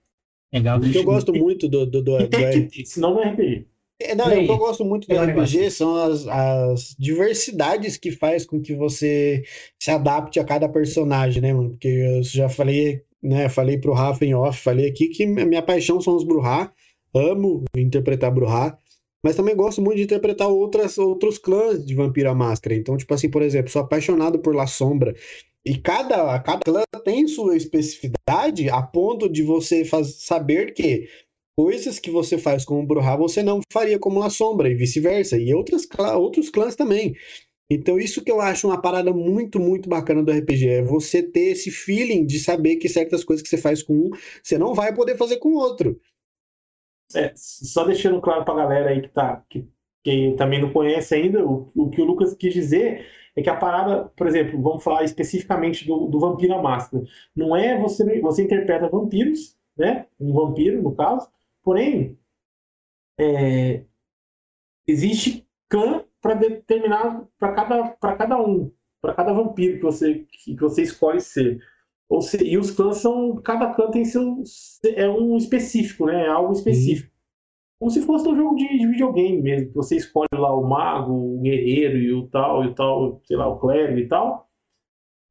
Legal. 0.52 0.78
O 0.78 0.80
que 0.80 0.96
eu 0.96 1.04
gosto 1.04 1.32
muito 1.32 1.68
do, 1.68 1.84
do, 1.84 2.02
do, 2.02 2.20
E 2.20 2.24
do 2.24 2.28
tem 2.28 2.68
que 2.68 2.78
ter, 2.78 2.86
senão 2.86 3.14
não 3.14 3.22
é 3.22 3.30
RPG. 3.30 3.66
É, 4.00 4.14
não, 4.14 4.26
o 4.26 4.30
que 4.30 4.50
eu 4.50 4.58
gosto 4.58 4.84
muito 4.84 5.06
do 5.06 5.14
RPG 5.14 5.26
negócio. 5.26 5.70
são 5.70 5.96
as, 5.96 6.26
as 6.26 6.96
diversidades 6.98 7.96
que 7.96 8.10
faz 8.10 8.44
com 8.44 8.60
que 8.60 8.74
você 8.74 9.42
se 9.78 9.90
adapte 9.90 10.40
a 10.40 10.44
cada 10.44 10.68
personagem, 10.68 11.40
né, 11.40 11.52
mano? 11.52 11.70
Porque 11.70 11.88
eu 11.88 12.22
já 12.22 12.48
falei, 12.48 13.02
né, 13.22 13.48
falei 13.48 13.78
pro 13.78 13.92
Rafa 13.92 14.24
em 14.24 14.34
off, 14.34 14.60
falei 14.60 14.88
aqui 14.88 15.08
que 15.08 15.26
minha 15.26 15.62
paixão 15.62 16.00
são 16.00 16.16
os 16.16 16.24
Bruhá, 16.24 16.72
amo 17.14 17.64
interpretar 17.76 18.32
Bruhá, 18.32 18.76
mas 19.24 19.34
também 19.34 19.56
gosto 19.56 19.80
muito 19.80 19.96
de 19.96 20.02
interpretar 20.02 20.48
outras, 20.48 20.98
outros 20.98 21.38
clãs 21.38 21.84
de 21.84 21.94
Vampira 21.94 22.34
Máscara. 22.34 22.76
Então, 22.76 22.94
tipo 22.94 23.14
assim, 23.14 23.30
por 23.30 23.40
exemplo, 23.40 23.70
sou 23.70 23.80
apaixonado 23.80 24.38
por 24.38 24.54
La 24.54 24.66
Sombra, 24.66 25.14
e 25.64 25.78
cada, 25.78 26.38
cada 26.40 26.60
clã 26.60 26.82
tem 27.02 27.26
sua 27.26 27.56
especificidade 27.56 28.68
a 28.68 28.82
ponto 28.82 29.26
de 29.30 29.42
você 29.42 29.82
faz, 29.82 30.22
saber 30.26 30.74
que 30.74 31.08
coisas 31.56 31.98
que 31.98 32.10
você 32.10 32.36
faz 32.36 32.66
como 32.66 32.86
Bruhá 32.86 33.16
você 33.16 33.42
não 33.42 33.60
faria 33.72 33.98
como 33.98 34.20
La 34.20 34.28
Sombra 34.28 34.68
e 34.68 34.74
vice-versa, 34.74 35.38
e 35.38 35.54
outras, 35.54 35.88
outros 36.16 36.50
clãs 36.50 36.76
também. 36.76 37.14
Então, 37.70 37.98
isso 37.98 38.22
que 38.22 38.30
eu 38.30 38.42
acho 38.42 38.66
uma 38.68 38.80
parada 38.80 39.10
muito, 39.10 39.58
muito 39.58 39.88
bacana 39.88 40.22
do 40.22 40.30
RPG, 40.30 40.68
é 40.68 40.82
você 40.82 41.22
ter 41.22 41.52
esse 41.52 41.70
feeling 41.70 42.26
de 42.26 42.38
saber 42.38 42.76
que 42.76 42.90
certas 42.90 43.24
coisas 43.24 43.42
que 43.42 43.48
você 43.48 43.56
faz 43.56 43.82
com 43.82 43.94
um, 43.94 44.10
você 44.42 44.58
não 44.58 44.74
vai 44.74 44.94
poder 44.94 45.16
fazer 45.16 45.38
com 45.38 45.48
o 45.48 45.56
outro. 45.56 45.98
É, 47.14 47.32
só 47.36 47.84
deixando 47.84 48.20
claro 48.20 48.44
pra 48.44 48.54
galera 48.54 48.90
aí 48.90 49.02
que 49.02 49.08
tá, 49.08 49.44
que, 49.48 49.68
que 50.02 50.34
também 50.36 50.60
não 50.60 50.72
conhece 50.72 51.14
ainda, 51.14 51.44
o, 51.44 51.70
o 51.74 51.90
que 51.90 52.00
o 52.00 52.04
Lucas 52.04 52.34
quis 52.34 52.52
dizer 52.52 53.06
é 53.36 53.42
que 53.42 53.50
a 53.50 53.56
parada, 53.56 54.04
por 54.16 54.26
exemplo, 54.26 54.60
vamos 54.62 54.82
falar 54.82 55.04
especificamente 55.04 55.86
do, 55.86 56.06
do 56.06 56.20
Vampiro 56.20 56.54
à 56.54 56.62
Máscara. 56.62 57.04
Não 57.34 57.56
é 57.56 57.78
você, 57.78 58.20
você 58.20 58.44
interpreta 58.44 58.88
vampiros, 58.88 59.56
né? 59.76 60.06
Um 60.20 60.32
vampiro, 60.32 60.80
no 60.82 60.94
caso, 60.94 61.28
porém, 61.62 62.18
é, 63.18 63.84
existe 64.86 65.46
clã 65.68 66.04
para 66.20 66.34
determinar 66.34 67.26
para 67.38 67.52
cada, 67.52 67.88
para 67.88 68.16
cada 68.16 68.38
um, 68.40 68.72
para 69.00 69.14
cada 69.14 69.32
vampiro 69.32 69.76
que 69.76 69.82
você, 69.82 70.26
que 70.44 70.56
você 70.56 70.82
escolhe 70.82 71.20
ser. 71.20 71.60
Ou 72.08 72.20
se, 72.20 72.42
e 72.44 72.58
os 72.58 72.70
clãs 72.70 72.98
são. 72.98 73.36
Cada 73.36 73.72
clã 73.74 73.90
tem 73.90 74.04
seu. 74.04 74.42
É 74.94 75.08
um 75.08 75.36
específico, 75.36 76.06
né? 76.06 76.24
É 76.24 76.28
algo 76.28 76.52
específico. 76.52 77.12
Como 77.78 77.90
se 77.90 78.02
fosse 78.02 78.28
um 78.28 78.36
jogo 78.36 78.54
de, 78.56 78.66
de 78.78 78.86
videogame 78.86 79.42
mesmo, 79.42 79.68
que 79.68 79.74
você 79.74 79.96
escolhe 79.96 80.28
lá 80.32 80.56
o 80.56 80.66
mago, 80.66 81.12
o 81.12 81.40
guerreiro 81.40 81.98
e 81.98 82.12
o 82.12 82.26
tal, 82.28 82.64
e 82.64 82.68
o 82.68 82.74
tal, 82.74 83.20
sei 83.24 83.36
lá, 83.36 83.48
o 83.48 83.58
clérigo 83.58 83.98
e 83.98 84.08
tal. 84.08 84.48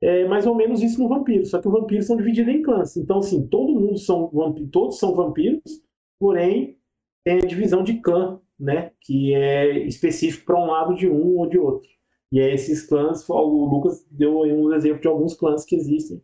É 0.02 0.28
mais 0.28 0.46
ou 0.46 0.54
menos 0.54 0.84
isso 0.84 1.02
no 1.02 1.08
vampiro, 1.08 1.46
só 1.46 1.62
que 1.62 1.68
os 1.68 1.74
vampiros 1.74 2.08
são 2.08 2.18
divididos 2.18 2.54
em 2.54 2.62
clãs. 2.62 2.98
Então, 2.98 3.20
assim, 3.20 3.48
todo 3.48 3.80
mundo 3.80 3.98
são 3.98 4.30
vampiros, 4.30 4.70
todos 4.72 5.00
são 5.00 5.16
vampiros, 5.16 5.82
porém 6.20 6.78
tem 7.24 7.38
a 7.38 7.46
divisão 7.46 7.84
de 7.84 8.02
clã, 8.02 8.40
né? 8.60 8.92
Que 9.02 9.34
é 9.34 9.80
específico 9.88 10.46
para 10.46 10.62
um 10.62 10.68
lado 10.68 10.96
de 10.96 11.08
um 11.10 11.38
ou 11.38 11.48
de 11.48 11.58
outro. 11.58 11.90
E 12.32 12.40
é 12.40 12.54
esses 12.54 12.86
clãs, 12.86 13.28
o 13.30 13.66
Lucas 13.66 14.06
deu 14.12 14.44
aí 14.44 14.52
um 14.52 14.74
exemplo 14.74 15.02
de 15.02 15.08
alguns 15.08 15.36
clãs 15.36 15.64
que 15.64 15.76
existem 15.76 16.22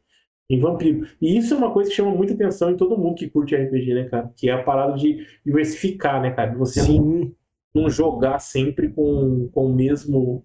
em 0.50 0.60
vampiro. 0.60 1.08
E 1.22 1.38
isso 1.38 1.54
é 1.54 1.58
uma 1.58 1.72
coisa 1.72 1.90
que 1.90 1.96
chama 1.96 2.16
muita 2.16 2.34
atenção 2.34 2.72
em 2.72 2.78
todo 2.78 2.98
mundo 2.98 3.16
que 3.16 3.30
curte 3.30 3.56
RPG, 3.56 3.94
né, 3.94 4.04
cara? 4.06 4.32
Que 4.36 4.50
é 4.50 4.54
a 4.54 4.64
parada 4.64 4.98
de 4.98 5.26
diversificar, 5.46 6.22
né, 6.22 6.32
cara? 6.32 6.58
Você 6.58 6.82
não, 6.82 7.32
não 7.74 7.90
jogar 7.90 8.40
sempre 8.40 8.90
com, 8.90 9.48
com 9.54 9.68
o 9.68 9.76
mesmo. 9.76 10.44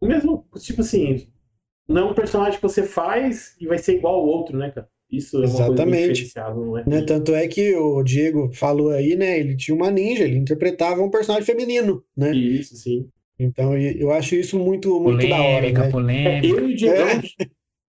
O 0.00 0.06
mesmo. 0.06 0.46
Tipo 0.58 0.82
assim. 0.82 1.28
Não 1.88 2.08
é 2.08 2.10
um 2.10 2.14
personagem 2.14 2.56
que 2.56 2.62
você 2.62 2.82
faz 2.82 3.56
e 3.60 3.66
vai 3.66 3.78
ser 3.78 3.96
igual 3.96 4.16
ao 4.16 4.26
outro, 4.26 4.56
né, 4.56 4.70
cara? 4.70 4.88
Isso 5.10 5.36
é 5.36 5.46
uma 5.46 5.66
coisa 5.66 5.86
bem 5.86 6.10
Exatamente. 6.10 6.32
é? 6.36 6.90
né? 6.90 7.02
Tanto 7.02 7.32
é 7.32 7.46
que 7.46 7.74
o 7.76 8.02
Diego 8.02 8.52
falou 8.52 8.90
aí, 8.90 9.14
né? 9.14 9.38
Ele 9.38 9.56
tinha 9.56 9.74
uma 9.74 9.90
ninja, 9.90 10.24
ele 10.24 10.36
interpretava 10.36 11.00
um 11.00 11.10
personagem 11.10 11.46
feminino, 11.46 12.02
né? 12.16 12.34
Isso, 12.34 12.76
sim. 12.76 13.08
Então 13.38 13.76
eu 13.76 14.10
acho 14.10 14.34
isso 14.34 14.58
muito, 14.58 14.98
muito 14.98 15.28
da 15.28 15.40
hora, 15.40 15.72
Polêmica, 15.72 15.80
né? 15.80 15.86
É, 15.86 15.90
polêmica. 15.90 16.46
eu 16.46 16.70
e 16.70 16.72
o 16.72 16.76
Diegão. 16.76 17.22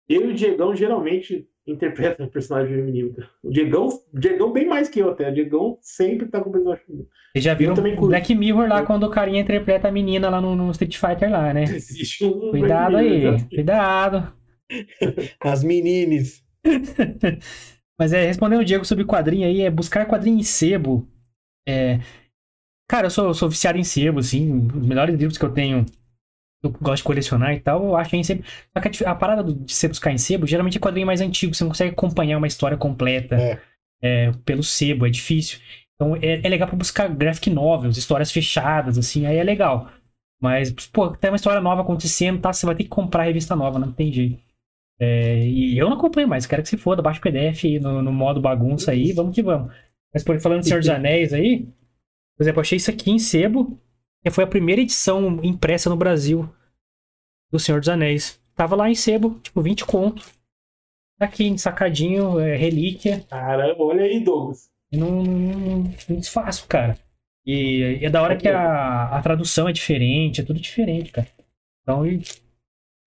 Eu 0.09 0.29
e 0.29 0.31
o 0.31 0.33
Diegão 0.33 0.75
geralmente 0.75 1.47
interpretam 1.67 2.27
personagem 2.29 2.75
feminino. 2.75 3.13
cara. 3.13 3.29
O 3.43 3.49
Diegão, 3.51 3.87
o 4.13 4.19
Diegão 4.19 4.51
bem 4.51 4.67
mais 4.67 4.89
que 4.89 4.99
eu 4.99 5.09
até. 5.09 5.29
O 5.29 5.33
Diegão 5.33 5.77
sempre 5.81 6.27
tá 6.27 6.41
com 6.41 6.51
personagem 6.51 6.85
feminino. 6.85 7.07
Vocês 7.33 7.45
já 7.45 7.53
viram 7.53 7.73
também 7.73 7.95
curto. 7.95 8.09
Black 8.09 8.35
Mirror 8.35 8.67
lá 8.67 8.79
Eu- 8.81 8.85
quando 8.85 9.03
o 9.03 9.09
carinha 9.09 9.41
interpreta 9.41 9.87
a 9.87 9.91
menina 9.91 10.29
lá 10.29 10.41
no, 10.41 10.55
no 10.55 10.71
Street 10.71 10.97
Fighter 10.97 11.31
lá, 11.31 11.53
né? 11.53 11.63
Existe 11.69 12.25
um. 12.25 12.51
Cuidado 12.51 12.97
aí, 12.97 13.41
cuidado. 13.49 14.33
As 15.41 15.63
meninas. 15.63 16.43
Mas 17.99 18.13
é, 18.13 18.25
respondendo 18.25 18.61
o 18.61 18.65
Diego 18.65 18.83
sobre 18.85 19.05
quadrinho 19.05 19.45
aí, 19.47 19.61
é 19.61 19.69
buscar 19.69 20.07
quadrinho 20.07 20.39
em 20.39 20.43
sebo. 20.43 21.07
É... 21.67 21.99
Cara, 22.89 23.07
eu 23.07 23.11
sou, 23.11 23.27
eu 23.27 23.33
sou 23.33 23.49
viciado 23.49 23.77
em 23.77 23.83
sebo, 23.83 24.19
assim. 24.19 24.67
Os 24.75 24.85
melhores 24.85 25.15
livros 25.15 25.37
que 25.37 25.45
eu 25.45 25.51
tenho, 25.53 25.85
eu 26.63 26.69
gosto 26.81 26.97
de 26.97 27.03
colecionar 27.03 27.53
e 27.53 27.59
tal, 27.59 27.83
eu 27.83 27.95
acho 27.95 28.15
em 28.15 28.23
sebo. 28.23 28.43
Só 28.75 28.81
que 28.81 29.03
a, 29.05 29.11
a 29.11 29.15
parada 29.15 29.43
do- 29.43 29.53
de 29.55 29.73
você 29.73 29.87
buscar 29.87 30.11
em 30.11 30.17
sebo, 30.17 30.45
geralmente 30.47 30.77
é 30.77 30.81
quadrinho 30.81 31.07
mais 31.07 31.21
antigo, 31.21 31.53
você 31.55 31.63
não 31.63 31.71
consegue 31.71 31.91
acompanhar 31.91 32.37
uma 32.37 32.47
história 32.47 32.77
completa 32.77 33.35
É. 33.35 33.59
é, 34.01 34.31
pelo 34.45 34.63
sebo, 34.63 35.05
é 35.05 35.09
difícil. 35.09 35.59
Então 35.95 36.15
é, 36.15 36.41
é 36.43 36.49
legal 36.49 36.67
pra 36.67 36.77
buscar 36.77 37.07
graphic 37.09 37.49
novels, 37.49 37.97
histórias 37.97 38.31
fechadas, 38.31 38.97
assim, 38.97 39.25
aí 39.25 39.37
é 39.37 39.43
legal. 39.43 39.89
Mas, 40.41 40.71
pô, 40.71 41.09
tem 41.11 41.29
uma 41.31 41.35
história 41.35 41.61
nova 41.61 41.81
acontecendo, 41.83 42.41
tá? 42.41 42.51
Você 42.51 42.65
vai 42.65 42.75
ter 42.75 42.83
que 42.83 42.89
comprar 42.89 43.23
a 43.23 43.25
revista 43.25 43.55
nova, 43.55 43.77
não 43.79 43.91
tem 43.91 44.11
jeito. 44.11 44.39
É, 44.99 45.47
e 45.47 45.77
eu 45.77 45.89
não 45.89 45.97
acompanho 45.97 46.27
mais, 46.27 46.45
quero 46.45 46.61
que 46.63 46.69
se 46.69 46.77
foda, 46.77 47.01
baixa 47.01 47.19
o 47.19 47.23
PDF 47.23 47.79
no, 47.81 48.01
no 48.03 48.11
modo 48.11 48.39
bagunça 48.41 48.91
aí, 48.91 49.11
vamos 49.13 49.33
que 49.35 49.41
vamos. 49.43 49.73
Mas, 50.13 50.23
por 50.23 50.39
falando 50.39 50.61
de 50.61 50.67
Senhor 50.67 50.79
dos 50.79 50.89
Anéis 50.89 51.33
aí, 51.33 51.65
por 52.37 52.43
exemplo, 52.43 52.59
eu 52.59 52.61
achei 52.61 52.77
isso 52.77 52.91
aqui 52.91 53.11
em 53.11 53.19
sebo, 53.19 53.79
foi 54.29 54.43
a 54.43 54.47
primeira 54.47 54.81
edição 54.81 55.39
impressa 55.41 55.89
no 55.89 55.95
Brasil 55.95 56.47
do 57.51 57.59
Senhor 57.59 57.79
dos 57.79 57.89
Anéis. 57.89 58.39
Tava 58.55 58.75
lá 58.75 58.89
em 58.89 58.95
sebo, 58.95 59.39
tipo, 59.41 59.61
20 59.61 59.85
conto. 59.85 60.23
Tá 61.17 61.25
aqui, 61.25 61.47
ensacadinho, 61.47 62.39
é, 62.39 62.55
relíquia. 62.55 63.23
Caramba, 63.29 63.83
olha 63.83 64.03
aí, 64.03 64.23
Douglas. 64.23 64.69
Não, 64.91 65.23
não, 65.23 65.83
não 66.09 66.17
desfaço, 66.17 66.67
cara. 66.67 66.97
E, 67.45 67.99
e 68.01 68.05
é 68.05 68.09
da 68.09 68.21
hora 68.21 68.37
que 68.37 68.47
a, 68.47 69.05
a 69.05 69.21
tradução 69.21 69.67
é 69.67 69.71
diferente, 69.71 70.41
é 70.41 70.43
tudo 70.43 70.59
diferente, 70.59 71.11
cara. 71.11 71.27
Então, 71.81 72.05
e, 72.05 72.21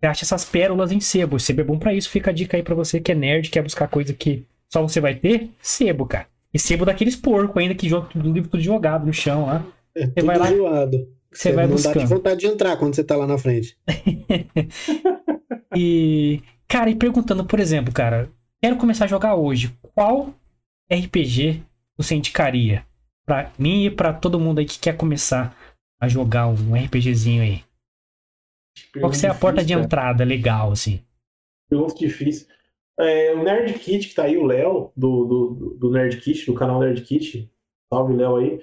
você 0.05 0.07
acha 0.07 0.25
essas 0.25 0.45
pérolas 0.45 0.93
em 0.93 1.01
sebo. 1.01 1.39
Sebo 1.39 1.63
é 1.63 1.65
bom 1.65 1.79
pra 1.79 1.95
isso. 1.95 2.11
Fica 2.11 2.31
a 2.31 2.35
dica 2.35 2.57
aí 2.57 2.63
pra 2.63 2.75
você 2.75 3.01
que 3.01 3.13
é 3.13 3.15
nerd, 3.15 3.49
quer 3.49 3.63
buscar 3.63 3.89
coisa 3.89 4.13
que 4.13 4.45
só 4.69 4.83
você 4.83 5.01
vai 5.01 5.15
ter. 5.15 5.51
Sebo, 5.61 6.07
cara. 6.07 6.27
E 6.53 6.59
sebo 6.59 6.85
daqueles 6.85 7.17
porcos 7.17 7.57
ainda 7.57 7.75
que 7.75 7.89
joga 7.89 8.09
tudo, 8.09 8.31
livro 8.31 8.51
tudo 8.51 8.63
jogado 8.63 9.07
no 9.07 9.13
chão 9.13 9.47
lá. 9.47 9.65
É 9.97 10.07
tudo 10.07 10.27
vai 10.27 10.39
lá, 10.39 10.51
zoado. 10.51 11.09
Você 11.33 11.53
vai 11.53 11.67
não 11.67 11.77
dá 11.77 11.93
de 11.93 12.07
vontade 12.07 12.41
de 12.41 12.47
entrar 12.47 12.77
quando 12.77 12.95
você 12.95 13.05
tá 13.05 13.17
lá 13.17 13.27
na 13.27 13.39
frente. 13.39 13.77
E, 15.77 16.41
cara, 16.69 16.89
e 16.89 16.95
perguntando, 16.95 17.45
por 17.45 17.59
exemplo, 17.59 17.93
cara, 17.93 18.31
quero 18.63 18.77
começar 18.77 19.07
a 19.07 19.09
jogar 19.09 19.35
hoje. 19.35 19.77
Qual 19.95 20.33
RPG 20.93 21.63
você 21.97 22.15
indicaria? 22.15 22.87
Pra 23.27 23.51
mim 23.59 23.87
e 23.87 23.91
pra 23.91 24.13
todo 24.13 24.39
mundo 24.39 24.61
aí 24.61 24.65
que 24.65 24.79
quer 24.79 24.97
começar 24.97 25.57
a 26.01 26.07
jogar 26.07 26.47
um 26.47 26.75
RPGzinho 26.75 27.43
aí. 27.43 27.65
Qual 29.01 29.11
que 29.11 29.27
é 29.27 29.29
a 29.29 29.35
porta 29.35 29.65
de 29.65 29.73
entrada 29.73 30.25
legal, 30.25 30.73
assim? 30.73 31.01
Pergunta 31.69 31.95
difícil. 31.95 32.47
É, 32.99 33.35
o 33.35 33.43
Nerd 33.43 33.73
Kit, 33.79 34.09
que 34.09 34.15
tá 34.15 34.25
aí, 34.25 34.37
o 34.37 34.45
Léo, 34.45 34.93
do, 34.97 35.25
do, 35.25 35.77
do 35.81 35.91
Nerd 35.91 36.21
Kit, 36.21 36.47
do 36.47 36.55
canal 36.55 36.81
Nerd 36.81 37.01
Kit. 37.03 37.51
Salve, 37.93 38.15
Léo 38.15 38.37
aí. 38.37 38.61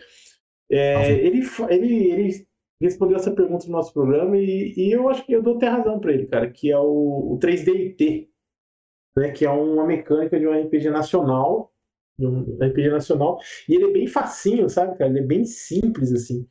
É, 0.71 1.11
ele, 1.11 1.41
ele, 1.69 2.11
ele 2.11 2.47
respondeu 2.81 3.17
essa 3.17 3.31
pergunta 3.31 3.65
no 3.65 3.73
nosso 3.73 3.93
programa 3.93 4.37
e, 4.37 4.73
e 4.75 4.91
eu 4.91 5.09
acho 5.09 5.25
que 5.25 5.33
eu 5.33 5.43
dou 5.43 5.57
até 5.57 5.67
razão 5.67 5.99
pra 5.99 6.13
ele, 6.13 6.27
cara, 6.27 6.49
que 6.49 6.71
é 6.71 6.77
o, 6.77 7.33
o 7.33 7.39
3DIT, 7.39 8.29
né, 9.17 9.31
que 9.31 9.45
é 9.45 9.49
uma 9.49 9.85
mecânica 9.85 10.39
de 10.39 10.47
um 10.47 10.59
RPG 10.59 10.89
nacional, 10.89 11.73
de 12.17 12.25
um 12.25 12.57
RPG 12.57 12.89
nacional, 12.89 13.39
e 13.67 13.75
ele 13.75 13.85
é 13.85 13.91
bem 13.91 14.07
facinho, 14.07 14.69
sabe, 14.69 14.97
cara? 14.97 15.09
Ele 15.09 15.19
é 15.19 15.23
bem 15.23 15.43
simples, 15.43 16.11
assim. 16.11 16.47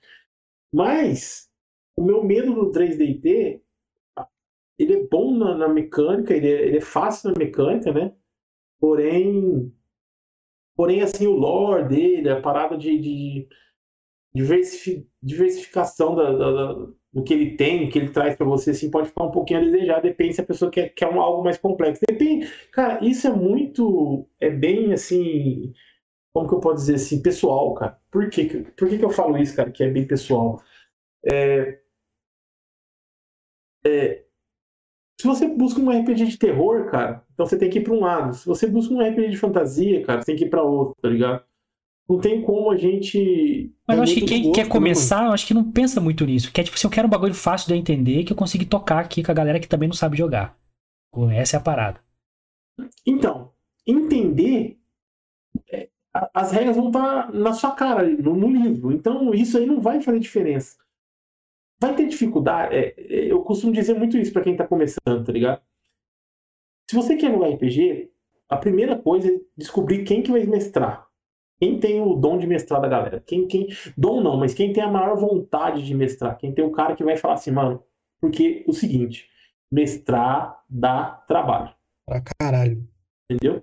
Mas 0.73 1.49
o 1.97 2.05
meu 2.05 2.23
medo 2.23 2.55
do 2.55 2.71
3DIT 2.71 3.61
ele 4.81 4.95
é 4.95 5.07
bom 5.09 5.37
na, 5.37 5.55
na 5.55 5.69
mecânica, 5.69 6.35
ele 6.35 6.49
é, 6.49 6.67
ele 6.69 6.79
é 6.79 6.81
fácil 6.81 7.31
na 7.31 7.39
mecânica, 7.39 7.93
né? 7.93 8.15
Porém, 8.81 9.71
porém 10.75 11.03
assim, 11.03 11.27
o 11.27 11.33
lore 11.33 11.87
dele, 11.87 12.31
a 12.31 12.41
parada 12.41 12.79
de, 12.79 12.99
de, 12.99 13.49
diversificação 14.35 16.15
da, 16.15 16.32
da, 16.32 16.52
da, 16.52 16.73
do 17.12 17.24
que 17.24 17.35
ele 17.35 17.57
tem, 17.57 17.89
que 17.89 17.98
ele 17.98 18.11
traz 18.11 18.36
para 18.36 18.47
você, 18.47 18.70
assim, 18.70 18.90
pode 18.90 19.09
ficar 19.09 19.24
um 19.24 19.31
pouquinho 19.31 19.61
a 19.61 19.65
desejar, 19.65 20.01
depende 20.01 20.35
se 20.35 20.40
a 20.40 20.47
pessoa 20.47 20.70
quer, 20.70 20.90
quer 20.90 21.09
um, 21.09 21.20
algo 21.20 21.43
mais 21.43 21.59
complexo. 21.59 22.02
Depende, 22.09 22.47
cara, 22.73 23.05
isso 23.05 23.27
é 23.27 23.31
muito, 23.31 24.27
é 24.40 24.51
bem 24.51 24.93
assim, 24.93 25.73
como 26.32 26.48
que 26.48 26.55
eu 26.55 26.61
posso 26.61 26.77
dizer 26.77 26.94
assim, 26.94 27.23
pessoal, 27.23 27.74
cara. 27.74 27.98
Por, 28.11 28.28
quê? 28.31 28.65
Por 28.77 28.89
que, 28.89 28.98
que 28.98 29.05
eu 29.05 29.11
falo 29.11 29.36
isso, 29.39 29.57
cara, 29.57 29.70
que 29.70 29.82
é 29.82 29.90
bem 29.90 30.07
pessoal? 30.07 30.62
É, 31.31 31.81
é, 33.85 34.24
se 35.20 35.27
você 35.27 35.47
busca 35.48 35.81
um 35.81 35.90
RPG 35.90 36.24
de 36.27 36.39
terror, 36.39 36.90
cara, 36.90 37.23
então 37.35 37.44
você 37.44 37.59
tem 37.59 37.69
que 37.69 37.78
ir 37.78 37.85
para 37.85 37.93
um 37.93 38.01
lado. 38.01 38.35
Se 38.35 38.47
você 38.47 38.66
busca 38.66 38.94
um 38.94 39.01
RPG 39.01 39.31
de 39.31 39.36
fantasia, 39.36 40.02
cara, 40.05 40.20
você 40.23 40.27
tem 40.27 40.36
que 40.36 40.44
ir 40.44 40.51
para 40.51 40.62
outro, 40.62 40.97
tá 41.02 41.09
ligado? 41.09 41.44
Não 42.11 42.19
tem 42.19 42.43
como 42.43 42.73
a 42.73 42.77
gente. 42.77 43.73
Mas 43.87 43.97
eu 43.97 44.03
acho 44.03 44.15
que 44.15 44.24
quem 44.24 44.51
quer 44.51 44.65
né, 44.65 44.69
começar, 44.69 45.27
eu 45.27 45.32
acho 45.32 45.47
que 45.47 45.55
não 45.55 45.70
pensa 45.70 46.01
muito 46.01 46.27
nisso. 46.27 46.53
Que 46.53 46.61
é 46.61 46.65
tipo, 46.65 46.77
se 46.77 46.85
eu 46.85 46.91
quero 46.91 47.07
um 47.07 47.11
bagulho 47.11 47.35
fácil 47.35 47.69
de 47.69 47.74
eu 47.74 47.78
entender, 47.78 48.24
que 48.24 48.32
eu 48.32 48.37
consigo 48.37 48.65
tocar 48.65 48.99
aqui 48.99 49.23
com 49.23 49.31
a 49.31 49.35
galera 49.35 49.61
que 49.61 49.69
também 49.69 49.89
não 49.89 49.95
sabe 49.95 50.19
jogar. 50.19 50.59
Essa 51.32 51.57
é 51.57 51.59
a 51.59 51.62
parada. 51.62 52.01
Então, 53.07 53.53
entender. 53.87 54.77
É, 55.70 55.89
as 56.35 56.51
regras 56.51 56.74
vão 56.74 56.89
estar 56.89 57.32
na 57.32 57.53
sua 57.53 57.70
cara, 57.70 58.03
no, 58.03 58.35
no, 58.35 58.51
livro. 58.51 58.91
Então, 58.91 59.32
isso 59.32 59.57
aí 59.57 59.65
não 59.65 59.81
vai 59.81 60.01
fazer 60.01 60.19
diferença. 60.19 60.78
Vai 61.81 61.95
ter 61.95 62.09
dificuldade. 62.09 62.74
É, 62.74 62.95
é 62.99 63.32
eu 63.32 63.41
costumo 63.43 63.73
dizer 63.73 63.95
muito 63.95 64.19
isso 64.19 64.32
para 64.32 64.43
quem 64.43 64.57
tá 64.57 64.66
começando, 64.66 65.24
tá 65.24 65.32
ligado? 65.32 65.62
Se 66.91 66.97
você 66.97 67.16
quer 67.16 67.31
jogar 67.31 67.51
RPG, 67.51 68.11
a 68.49 68.57
primeira 68.57 68.99
coisa 68.99 69.28
é 69.28 69.41
descobrir 69.57 70.03
quem 70.03 70.24
que 70.24 70.32
vai 70.32 70.45
mestrar 70.45 71.09
quem 71.61 71.78
tem 71.78 72.01
o 72.01 72.15
dom 72.15 72.39
de 72.39 72.47
mestrar 72.47 72.81
da 72.81 72.89
galera? 72.89 73.23
Quem, 73.27 73.47
quem, 73.47 73.69
dom 73.95 74.23
não, 74.23 74.39
mas 74.39 74.55
quem 74.55 74.73
tem 74.73 74.82
a 74.82 74.91
maior 74.91 75.15
vontade 75.16 75.85
de 75.85 75.95
mestrar? 75.95 76.39
Quem 76.39 76.53
tem 76.53 76.65
o 76.65 76.70
cara 76.70 76.97
que 76.97 77.05
vai 77.05 77.19
falar 77.19 77.35
assim, 77.35 77.51
mano, 77.51 77.85
porque 78.19 78.65
o 78.66 78.73
seguinte, 78.73 79.28
mestrar 79.70 80.65
dá 80.66 81.23
trabalho. 81.28 81.74
Pra 82.07 82.23
caralho. 82.39 82.82
Entendeu? 83.31 83.62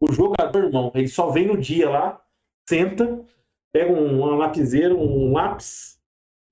O 0.00 0.12
jogador, 0.12 0.64
irmão, 0.64 0.92
ele 0.94 1.08
só 1.08 1.30
vem 1.30 1.46
no 1.46 1.58
dia 1.58 1.90
lá, 1.90 2.24
senta, 2.68 3.24
pega 3.72 3.92
um, 3.92 4.20
uma 4.20 4.36
lapiseira, 4.36 4.94
um 4.94 5.32
lápis 5.32 6.00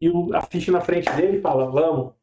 e 0.00 0.10
a 0.34 0.42
ficha 0.42 0.72
na 0.72 0.80
frente 0.80 1.08
dele 1.12 1.38
e 1.38 1.40
fala, 1.40 1.70
vamos. 1.70 2.14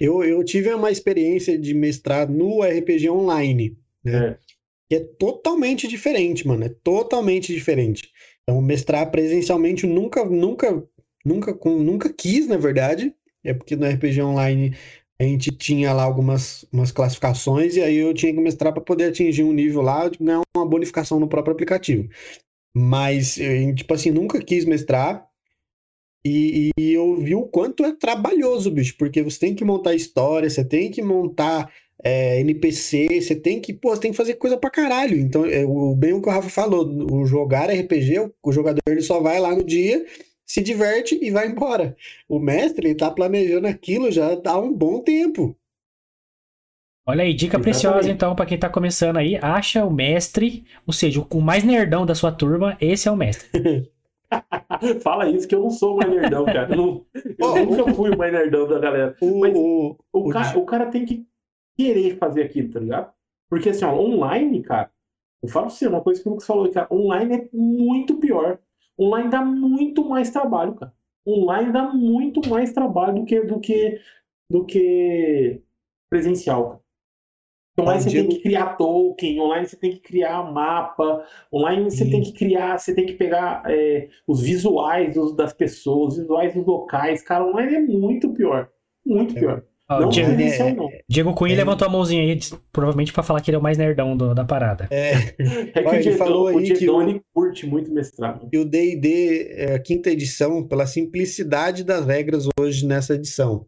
Eu, 0.00 0.22
eu 0.22 0.44
tive 0.44 0.72
uma 0.72 0.92
experiência 0.92 1.58
de 1.58 1.74
mestrar 1.74 2.30
no 2.30 2.62
RPG 2.62 3.10
online, 3.10 3.76
né? 4.04 4.28
É 4.28 4.45
que 4.88 4.96
é 4.96 5.00
totalmente 5.00 5.88
diferente, 5.88 6.46
mano. 6.46 6.64
É 6.64 6.68
totalmente 6.68 7.52
diferente. 7.52 8.10
Então, 8.42 8.60
mestrar 8.62 9.10
presencialmente 9.10 9.84
eu 9.84 9.90
nunca, 9.90 10.24
nunca, 10.24 10.82
nunca, 11.24 11.58
nunca 11.64 12.12
quis, 12.12 12.46
na 12.46 12.56
verdade. 12.56 13.14
É 13.44 13.54
porque 13.54 13.76
no 13.76 13.86
RPG 13.86 14.22
Online 14.22 14.76
a 15.18 15.24
gente 15.24 15.50
tinha 15.50 15.92
lá 15.92 16.02
algumas 16.02 16.64
umas 16.72 16.92
classificações 16.92 17.76
e 17.76 17.82
aí 17.82 17.96
eu 17.96 18.12
tinha 18.12 18.32
que 18.32 18.40
mestrar 18.40 18.72
para 18.72 18.82
poder 18.82 19.04
atingir 19.04 19.42
um 19.42 19.52
nível 19.52 19.80
lá, 19.82 20.08
ganhar 20.08 20.42
uma 20.54 20.66
bonificação 20.66 21.18
no 21.18 21.28
próprio 21.28 21.54
aplicativo. 21.54 22.08
Mas, 22.76 23.38
eu, 23.38 23.74
tipo 23.74 23.94
assim, 23.94 24.10
nunca 24.10 24.42
quis 24.42 24.64
mestrar. 24.64 25.26
E, 26.26 26.70
e, 26.76 26.92
eu 26.92 27.16
vi 27.16 27.34
o 27.34 27.46
quanto 27.46 27.84
é 27.84 27.92
trabalhoso, 27.92 28.70
bicho, 28.70 28.96
porque 28.98 29.22
você 29.22 29.38
tem 29.38 29.54
que 29.54 29.64
montar 29.64 29.94
história, 29.94 30.50
você 30.50 30.64
tem 30.64 30.90
que 30.90 31.00
montar 31.00 31.72
é, 32.06 32.38
NPC, 32.38 33.20
você 33.20 33.34
tem 33.34 33.60
que, 33.60 33.72
pô, 33.72 33.90
você 33.90 34.02
tem 34.02 34.12
que 34.12 34.16
fazer 34.16 34.34
coisa 34.34 34.56
pra 34.56 34.70
caralho. 34.70 35.18
Então, 35.18 35.44
é, 35.44 35.64
o, 35.64 35.92
bem 35.96 36.12
o 36.12 36.22
que 36.22 36.28
o 36.28 36.32
Rafa 36.32 36.48
falou, 36.48 36.86
o 36.86 37.26
jogar 37.26 37.68
RPG, 37.68 38.20
o, 38.20 38.32
o 38.44 38.52
jogador 38.52 38.80
ele 38.86 39.02
só 39.02 39.20
vai 39.20 39.40
lá 39.40 39.52
no 39.52 39.64
dia, 39.64 40.06
se 40.46 40.62
diverte 40.62 41.18
e 41.20 41.32
vai 41.32 41.48
embora. 41.48 41.96
O 42.28 42.38
mestre, 42.38 42.86
ele 42.86 42.94
tá 42.94 43.10
planejando 43.10 43.66
aquilo 43.66 44.12
já 44.12 44.40
há 44.44 44.58
um 44.60 44.72
bom 44.72 45.00
tempo. 45.00 45.56
Olha 47.04 47.24
aí, 47.24 47.34
dica 47.34 47.56
Exatamente. 47.56 47.64
preciosa 47.64 48.10
então 48.10 48.36
para 48.36 48.46
quem 48.46 48.58
tá 48.58 48.68
começando 48.68 49.16
aí, 49.16 49.36
acha 49.42 49.84
o 49.84 49.92
mestre, 49.92 50.64
ou 50.86 50.92
seja, 50.92 51.24
o 51.28 51.40
mais 51.40 51.64
nerdão 51.64 52.06
da 52.06 52.14
sua 52.14 52.30
turma, 52.30 52.76
esse 52.80 53.08
é 53.08 53.10
o 53.10 53.16
mestre. 53.16 53.90
Fala 55.02 55.28
isso 55.28 55.46
que 55.46 55.56
eu 55.56 55.60
não 55.60 55.70
sou 55.70 55.94
o 55.94 55.96
mais 55.96 56.10
nerdão, 56.10 56.44
cara. 56.44 56.68
Eu, 56.70 56.76
não, 56.76 57.06
eu 57.14 57.34
oh, 57.40 57.56
nunca 57.64 57.94
fui 57.94 58.10
o 58.10 58.18
mais 58.18 58.32
nerdão 58.32 58.68
da 58.68 58.78
galera. 58.78 59.16
O, 59.20 59.40
Mas 59.40 59.56
o, 59.56 59.96
o, 60.12 60.28
cara, 60.28 60.58
o 60.58 60.64
cara 60.64 60.86
tem 60.86 61.04
que 61.04 61.26
querer 61.76 62.16
fazer 62.18 62.44
aquilo, 62.44 62.72
tá 62.72 62.80
ligado? 62.80 63.12
Porque 63.48 63.68
assim, 63.68 63.84
ó, 63.84 63.94
online, 63.94 64.62
cara, 64.62 64.90
eu 65.42 65.48
falo 65.48 65.70
você, 65.70 65.86
uma 65.86 66.00
coisa 66.00 66.20
que 66.22 66.28
o 66.28 66.32
Lucas 66.32 66.46
falou, 66.46 66.70
cara, 66.70 66.88
online 66.92 67.36
é 67.36 67.48
muito 67.52 68.16
pior. 68.16 68.58
Online 68.98 69.30
dá 69.30 69.44
muito 69.44 70.04
mais 70.08 70.30
trabalho, 70.30 70.74
cara. 70.74 70.92
Online 71.26 71.72
dá 71.72 71.92
muito 71.92 72.48
mais 72.48 72.72
trabalho 72.72 73.16
do 73.16 73.24
que 73.24 73.40
do 73.42 73.60
que 73.60 74.00
do 74.48 74.64
que 74.64 75.60
presencial, 76.08 76.68
cara. 76.68 76.86
Online 77.78 78.02
você 78.02 78.10
tem 78.10 78.28
que 78.28 78.38
criar 78.40 78.76
token, 78.76 79.40
online 79.40 79.66
você 79.66 79.76
tem 79.76 79.90
que 79.92 80.00
criar 80.00 80.50
mapa, 80.50 81.26
online 81.52 81.84
você 81.84 82.04
Sim. 82.04 82.10
tem 82.10 82.22
que 82.22 82.32
criar, 82.32 82.78
você 82.78 82.94
tem 82.94 83.04
que 83.04 83.12
pegar 83.12 83.62
é, 83.66 84.08
os 84.26 84.40
visuais 84.40 85.14
dos, 85.14 85.36
das 85.36 85.52
pessoas, 85.52 86.14
os 86.14 86.20
visuais 86.20 86.54
dos 86.54 86.64
locais. 86.64 87.22
Cara, 87.22 87.44
online 87.44 87.74
é 87.74 87.80
muito 87.80 88.32
pior. 88.32 88.70
Muito 89.04 89.36
é. 89.36 89.40
pior. 89.40 89.62
Oh, 89.88 90.00
não 90.00 90.08
Diego, 90.08 90.32
é, 90.32 90.72
não. 90.72 90.88
Diego 91.08 91.34
Cunha 91.34 91.54
é. 91.54 91.56
levantou 91.56 91.86
a 91.86 91.90
mãozinha 91.90 92.20
aí, 92.20 92.38
provavelmente 92.72 93.12
para 93.12 93.22
falar 93.22 93.40
que 93.40 93.50
ele 93.50 93.56
é 93.56 93.60
o 93.60 93.62
mais 93.62 93.78
nerdão 93.78 94.16
do, 94.16 94.34
da 94.34 94.44
parada. 94.44 94.88
É, 94.90 95.12
é 95.38 95.82
que 95.82 95.86
Olha, 95.86 95.98
o 95.98 96.02
Diego, 96.02 96.18
falou 96.18 96.48
aí 96.48 96.74
que 96.74 96.90
o, 96.90 97.22
curte 97.32 97.66
muito 97.66 97.92
mestrado. 97.92 98.48
E 98.52 98.58
o 98.58 98.64
D&D, 98.64 99.46
é 99.52 99.74
a 99.74 99.78
quinta 99.78 100.10
edição, 100.10 100.66
pela 100.66 100.86
simplicidade 100.86 101.84
das 101.84 102.04
regras 102.04 102.48
hoje 102.58 102.84
nessa 102.84 103.14
edição. 103.14 103.64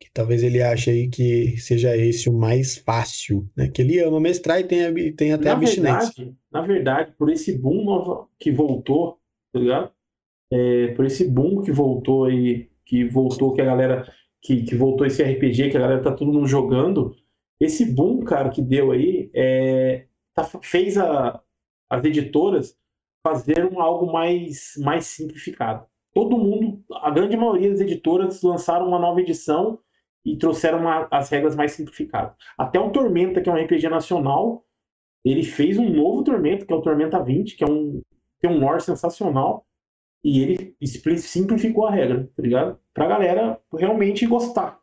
Que 0.00 0.10
talvez 0.10 0.42
ele 0.42 0.62
ache 0.62 0.90
aí 0.90 1.08
que 1.08 1.58
seja 1.58 1.94
esse 1.94 2.30
o 2.30 2.32
mais 2.32 2.78
fácil, 2.78 3.46
né? 3.54 3.68
Que 3.68 3.82
ele 3.82 4.00
ama 4.00 4.18
mestrar 4.18 4.60
e 4.60 4.64
tem, 4.64 5.12
tem 5.12 5.32
até 5.34 5.44
na 5.46 5.52
abstinência. 5.52 6.12
Verdade, 6.16 6.36
na 6.50 6.62
verdade, 6.62 7.12
por 7.18 7.30
esse 7.30 7.58
boom 7.58 8.24
que 8.40 8.50
voltou, 8.50 9.18
tá 9.52 9.58
ligado? 9.58 9.90
É, 10.50 10.88
por 10.94 11.04
esse 11.04 11.28
boom 11.28 11.60
que 11.60 11.70
voltou 11.70 12.24
aí, 12.24 12.70
que 12.86 13.04
voltou, 13.04 13.52
que 13.52 13.60
a 13.60 13.66
galera 13.66 14.10
que, 14.42 14.62
que 14.62 14.74
voltou 14.74 15.06
esse 15.06 15.22
RPG, 15.22 15.70
que 15.70 15.76
a 15.76 15.80
galera 15.80 16.02
tá 16.02 16.12
todo 16.12 16.32
mundo 16.32 16.46
jogando, 16.46 17.14
esse 17.60 17.84
boom, 17.84 18.24
cara, 18.24 18.50
que 18.50 18.62
deu 18.62 18.92
aí, 18.92 19.30
é, 19.34 20.06
tá, 20.34 20.44
fez 20.62 20.96
a, 20.96 21.42
as 21.90 22.04
editoras 22.04 22.76
fazerem 23.22 23.70
algo 23.76 24.12
mais, 24.12 24.74
mais 24.78 25.06
simplificado. 25.06 25.86
Todo 26.14 26.38
mundo, 26.38 26.82
a 26.94 27.10
grande 27.10 27.36
maioria 27.36 27.70
das 27.70 27.80
editoras 27.80 28.42
lançaram 28.42 28.86
uma 28.86 28.98
nova 28.98 29.20
edição 29.20 29.78
e 30.24 30.36
trouxeram 30.36 30.80
uma, 30.80 31.08
as 31.10 31.28
regras 31.30 31.56
mais 31.56 31.72
simplificadas. 31.72 32.34
Até 32.56 32.78
o 32.78 32.90
Tormenta, 32.90 33.40
que 33.40 33.48
é 33.48 33.52
um 33.52 33.56
RPG 33.56 33.88
nacional, 33.88 34.64
ele 35.24 35.42
fez 35.42 35.78
um 35.78 35.88
novo 35.88 36.22
Tormenta, 36.22 36.64
que 36.64 36.72
é 36.72 36.76
o 36.76 36.82
Tormenta 36.82 37.22
20, 37.22 37.56
que 37.56 37.64
é 37.64 37.66
um, 37.66 38.00
tem 38.40 38.50
um 38.50 38.58
lore 38.58 38.80
sensacional, 38.80 39.66
e 40.24 40.42
ele 40.42 40.76
simplificou 41.18 41.86
a 41.86 41.90
regra, 41.90 42.28
tá 42.36 42.42
ligado? 42.42 42.78
Pra 42.92 43.06
galera 43.06 43.58
realmente 43.72 44.26
gostar. 44.26 44.78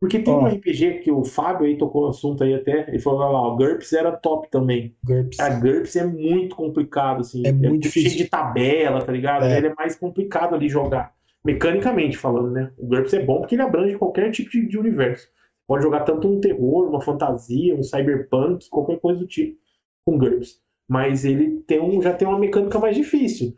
Porque 0.00 0.18
tem 0.18 0.32
oh. 0.32 0.40
um 0.40 0.46
RPG 0.46 1.00
que 1.00 1.12
o 1.12 1.22
Fábio 1.24 1.66
aí 1.66 1.76
tocou 1.76 2.06
o 2.06 2.08
assunto 2.08 2.42
aí 2.42 2.54
até, 2.54 2.88
ele 2.88 2.98
falou 2.98 3.18
lá, 3.18 3.52
o 3.52 3.56
GURPS 3.56 3.92
era 3.92 4.12
top 4.12 4.50
também. 4.50 4.96
GURPS. 5.04 5.38
A 5.38 5.50
GURPS 5.50 5.96
é 5.96 6.06
muito 6.06 6.56
complicado, 6.56 7.20
assim. 7.20 7.46
É 7.46 7.52
muito 7.52 7.74
é 7.74 7.78
difícil. 7.88 8.10
cheio 8.10 8.24
de 8.24 8.30
tabela, 8.30 9.04
tá 9.04 9.12
ligado? 9.12 9.44
É. 9.44 9.58
Ele 9.58 9.66
é 9.66 9.74
mais 9.74 9.96
complicado 9.96 10.54
ali 10.54 10.70
jogar. 10.70 11.14
Mecanicamente 11.44 12.16
falando, 12.16 12.50
né? 12.50 12.72
O 12.78 12.86
GURPS 12.86 13.12
é 13.12 13.24
bom 13.24 13.40
porque 13.40 13.54
ele 13.54 13.62
abrange 13.62 13.98
qualquer 13.98 14.30
tipo 14.30 14.50
de, 14.50 14.66
de 14.66 14.78
universo. 14.78 15.28
Pode 15.66 15.82
jogar 15.82 16.00
tanto 16.00 16.26
um 16.26 16.40
terror, 16.40 16.88
uma 16.88 17.02
fantasia, 17.02 17.76
um 17.76 17.82
cyberpunk, 17.82 18.68
qualquer 18.70 18.98
coisa 18.98 19.20
do 19.20 19.26
tipo 19.26 19.58
com 20.04 20.16
GURPS. 20.16 20.60
Mas 20.88 21.24
ele 21.24 21.60
tem 21.66 21.80
um, 21.80 22.00
já 22.00 22.12
tem 22.14 22.26
uma 22.26 22.38
mecânica 22.38 22.78
mais 22.78 22.96
difícil. 22.96 23.54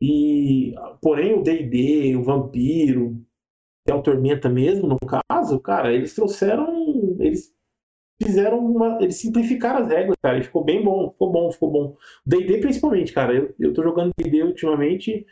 E, 0.00 0.74
porém, 1.00 1.34
o 1.34 1.42
D&D, 1.42 2.16
o 2.16 2.22
Vampiro, 2.22 3.20
até 3.86 3.94
o 3.94 4.02
Tormenta 4.02 4.48
mesmo, 4.48 4.88
no 4.88 4.98
caso, 4.98 5.60
cara, 5.60 5.92
eles 5.92 6.14
trouxeram, 6.14 7.16
eles 7.20 7.54
fizeram 8.22 8.58
uma, 8.58 8.98
eles 9.00 9.16
simplificaram 9.16 9.80
as 9.84 9.88
regras, 9.88 10.16
cara, 10.22 10.38
e 10.38 10.42
ficou 10.42 10.64
bem 10.64 10.82
bom, 10.82 11.10
ficou 11.10 11.32
bom, 11.32 11.52
ficou 11.52 11.70
bom. 11.70 11.96
D&D 12.26 12.58
principalmente, 12.58 13.12
cara, 13.12 13.34
eu, 13.34 13.54
eu 13.58 13.72
tô 13.72 13.82
jogando 13.82 14.12
D&D 14.18 14.42
ultimamente, 14.42 15.26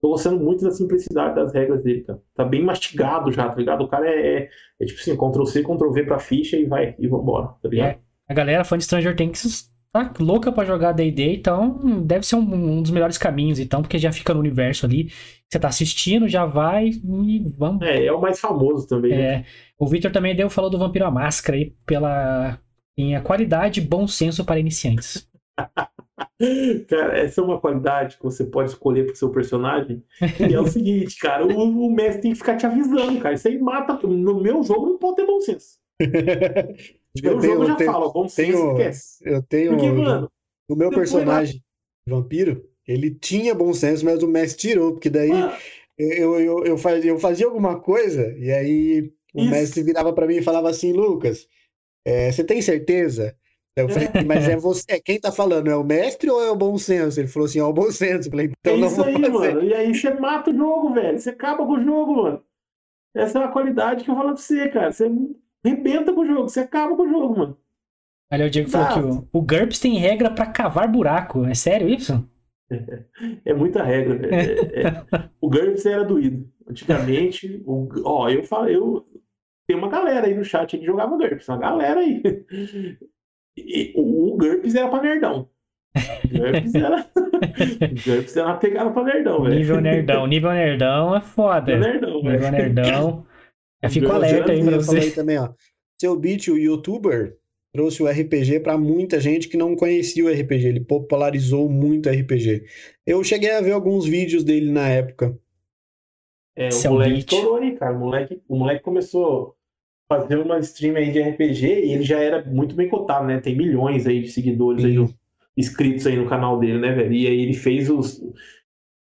tô 0.00 0.10
gostando 0.10 0.42
muito 0.42 0.64
da 0.64 0.70
simplicidade 0.70 1.34
das 1.34 1.52
regras 1.52 1.82
dele, 1.82 2.02
cara. 2.02 2.22
Tá 2.34 2.44
bem 2.44 2.64
mastigado 2.64 3.30
já, 3.32 3.48
tá 3.48 3.56
ligado? 3.56 3.84
O 3.84 3.88
cara 3.88 4.08
é, 4.08 4.36
é, 4.36 4.48
é 4.80 4.84
tipo 4.84 5.00
assim, 5.00 5.16
Ctrl-C, 5.16 5.62
Ctrl-V 5.62 6.04
pra 6.04 6.18
ficha 6.18 6.56
e 6.56 6.64
vai, 6.64 6.94
e 6.98 7.06
vambora, 7.06 7.48
tá 7.62 7.68
ligado? 7.68 7.90
É, 7.90 7.98
a 8.28 8.34
galera 8.34 8.64
fã 8.64 8.78
de 8.78 8.84
Stranger 8.84 9.14
Things 9.16 9.67
tá 9.92 10.12
louca 10.18 10.52
para 10.52 10.66
jogar 10.66 10.92
D&D, 10.92 11.36
então 11.36 12.02
deve 12.02 12.26
ser 12.26 12.36
um, 12.36 12.40
um, 12.40 12.82
dos 12.82 12.90
melhores 12.90 13.18
caminhos, 13.18 13.58
então, 13.58 13.82
porque 13.82 13.98
já 13.98 14.12
fica 14.12 14.34
no 14.34 14.40
universo 14.40 14.86
ali, 14.86 15.10
você 15.48 15.58
tá 15.58 15.68
assistindo, 15.68 16.28
já 16.28 16.44
vai 16.44 16.88
e 16.88 17.54
vamos. 17.56 17.82
É, 17.82 18.06
é 18.06 18.12
o 18.12 18.20
mais 18.20 18.38
famoso 18.38 18.86
também. 18.86 19.12
Né? 19.12 19.22
É, 19.22 19.44
o 19.78 19.86
Victor 19.86 20.10
também 20.10 20.36
deu 20.36 20.50
falou 20.50 20.70
do 20.70 20.78
Vampiro 20.78 21.06
à 21.06 21.10
Máscara 21.10 21.56
aí 21.56 21.74
pela 21.86 22.58
em 22.96 23.14
a 23.14 23.20
qualidade 23.20 23.80
e 23.80 23.84
bom 23.84 24.08
senso 24.08 24.44
para 24.44 24.58
iniciantes. 24.58 25.28
Cara, 26.88 27.18
essa 27.18 27.40
é 27.40 27.44
uma 27.44 27.60
qualidade 27.60 28.16
que 28.16 28.22
você 28.22 28.44
pode 28.44 28.70
escolher 28.70 29.06
pro 29.06 29.16
seu 29.16 29.30
personagem. 29.30 30.02
E 30.20 30.54
é 30.54 30.60
o 30.60 30.66
seguinte, 30.68 31.16
cara, 31.18 31.44
o, 31.46 31.86
o, 31.86 31.90
mestre 31.92 32.22
tem 32.22 32.32
que 32.32 32.38
ficar 32.38 32.56
te 32.56 32.66
avisando, 32.66 33.20
cara. 33.20 33.34
Isso 33.34 33.48
aí 33.48 33.58
mata. 33.58 33.94
No 34.06 34.40
meu 34.40 34.62
jogo 34.62 34.86
não 34.86 34.98
pode 34.98 35.16
ter 35.16 35.26
bom 35.26 35.40
senso. 35.40 35.78
No 37.16 37.22
meu 37.22 37.40
jogo 37.40 37.66
já 37.66 37.76
tenho, 37.76 37.92
fala, 37.92 38.12
bom 38.12 38.28
senso 38.28 38.70
esquece. 38.72 39.18
Eu 39.24 39.42
tenho. 39.42 39.70
Porque, 39.72 39.90
mano, 39.90 40.30
o 40.68 40.76
meu 40.76 40.90
personagem, 40.90 41.62
vampiro, 42.06 42.68
ele 42.86 43.14
tinha 43.14 43.54
bom 43.54 43.72
senso, 43.72 44.04
mas 44.04 44.22
o 44.22 44.28
mestre 44.28 44.68
tirou, 44.68 44.92
porque 44.92 45.10
daí 45.10 45.30
eu, 45.98 46.38
eu, 46.40 46.64
eu, 46.64 46.78
fazia, 46.78 47.10
eu 47.10 47.18
fazia 47.18 47.46
alguma 47.46 47.80
coisa, 47.80 48.34
e 48.38 48.50
aí 48.52 49.12
o 49.34 49.42
Isso. 49.42 49.50
mestre 49.50 49.82
virava 49.82 50.12
para 50.12 50.26
mim 50.26 50.36
e 50.36 50.42
falava 50.42 50.70
assim, 50.70 50.92
Lucas, 50.92 51.48
é, 52.04 52.30
você 52.30 52.44
tem 52.44 52.62
certeza? 52.62 53.36
Eu 53.76 53.88
falei, 53.88 54.08
mas 54.26 54.48
é 54.48 54.56
você, 54.56 54.84
é 54.88 55.00
quem 55.00 55.20
tá 55.20 55.30
falando, 55.30 55.70
é 55.70 55.76
o 55.76 55.84
mestre 55.84 56.28
ou 56.28 56.42
é 56.42 56.50
o 56.50 56.56
bom 56.56 56.76
senso? 56.76 57.20
Ele 57.20 57.28
falou 57.28 57.46
assim, 57.46 57.60
é 57.60 57.64
o 57.64 57.72
bom 57.72 57.90
senso. 57.92 58.26
Eu 58.26 58.30
falei, 58.32 58.50
então 58.58 58.74
é 58.74 58.76
não 58.78 58.88
isso 58.88 59.02
aí, 59.02 59.12
fazer. 59.12 59.28
mano. 59.28 59.62
E 59.62 59.74
aí 59.74 59.94
você 59.94 60.14
mata 60.14 60.50
o 60.50 60.56
jogo, 60.56 60.94
velho. 60.94 61.18
Você 61.18 61.30
acaba 61.30 61.64
com 61.64 61.74
o 61.74 61.82
jogo, 61.82 62.22
mano. 62.22 62.44
Essa 63.14 63.38
é 63.38 63.44
a 63.44 63.48
qualidade 63.48 64.04
que 64.04 64.10
eu 64.10 64.16
falo 64.16 64.34
pra 64.34 64.36
você, 64.36 64.68
cara. 64.68 64.92
Você 64.92 65.08
arrebenta 65.68 66.12
com 66.12 66.20
o 66.20 66.26
jogo, 66.26 66.48
você 66.48 66.60
acaba 66.60 66.96
com 66.96 67.02
o 67.02 67.08
jogo, 67.08 67.38
mano. 67.38 67.58
Olha, 68.32 68.46
o 68.46 68.50
Diego 68.50 68.68
falou 68.68 68.88
que 69.22 69.28
o, 69.32 69.40
o 69.40 69.42
GURPS 69.42 69.78
tem 69.78 69.96
regra 69.96 70.30
para 70.30 70.46
cavar 70.46 70.90
buraco. 70.90 71.46
É 71.46 71.54
sério 71.54 71.88
isso? 71.88 72.28
É, 72.70 73.04
é 73.50 73.54
muita 73.54 73.82
regra. 73.82 74.28
É, 74.34 74.82
é, 74.82 75.04
o 75.40 75.48
GURPS 75.48 75.86
era 75.86 76.04
doído. 76.04 76.46
Antigamente, 76.68 77.62
o, 77.66 77.88
ó, 78.04 78.28
eu 78.28 78.44
falo, 78.44 78.68
eu 78.68 79.06
tem 79.66 79.76
uma 79.76 79.88
galera 79.88 80.26
aí 80.26 80.34
no 80.34 80.44
chat 80.44 80.78
que 80.78 80.84
jogava 80.84 81.16
GURPS, 81.16 81.48
uma 81.48 81.58
galera 81.58 82.00
aí. 82.00 82.22
E 83.56 83.92
o, 83.96 84.36
GURPS 84.36 84.74
era 84.74 84.88
pra 84.88 85.02
nerdão. 85.02 85.48
GURPS 86.30 86.74
era. 86.76 87.06
GURPS 88.06 88.36
era 88.36 88.46
uma 88.46 88.56
pegada 88.58 88.90
pra 88.90 89.04
nerdão, 89.04 89.42
velho. 89.42 89.54
Nível 89.54 89.80
nerdão. 89.80 90.26
Nível 90.26 90.52
nerdão 90.52 91.16
é 91.16 91.20
foda. 91.20 91.76
Nível 91.76 91.92
nerdão, 91.92 92.22
Nível 92.22 92.50
véio. 92.50 93.26
Eu 93.82 93.90
fico 93.90 94.10
alerta 94.10 94.52
aí 94.52 94.64
pra 94.64 94.76
você. 94.76 94.98
Aí 94.98 95.10
também, 95.10 95.38
ó. 95.38 95.50
Seu 96.00 96.16
Beat, 96.16 96.48
o 96.48 96.56
youtuber, 96.56 97.36
trouxe 97.72 98.02
o 98.02 98.08
RPG 98.08 98.60
para 98.60 98.78
muita 98.78 99.20
gente 99.20 99.48
que 99.48 99.56
não 99.56 99.76
conhecia 99.76 100.24
o 100.24 100.28
RPG. 100.28 100.66
Ele 100.66 100.80
popularizou 100.80 101.68
muito 101.68 102.08
o 102.08 102.12
RPG. 102.12 102.64
Eu 103.06 103.22
cheguei 103.24 103.50
a 103.52 103.60
ver 103.60 103.72
alguns 103.72 104.06
vídeos 104.06 104.44
dele 104.44 104.70
na 104.70 104.88
época. 104.88 105.38
É, 106.56 106.68
o 106.68 106.72
Seu 106.72 106.92
moleque 106.92 107.18
estourou 107.18 107.56
aí, 107.56 107.76
cara. 107.76 107.94
O 107.94 108.00
moleque, 108.00 108.42
o 108.48 108.56
moleque 108.56 108.82
começou 108.82 109.56
fazer 110.08 110.38
uma 110.38 110.58
stream 110.60 110.96
aí 110.96 111.12
de 111.12 111.20
RPG 111.20 111.66
e 111.66 111.92
ele 111.92 112.02
já 112.02 112.18
era 112.18 112.42
muito 112.44 112.74
bem 112.74 112.88
cotado, 112.88 113.26
né? 113.26 113.40
Tem 113.40 113.54
milhões 113.54 114.06
aí 114.06 114.22
de 114.22 114.28
seguidores 114.28 114.84
aí, 114.84 114.96
inscritos 115.56 116.06
aí 116.06 116.16
no 116.16 116.28
canal 116.28 116.58
dele, 116.58 116.78
né, 116.78 116.92
velho? 116.92 117.12
E 117.12 117.26
aí 117.26 117.40
ele 117.42 117.54
fez 117.54 117.90
os. 117.90 118.20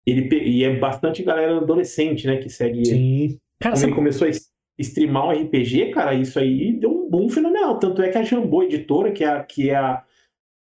Ele, 0.06 0.28
e 0.34 0.64
é 0.64 0.74
bastante 0.78 1.22
galera 1.22 1.58
adolescente, 1.58 2.26
né, 2.26 2.38
que 2.38 2.48
segue 2.48 2.86
Sim. 2.86 2.94
ele. 2.94 3.38
Cara, 3.60 3.74
Quando 3.74 3.84
ele 3.84 3.94
começou 3.94 4.28
a 4.28 4.30
streamar 4.78 5.26
um 5.26 5.44
RPG, 5.44 5.90
cara, 5.90 6.14
isso 6.14 6.38
aí 6.38 6.78
deu 6.78 6.90
um 6.90 7.10
boom 7.10 7.28
fenomenal. 7.28 7.78
Tanto 7.78 8.02
é 8.02 8.10
que 8.10 8.18
a 8.18 8.22
Jambô 8.22 8.62
Editora, 8.62 9.10
que 9.12 9.24
é 9.24 9.28
a, 9.28 9.44
que 9.44 9.70
é 9.70 9.74
a, 9.74 10.04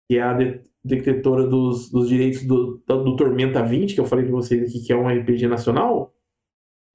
que 0.09 0.19
é 0.19 0.23
a 0.23 0.37
detetora 0.85 1.47
dos, 1.47 1.91
dos 1.91 2.09
direitos 2.09 2.45
do, 2.45 2.83
do 2.87 3.17
Tormenta 3.17 3.63
20, 3.63 3.95
que 3.95 4.01
eu 4.01 4.07
falei 4.07 4.25
pra 4.25 4.35
vocês 4.35 4.63
aqui, 4.63 4.87
que 4.87 4.93
é 4.93 4.97
um 4.97 5.09
RPG 5.09 5.49
nacional, 5.49 6.15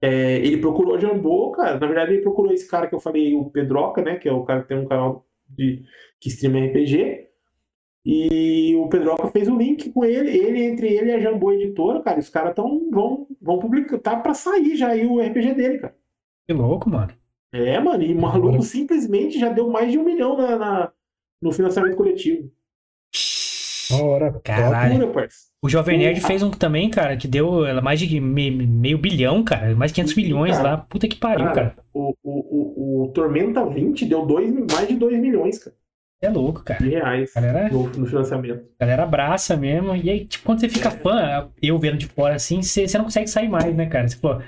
é, 0.01 0.37
ele 0.37 0.57
procurou 0.57 0.95
a 0.95 0.99
Jambô, 0.99 1.51
cara. 1.51 1.79
Na 1.79 1.85
verdade, 1.85 2.13
ele 2.13 2.23
procurou 2.23 2.53
esse 2.53 2.67
cara 2.67 2.87
que 2.87 2.95
eu 2.95 2.99
falei, 2.99 3.35
o 3.35 3.49
Pedroca, 3.49 4.01
né? 4.01 4.15
Que 4.15 4.29
é 4.29 4.33
o 4.33 4.43
cara 4.43 4.61
que 4.61 4.69
tem 4.69 4.77
um 4.77 4.87
canal 4.87 5.27
de, 5.47 5.83
que 6.19 6.29
streama 6.29 6.65
RPG. 6.65 7.27
E 8.05 8.75
o 8.75 8.87
Pedroca 8.89 9.29
fez 9.29 9.47
o 9.47 9.53
um 9.53 9.57
link 9.57 9.91
com 9.91 10.03
ele, 10.03 10.35
ele 10.35 10.63
entre 10.63 10.87
ele 10.87 11.11
e 11.11 11.13
a 11.13 11.19
Jambô 11.19 11.51
Editora, 11.51 12.01
cara. 12.01 12.19
Os 12.19 12.29
caras 12.29 12.55
tão, 12.55 12.89
vão, 12.89 13.27
vão 13.39 13.59
publicar, 13.59 13.99
tá 13.99 14.15
pra 14.15 14.33
sair 14.33 14.75
já 14.75 14.89
aí 14.89 15.05
o 15.05 15.19
RPG 15.19 15.53
dele, 15.53 15.77
cara. 15.77 15.95
Que 16.47 16.53
louco, 16.53 16.89
mano. 16.89 17.13
É, 17.53 17.79
mano, 17.79 18.03
e 18.03 18.13
o 18.13 18.19
maluco 18.19 18.63
simplesmente 18.63 19.39
já 19.39 19.49
deu 19.49 19.69
mais 19.69 19.91
de 19.91 19.99
um 19.99 20.03
milhão 20.03 20.37
na, 20.37 20.57
na 20.57 20.91
no 21.41 21.51
financiamento 21.51 21.95
coletivo. 21.95 22.49
Ora, 23.91 24.39
caralho. 24.43 25.11
O 25.61 25.69
Jovem 25.69 25.97
Nerd 25.97 26.21
fez 26.21 26.41
um 26.41 26.49
também, 26.49 26.89
cara, 26.89 27.17
que 27.17 27.27
deu 27.27 27.61
mais 27.83 27.99
de 27.99 28.19
meio 28.19 28.97
bilhão, 28.97 29.43
cara. 29.43 29.75
Mais 29.75 29.91
de 29.91 29.95
500 29.95 30.15
milhões 30.15 30.57
cara, 30.57 30.69
lá. 30.69 30.77
Puta 30.77 31.07
que 31.07 31.17
pariu, 31.17 31.45
cara. 31.47 31.71
cara. 31.71 31.75
O, 31.93 32.15
o, 32.23 32.31
o, 32.31 33.03
o, 33.03 33.07
Tormenta 33.09 33.65
20 33.65 34.05
deu 34.05 34.25
dois, 34.25 34.51
mais 34.71 34.87
de 34.87 34.95
2 34.95 35.19
milhões, 35.19 35.59
cara. 35.59 35.75
É 36.21 36.29
louco, 36.29 36.63
cara. 36.63 36.83
Reais 36.85 37.33
galera, 37.33 37.69
no, 37.69 37.87
no 37.89 38.05
financiamento. 38.05 38.63
Galera 38.79 39.03
abraça 39.03 39.57
mesmo. 39.57 39.95
E 39.95 40.09
aí, 40.09 40.25
tipo, 40.25 40.45
quando 40.45 40.59
você 40.59 40.69
fica 40.69 40.91
fã, 40.91 41.49
eu 41.61 41.79
vendo 41.79 41.97
de 41.97 42.05
fora 42.05 42.35
assim, 42.35 42.61
você, 42.61 42.87
você 42.87 42.97
não 42.97 43.05
consegue 43.05 43.27
sair 43.27 43.49
mais, 43.49 43.75
né, 43.75 43.87
cara? 43.87 44.07
Você, 44.07 44.17
pô, 44.17 44.39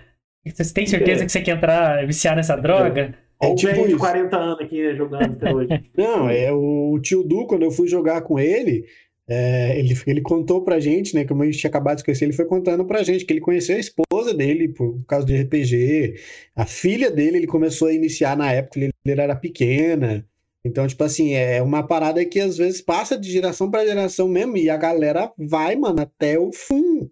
você 0.45 0.71
tem 0.71 0.85
certeza 0.85 1.23
é. 1.23 1.25
que 1.25 1.31
você 1.31 1.41
quer 1.41 1.57
entrar, 1.57 2.05
viciar 2.05 2.35
nessa 2.35 2.55
droga? 2.55 3.15
É, 3.41 3.49
é 3.49 3.55
tipo 3.55 3.87
de 3.87 3.95
40 3.95 4.37
anos 4.37 4.59
aqui 4.61 4.95
jogando 4.95 5.33
até 5.33 5.51
hoje. 5.51 5.69
Não, 5.97 6.29
é 6.29 6.51
o 6.51 6.99
tio 7.01 7.23
Du, 7.23 7.47
quando 7.47 7.63
eu 7.63 7.71
fui 7.71 7.87
jogar 7.87 8.21
com 8.21 8.39
ele, 8.39 8.85
é, 9.27 9.79
ele, 9.79 9.97
ele 10.05 10.21
contou 10.21 10.63
pra 10.63 10.79
gente, 10.79 11.15
né? 11.15 11.25
Como 11.25 11.41
a 11.41 11.45
gente 11.47 11.57
tinha 11.57 11.69
acabado 11.69 11.97
de 11.97 12.03
conhecer, 12.03 12.25
ele 12.25 12.33
foi 12.33 12.45
contando 12.45 12.85
pra 12.85 13.01
gente 13.01 13.25
que 13.25 13.33
ele 13.33 13.41
conheceu 13.41 13.77
a 13.77 13.79
esposa 13.79 14.31
dele 14.31 14.67
por 14.67 15.03
causa 15.07 15.25
de 15.25 15.35
RPG. 15.41 16.15
A 16.55 16.67
filha 16.67 17.09
dele, 17.09 17.37
ele 17.37 17.47
começou 17.47 17.87
a 17.87 17.93
iniciar 17.93 18.37
na 18.37 18.51
época, 18.51 18.79
ele, 18.79 18.91
ele 19.03 19.21
era 19.21 19.35
pequena. 19.35 20.23
Então, 20.65 20.87
tipo 20.87 21.03
assim, 21.03 21.33
é 21.33 21.61
uma 21.61 21.85
parada 21.85 22.23
que 22.25 22.39
às 22.39 22.57
vezes 22.57 22.81
passa 22.81 23.17
de 23.17 23.29
geração 23.29 23.69
para 23.69 23.85
geração 23.85 24.27
mesmo, 24.29 24.55
e 24.55 24.69
a 24.69 24.77
galera 24.77 25.31
vai, 25.37 25.75
mano, 25.75 26.01
até 26.01 26.39
o 26.39 26.51
fundo. 26.53 27.11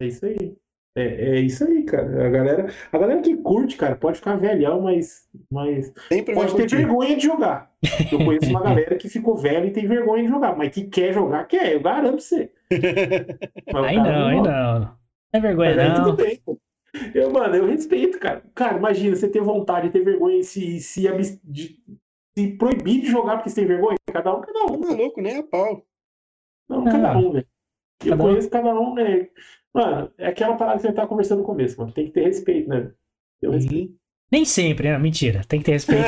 É 0.00 0.06
isso 0.06 0.26
aí. 0.26 0.54
É, 0.94 1.36
é 1.36 1.40
isso 1.40 1.64
aí, 1.64 1.84
cara. 1.84 2.26
A 2.26 2.28
galera, 2.28 2.66
a 2.92 2.98
galera 2.98 3.22
que 3.22 3.34
curte, 3.38 3.76
cara, 3.76 3.96
pode 3.96 4.18
ficar 4.18 4.36
velhão, 4.36 4.82
mas, 4.82 5.26
mas 5.50 5.90
Sempre 6.08 6.34
pode 6.34 6.54
ter 6.54 6.68
vergonha 6.68 7.16
de 7.16 7.24
jogar. 7.24 7.70
Eu 8.12 8.18
conheço 8.18 8.50
uma 8.50 8.60
galera 8.62 8.96
que 8.96 9.08
ficou 9.08 9.36
velha 9.36 9.64
e 9.64 9.70
tem 9.70 9.86
vergonha 9.86 10.24
de 10.24 10.28
jogar, 10.28 10.54
mas 10.54 10.70
que 10.70 10.84
quer 10.84 11.14
jogar, 11.14 11.46
quer, 11.46 11.72
eu 11.72 11.80
garanto 11.80 12.20
você. 12.20 12.50
aí 12.70 13.96
não, 13.96 14.26
aí 14.26 14.36
não. 14.36 14.80
Não 14.80 14.96
é 15.32 15.40
vergonha, 15.40 15.76
mas 15.76 15.88
não. 15.88 16.04
Tudo 16.04 16.16
bem, 16.22 16.38
pô. 16.44 16.58
Eu, 17.14 17.30
mano, 17.30 17.56
eu 17.56 17.66
respeito, 17.66 18.18
cara. 18.18 18.42
Cara, 18.54 18.76
imagina 18.76 19.16
você 19.16 19.26
ter 19.26 19.40
vontade, 19.40 19.88
ter 19.88 20.04
vergonha 20.04 20.40
e 20.40 20.44
se, 20.44 20.78
se, 20.78 21.08
de, 21.42 21.78
se 22.36 22.56
proibir 22.56 23.00
de 23.02 23.06
jogar 23.08 23.36
porque 23.36 23.50
você 23.50 23.56
tem 23.56 23.66
vergonha. 23.66 23.96
Cada 24.12 24.34
um, 24.36 24.40
cada 24.40 24.72
um. 24.72 24.80
Maluco, 24.80 25.20
nem 25.20 25.38
a 25.38 25.42
pau. 25.42 25.84
Não, 26.68 26.84
cada 26.84 27.18
um, 27.18 27.32
velho. 27.32 27.46
Eu 28.04 28.10
cada 28.10 28.22
conheço 28.22 28.48
um. 28.48 28.50
cada 28.50 28.80
um, 28.80 28.94
né? 28.94 29.28
Mano, 29.74 30.12
é 30.18 30.28
aquela 30.28 30.56
parada 30.56 30.76
que 30.78 30.86
você 30.86 30.92
tá 30.92 31.06
conversando 31.06 31.40
no 31.40 31.44
começo, 31.44 31.78
mano. 31.78 31.92
Tem 31.92 32.06
que 32.06 32.12
ter 32.12 32.24
respeito, 32.24 32.68
né? 32.68 32.92
Eu 33.40 33.50
uhum. 33.50 33.56
respeito. 33.56 33.94
Nem 34.30 34.46
sempre, 34.46 34.88
né? 34.88 34.98
Mentira, 34.98 35.42
tem 35.46 35.60
que 35.60 35.66
ter 35.66 35.72
respeito. 35.72 36.06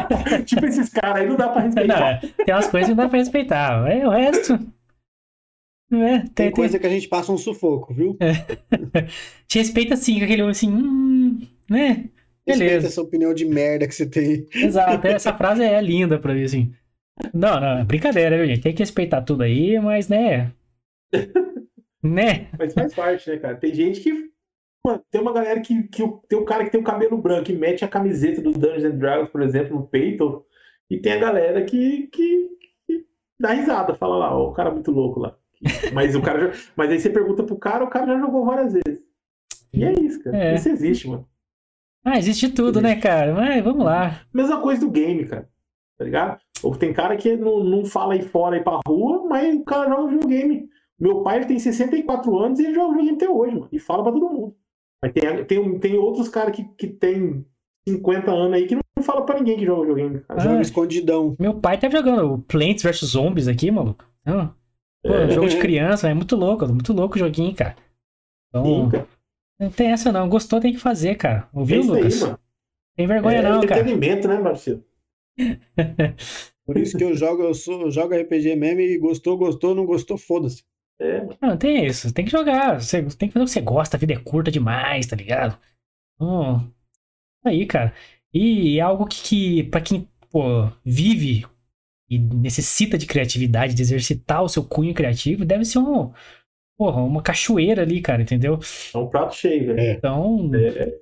tipo 0.46 0.64
esses 0.64 0.88
caras 0.88 1.22
aí, 1.22 1.28
não 1.28 1.36
dá 1.36 1.48
pra 1.50 1.62
respeitar. 1.62 2.22
Não, 2.22 2.44
tem 2.44 2.54
umas 2.54 2.68
coisas 2.68 2.88
que 2.88 2.94
não 2.94 3.04
dá 3.04 3.08
pra 3.08 3.18
respeitar. 3.18 3.90
É, 3.90 4.06
o 4.06 4.10
resto. 4.10 4.54
É, 5.92 6.18
tem, 6.20 6.28
tem, 6.30 6.50
coisa 6.52 6.72
tem... 6.72 6.80
que 6.80 6.86
a 6.86 6.90
gente 6.90 7.06
passa 7.06 7.30
um 7.30 7.38
sufoco, 7.38 7.92
viu? 7.92 8.16
É. 8.18 8.32
Te 9.46 9.58
respeita 9.58 9.94
assim, 9.94 10.18
com 10.18 10.24
aquele 10.24 10.42
assim, 10.42 10.72
hum, 10.72 11.46
né? 11.68 12.08
Beleza. 12.46 12.64
Respeita 12.64 12.86
essa 12.86 13.02
opinião 13.02 13.34
de 13.34 13.44
merda 13.44 13.88
que 13.88 13.94
você 13.94 14.06
tem. 14.06 14.46
Exato, 14.54 15.06
essa 15.08 15.34
frase 15.34 15.62
é 15.62 15.80
linda 15.80 16.18
pra 16.18 16.32
mim, 16.32 16.44
assim. 16.44 16.72
Não, 17.32 17.60
não, 17.60 17.78
é 17.78 17.84
brincadeira, 17.84 18.36
viu, 18.36 18.46
gente? 18.46 18.62
Tem 18.62 18.74
que 18.74 18.82
respeitar 18.82 19.22
tudo 19.22 19.42
aí, 19.42 19.78
mas, 19.80 20.08
né? 20.08 20.52
Né? 22.02 22.48
Mas 22.56 22.72
faz 22.72 22.94
parte, 22.94 23.28
né, 23.28 23.36
cara? 23.38 23.56
Tem 23.56 23.74
gente 23.74 24.00
que. 24.00 24.30
Mano, 24.84 25.02
tem 25.10 25.20
uma 25.20 25.32
galera 25.32 25.60
que, 25.60 25.84
que. 25.84 26.02
Tem 26.28 26.38
um 26.38 26.44
cara 26.44 26.64
que 26.64 26.70
tem 26.70 26.80
o 26.80 26.84
cabelo 26.84 27.18
branco 27.18 27.50
e 27.50 27.56
mete 27.56 27.84
a 27.84 27.88
camiseta 27.88 28.40
do 28.40 28.52
Dungeons 28.52 28.84
and 28.84 28.98
Dragons, 28.98 29.30
por 29.30 29.42
exemplo, 29.42 29.76
no 29.76 29.86
peito. 29.86 30.44
E 30.88 30.98
tem 30.98 31.12
a 31.12 31.18
galera 31.18 31.64
que, 31.64 32.06
que, 32.08 32.48
que 32.86 33.06
dá 33.40 33.52
risada, 33.52 33.94
fala 33.94 34.16
lá, 34.16 34.36
ó, 34.36 34.50
o 34.50 34.52
cara 34.52 34.70
é 34.70 34.72
muito 34.72 34.92
louco 34.92 35.18
lá. 35.18 35.36
Mas 35.92 36.14
o 36.14 36.22
cara 36.22 36.52
já, 36.52 36.58
Mas 36.76 36.90
aí 36.90 37.00
você 37.00 37.10
pergunta 37.10 37.42
pro 37.42 37.56
cara, 37.56 37.84
o 37.84 37.90
cara 37.90 38.06
já 38.06 38.20
jogou 38.20 38.44
várias 38.44 38.72
vezes. 38.72 39.02
E 39.72 39.84
é 39.84 39.92
isso, 39.98 40.22
cara. 40.22 40.36
É. 40.36 40.54
Isso 40.54 40.68
existe, 40.68 41.08
mano. 41.08 41.26
Ah, 42.06 42.18
existe 42.18 42.48
tudo, 42.48 42.78
existe. 42.78 42.82
né, 42.82 43.00
cara? 43.00 43.34
Mas 43.34 43.64
vamos 43.64 43.84
lá. 43.84 44.20
Mesma 44.32 44.60
coisa 44.60 44.80
do 44.80 44.90
game, 44.90 45.26
cara. 45.26 45.48
Tá 45.98 46.04
ligado? 46.04 46.38
Ou 46.62 46.76
tem 46.76 46.92
cara 46.92 47.16
que 47.16 47.36
não, 47.36 47.64
não 47.64 47.84
fala 47.84 48.14
aí 48.14 48.22
fora 48.22 48.54
aí 48.54 48.62
pra 48.62 48.78
rua, 48.86 49.26
mas 49.28 49.56
o 49.56 49.64
cara 49.64 49.90
joga 49.90 50.12
videogame. 50.12 50.68
Meu 51.00 51.22
pai 51.22 51.38
ele 51.38 51.46
tem 51.46 51.58
64 51.58 52.38
anos 52.38 52.60
e 52.60 52.64
ele 52.64 52.74
joga 52.74 52.92
videogame 52.92 53.16
até 53.16 53.28
hoje, 53.28 53.54
mano, 53.54 53.68
e 53.72 53.78
fala 53.80 54.04
pra 54.04 54.12
todo 54.12 54.30
mundo. 54.30 54.56
Mas 55.02 55.12
tem, 55.12 55.44
tem, 55.44 55.78
tem 55.80 55.98
outros 55.98 56.28
caras 56.28 56.54
que, 56.54 56.64
que 56.78 56.86
tem 56.86 57.44
50 57.88 58.30
anos 58.30 58.54
aí 58.54 58.66
que 58.66 58.76
não 58.76 59.02
fala 59.02 59.26
pra 59.26 59.38
ninguém 59.38 59.58
que 59.58 59.66
joga 59.66 59.80
videogame. 59.82 60.22
Ah, 60.28 60.38
joga 60.38 60.60
escondidão. 60.60 61.34
Meu 61.40 61.54
pai 61.54 61.76
tá 61.76 61.90
jogando 61.90 62.38
Plants 62.46 62.82
vs 62.84 63.00
Zombies 63.00 63.48
aqui, 63.48 63.68
maluco. 63.70 64.04
Não. 64.24 64.54
Pô, 65.02 65.12
é. 65.12 65.30
jogo 65.30 65.48
de 65.48 65.58
criança, 65.60 66.08
é 66.08 66.14
muito 66.14 66.36
louco, 66.36 66.66
muito 66.68 66.92
louco 66.92 67.16
o 67.16 67.18
joguinho, 67.18 67.54
cara. 67.54 67.76
Então, 68.48 68.64
Sim, 68.64 68.88
cara. 68.90 69.08
Não 69.58 69.70
tem 69.70 69.88
essa 69.88 70.12
não. 70.12 70.28
Gostou, 70.28 70.60
tem 70.60 70.72
que 70.72 70.78
fazer, 70.78 71.16
cara. 71.16 71.48
Ouviu, 71.52 71.82
é 71.82 71.84
Lucas? 71.84 72.22
Aí, 72.22 72.34
tem 72.96 73.06
vergonha 73.06 73.38
é, 73.38 73.42
não, 73.42 73.60
cara. 73.62 73.80
É 73.80 73.80
entretenimento, 73.80 74.28
né, 74.28 74.38
Marcelo? 74.38 74.84
Por 76.66 76.76
isso 76.76 76.98
que 76.98 77.04
eu 77.04 77.14
jogo, 77.14 77.42
eu 77.42 77.54
sou, 77.54 77.82
eu 77.82 77.90
jogo 77.90 78.14
RPG 78.14 78.56
mesmo 78.56 78.80
e 78.80 78.98
gostou, 78.98 79.36
gostou, 79.36 79.74
não 79.74 79.86
gostou, 79.86 80.18
foda-se. 80.18 80.64
É. 80.98 81.26
Não, 81.40 81.56
tem 81.56 81.86
isso. 81.86 82.12
Tem 82.12 82.24
que 82.24 82.30
jogar. 82.30 82.80
Você 82.80 83.02
tem 83.02 83.28
que 83.28 83.34
fazer 83.34 83.44
o 83.44 83.46
que 83.46 83.52
você 83.52 83.60
gosta. 83.60 83.96
A 83.96 84.00
vida 84.00 84.14
é 84.14 84.18
curta 84.18 84.50
demais, 84.50 85.06
tá 85.06 85.14
ligado? 85.14 85.58
Hum, 86.20 86.70
aí, 87.44 87.66
cara. 87.66 87.94
E 88.32 88.78
é 88.78 88.82
algo 88.82 89.06
que, 89.06 89.22
que 89.22 89.62
para 89.64 89.80
quem 89.80 90.08
pô, 90.30 90.70
vive 90.84 91.46
e 92.08 92.18
necessita 92.18 92.96
de 92.96 93.06
criatividade, 93.06 93.74
de 93.74 93.82
exercitar 93.82 94.42
o 94.42 94.48
seu 94.48 94.64
cunho 94.64 94.94
criativo, 94.94 95.44
deve 95.44 95.64
ser 95.64 95.78
um, 95.78 96.12
porra, 96.76 97.02
uma 97.02 97.22
cachoeira 97.22 97.82
ali, 97.82 98.00
cara, 98.00 98.22
entendeu? 98.22 98.58
É 98.94 98.98
um 98.98 99.08
prato 99.08 99.34
cheio, 99.34 99.66
velho. 99.66 99.80
É. 99.80 99.92
Então. 99.92 100.50
É, 100.54 100.92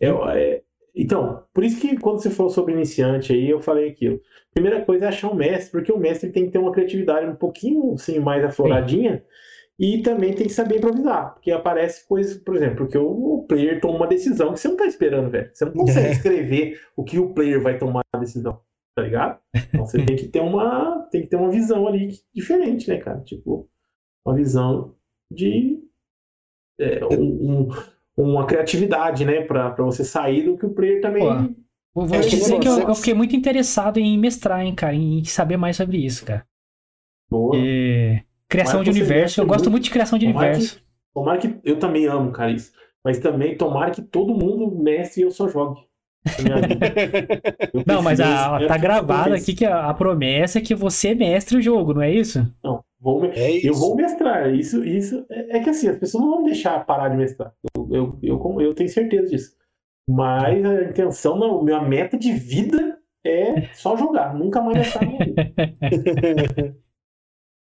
é, 0.00 0.08
é, 0.08 0.62
então, 0.94 1.44
por 1.54 1.64
isso 1.64 1.80
que 1.80 1.96
quando 1.96 2.20
você 2.20 2.30
falou 2.30 2.50
sobre 2.50 2.74
iniciante 2.74 3.32
aí, 3.32 3.48
eu 3.48 3.60
falei 3.60 3.88
aquilo. 3.88 4.20
Primeira 4.52 4.84
coisa 4.84 5.06
é 5.06 5.08
achar 5.08 5.30
um 5.30 5.34
mestre, 5.34 5.70
porque 5.70 5.92
o 5.92 5.98
mestre 5.98 6.30
tem 6.30 6.46
que 6.46 6.52
ter 6.52 6.58
uma 6.58 6.72
criatividade 6.72 7.26
um 7.26 7.36
pouquinho 7.36 7.94
assim, 7.94 8.18
mais 8.18 8.44
afloradinha. 8.44 9.18
Sim. 9.18 9.22
E 9.78 10.02
também 10.02 10.34
tem 10.34 10.46
que 10.46 10.52
saber 10.52 10.76
improvisar, 10.76 11.32
porque 11.32 11.50
aparece 11.50 12.06
coisas, 12.06 12.36
por 12.36 12.54
exemplo, 12.54 12.76
porque 12.76 12.98
o 12.98 13.46
player 13.48 13.80
toma 13.80 13.96
uma 13.96 14.06
decisão 14.06 14.52
que 14.52 14.60
você 14.60 14.68
não 14.68 14.76
tá 14.76 14.84
esperando, 14.84 15.30
velho. 15.30 15.48
Você 15.54 15.64
não 15.64 15.72
consegue 15.72 16.08
é. 16.08 16.12
escrever 16.12 16.80
o 16.94 17.02
que 17.02 17.18
o 17.18 17.32
player 17.32 17.62
vai 17.62 17.78
tomar 17.78 18.02
a 18.12 18.18
decisão, 18.18 18.60
tá 18.94 19.02
ligado? 19.02 19.40
Então 19.54 19.86
você 19.86 19.96
tem 20.04 20.16
que 20.16 20.28
ter 20.28 20.40
uma, 20.40 21.08
tem 21.10 21.22
que 21.22 21.28
ter 21.28 21.36
uma 21.36 21.50
visão 21.50 21.86
ali 21.86 22.10
diferente, 22.34 22.90
né, 22.90 22.98
cara? 22.98 23.20
Tipo, 23.20 23.70
uma 24.24 24.34
visão 24.34 24.94
de 25.30 25.78
é, 26.78 27.04
um, 27.04 27.68
um, 27.68 27.68
uma 28.16 28.46
criatividade, 28.46 29.24
né, 29.24 29.42
para 29.42 29.74
você 29.76 30.04
sair 30.04 30.44
do 30.44 30.56
que 30.56 30.66
o 30.66 30.74
player 30.74 31.00
também. 31.00 31.56
Pô, 31.92 32.06
vou 32.06 32.20
te 32.20 32.30
dizer 32.30 32.58
que 32.58 32.68
eu, 32.68 32.80
eu, 32.80 32.94
fiquei 32.94 33.14
muito 33.14 33.34
interessado 33.34 33.98
em 33.98 34.18
mestrar, 34.18 34.64
hein, 34.64 34.74
cara, 34.74 34.94
em 34.94 35.24
saber 35.24 35.56
mais 35.56 35.76
sobre 35.76 35.98
isso, 35.98 36.24
cara. 36.24 36.46
Boa. 37.28 37.56
E... 37.56 38.22
Criação 38.48 38.82
de 38.82 38.90
universo, 38.90 39.40
eu 39.40 39.46
gosto 39.46 39.62
muito, 39.62 39.72
muito 39.72 39.84
de 39.84 39.90
criação 39.90 40.18
de 40.18 40.26
tomara 40.26 40.48
universo. 40.48 40.76
Que, 40.78 40.84
tomara 41.14 41.38
que. 41.38 41.60
Eu 41.62 41.78
também 41.78 42.06
amo, 42.06 42.32
cara, 42.32 42.50
isso. 42.50 42.72
Mas 43.04 43.20
também 43.20 43.56
tomara 43.56 43.92
que 43.92 44.02
todo 44.02 44.34
mundo 44.34 44.70
mestre 44.76 45.22
e 45.22 45.24
eu 45.24 45.30
só 45.30 45.48
jogue. 45.48 45.80
não, 47.86 48.02
mas 48.02 48.20
a, 48.20 48.66
tá 48.66 48.76
gravado 48.76 49.34
aqui 49.34 49.54
que 49.54 49.64
a, 49.64 49.88
a, 49.88 49.94
promessa 49.94 50.58
é 50.58 50.62
que 50.62 50.74
você 50.74 51.14
mestre 51.14 51.56
o 51.56 51.62
jogo, 51.62 51.94
não 51.94 52.02
é 52.02 52.12
isso? 52.12 52.46
Não, 52.62 52.84
vou, 53.00 53.24
é 53.24 53.50
isso. 53.52 53.66
eu 53.66 53.74
vou 53.74 53.96
mestrar. 53.96 54.54
Isso, 54.54 54.84
isso 54.84 55.24
é, 55.30 55.56
é, 55.56 55.60
que 55.60 55.70
assim, 55.70 55.88
as 55.88 55.96
pessoas 55.96 56.22
não 56.22 56.30
vão 56.30 56.44
deixar 56.44 56.84
parar 56.84 57.08
de 57.08 57.16
mestrar. 57.16 57.52
Eu, 57.74 57.88
eu, 57.90 58.18
eu, 58.22 58.60
eu 58.60 58.74
tenho 58.74 58.88
certeza 58.88 59.28
disso. 59.28 59.56
Mas 60.08 60.64
a 60.64 60.84
intenção, 60.84 61.38
não, 61.38 61.62
minha 61.62 61.80
meta 61.80 62.18
de 62.18 62.32
vida 62.32 62.98
é 63.24 63.62
só 63.72 63.96
jogar, 63.96 64.34
nunca 64.34 64.60
mais 64.60 64.76
mestrar 64.76 65.06
minha 65.06 65.24
vida. 65.24 66.76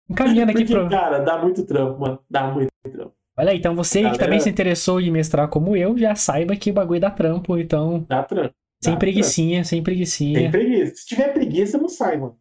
Encaminhando 0.08 0.50
aqui 0.50 0.64
Porque, 0.64 0.74
pro... 0.74 0.88
cara, 0.90 1.18
dá 1.20 1.38
muito 1.40 1.64
trampo, 1.64 2.00
mano. 2.00 2.20
Dá 2.28 2.52
muito 2.52 2.70
trampo. 2.82 3.14
Olha 3.36 3.50
aí, 3.50 3.58
então 3.58 3.74
você 3.74 4.00
Galera... 4.00 4.18
que 4.18 4.24
também 4.24 4.40
se 4.40 4.48
interessou 4.48 5.00
em 5.00 5.10
mestrar 5.10 5.48
como 5.48 5.76
eu, 5.76 5.98
já 5.98 6.14
saiba 6.14 6.54
que 6.54 6.70
o 6.70 6.74
bagulho 6.74 7.00
dá 7.00 7.10
trampo, 7.10 7.58
então. 7.58 8.04
Dá 8.08 8.22
trampo. 8.22 8.54
Sem 8.82 8.98
preguiçinha, 8.98 9.56
trampo. 9.56 9.68
sem 9.68 9.82
preguiçinha. 9.82 10.40
Sem 10.40 10.50
preguiça. 10.50 10.94
Se 10.96 11.06
tiver 11.06 11.32
preguiça, 11.32 11.78
não 11.78 11.88
sai, 11.88 12.16
mano. 12.18 12.36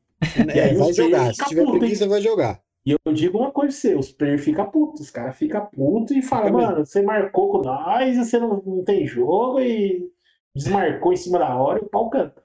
É, 0.53 0.73
vai 0.73 0.93
jogar. 0.93 1.33
Se 1.33 1.45
tiver 1.45 1.65
puto, 1.65 1.79
preguiça, 1.79 2.03
hein? 2.03 2.09
vai 2.09 2.21
jogar. 2.21 2.61
E 2.85 2.91
eu 2.91 3.13
digo 3.13 3.37
uma 3.37 3.51
coisa 3.51 3.71
pra 3.71 3.79
você, 3.79 3.95
os 3.95 4.11
players 4.11 4.43
ficam 4.43 4.69
putos, 4.69 5.01
os 5.01 5.09
caras 5.09 5.37
ficam 5.37 5.65
putos 5.67 6.15
e 6.15 6.21
falam, 6.21 6.51
mano, 6.51 6.85
você 6.85 7.01
marcou 7.01 7.49
com 7.49 7.61
nós, 7.61 8.17
você 8.17 8.37
não, 8.37 8.61
não 8.65 8.83
tem 8.83 9.07
jogo 9.07 9.61
e 9.61 10.09
desmarcou 10.53 11.13
em 11.13 11.17
cima 11.17 11.39
da 11.39 11.55
hora 11.55 11.79
e 11.79 11.85
o 11.85 11.89
pau 11.89 12.09
canta. 12.09 12.43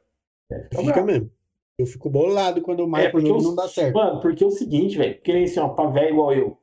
É, 0.51 0.63
fica, 0.71 0.83
fica 0.83 1.03
mesmo. 1.03 1.31
Eu 1.77 1.87
fico 1.87 2.09
bolado 2.09 2.63
quando 2.63 2.81
o 2.81 2.89
marco 2.89 3.19
é, 3.19 3.21
jogo 3.21 3.43
não 3.43 3.55
dá 3.55 3.69
certo. 3.69 3.95
Mano, 3.95 4.21
porque 4.21 4.45
é 4.45 4.47
o 4.47 4.51
seguinte, 4.51 4.97
velho, 4.97 5.15
porque 5.17 5.33
assim, 5.33 5.61
ó, 5.61 5.69
pra 5.69 5.91
velho 5.91 6.11
igual 6.11 6.33
eu. 6.33 6.59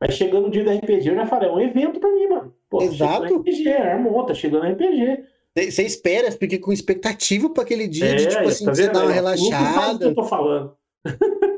Vai 0.00 0.10
chegando 0.10 0.48
o 0.48 0.50
dia 0.50 0.64
do 0.64 0.70
RPG, 0.70 1.08
eu 1.08 1.14
já 1.14 1.26
falei, 1.26 1.48
é 1.48 1.52
um 1.52 1.60
evento 1.60 2.00
pra 2.00 2.12
mim, 2.12 2.26
mano. 2.26 2.54
Pô, 2.68 2.78
tá 2.78 2.84
Exato. 2.84 3.36
RPG, 3.36 3.68
armou, 3.68 4.26
tá 4.26 4.34
chegando 4.34 4.66
RPG. 4.66 5.24
Você 5.56 5.84
espera, 5.84 6.32
fica 6.32 6.58
com 6.58 6.72
expectativa 6.72 7.48
para 7.48 7.62
aquele 7.62 7.86
dia 7.86 8.06
é, 8.06 8.14
de, 8.16 8.26
tipo 8.26 8.48
assim, 8.48 8.64
tá 8.64 8.74
você 8.74 8.88
dar 8.88 9.04
uma 9.04 9.12
relaxada. 9.12 9.98
que 9.98 10.04
eu 10.04 10.14
tô 10.14 10.24
falando. 10.24 10.76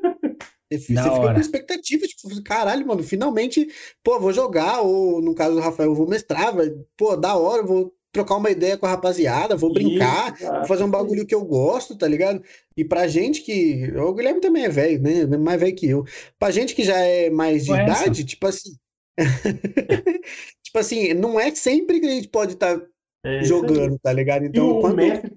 Você 0.69 0.79
fica 0.81 1.33
com 1.33 1.41
expectativa, 1.41 2.07
tipo, 2.09 2.43
caralho, 2.43 2.85
mano, 2.85 3.01
finalmente, 3.01 3.69
pô, 4.03 4.19
vou 4.19 4.33
jogar, 4.33 4.81
ou 4.81 5.23
no 5.23 5.33
caso 5.33 5.55
do 5.55 5.61
Rafael, 5.61 5.91
eu 5.91 5.95
vou 5.95 6.09
mestrar, 6.09 6.53
vai, 6.53 6.69
pô, 6.97 7.17
da 7.17 7.37
hora, 7.37 7.63
vou 7.63 7.95
trocar 8.17 8.37
uma 8.37 8.51
ideia 8.51 8.79
com 8.79 8.87
a 8.87 8.91
rapaziada, 8.91 9.57
vou 9.57 9.73
brincar, 9.73 10.35
Isso, 10.35 10.51
vou 10.51 10.67
fazer 10.67 10.85
um 10.85 10.91
bagulho 10.91 11.27
que 11.27 11.35
eu 11.35 11.45
gosto, 11.45 11.97
tá 11.97 12.09
ligado? 12.09 12.43
E 12.77 12.85
pra 12.85 13.07
gente 13.07 13.43
que. 13.43 13.93
O 13.97 14.15
Guilherme 14.15 14.41
também 14.41 14.65
é 14.65 14.69
velho, 14.69 15.03
né? 15.03 15.21
É 15.21 15.39
mais 15.39 15.61
velho 15.61 15.77
que 15.77 15.89
eu. 15.89 16.05
Pra 16.39 16.51
gente 16.51 16.75
que 16.75 16.83
já 16.83 16.99
é 16.99 17.29
mais 17.29 17.65
de 17.65 17.73
idade, 17.73 18.25
tipo 18.25 18.47
assim. 18.47 18.71
tipo 20.65 20.79
assim, 20.79 21.15
não 21.15 21.39
é 21.39 21.55
sempre 21.55 22.01
que 22.01 22.07
a 22.07 22.11
gente 22.11 22.29
pode 22.29 22.55
estar 22.55 22.79
tá 22.79 22.87
é 23.25 23.45
jogando, 23.45 23.99
tá 23.99 24.13
ligado? 24.13 24.45
Então, 24.45 24.79
o, 24.79 24.81
quando... 24.81 24.97
mestre, 24.97 25.33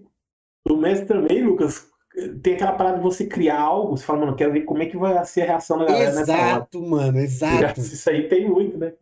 o 0.69 0.77
mestre 0.77 1.07
também, 1.07 1.43
Lucas, 1.43 1.87
tem 2.41 2.53
aquela 2.53 2.73
parada 2.73 2.97
de 2.97 3.03
você 3.03 3.25
criar 3.25 3.59
algo, 3.59 3.97
você 3.97 4.03
fala, 4.03 4.19
mano, 4.19 4.35
quero 4.35 4.53
ver 4.53 4.61
como 4.61 4.81
é 4.81 4.85
que 4.85 4.97
vai 4.97 5.23
ser 5.25 5.41
a 5.41 5.45
reação 5.45 5.79
da 5.79 5.85
galera 5.85 6.09
exato, 6.09 6.19
nessa 6.19 6.33
Exato, 6.33 6.81
mano, 6.81 7.19
exato. 7.19 7.79
Isso 7.81 8.09
aí 8.09 8.27
tem 8.27 8.49
muito, 8.49 8.77
né? 8.77 8.93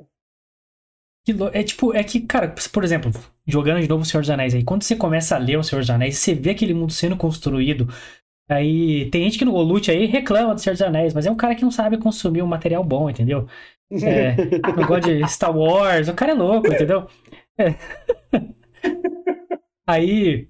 É 1.53 1.63
tipo, 1.63 1.93
é 1.93 2.03
que, 2.03 2.21
cara, 2.21 2.53
por 2.71 2.83
exemplo, 2.83 3.11
jogando 3.45 3.81
de 3.81 3.87
novo 3.87 4.03
o 4.03 4.05
Senhor 4.05 4.21
dos 4.21 4.29
Anéis 4.29 4.53
aí, 4.53 4.63
quando 4.63 4.83
você 4.83 4.95
começa 4.95 5.35
a 5.35 5.39
ler 5.39 5.57
o 5.57 5.63
Senhor 5.63 5.81
dos 5.81 5.89
Anéis, 5.89 6.17
você 6.17 6.33
vê 6.33 6.51
aquele 6.51 6.73
mundo 6.73 6.91
sendo 6.93 7.17
construído. 7.17 7.87
Aí 8.49 9.09
tem 9.09 9.23
gente 9.23 9.37
que 9.37 9.45
no 9.45 9.53
Olute 9.53 9.91
aí 9.91 10.05
reclama 10.05 10.55
do 10.55 10.61
Senhor 10.61 10.73
dos 10.73 10.81
Anéis, 10.81 11.13
mas 11.13 11.25
é 11.25 11.31
um 11.31 11.35
cara 11.35 11.55
que 11.55 11.63
não 11.63 11.71
sabe 11.71 11.97
consumir 11.97 12.41
um 12.41 12.47
material 12.47 12.83
bom, 12.83 13.09
entendeu? 13.09 13.47
É, 13.91 14.35
não 14.75 14.85
gosta 14.87 15.13
de 15.13 15.27
Star 15.29 15.55
Wars, 15.55 16.07
o 16.07 16.13
cara 16.13 16.31
é 16.31 16.35
louco, 16.35 16.67
entendeu? 16.67 17.07
É. 17.57 17.75
Aí, 19.85 20.49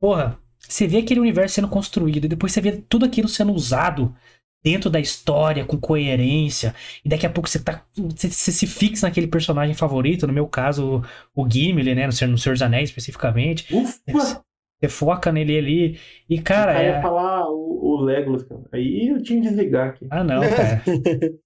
porra, 0.00 0.38
você 0.58 0.86
vê 0.86 0.98
aquele 0.98 1.20
universo 1.20 1.56
sendo 1.56 1.68
construído, 1.68 2.24
e 2.24 2.28
depois 2.28 2.52
você 2.52 2.60
vê 2.60 2.72
tudo 2.72 3.04
aquilo 3.04 3.28
sendo 3.28 3.52
usado 3.52 4.14
dentro 4.64 4.88
da 4.88 4.98
história, 4.98 5.64
com 5.64 5.76
coerência, 5.76 6.74
e 7.04 7.08
daqui 7.08 7.26
a 7.26 7.30
pouco 7.30 7.48
você 7.48 7.62
tá. 7.62 7.84
Você, 7.94 8.30
você 8.30 8.50
se 8.50 8.66
fixa 8.66 9.06
naquele 9.06 9.26
personagem 9.26 9.74
favorito, 9.74 10.26
no 10.26 10.32
meu 10.32 10.46
caso, 10.46 11.02
o, 11.34 11.48
Gimli, 11.48 11.94
né? 11.94 12.06
No 12.06 12.12
Senhor, 12.12 12.30
no 12.30 12.38
Senhor 12.38 12.54
dos 12.54 12.62
Anéis 12.62 12.88
especificamente. 12.88 13.66
Ufa! 13.74 14.42
Você 14.80 14.88
foca 14.88 15.30
nele 15.30 15.58
ali. 15.58 15.98
E, 16.28 16.40
cara. 16.40 16.82
Eu 16.82 16.90
ia 16.90 16.96
é... 16.96 17.02
falar 17.02 17.48
o, 17.48 17.80
o 17.82 18.00
Legolas, 18.00 18.42
cara. 18.42 18.62
Aí 18.72 19.08
eu 19.08 19.22
tinha 19.22 19.40
que 19.40 19.48
desligar 19.48 19.90
aqui. 19.90 20.06
Ah, 20.10 20.24
não, 20.24 20.40
cara. 20.40 20.82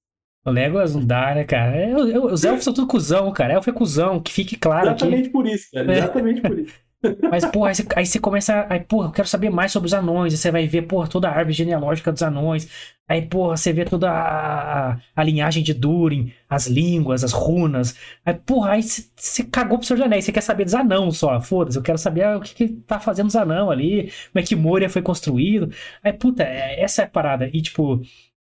o 0.47 0.51
Legolas 0.51 0.95
não 0.95 1.05
dá, 1.05 1.35
né, 1.35 1.45
cara? 1.45 1.77
É, 1.77 1.95
os 1.97 2.45
elfos 2.45 2.65
são 2.65 2.73
tudo 2.73 2.87
cuzão, 2.87 3.31
cara. 3.33 3.55
Elfo 3.55 3.71
é 3.71 3.73
cuzão, 3.73 4.21
que 4.21 4.33
fique 4.33 4.57
claro. 4.57 4.87
Exatamente 4.87 5.23
aqui. 5.23 5.31
por 5.31 5.47
isso, 5.47 5.69
cara. 5.73 5.93
Exatamente 5.93 6.41
por 6.41 6.59
isso. 6.59 6.88
Mas, 7.31 7.45
porra, 7.45 7.69
aí 7.69 7.75
você, 7.77 7.87
aí 7.95 8.07
você 8.07 8.19
começa. 8.19 8.67
Aí, 8.69 8.81
porra, 8.81 9.09
eu 9.09 9.13
quero 9.13 9.29
saber 9.29 9.51
mais 9.51 9.71
sobre 9.71 9.87
os 9.87 9.95
anões. 9.95 10.33
Aí 10.33 10.37
você 10.39 10.51
vai 10.51 10.67
ver, 10.67 10.83
porra, 10.83 11.07
toda 11.09 11.29
a 11.29 11.33
árvore 11.33 11.53
genealógica 11.53 12.11
dos 12.11 12.23
anões. 12.23 12.69
Aí, 13.09 13.23
porra, 13.23 13.57
você 13.57 13.73
vê 13.73 13.85
toda 13.85 14.11
a, 14.11 14.99
a 15.15 15.25
linhagem 15.25 15.63
de 15.63 15.73
Durin, 15.73 16.33
as 16.49 16.67
línguas, 16.67 17.23
as 17.23 17.33
runas. 17.33 17.97
Aí, 18.25 18.35
porra, 18.35 18.73
aí 18.73 18.83
você, 18.83 19.09
você 19.15 19.45
cagou 19.45 19.79
pro 19.79 19.89
dos 19.89 20.01
Anéis. 20.01 20.25
Você 20.25 20.33
quer 20.33 20.41
saber 20.41 20.65
dos 20.65 20.75
anãos 20.75 21.19
só. 21.19 21.41
Foda-se, 21.41 21.79
eu 21.79 21.83
quero 21.83 21.99
saber 21.99 22.27
o 22.37 22.41
que, 22.41 22.55
que 22.55 22.69
tá 22.69 22.99
fazendo 22.99 23.29
os 23.29 23.37
anãos 23.37 23.71
ali. 23.71 24.13
Como 24.33 24.43
é 24.43 24.47
que 24.47 24.57
Moria 24.57 24.91
foi 24.91 25.03
construído. 25.03 25.73
Aí, 26.03 26.13
puta, 26.13 26.43
é, 26.43 26.81
essa 26.81 27.03
é 27.03 27.05
a 27.05 27.09
parada. 27.09 27.49
E, 27.53 27.63
tipo. 27.63 28.03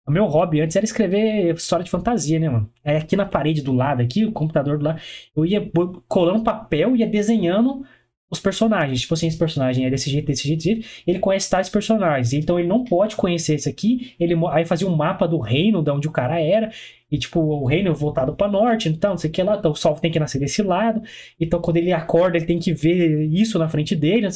O 0.07 0.11
meu 0.11 0.27
hobby 0.27 0.61
antes 0.61 0.77
era 0.77 0.85
escrever 0.85 1.55
história 1.55 1.83
de 1.83 1.91
fantasia, 1.91 2.39
né, 2.39 2.47
mano? 2.51 2.71
Aí 2.85 2.97
aqui 2.97 3.17
na 3.17 3.25
parede 3.25 3.63
do 3.63 3.73
lado, 3.73 4.03
aqui, 4.03 4.27
o 4.27 4.33
computador 4.33 4.77
do 4.77 4.85
lado, 4.85 5.01
eu 5.35 5.47
ia 5.47 5.71
colando 6.07 6.45
papel, 6.45 6.95
ia 6.95 7.07
desenhando 7.07 7.87
os 8.31 8.41
personagens. 8.41 9.03
Tipo 9.03 9.15
assim, 9.15 9.27
esse 9.27 9.39
personagem 9.39 9.87
é 9.87 9.91
desse 9.91 10.11
jeito, 10.11 10.27
desse 10.27 10.47
jeito, 10.47 10.59
desse 10.59 10.75
jeito. 10.75 10.89
Ele 11.07 11.19
conhece 11.19 11.49
tais 11.51 11.69
personagens. 11.69 12.33
Então 12.33 12.59
ele 12.59 12.69
não 12.69 12.85
pode 12.85 13.17
conhecer 13.17 13.55
esse 13.55 13.69
aqui. 13.69 14.15
Ele 14.19 14.35
aí 14.51 14.65
fazia 14.65 14.89
um 14.89 14.97
mapa 14.97 15.27
do 15.27 15.39
reino, 15.39 15.83
de 15.83 15.91
onde 15.91 16.09
o 16.09 16.11
cara 16.11 16.41
era. 16.41 16.71
E 17.11 17.19
tipo, 17.19 17.39
o 17.39 17.65
reino 17.65 17.95
voltado 17.95 18.35
para 18.35 18.51
norte, 18.51 18.89
então, 18.89 19.11
não 19.11 19.19
sei 19.19 19.31
o 19.31 19.33
que 19.33 19.43
lá. 19.43 19.57
Então 19.57 19.71
o 19.71 19.77
sol 19.77 19.95
tem 19.95 20.11
que 20.11 20.19
nascer 20.19 20.39
desse 20.39 20.63
lado. 20.63 21.01
Então 21.39 21.61
quando 21.61 21.77
ele 21.77 21.93
acorda, 21.93 22.37
ele 22.37 22.47
tem 22.47 22.59
que 22.59 22.73
ver 22.73 23.25
isso 23.33 23.59
na 23.59 23.69
frente 23.69 23.95
dele. 23.95 24.27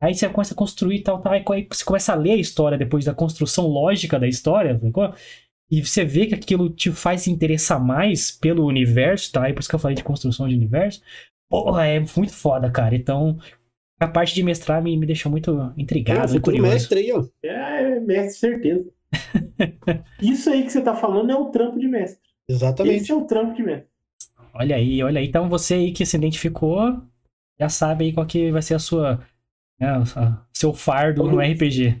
Aí 0.00 0.14
você 0.14 0.28
começa 0.28 0.54
a 0.54 0.56
construir 0.56 1.00
tal, 1.00 1.20
tal. 1.20 1.32
Aí 1.32 1.42
você 1.68 1.84
começa 1.84 2.12
a 2.12 2.16
ler 2.16 2.32
a 2.32 2.36
história 2.36 2.78
depois 2.78 3.04
da 3.04 3.14
construção 3.14 3.66
lógica 3.66 4.18
da 4.18 4.28
história. 4.28 4.80
E 5.72 5.84
você 5.84 6.04
vê 6.04 6.26
que 6.26 6.34
aquilo 6.34 6.68
te 6.68 6.90
faz 6.90 7.22
se 7.22 7.30
interessar 7.30 7.84
mais 7.84 8.30
pelo 8.30 8.66
universo, 8.66 9.30
tá? 9.30 9.48
É 9.48 9.52
por 9.52 9.60
isso 9.60 9.68
que 9.68 9.74
eu 9.74 9.78
falei 9.78 9.96
de 9.96 10.02
construção 10.02 10.48
de 10.48 10.54
universo. 10.54 11.00
Porra, 11.50 11.86
é 11.86 11.98
muito 12.16 12.32
foda, 12.32 12.70
cara. 12.70 12.94
Então, 12.94 13.36
a 13.98 14.06
parte 14.06 14.32
de 14.32 14.42
mestrar 14.42 14.80
me, 14.80 14.96
me 14.96 15.04
deixou 15.04 15.30
muito 15.30 15.74
intrigado, 15.76 16.36
é, 16.36 16.40
curioso. 16.40 16.70
mestre 16.70 17.00
aí, 17.00 17.12
ó. 17.12 17.24
É, 17.42 17.96
é, 17.96 18.00
mestre, 18.00 18.38
certeza. 18.38 18.88
Isso 20.22 20.48
aí 20.48 20.62
que 20.62 20.70
você 20.70 20.80
tá 20.80 20.94
falando 20.94 21.30
é 21.32 21.34
o 21.34 21.46
trampo 21.46 21.78
de 21.78 21.88
mestre. 21.88 22.22
Exatamente. 22.48 23.02
Esse 23.02 23.10
é 23.10 23.14
o 23.14 23.24
trampo 23.24 23.54
de 23.54 23.62
mestre. 23.64 23.90
Olha 24.54 24.76
aí, 24.76 25.02
olha 25.02 25.20
aí. 25.20 25.26
Então 25.26 25.48
você 25.48 25.74
aí 25.74 25.92
que 25.92 26.06
se 26.06 26.16
identificou, 26.16 27.02
já 27.58 27.68
sabe 27.68 28.04
aí 28.04 28.12
qual 28.12 28.26
que 28.26 28.52
vai 28.52 28.62
ser 28.62 28.74
a 28.74 28.78
sua, 28.78 29.20
né, 29.78 29.88
a, 30.16 30.44
seu 30.52 30.72
fardo 30.72 31.24
no 31.24 31.40
RPG. 31.40 32.00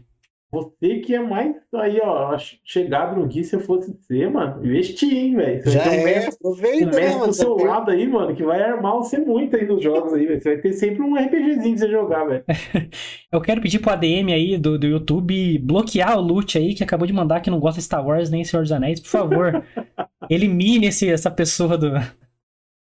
Você 0.52 0.98
que 0.98 1.14
é 1.14 1.20
mais 1.20 1.54
aí, 1.72 2.00
ó, 2.02 2.36
chegado 2.64 3.20
no 3.20 3.28
Gui, 3.28 3.44
se 3.44 3.54
eu 3.54 3.60
fosse 3.60 3.92
você, 3.92 4.28
mano, 4.28 4.66
investir, 4.66 5.16
hein, 5.16 5.36
velho. 5.36 5.70
Já 5.70 5.84
é, 5.84 6.02
mestre, 6.02 6.34
aproveita, 6.34 6.86
um 6.86 6.90
mestre 6.90 7.20
né, 7.20 7.26
do 7.26 7.32
seu 7.32 7.56
lado 7.56 7.90
aí, 7.92 8.08
mano, 8.08 8.34
que 8.34 8.42
vai 8.42 8.60
armar 8.60 8.94
você 8.94 9.18
muito 9.18 9.54
aí 9.54 9.64
nos 9.64 9.80
jogos 9.80 10.12
aí, 10.12 10.26
velho. 10.26 10.42
Você 10.42 10.54
vai 10.54 10.60
ter 10.60 10.72
sempre 10.72 11.02
um 11.02 11.14
RPGzinho 11.14 11.76
pra 11.76 11.86
você 11.86 11.88
jogar, 11.88 12.24
velho. 12.24 12.44
eu 13.30 13.40
quero 13.40 13.60
pedir 13.60 13.78
pro 13.78 13.92
ADM 13.92 14.32
aí 14.32 14.58
do, 14.58 14.76
do 14.76 14.88
YouTube 14.88 15.56
bloquear 15.58 16.18
o 16.18 16.20
loot 16.20 16.58
aí, 16.58 16.74
que 16.74 16.82
acabou 16.82 17.06
de 17.06 17.12
mandar 17.12 17.40
que 17.40 17.50
não 17.50 17.60
gosta 17.60 17.78
de 17.78 17.84
Star 17.84 18.04
Wars 18.04 18.28
nem 18.28 18.42
Senhor 18.44 18.62
dos 18.62 18.72
Anéis. 18.72 18.98
Por 18.98 19.08
favor, 19.08 19.64
elimine 20.28 20.88
esse, 20.88 21.08
essa 21.08 21.30
pessoa 21.30 21.78
do, 21.78 21.92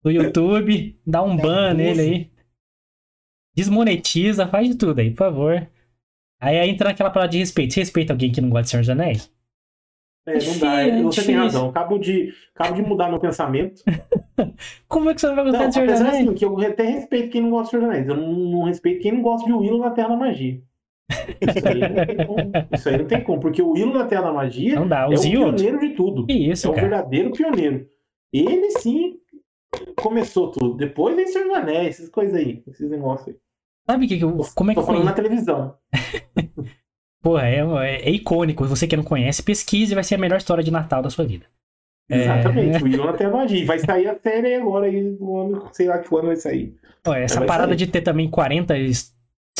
do 0.04 0.12
YouTube, 0.12 0.96
dá 1.04 1.24
um 1.24 1.34
é 1.34 1.42
ban 1.42 1.74
nele 1.74 2.02
aí. 2.02 2.32
Desmonetiza, 3.56 4.48
faz 4.48 4.68
de 4.70 4.76
tudo 4.76 5.00
aí, 5.00 5.10
por 5.10 5.18
favor. 5.18 5.68
Aí, 6.40 6.60
aí 6.60 6.70
entra 6.70 6.90
naquela 6.90 7.10
palavra 7.10 7.32
de 7.32 7.40
respeito. 7.40 7.74
Você 7.74 7.80
respeita 7.80 8.14
alguém 8.14 8.32
que 8.32 8.42
não 8.42 8.50
gosta 8.50 8.64
de 8.64 8.70
Senhor 8.70 8.82
dos 8.82 8.90
Anéis? 8.90 9.32
É, 10.28 10.34
não 10.44 10.60
dá. 10.60 10.82
É, 10.82 11.02
você 11.02 11.24
tem 11.24 11.36
razão. 11.36 11.70
Acabo 11.70 11.98
de, 11.98 12.34
acabo 12.54 12.76
de 12.76 12.82
mudar 12.82 13.10
meu 13.10 13.20
pensamento. 13.20 13.82
Como 14.88 15.10
é 15.10 15.14
que 15.14 15.22
você 15.22 15.28
não 15.28 15.36
vai 15.36 15.46
gostar 15.46 15.60
não, 15.60 15.68
de 15.70 15.74
Senhor 15.74 15.88
dos 15.88 16.02
Anéis? 16.02 16.16
Assim, 16.16 16.34
que 16.34 16.46
eu 16.46 16.60
até 16.60 16.84
respeito 16.84 17.30
quem 17.30 17.42
não 17.42 17.50
gosta 17.50 17.66
de 17.66 17.70
Senhor 17.72 17.82
dos 17.82 17.90
Anéis. 17.90 18.08
Eu 18.08 18.18
não, 18.18 18.34
não 18.34 18.64
respeito 18.64 19.02
quem 19.02 19.14
não 19.14 19.22
gosta 19.22 19.48
de 19.48 19.54
Willow 19.54 19.80
na 19.80 19.92
Terra 19.92 20.10
da 20.10 20.18
Magia. 20.18 20.62
Isso 21.10 21.68
aí, 21.68 21.80
não 21.80 22.06
tem 22.06 22.28
como, 22.28 22.52
isso 22.74 22.90
aí 22.90 22.98
não 22.98 23.06
tem 23.06 23.24
como, 23.24 23.40
porque 23.40 23.62
o 23.62 23.72
Willow 23.72 23.94
na 23.94 24.06
Terra 24.06 24.24
da 24.24 24.34
Magia 24.34 24.76
não 24.76 24.88
dá, 24.88 25.08
é 25.10 25.16
o 25.16 25.22
pioneiro 25.22 25.80
de 25.80 25.90
tudo. 25.92 26.26
Que 26.26 26.34
isso, 26.34 26.68
é 26.68 26.76
cara. 26.76 26.86
o 26.86 26.90
verdadeiro 26.90 27.32
pioneiro. 27.32 27.88
Ele 28.34 28.72
sim 28.72 29.18
começou 29.96 30.52
tudo. 30.52 30.76
Depois 30.76 31.16
vem 31.16 31.28
Senhor 31.28 31.48
dos 31.48 31.58
Anéis, 31.58 31.96
essas 31.96 32.10
coisas 32.10 32.36
aí, 32.36 32.62
esses 32.68 32.90
negócios 32.90 33.30
aí. 33.30 33.36
Sabe 33.90 34.06
o 34.06 34.10
que, 34.10 34.18
que 34.18 34.24
eu. 34.24 34.46
Como 34.54 34.70
é 34.70 34.74
que 34.74 34.82
Tô 34.82 34.86
falando 34.86 35.06
na 35.06 35.14
televisão. 35.14 35.76
Porra, 37.24 37.48
é, 37.48 37.60
é, 37.60 38.10
é, 38.10 38.12
icônico. 38.12 38.66
Você 38.66 38.86
que 38.86 38.98
não 38.98 39.04
conhece, 39.04 39.42
pesquise 39.42 39.96
vai 39.96 40.04
ser 40.04 40.16
a 40.16 40.18
melhor 40.18 40.38
história 40.38 40.64
de 40.64 40.72
Natal 40.72 41.02
da 41.02 41.10
sua 41.10 41.26
vida. 41.26 41.46
Exatamente, 42.10 42.78
é... 42.78 42.98
o 42.98 43.04
até 43.10 43.30
magia. 43.30 43.66
Vai 43.66 43.80
sair 43.80 44.08
a 44.08 44.18
série 44.20 44.56
agora 44.56 44.86
aí 44.86 45.02
no 45.02 45.38
ano, 45.38 45.70
sei 45.72 45.88
lá 45.88 45.98
que 46.00 46.14
ano 46.14 46.28
vai 46.28 46.36
sair. 46.36 46.76
Pô, 47.04 47.14
essa 47.14 47.42
parada 47.42 47.70
sair. 47.70 47.78
de 47.78 47.88
ter 47.88 48.02
também 48.02 48.30
40 48.30 48.78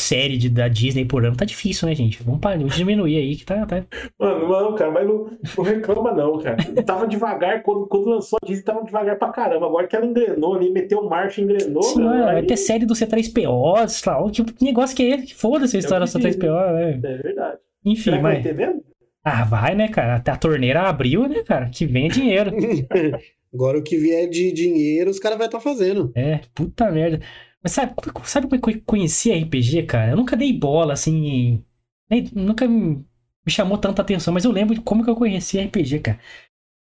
série 0.00 0.36
de, 0.36 0.48
da 0.48 0.68
Disney 0.68 1.04
por 1.04 1.24
ano 1.24 1.36
tá 1.36 1.44
difícil, 1.44 1.88
né, 1.88 1.94
gente? 1.94 2.22
Vamos, 2.22 2.40
parar, 2.40 2.56
vamos 2.56 2.74
diminuir 2.74 3.16
aí 3.16 3.36
que 3.36 3.44
tá. 3.44 3.66
tá... 3.66 3.84
Mano, 4.18 4.48
não, 4.48 4.74
cara, 4.74 4.90
mas 4.90 5.06
não, 5.06 5.30
não 5.56 5.64
reclama, 5.64 6.12
não, 6.12 6.38
cara. 6.38 6.56
tava 6.84 7.06
devagar, 7.06 7.62
quando, 7.62 7.86
quando 7.86 8.08
lançou 8.08 8.38
a 8.42 8.46
Disney, 8.46 8.64
tava 8.64 8.84
devagar 8.84 9.18
pra 9.18 9.30
caramba. 9.30 9.66
Agora 9.66 9.86
que 9.86 9.96
ela 9.96 10.06
engrenou 10.06 10.54
ali, 10.54 10.70
meteu 10.70 11.02
marcha 11.04 11.40
e 11.40 11.44
engrenou. 11.44 11.82
Sim, 11.82 12.04
mano, 12.04 12.24
vai 12.24 12.36
aí... 12.36 12.46
ter 12.46 12.56
série 12.56 12.86
do 12.86 12.94
C3PO, 12.94 13.88
sei 13.88 14.12
lá. 14.12 14.30
Que 14.30 14.64
negócio 14.64 14.96
que 14.96 15.02
é 15.02 15.16
esse? 15.16 15.34
Foda-se 15.34 15.76
a 15.76 15.80
história 15.80 16.06
do 16.06 16.10
C3PO, 16.10 16.72
né? 16.72 17.00
É 17.02 17.16
verdade. 17.22 17.58
Enfim, 17.84 18.02
Será 18.02 18.22
mas. 18.22 18.34
Vai 18.34 18.42
ter 18.42 18.54
mesmo? 18.54 18.84
Ah, 19.24 19.44
vai, 19.44 19.74
né, 19.74 19.88
cara? 19.88 20.16
Até 20.16 20.30
a 20.30 20.36
torneira 20.36 20.82
abriu, 20.82 21.28
né, 21.28 21.42
cara? 21.42 21.68
Que 21.68 21.84
vem 21.84 22.08
dinheiro. 22.08 22.50
Agora 23.52 23.78
o 23.78 23.82
que 23.82 23.96
vier 23.96 24.28
de 24.28 24.52
dinheiro, 24.52 25.10
os 25.10 25.18
caras 25.18 25.38
vão 25.38 25.46
estar 25.46 25.58
tá 25.58 25.64
fazendo. 25.64 26.12
É, 26.14 26.40
puta 26.54 26.90
merda. 26.90 27.20
Mas 27.62 27.72
sabe, 27.72 27.92
sabe 28.24 28.46
como 28.46 28.56
é 28.56 28.58
que 28.58 28.78
eu 28.78 28.82
conheci 28.84 29.32
RPG, 29.32 29.84
cara? 29.84 30.12
Eu 30.12 30.16
nunca 30.16 30.36
dei 30.36 30.52
bola, 30.52 30.92
assim. 30.92 31.62
Nem, 32.08 32.28
nunca 32.32 32.66
me 32.68 33.04
chamou 33.48 33.78
tanta 33.78 34.02
atenção, 34.02 34.32
mas 34.32 34.44
eu 34.44 34.52
lembro 34.52 34.74
de 34.74 34.80
como 34.80 35.02
que 35.02 35.10
eu 35.10 35.16
conheci 35.16 35.60
RPG, 35.60 36.00
cara. 36.00 36.18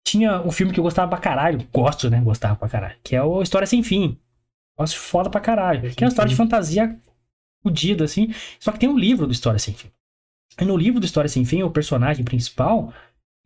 Tinha 0.07 0.41
um 0.43 0.51
filme 0.51 0.73
que 0.73 0.81
eu 0.81 0.85
gostava 0.85 1.09
pra 1.09 1.19
caralho. 1.19 1.67
Gosto, 1.73 2.09
né? 2.09 2.21
Gostava 2.21 2.57
pra 2.57 2.69
caralho. 2.69 2.97
Que 3.03 3.15
é 3.15 3.23
o 3.23 3.43
História 3.43 3.67
Sem 3.67 3.83
Fim. 3.83 4.19
Gosto 4.79 4.99
foda 4.99 5.29
pra 5.29 5.41
caralho. 5.41 5.91
Que 5.95 6.05
é 6.05 6.07
uma 6.07 6.11
história 6.11 6.31
de 6.31 6.37
fantasia 6.37 6.99
fodida, 7.63 8.05
assim. 8.05 8.33
Só 8.59 8.73
que 8.73 8.79
tem 8.79 8.89
um 8.89 8.99
livro 8.99 9.27
do 9.27 9.33
História 9.33 9.59
Sem 9.59 9.75
Fim. 9.75 9.91
E 10.61 10.65
no 10.65 10.77
livro 10.77 10.99
do 10.99 11.05
História 11.05 11.29
Sem 11.29 11.45
Fim, 11.45 11.63
o 11.63 11.71
personagem 11.71 12.25
principal, 12.25 12.93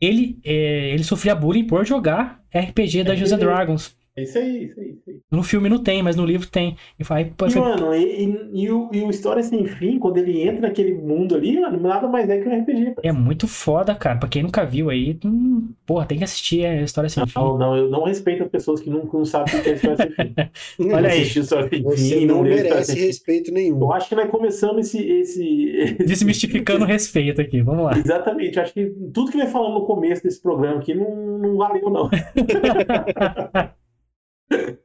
ele, 0.01 0.41
é, 0.45 0.91
ele 0.91 1.05
sofria 1.05 1.35
bullying 1.35 1.67
por 1.67 1.85
jogar 1.85 2.43
RPG 2.55 3.05
da 3.05 3.15
José 3.15 3.37
Dragons. 3.37 3.97
É 4.15 4.25
isso 4.25 4.37
aí, 4.37 4.65
isso 4.65 4.79
aí, 4.79 4.91
isso 4.91 5.09
aí. 5.09 5.21
No 5.31 5.43
filme 5.43 5.71
não 5.71 5.83
tem, 5.83 6.03
mas 6.03 6.17
no 6.17 6.27
livro 6.27 6.47
tem. 6.47 6.77
E, 6.99 7.03
vai, 7.03 7.23
e 7.23 7.59
mano, 7.59 7.95
e, 7.95 8.25
e, 8.27 8.63
e, 8.65 8.71
o, 8.71 8.91
e 8.93 9.01
o 9.01 9.09
História 9.09 9.43
Sem 9.43 9.67
Fim, 9.67 9.99
quando 9.99 10.19
ele 10.19 10.43
entra 10.43 10.69
naquele 10.69 10.93
mundo 10.93 11.35
ali, 11.35 11.59
mano, 11.59 11.81
nada 11.81 12.07
mais 12.07 12.29
é 12.29 12.39
que 12.39 12.47
um 12.47 12.61
RPG. 12.61 12.97
É 13.03 13.11
muito 13.11 13.49
foda, 13.49 13.95
cara. 13.95 14.19
Pra 14.19 14.29
quem 14.29 14.43
nunca 14.43 14.67
viu 14.67 14.91
aí, 14.91 15.19
hum, 15.25 15.71
porra, 15.87 16.05
tem 16.05 16.19
que 16.19 16.25
assistir 16.25 16.67
a 16.67 16.83
História 16.83 17.09
Sem 17.09 17.23
não, 17.23 17.27
Fim. 17.27 17.39
Não, 17.39 17.59
não, 17.59 17.77
eu 17.77 17.89
não 17.89 18.05
respeito 18.05 18.43
as 18.43 18.51
pessoas 18.51 18.83
que 18.83 18.91
não, 18.91 19.03
não 19.11 19.25
sabem 19.25 19.59
o 19.59 19.63
que 19.63 19.71
é 19.71 19.73
História 19.73 19.97
Sem 19.97 20.11
Fim. 20.11 20.35
Olha 20.93 21.09
aí. 21.09 21.23
História 21.23 21.69
Sem 21.71 21.83
Você 21.83 22.19
fim, 22.19 22.27
não, 22.27 22.37
não 22.37 22.43
merece 22.43 22.99
respeito 22.99 23.51
nenhum. 23.51 23.81
Eu 23.81 23.93
acho 23.95 24.11
que 24.11 24.15
nós 24.15 24.31
começamos 24.31 24.89
esse... 24.89 25.03
esse... 25.03 25.97
Desmistificando 26.05 26.85
o 26.85 26.87
respeito 26.89 27.41
aqui, 27.41 27.63
vamos 27.63 27.85
lá. 27.85 27.97
Exatamente, 27.97 28.59
eu 28.59 28.63
acho 28.63 28.75
que 28.75 28.93
tudo 29.15 29.31
que 29.31 29.39
nós 29.39 29.51
falamos 29.51 29.81
no 29.81 29.87
começo 29.87 30.23
desse 30.23 30.43
programa 30.43 30.81
aqui 30.81 30.95
não, 30.95 31.39
não 31.39 31.57
valeu, 31.57 31.89
não. 31.89 32.11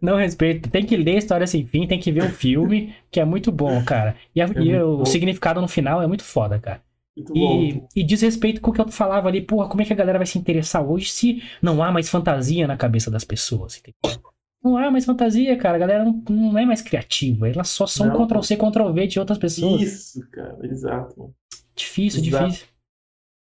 Não 0.01 0.17
respeito. 0.17 0.69
Tem 0.69 0.85
que 0.85 0.95
ler 0.95 1.15
a 1.15 1.19
História 1.19 1.47
Sem 1.47 1.65
Fim, 1.65 1.87
tem 1.87 1.99
que 1.99 2.11
ver 2.11 2.23
o 2.23 2.29
filme, 2.29 2.93
que 3.11 3.19
é 3.19 3.25
muito 3.25 3.51
bom, 3.51 3.83
cara. 3.83 4.15
E, 4.35 4.41
a, 4.41 4.45
é 4.45 4.61
e 4.61 4.79
o 4.79 4.97
bom. 4.97 5.05
significado 5.05 5.61
no 5.61 5.67
final 5.67 6.01
é 6.01 6.07
muito 6.07 6.23
foda, 6.23 6.59
cara. 6.59 6.81
Muito 7.15 7.35
e, 7.35 7.73
bom. 7.73 7.87
e 7.95 8.03
diz 8.03 8.21
respeito 8.21 8.61
com 8.61 8.69
o 8.69 8.73
que 8.73 8.79
eu 8.79 8.87
falava 8.89 9.27
ali, 9.27 9.41
porra, 9.41 9.67
como 9.67 9.81
é 9.81 9.85
que 9.85 9.93
a 9.93 9.95
galera 9.95 10.19
vai 10.19 10.27
se 10.27 10.37
interessar 10.37 10.83
hoje 10.83 11.09
se 11.09 11.41
não 11.61 11.81
há 11.81 11.91
mais 11.91 12.09
fantasia 12.09 12.67
na 12.67 12.77
cabeça 12.77 13.09
das 13.09 13.23
pessoas? 13.23 13.77
Entendeu? 13.77 14.21
Não 14.63 14.77
há 14.77 14.91
mais 14.91 15.05
fantasia, 15.05 15.55
cara. 15.57 15.77
A 15.77 15.79
galera 15.79 16.03
não, 16.03 16.23
não 16.29 16.57
é 16.57 16.65
mais 16.65 16.81
criativa. 16.81 17.49
Elas 17.49 17.69
só 17.69 17.87
são 17.87 18.09
Ctrl-C, 18.11 18.57
Ctrl-V 18.57 19.07
de 19.07 19.19
outras 19.19 19.37
pessoas. 19.37 19.81
Isso, 19.81 20.27
cara, 20.29 20.57
exato. 20.63 21.33
Difícil, 21.75 22.23
exato. 22.23 22.47
difícil. 22.47 22.67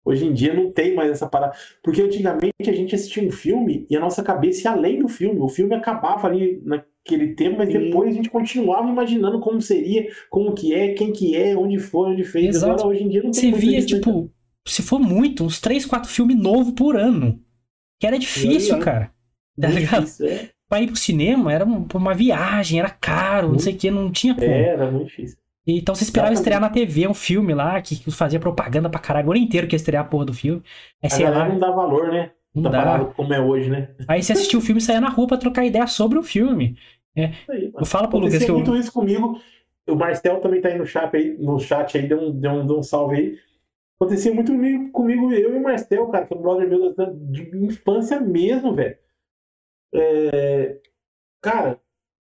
Hoje 0.04 0.26
em 0.26 0.32
dia 0.32 0.52
não 0.52 0.70
tem 0.70 0.94
mais 0.94 1.10
essa 1.10 1.28
parada. 1.28 1.54
Porque 1.82 2.02
antigamente 2.02 2.52
a 2.68 2.72
gente 2.72 2.94
assistia 2.94 3.22
um 3.22 3.30
filme 3.30 3.86
e 3.88 3.96
a 3.96 4.00
nossa 4.00 4.22
cabeça 4.22 4.68
ia 4.68 4.72
além 4.72 4.98
do 4.98 5.08
filme. 5.08 5.38
O 5.40 5.48
filme 5.48 5.74
acabava 5.74 6.26
ali 6.26 6.60
naquele 6.64 7.34
tempo, 7.34 7.58
mas 7.58 7.72
Sim. 7.72 7.78
depois 7.78 8.10
a 8.10 8.12
gente 8.12 8.28
continuava 8.28 8.88
imaginando 8.88 9.38
como 9.40 9.60
seria, 9.60 10.08
como 10.28 10.54
que 10.54 10.74
é, 10.74 10.94
quem 10.94 11.12
que 11.12 11.36
é, 11.36 11.56
onde 11.56 11.78
foi, 11.78 12.10
onde 12.10 12.24
fez. 12.24 12.56
Exato. 12.56 12.72
Agora 12.72 12.88
hoje 12.88 13.04
em 13.04 13.08
dia 13.08 13.22
não 13.22 13.30
tem 13.30 13.52
Você 13.52 13.58
via, 13.58 13.80
tipo, 13.84 14.30
se 14.66 14.82
for 14.82 14.98
muito, 14.98 15.44
uns 15.44 15.60
3, 15.60 15.86
4 15.86 16.10
filmes 16.10 16.36
novos 16.36 16.72
por 16.72 16.96
ano. 16.96 17.40
Que 18.00 18.06
era 18.06 18.18
difícil, 18.18 18.78
cara. 18.80 19.12
Tá 19.60 19.68
ligado? 19.68 20.04
Difícil, 20.04 20.26
é. 20.26 20.48
Pra 20.68 20.80
ir 20.80 20.86
pro 20.86 20.96
cinema 20.96 21.52
era 21.52 21.64
uma 21.64 22.14
viagem, 22.14 22.80
era 22.80 22.88
caro, 22.88 23.48
muito, 23.48 23.58
não 23.58 23.58
sei 23.58 23.74
o 23.74 23.76
que, 23.76 23.90
não 23.90 24.10
tinha 24.10 24.34
como. 24.34 24.46
Era 24.46 24.90
muito 24.90 25.06
difícil. 25.06 25.36
Então 25.66 25.94
você 25.94 26.04
esperava 26.04 26.32
estrear 26.32 26.60
na 26.60 26.68
TV 26.68 27.06
um 27.06 27.14
filme 27.14 27.54
lá 27.54 27.80
que 27.80 28.10
fazia 28.10 28.40
propaganda 28.40 28.90
pra 28.90 29.00
caralho, 29.00 29.28
o 29.28 29.30
ano 29.30 29.40
inteiro 29.40 29.66
que 29.66 29.74
ia 29.74 29.78
estrear 29.78 30.04
a 30.04 30.08
porra 30.08 30.26
do 30.26 30.34
filme. 30.34 30.62
Aí, 31.02 31.10
sei 31.10 31.28
lá, 31.28 31.48
não 31.48 31.58
dá 31.58 31.70
valor, 31.70 32.08
né? 32.08 32.32
Não 32.54 32.70
dá. 32.70 33.04
como 33.16 33.32
é 33.32 33.40
hoje, 33.40 33.70
né? 33.70 33.94
Aí 34.08 34.22
você 34.22 34.32
assistiu 34.32 34.58
o 34.58 34.62
filme 34.62 34.80
e 34.80 34.84
saía 34.84 35.00
na 35.00 35.08
rua 35.08 35.26
pra 35.26 35.36
trocar 35.36 35.64
ideia 35.64 35.86
sobre 35.86 36.18
o 36.18 36.22
filme. 36.22 36.76
É. 37.16 37.32
Aí, 37.48 37.72
eu 37.74 37.86
falo 37.86 38.08
pro 38.08 38.18
Lucas 38.18 38.44
que 38.44 38.50
eu... 38.50 38.56
muito 38.56 38.76
isso 38.76 38.92
comigo. 38.92 39.40
O 39.88 39.94
Marcel 39.94 40.40
também 40.40 40.60
tá 40.60 40.68
aí 40.68 40.78
no 40.78 40.86
chat 40.86 41.14
aí, 41.16 41.36
no 41.38 41.58
chat 41.58 41.96
aí, 41.96 42.06
deu 42.06 42.20
um, 42.20 42.38
deu 42.38 42.52
um, 42.52 42.66
deu 42.66 42.78
um 42.78 42.82
salve 42.82 43.16
aí. 43.16 43.38
Acontecia 43.98 44.34
muito 44.34 44.52
comigo, 44.90 45.32
eu 45.32 45.54
e 45.54 45.58
o 45.58 45.62
Marcel, 45.62 46.08
cara, 46.08 46.26
que 46.26 46.34
é 46.34 46.36
um 46.36 46.42
brother 46.42 46.68
meu 46.68 46.92
de 47.30 47.56
infância 47.66 48.20
mesmo, 48.20 48.74
velho. 48.74 48.96
É... 49.94 50.78
Cara, 51.40 51.80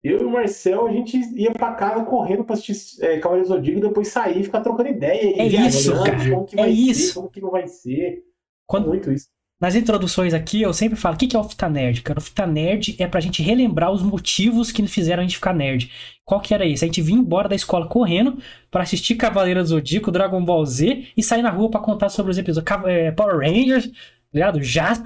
eu 0.07 0.21
e 0.21 0.23
o 0.23 0.29
Marcel, 0.29 0.85
a 0.85 0.91
gente 0.91 1.17
ia 1.35 1.51
pra 1.51 1.73
casa 1.73 2.03
correndo 2.05 2.43
pra 2.43 2.53
assistir 2.53 3.03
é, 3.03 3.17
Cavaleiros 3.19 3.49
Zodíaco 3.49 3.79
e 3.79 3.81
depois 3.81 4.07
sair 4.07 4.41
e 4.41 4.43
ficar 4.43 4.61
trocando 4.61 4.89
ideia. 4.89 5.41
É 5.41 5.45
isso, 5.47 5.91
cara. 6.03 6.29
Como 6.29 6.45
que 6.45 6.59
é 6.59 6.63
vai 6.63 6.71
isso. 6.71 7.07
Ser, 7.07 7.13
como 7.15 7.29
que 7.29 7.41
não 7.41 7.51
vai 7.51 7.67
ser. 7.67 8.23
Quando... 8.67 8.87
Muito 8.87 9.11
isso. 9.11 9.27
Nas 9.59 9.73
introduções 9.73 10.33
aqui, 10.33 10.61
eu 10.61 10.73
sempre 10.73 10.97
falo, 10.97 11.15
o 11.15 11.17
que 11.17 11.33
é 11.33 11.39
o 11.39 11.43
Fita 11.43 11.69
Nerd? 11.69 12.01
Cara, 12.01 12.19
o 12.19 12.21
Fita 12.21 12.45
Nerd 12.45 12.97
é 12.99 13.07
pra 13.07 13.21
gente 13.21 13.41
relembrar 13.41 13.89
os 13.89 14.03
motivos 14.03 14.69
que 14.69 14.85
fizeram 14.85 15.21
a 15.21 15.25
gente 15.25 15.37
ficar 15.37 15.53
nerd. 15.55 15.89
Qual 16.25 16.41
que 16.41 16.53
era 16.53 16.65
isso? 16.65 16.83
A 16.83 16.87
gente 16.87 17.01
vinha 17.01 17.17
embora 17.17 17.47
da 17.47 17.55
escola 17.55 17.87
correndo 17.87 18.37
para 18.69 18.83
assistir 18.83 19.15
Cavaleiros 19.15 19.63
do 19.63 19.69
Zodíaco, 19.69 20.11
Dragon 20.11 20.43
Ball 20.43 20.65
Z 20.65 21.05
e 21.15 21.23
sair 21.23 21.41
na 21.41 21.51
rua 21.51 21.71
para 21.71 21.79
contar 21.79 22.09
sobre 22.09 22.31
os 22.31 22.37
episódios. 22.37 22.69
É, 22.85 23.11
Power 23.11 23.37
Rangers, 23.37 23.89
ligado? 24.35 24.59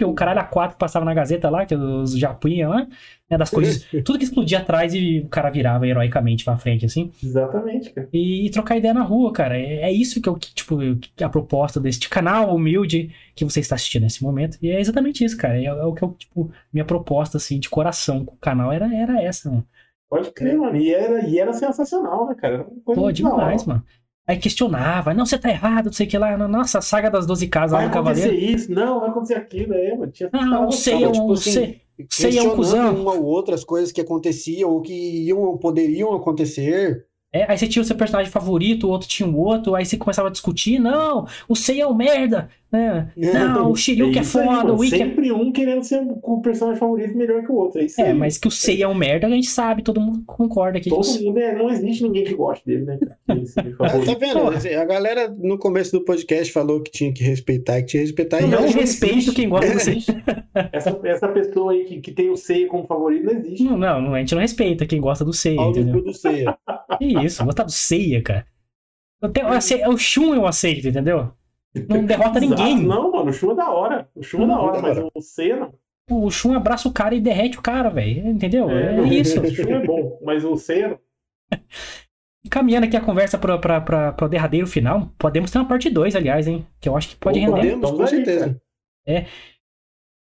O 0.07 0.13
caralho 0.13 0.41
A4 0.41 0.71
que 0.71 0.77
passava 0.77 1.05
na 1.05 1.13
Gazeta 1.13 1.49
lá, 1.49 1.65
que 1.65 1.75
os 1.75 2.17
Japuinha 2.17 2.67
lá, 2.67 2.87
né? 3.29 3.37
Das 3.37 3.49
coisas. 3.49 3.85
tudo 4.03 4.17
que 4.17 4.23
explodia 4.23 4.59
atrás 4.59 4.93
e 4.93 5.19
o 5.19 5.29
cara 5.29 5.49
virava 5.49 5.87
heroicamente 5.87 6.43
pra 6.43 6.57
frente, 6.57 6.85
assim. 6.85 7.11
Exatamente, 7.23 7.91
cara. 7.91 8.09
E, 8.11 8.47
e 8.47 8.49
trocar 8.49 8.77
ideia 8.77 8.93
na 8.93 9.03
rua, 9.03 9.31
cara. 9.31 9.57
É, 9.57 9.81
é 9.81 9.91
isso 9.91 10.21
que 10.21 10.27
eu, 10.27 10.37
tipo, 10.37 10.77
a 11.21 11.29
proposta 11.29 11.79
deste 11.79 12.09
canal 12.09 12.53
humilde 12.55 13.13
que 13.35 13.45
você 13.45 13.59
está 13.59 13.75
assistindo 13.75 14.03
nesse 14.03 14.23
momento. 14.23 14.57
E 14.61 14.69
é 14.69 14.79
exatamente 14.79 15.23
isso, 15.23 15.37
cara. 15.37 15.57
É, 15.57 15.65
é 15.65 15.83
o 15.85 15.93
que 15.93 16.03
eu, 16.03 16.11
tipo, 16.17 16.51
minha 16.73 16.85
proposta, 16.85 17.37
assim, 17.37 17.59
de 17.59 17.69
coração 17.69 18.25
com 18.25 18.33
o 18.33 18.39
canal 18.39 18.71
era, 18.71 18.93
era 18.93 19.21
essa, 19.21 19.49
mano. 19.49 19.65
Pode 20.09 20.31
crer, 20.31 20.57
mano. 20.57 20.75
E 20.75 20.91
era, 20.91 21.23
e 21.27 21.37
era 21.37 21.53
sensacional, 21.53 22.27
né, 22.27 22.35
cara? 22.35 22.65
Pô, 22.83 23.11
demais, 23.11 23.63
mano. 23.65 23.83
Aí 24.29 24.37
questionava, 24.37 25.11
não, 25.11 25.25
você 25.25 25.39
tá 25.39 25.49
errado, 25.49 25.85
não 25.85 25.91
sei 25.91 26.05
o 26.05 26.09
que 26.11 26.15
lá. 26.15 26.37
Nossa, 26.37 26.77
a 26.77 26.81
saga 26.81 27.09
das 27.09 27.25
12 27.25 27.47
casas 27.47 27.71
vai 27.71 27.81
lá 27.81 27.87
no 27.87 27.93
Cavaleiro. 27.95 28.29
Vai 28.29 28.37
acontecer 28.37 28.55
isso, 28.55 28.71
não, 28.71 28.99
vai 28.99 29.09
acontecer 29.09 29.33
aquilo, 29.33 29.73
é, 29.73 29.97
mano. 29.97 30.11
Tinha 30.11 30.29
não, 30.31 30.71
sei, 30.71 31.03
eu, 31.03 31.11
tipo 31.11 31.33
assim, 31.33 31.51
sei, 31.51 31.81
sei 32.11 32.37
é 32.37 32.43
um 32.43 32.55
cuzão. 32.55 32.93
uma 32.93 33.13
ou 33.13 33.23
outras 33.23 33.63
coisas 33.63 33.91
que 33.91 33.99
aconteciam 33.99 34.69
ou 34.69 34.81
que 34.83 34.93
iam, 34.93 35.57
poderiam 35.57 36.13
acontecer. 36.13 37.07
É, 37.33 37.51
aí 37.51 37.57
você 37.57 37.67
tinha 37.67 37.81
o 37.81 37.85
seu 37.85 37.95
personagem 37.95 38.31
favorito, 38.31 38.85
o 38.85 38.91
outro 38.91 39.07
tinha 39.07 39.27
o 39.27 39.35
outro, 39.35 39.73
aí 39.73 39.83
você 39.83 39.97
começava 39.97 40.27
a 40.27 40.31
discutir, 40.31 40.77
não, 40.77 41.25
o 41.47 41.55
Sei 41.55 41.81
é 41.81 41.87
o 41.87 41.95
merda, 41.95 42.51
né? 42.71 43.11
Não, 43.17 43.71
o 43.71 43.75
Shiryu 43.75 44.11
que 44.11 44.19
é 44.19 44.23
foda, 44.23 44.73
o 44.73 44.83
Ikki... 44.83 44.95
É 44.95 44.97
sempre 44.99 45.31
um 45.31 45.51
querendo 45.51 45.83
ser 45.83 46.05
o 46.21 46.39
personagem 46.39 46.79
favorito 46.79 47.17
melhor 47.17 47.43
que 47.43 47.51
o 47.51 47.55
outro, 47.55 47.81
é 47.81 47.85
isso 47.85 47.99
É, 47.99 48.13
mas 48.13 48.37
que 48.37 48.47
o 48.47 48.51
Sei 48.51 48.83
é 48.83 48.87
um 48.87 48.93
merda, 48.93 49.25
a 49.25 49.29
gente 49.29 49.49
sabe, 49.49 49.81
todo 49.81 49.99
mundo 49.99 50.23
concorda 50.25 50.77
aqui. 50.77 50.89
Todo 50.89 51.07
mundo, 51.23 51.39
é, 51.39 51.55
não 51.55 51.69
existe 51.69 52.03
ninguém 52.03 52.23
que 52.23 52.35
goste 52.35 52.65
dele, 52.65 52.85
né? 52.85 52.99
tá 53.27 54.13
vendo? 54.19 54.39
A 54.79 54.85
galera 54.85 55.27
no 55.29 55.57
começo 55.57 55.91
do 55.91 56.05
podcast 56.05 56.53
falou 56.53 56.81
que 56.81 56.91
tinha 56.91 57.11
que 57.11 57.23
respeitar, 57.23 57.81
que 57.81 57.87
tinha 57.87 58.03
que 58.03 58.07
respeitar. 58.07 58.41
Não, 58.41 58.61
não 58.61 58.69
respeito 58.69 59.33
quem 59.33 59.49
gosta 59.49 59.73
do 59.73 59.79
Sei. 59.81 60.03
essa, 60.71 60.99
essa 61.05 61.27
pessoa 61.27 61.71
aí 61.71 61.85
que, 61.85 62.01
que 62.01 62.11
tem 62.11 62.29
o 62.29 62.37
Sei 62.37 62.67
como 62.67 62.85
favorito 62.85 63.25
não 63.25 63.33
existe. 63.33 63.63
Não, 63.63 63.77
não, 63.77 64.13
a 64.13 64.19
gente 64.19 64.35
não 64.35 64.41
respeita 64.41 64.85
quem 64.85 65.01
gosta 65.01 65.25
do 65.25 65.33
Sei, 65.33 65.55
entendeu? 65.55 66.03
do 66.03 66.13
Seiya. 66.13 66.55
isso, 66.99 67.43
gostar 67.43 67.63
do 67.63 67.71
Seiya, 67.71 68.21
cara. 68.21 68.45
o 69.89 69.97
Shun 69.97 70.35
eu 70.35 70.45
aceito, 70.45 70.87
entendeu? 70.87 71.31
Não 71.87 72.05
derrota 72.05 72.39
ninguém. 72.39 72.81
Não, 72.81 73.11
mano, 73.11 73.29
o 73.29 73.33
Shun 73.33 73.51
é 73.51 73.55
da 73.55 73.69
hora. 73.69 74.09
O 74.15 74.23
Shun 74.23 74.43
é 74.43 74.47
da 74.47 74.59
hora, 74.59 74.81
mas 74.81 74.97
o 74.97 75.11
não. 75.59 75.73
O 76.09 76.31
Shun 76.31 76.55
abraça 76.55 76.87
o 76.87 76.93
cara 76.93 77.13
e 77.13 77.21
derrete 77.21 77.59
o 77.59 77.61
cara, 77.61 77.89
velho. 77.89 78.27
Entendeu? 78.27 78.69
É, 78.69 78.99
é 78.99 79.03
isso. 79.07 79.39
O 79.39 79.49
Shun 79.49 79.69
é 79.69 79.85
bom, 79.85 80.19
mas 80.23 80.43
o 80.43 80.55
não. 80.55 80.99
Caminhando 82.49 82.85
aqui 82.85 82.97
a 82.97 83.01
conversa 83.01 83.37
para 83.37 84.15
o 84.21 84.27
derradeiro 84.27 84.65
final, 84.65 85.13
podemos 85.17 85.51
ter 85.51 85.59
uma 85.59 85.67
parte 85.67 85.89
2, 85.89 86.15
aliás, 86.15 86.47
hein? 86.47 86.65
Que 86.79 86.89
eu 86.89 86.95
acho 86.95 87.09
que 87.09 87.15
pode 87.17 87.37
render. 87.37 87.55
Podemos, 87.55 87.91
com 87.91 88.07
certeza. 88.07 88.59
É. 89.05 89.21
O 89.21 89.25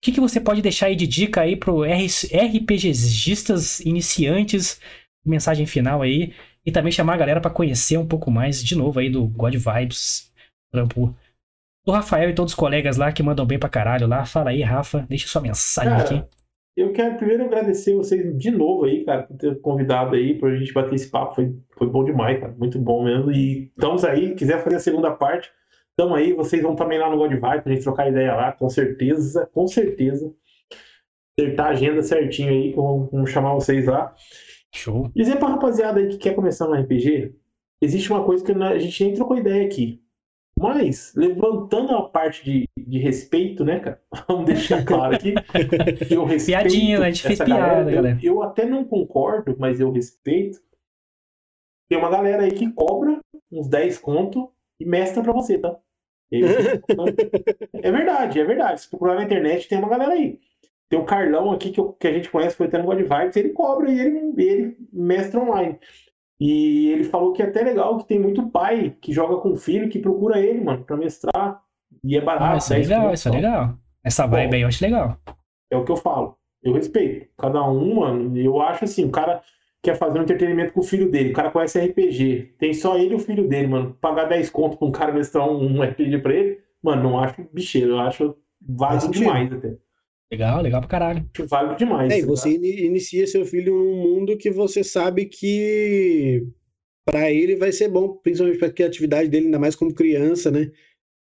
que, 0.00 0.12
que 0.12 0.20
você 0.20 0.40
pode 0.40 0.62
deixar 0.62 0.86
aí 0.86 0.96
de 0.96 1.06
dica 1.06 1.40
aí 1.40 1.56
pro 1.56 1.82
RPGistas 1.82 3.80
iniciantes? 3.80 4.80
Mensagem 5.26 5.66
final 5.66 6.02
aí. 6.02 6.32
E 6.64 6.70
também 6.72 6.92
chamar 6.92 7.14
a 7.14 7.18
galera 7.18 7.40
para 7.40 7.50
conhecer 7.50 7.98
um 7.98 8.06
pouco 8.06 8.30
mais 8.30 8.62
de 8.62 8.76
novo 8.76 9.00
aí 9.00 9.10
do 9.10 9.26
God 9.26 9.54
Vibes, 9.54 10.32
trampo 10.72 11.14
do 11.84 11.92
Rafael 11.92 12.30
e 12.30 12.34
todos 12.34 12.52
os 12.52 12.58
colegas 12.58 12.96
lá 12.96 13.12
que 13.12 13.22
mandam 13.22 13.44
bem 13.44 13.58
pra 13.58 13.68
caralho 13.68 14.06
lá. 14.06 14.24
Fala 14.24 14.50
aí, 14.50 14.62
Rafa, 14.62 15.06
deixa 15.08 15.28
sua 15.28 15.42
mensagem 15.42 15.90
cara, 15.90 16.02
aqui. 16.02 16.24
Eu 16.76 16.92
quero 16.92 17.16
primeiro 17.16 17.44
agradecer 17.44 17.94
vocês 17.94 18.36
de 18.36 18.50
novo 18.50 18.84
aí, 18.84 19.04
cara, 19.04 19.22
por 19.22 19.36
ter 19.36 19.60
convidado 19.60 20.16
aí 20.16 20.38
pra 20.38 20.56
gente 20.56 20.72
bater 20.72 20.94
esse 20.94 21.08
papo. 21.08 21.34
Foi, 21.34 21.54
foi 21.76 21.88
bom 21.88 22.04
demais, 22.04 22.40
cara. 22.40 22.54
Muito 22.58 22.78
bom 22.78 23.04
mesmo. 23.04 23.30
E 23.30 23.66
estamos 23.66 24.04
aí, 24.04 24.34
quiser 24.34 24.62
fazer 24.62 24.76
a 24.76 24.80
segunda 24.80 25.10
parte, 25.12 25.50
estamos 25.90 26.18
aí. 26.18 26.32
Vocês 26.32 26.62
vão 26.62 26.74
também 26.74 26.98
lá 26.98 27.10
no 27.10 27.16
God 27.16 27.30
Vibe 27.30 27.62
pra 27.62 27.72
gente 27.72 27.84
trocar 27.84 28.08
ideia 28.08 28.34
lá, 28.34 28.52
com 28.52 28.68
certeza, 28.68 29.48
com 29.52 29.66
certeza. 29.66 30.32
Acertar 31.38 31.66
a 31.66 31.70
agenda 31.70 32.02
certinho 32.02 32.50
aí, 32.50 32.72
vamos 32.72 33.30
chamar 33.30 33.54
vocês 33.54 33.86
lá. 33.86 34.14
Show. 34.74 35.10
Dizer 35.14 35.36
pra 35.36 35.48
rapaziada 35.48 36.00
aí 36.00 36.08
que 36.08 36.18
quer 36.18 36.34
começar 36.34 36.66
no 36.66 36.74
RPG, 36.74 37.34
existe 37.80 38.10
uma 38.10 38.24
coisa 38.24 38.44
que 38.44 38.50
a 38.50 38.78
gente 38.78 39.04
nem 39.04 39.14
trocou 39.14 39.36
ideia 39.36 39.64
aqui. 39.64 40.03
Mas, 40.58 41.12
levantando 41.16 41.94
a 41.94 42.08
parte 42.08 42.44
de, 42.44 42.68
de 42.78 42.98
respeito, 42.98 43.64
né, 43.64 43.80
cara? 43.80 44.00
Vamos 44.28 44.46
deixar 44.46 44.84
claro 44.84 45.14
aqui 45.14 45.34
que 46.06 46.14
eu 46.14 46.24
respeito. 46.24 46.60
Piadinha, 46.60 47.00
né? 47.00 47.06
a 47.06 47.10
gente 47.10 47.26
fez 47.26 47.38
piada, 47.40 47.90
galera. 47.90 48.18
Eu, 48.22 48.34
eu, 48.34 48.42
até 48.42 48.64
não 48.64 48.84
concordo, 48.84 49.56
mas 49.58 49.80
eu 49.80 49.90
respeito. 49.90 50.62
Tem 51.88 51.98
uma 51.98 52.10
galera 52.10 52.44
aí 52.44 52.52
que 52.52 52.72
cobra 52.72 53.20
uns 53.52 53.68
10 53.68 53.98
conto 53.98 54.50
e 54.80 54.86
mestra 54.86 55.22
pra 55.22 55.32
você, 55.32 55.58
tá? 55.58 55.76
Eu, 56.30 56.48
é 57.82 57.92
verdade, 57.92 58.40
é 58.40 58.44
verdade. 58.44 58.80
Se 58.80 58.88
procurar 58.88 59.16
na 59.16 59.24
internet, 59.24 59.68
tem 59.68 59.78
uma 59.78 59.88
galera 59.88 60.12
aí. 60.12 60.40
Tem 60.88 60.98
o 60.98 61.04
Carlão 61.04 61.50
aqui 61.50 61.70
que, 61.70 61.80
eu, 61.80 61.92
que 61.92 62.06
a 62.06 62.12
gente 62.12 62.30
conhece, 62.30 62.56
foi 62.56 62.68
tendo 62.68 62.84
God 62.84 63.00
Vibes, 63.00 63.36
ele 63.36 63.50
cobra 63.50 63.90
e 63.90 63.98
ele, 63.98 64.32
ele 64.36 64.76
mestra 64.92 65.40
online. 65.40 65.78
E 66.40 66.90
ele 66.90 67.04
falou 67.04 67.32
que 67.32 67.42
é 67.42 67.46
até 67.46 67.62
legal 67.62 67.96
que 67.98 68.06
tem 68.06 68.18
muito 68.18 68.48
pai 68.50 68.96
que 69.00 69.12
joga 69.12 69.36
com 69.36 69.56
filho 69.56 69.88
que 69.88 69.98
procura 69.98 70.38
ele, 70.40 70.62
mano, 70.62 70.84
pra 70.84 70.96
mestrar. 70.96 71.62
E 72.02 72.16
é 72.16 72.20
barato. 72.20 72.54
Ah, 72.54 72.56
isso 72.56 72.74
é 72.74 72.78
legal, 72.78 73.14
isso 73.14 73.28
é 73.28 73.32
legal. 73.32 73.74
Essa 74.02 74.26
vibe 74.26 74.48
Bom, 74.48 74.54
aí 74.56 74.62
eu 74.62 74.68
acho 74.68 74.84
legal. 74.84 75.16
É 75.70 75.76
o 75.76 75.84
que 75.84 75.92
eu 75.92 75.96
falo. 75.96 76.36
Eu 76.62 76.72
respeito. 76.72 77.28
Cada 77.38 77.62
um, 77.68 77.96
mano, 77.96 78.36
eu 78.36 78.60
acho 78.60 78.84
assim, 78.84 79.04
o 79.04 79.10
cara 79.10 79.42
quer 79.82 79.96
fazer 79.96 80.18
um 80.18 80.22
entretenimento 80.22 80.72
com 80.72 80.80
o 80.80 80.84
filho 80.84 81.10
dele. 81.10 81.30
O 81.30 81.34
cara 81.34 81.50
conhece 81.50 81.78
RPG. 81.78 82.54
Tem 82.58 82.72
só 82.72 82.98
ele 82.98 83.12
e 83.12 83.16
o 83.16 83.20
filho 83.20 83.46
dele, 83.46 83.68
mano. 83.68 83.96
Pagar 84.00 84.24
10 84.24 84.50
conto 84.50 84.76
pra 84.76 84.88
um 84.88 84.92
cara 84.92 85.12
mestrar 85.12 85.48
um, 85.48 85.76
um 85.78 85.82
RPG 85.82 86.18
pra 86.18 86.34
ele, 86.34 86.58
mano, 86.82 87.02
não 87.02 87.18
acho 87.18 87.46
bicheiro. 87.52 87.92
Eu 87.92 88.00
acho 88.00 88.36
válido 88.60 89.10
demais 89.10 89.52
até. 89.52 89.76
Legal, 90.34 90.60
legal 90.60 90.80
pra 90.80 90.88
caralho. 90.88 91.30
Vale 91.48 91.76
demais. 91.76 92.12
É, 92.12 92.18
e 92.18 92.22
você 92.22 92.50
inicia 92.50 93.26
seu 93.26 93.46
filho 93.46 93.72
num 93.72 93.96
mundo 93.96 94.36
que 94.36 94.50
você 94.50 94.82
sabe 94.82 95.26
que 95.26 96.44
para 97.04 97.30
ele 97.30 97.54
vai 97.54 97.70
ser 97.70 97.88
bom, 97.88 98.08
principalmente 98.08 98.58
pra 98.58 98.72
criatividade 98.72 99.28
dele, 99.28 99.46
ainda 99.46 99.58
mais 99.58 99.76
como 99.76 99.94
criança, 99.94 100.50
né? 100.50 100.70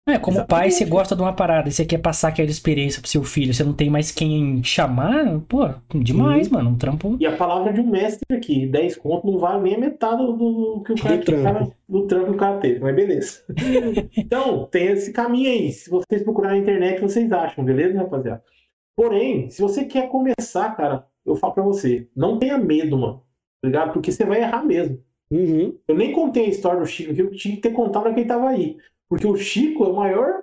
É, 0.09 0.18
como 0.18 0.36
Exatamente. 0.36 0.48
pai, 0.48 0.70
você 0.70 0.85
gosta 0.85 1.16
de 1.16 1.23
uma 1.23 1.32
parada 1.32 1.68
e 1.68 1.73
você 1.73 1.85
quer 1.85 1.98
passar 1.98 2.28
aquela 2.28 2.48
experiência 2.48 3.02
pro 3.02 3.10
seu 3.10 3.24
filho, 3.24 3.52
você 3.52 3.64
não 3.64 3.73
tem 3.73 3.90
mais 3.90 4.12
quem 4.12 4.62
chamar, 4.62 5.40
pô, 5.48 5.68
demais, 5.93 6.48
mano, 6.48 6.70
um 6.70 6.78
trampo. 6.78 7.16
E 7.18 7.27
a 7.27 7.36
palavra 7.36 7.73
de 7.73 7.81
um 7.81 7.90
mestre 7.90 8.24
aqui, 8.31 8.68
10 8.68 8.98
conto 8.98 9.27
não 9.27 9.36
vale 9.36 9.64
nem 9.64 9.74
a 9.74 9.78
metade 9.78 10.18
do, 10.24 10.32
do 10.36 10.82
que 10.85 10.93
o 10.93 10.97
cara, 10.97 11.16
do 11.16 11.24
trampo. 11.24 11.43
Cara, 11.43 11.68
do 11.89 12.06
trampo 12.06 12.27
que 12.27 12.31
o 12.31 12.36
cara 12.36 12.59
teve, 12.60 12.78
mas 12.78 12.94
beleza. 12.94 13.43
então, 14.16 14.66
tem 14.66 14.86
esse 14.86 15.12
caminho 15.12 15.51
aí. 15.51 15.73
Se 15.73 15.90
vocês 15.90 16.23
procurarem 16.23 16.59
na 16.59 16.62
internet, 16.62 17.01
vocês 17.01 17.31
acham, 17.32 17.64
beleza, 17.64 17.98
rapaziada? 17.98 18.44
Porém, 18.97 19.51
se 19.51 19.60
você 19.60 19.85
quer 19.85 20.09
começar, 20.09 20.74
cara, 20.74 21.06
eu 21.24 21.36
falo 21.36 21.52
pra 21.52 21.62
você, 21.62 22.09
não 22.16 22.39
tenha 22.39 22.56
medo, 22.56 22.97
mano. 22.97 23.23
Tá 23.60 23.68
ligado? 23.68 23.93
Porque 23.93 24.10
você 24.10 24.24
vai 24.24 24.40
errar 24.40 24.64
mesmo. 24.64 25.05
Uhum. 25.31 25.77
Eu 25.86 25.94
nem 25.94 26.12
contei 26.12 26.47
a 26.47 26.48
história 26.48 26.81
do 26.81 26.86
Chico, 26.86 27.14
que 27.14 27.20
eu 27.20 27.31
tinha 27.32 27.56
que 27.56 27.62
ter 27.62 27.73
contado 27.73 28.14
quem 28.14 28.27
tava 28.27 28.48
aí. 28.48 28.78
Porque 29.09 29.27
o 29.27 29.36
Chico 29.36 29.85
é 29.85 29.89
o 29.89 29.97
maior 29.97 30.43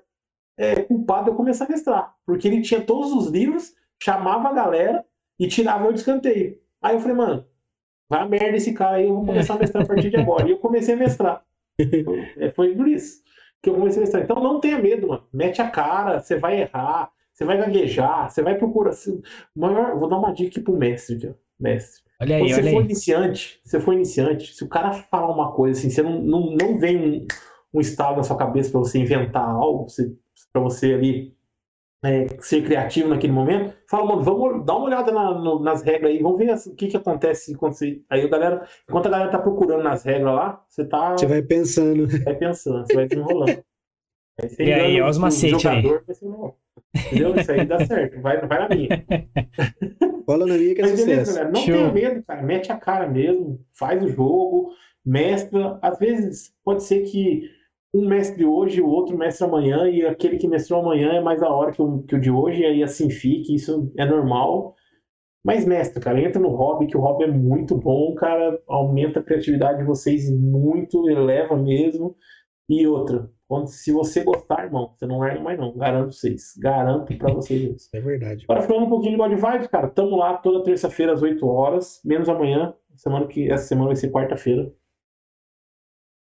é, 0.57 0.81
culpado 0.84 1.25
de 1.25 1.30
eu 1.31 1.35
começar 1.35 1.65
a 1.65 1.69
mestrar. 1.69 2.15
Porque 2.25 2.47
ele 2.47 2.61
tinha 2.61 2.81
todos 2.81 3.11
os 3.11 3.27
livros, 3.27 3.73
chamava 4.01 4.49
a 4.49 4.53
galera 4.53 5.03
e 5.39 5.47
tirava 5.47 5.85
eu 5.85 5.93
de 5.93 5.99
escanteio. 5.99 6.59
Aí 6.81 6.95
eu 6.95 6.99
falei, 6.99 7.15
mano, 7.15 7.45
vai 8.09 8.21
a 8.21 8.27
merda 8.27 8.57
esse 8.57 8.73
cara 8.73 8.97
aí, 8.97 9.07
eu 9.07 9.15
vou 9.15 9.25
começar 9.25 9.55
a 9.55 9.59
mestrar 9.59 9.84
a 9.84 9.88
partir 9.88 10.09
de 10.09 10.17
agora. 10.17 10.47
E 10.47 10.51
eu 10.51 10.57
comecei 10.59 10.93
a 10.93 10.97
mestrar. 10.97 11.43
É, 12.38 12.51
foi 12.51 12.75
por 12.75 12.88
isso 12.88 13.23
que 13.59 13.67
eu 13.67 13.73
comecei 13.73 13.99
a 13.99 14.01
mestrar. 14.01 14.23
Então 14.23 14.43
não 14.43 14.59
tenha 14.59 14.77
medo, 14.77 15.07
mano. 15.07 15.23
Mete 15.34 15.59
a 15.59 15.69
cara, 15.69 16.19
você 16.19 16.38
vai 16.38 16.61
errar. 16.61 17.11
Você 17.34 17.45
vai 17.45 17.57
gaguejar, 17.57 18.30
você 18.30 18.41
vai 18.41 18.57
procurar. 18.57 18.91
Assim, 18.91 19.22
maior, 19.55 19.97
vou 19.99 20.07
dar 20.07 20.19
uma 20.19 20.34
dica 20.34 20.49
aqui 20.49 20.61
pro 20.61 20.77
mestre, 20.77 21.18
viu? 21.18 21.35
mestre. 21.60 22.03
Olha 22.19 22.35
aí, 22.35 22.41
Quando 22.41 22.49
você 22.51 22.61
olha 22.61 22.72
for 22.72 22.80
aí. 22.80 22.85
iniciante, 22.85 23.61
você 23.64 23.80
for 23.80 23.93
iniciante, 23.93 24.53
se 24.53 24.64
o 24.64 24.68
cara 24.69 24.91
falar 24.93 25.31
uma 25.31 25.51
coisa 25.53 25.80
assim, 25.80 25.89
você 25.89 26.01
não, 26.01 26.22
não, 26.22 26.55
não 26.55 26.77
vem 26.77 26.97
um, 26.97 27.27
um 27.73 27.81
estado 27.81 28.18
na 28.18 28.23
sua 28.23 28.38
cabeça 28.38 28.72
para 28.72 28.80
você 28.80 28.99
inventar 28.99 29.47
algo, 29.47 29.88
para 30.51 30.61
você 30.61 30.93
ali 30.93 31.35
é, 32.03 32.27
ser 32.41 32.64
criativo 32.64 33.10
naquele 33.10 33.31
momento, 33.31 33.73
fala, 33.89 34.05
mano, 34.05 34.22
vamos 34.22 34.65
dar 34.65 34.76
uma 34.76 34.85
olhada 34.85 35.11
na, 35.11 35.34
no, 35.34 35.60
nas 35.60 35.81
regras 35.81 36.11
aí, 36.11 36.22
vamos 36.22 36.38
ver 36.38 36.51
assim, 36.51 36.72
o 36.72 36.76
que, 36.76 36.88
que 36.88 36.97
acontece 36.97 37.55
quando 37.55 37.73
você. 37.73 38.01
Aí 38.10 38.22
a 38.22 38.27
galera, 38.27 38.68
enquanto 38.88 39.07
a 39.07 39.10
galera 39.10 39.31
tá 39.31 39.39
procurando 39.39 39.84
nas 39.84 40.03
regras 40.03 40.35
lá, 40.35 40.64
você 40.68 40.85
tá. 40.85 41.18
Você 41.18 41.26
vai 41.26 41.41
pensando. 41.41 42.07
Vai 42.23 42.35
pensando, 42.35 42.85
você 42.85 42.93
vai 42.93 43.07
desenrolando. 43.07 43.64
Aí, 44.41 44.49
e 44.57 44.73
aí, 44.73 44.99
olha 44.99 45.11
os 45.11 45.18
macetes 45.19 45.64
aí. 45.64 45.84
Entendeu? 46.95 47.36
Isso 47.36 47.52
aí 47.52 47.65
dá 47.65 47.86
certo. 47.86 48.22
Vai, 48.22 48.45
vai 48.45 48.60
na 48.60 48.76
minha. 48.76 49.06
Cola 50.26 50.45
na 50.45 50.53
minha 50.56 50.76
que 50.76 50.82
é 50.82 50.84
Mas 50.84 51.06
beleza, 51.06 51.34
galera. 51.34 51.52
Não 51.52 51.65
tenha 51.65 51.91
medo, 51.91 52.24
cara. 52.24 52.44
Mete 52.44 52.72
a 52.72 52.78
cara 52.78 53.07
mesmo. 53.07 53.60
Faz 53.74 54.03
o 54.03 54.07
jogo. 54.07 54.72
Mestra. 55.06 55.80
Às 55.82 55.98
vezes 55.98 56.53
pode 56.64 56.84
ser 56.84 57.02
que 57.02 57.49
um 57.94 58.07
mestre 58.07 58.44
hoje, 58.44 58.82
o 58.82 58.88
outro 58.88 59.18
mestre 59.18 59.45
amanhã, 59.45 59.88
e 59.88 60.03
aquele 60.06 60.38
que 60.38 60.48
mestrou 60.48 60.82
amanhã 60.82 61.14
é 61.14 61.22
mais 61.22 61.40
da 61.40 61.49
hora 61.49 61.72
que 61.72 61.82
o, 61.82 62.02
que 62.03 62.15
o 62.15 62.20
de 62.20 62.32
hoje, 62.32 62.61
e 62.61 62.65
aí 62.65 62.84
assim 62.84 63.10
fique. 63.10 63.53
Isso 63.56 63.91
é 63.98 64.06
normal. 64.06 64.76
Mas, 65.45 65.65
mestre, 65.65 66.02
cara, 66.02 66.22
entra 66.22 66.41
no 66.41 66.49
hobby, 66.49 66.88
que 66.88 66.95
o 66.95 67.02
hobby 67.02 67.26
é 67.26 67.28
muito 67.28 67.76
bom, 67.76 68.15
cara. 68.15 68.61
Aumenta 68.68 69.20
a 69.20 69.24
criatividade 69.24 69.80
de 69.80 69.84
vocês 69.84 70.32
muito, 70.32 71.10
eleva 71.10 71.57
mesmo. 71.57 72.15
E 72.70 72.88
outra, 72.88 73.30
quando, 73.53 73.67
se 73.67 73.91
você 73.91 74.23
gostar, 74.23 74.63
irmão, 74.63 74.91
você 74.95 75.05
não 75.05 75.19
larga 75.19 75.39
mais 75.39 75.59
não. 75.59 75.77
Garanto 75.77 76.11
vocês. 76.11 76.55
Garanto 76.57 77.15
pra 77.15 77.31
vocês 77.31 77.75
isso. 77.75 77.89
É 77.93 78.01
verdade. 78.01 78.45
Agora 78.49 78.63
falando 78.63 78.88
um 78.88 78.89
pouquinho 78.89 79.11
de 79.11 79.17
God 79.17 79.31
Vibes, 79.31 79.67
cara. 79.67 79.88
Tamo 79.89 80.15
lá 80.15 80.38
toda 80.38 80.63
terça-feira 80.63 81.13
às 81.13 81.21
8 81.21 81.47
horas. 81.47 82.01
Menos 82.03 82.27
amanhã. 82.27 82.73
Semana 82.95 83.27
que, 83.27 83.51
essa 83.51 83.67
semana 83.67 83.89
vai 83.89 83.95
ser 83.95 84.11
quarta-feira. 84.11 84.73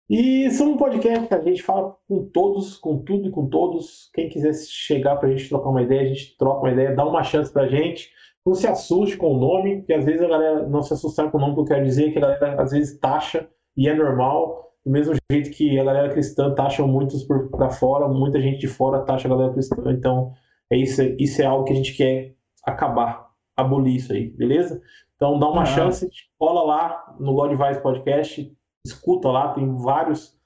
E 0.08 0.48
são 0.52 0.74
um 0.74 0.76
podcast 0.76 1.26
que 1.26 1.34
a 1.34 1.42
gente 1.42 1.64
fala 1.64 1.96
com 2.06 2.30
todos, 2.30 2.78
com 2.78 3.02
tudo 3.02 3.26
e 3.26 3.32
com 3.32 3.48
todos. 3.48 4.08
Quem 4.14 4.28
quiser 4.28 4.54
chegar 4.54 5.16
pra 5.16 5.28
gente 5.28 5.48
trocar 5.48 5.70
uma 5.70 5.82
ideia, 5.82 6.02
a 6.02 6.14
gente 6.14 6.36
troca 6.38 6.60
uma 6.60 6.70
ideia, 6.70 6.94
dá 6.94 7.04
uma 7.04 7.24
chance 7.24 7.52
pra 7.52 7.66
gente. 7.66 8.08
Não 8.46 8.54
se 8.54 8.68
assuste 8.68 9.16
com 9.16 9.34
o 9.34 9.36
nome, 9.36 9.78
porque 9.78 9.94
às 9.94 10.04
vezes 10.04 10.22
a 10.22 10.28
galera 10.28 10.68
não 10.68 10.80
se 10.80 10.94
assustar 10.94 11.28
com 11.28 11.38
o 11.38 11.40
nome 11.40 11.54
que 11.54 11.60
eu 11.60 11.64
quero 11.64 11.84
dizer, 11.84 12.12
que 12.12 12.18
a 12.18 12.20
galera 12.20 12.62
às 12.62 12.70
vezes 12.70 12.96
taxa 13.00 13.48
e 13.76 13.88
é 13.88 13.94
normal. 13.96 14.65
Do 14.86 14.92
mesmo 14.92 15.14
jeito 15.28 15.50
que 15.50 15.80
a 15.80 15.82
galera 15.82 16.12
cristã 16.12 16.54
taxa 16.54 16.86
muitos 16.86 17.26
para 17.50 17.70
fora, 17.70 18.06
muita 18.06 18.40
gente 18.40 18.60
de 18.60 18.68
fora 18.68 19.04
taxa 19.04 19.26
a 19.26 19.30
galera 19.30 19.52
cristã. 19.52 19.76
Então, 19.88 20.32
é 20.70 20.76
isso, 20.76 21.02
isso 21.18 21.42
é 21.42 21.44
algo 21.44 21.64
que 21.64 21.72
a 21.72 21.76
gente 21.76 21.96
quer 21.96 22.36
acabar, 22.64 23.28
abolir 23.56 23.96
isso 23.96 24.12
aí, 24.12 24.30
beleza? 24.30 24.80
Então, 25.16 25.40
dá 25.40 25.48
uma 25.48 25.62
ah. 25.62 25.66
chance, 25.66 26.08
cola 26.38 26.62
lá 26.62 27.16
no 27.18 27.34
God 27.34 27.50
Vice 27.50 27.82
Podcast, 27.82 28.56
escuta 28.86 29.28
lá, 29.28 29.52
tem 29.54 29.76
vários, 29.76 30.38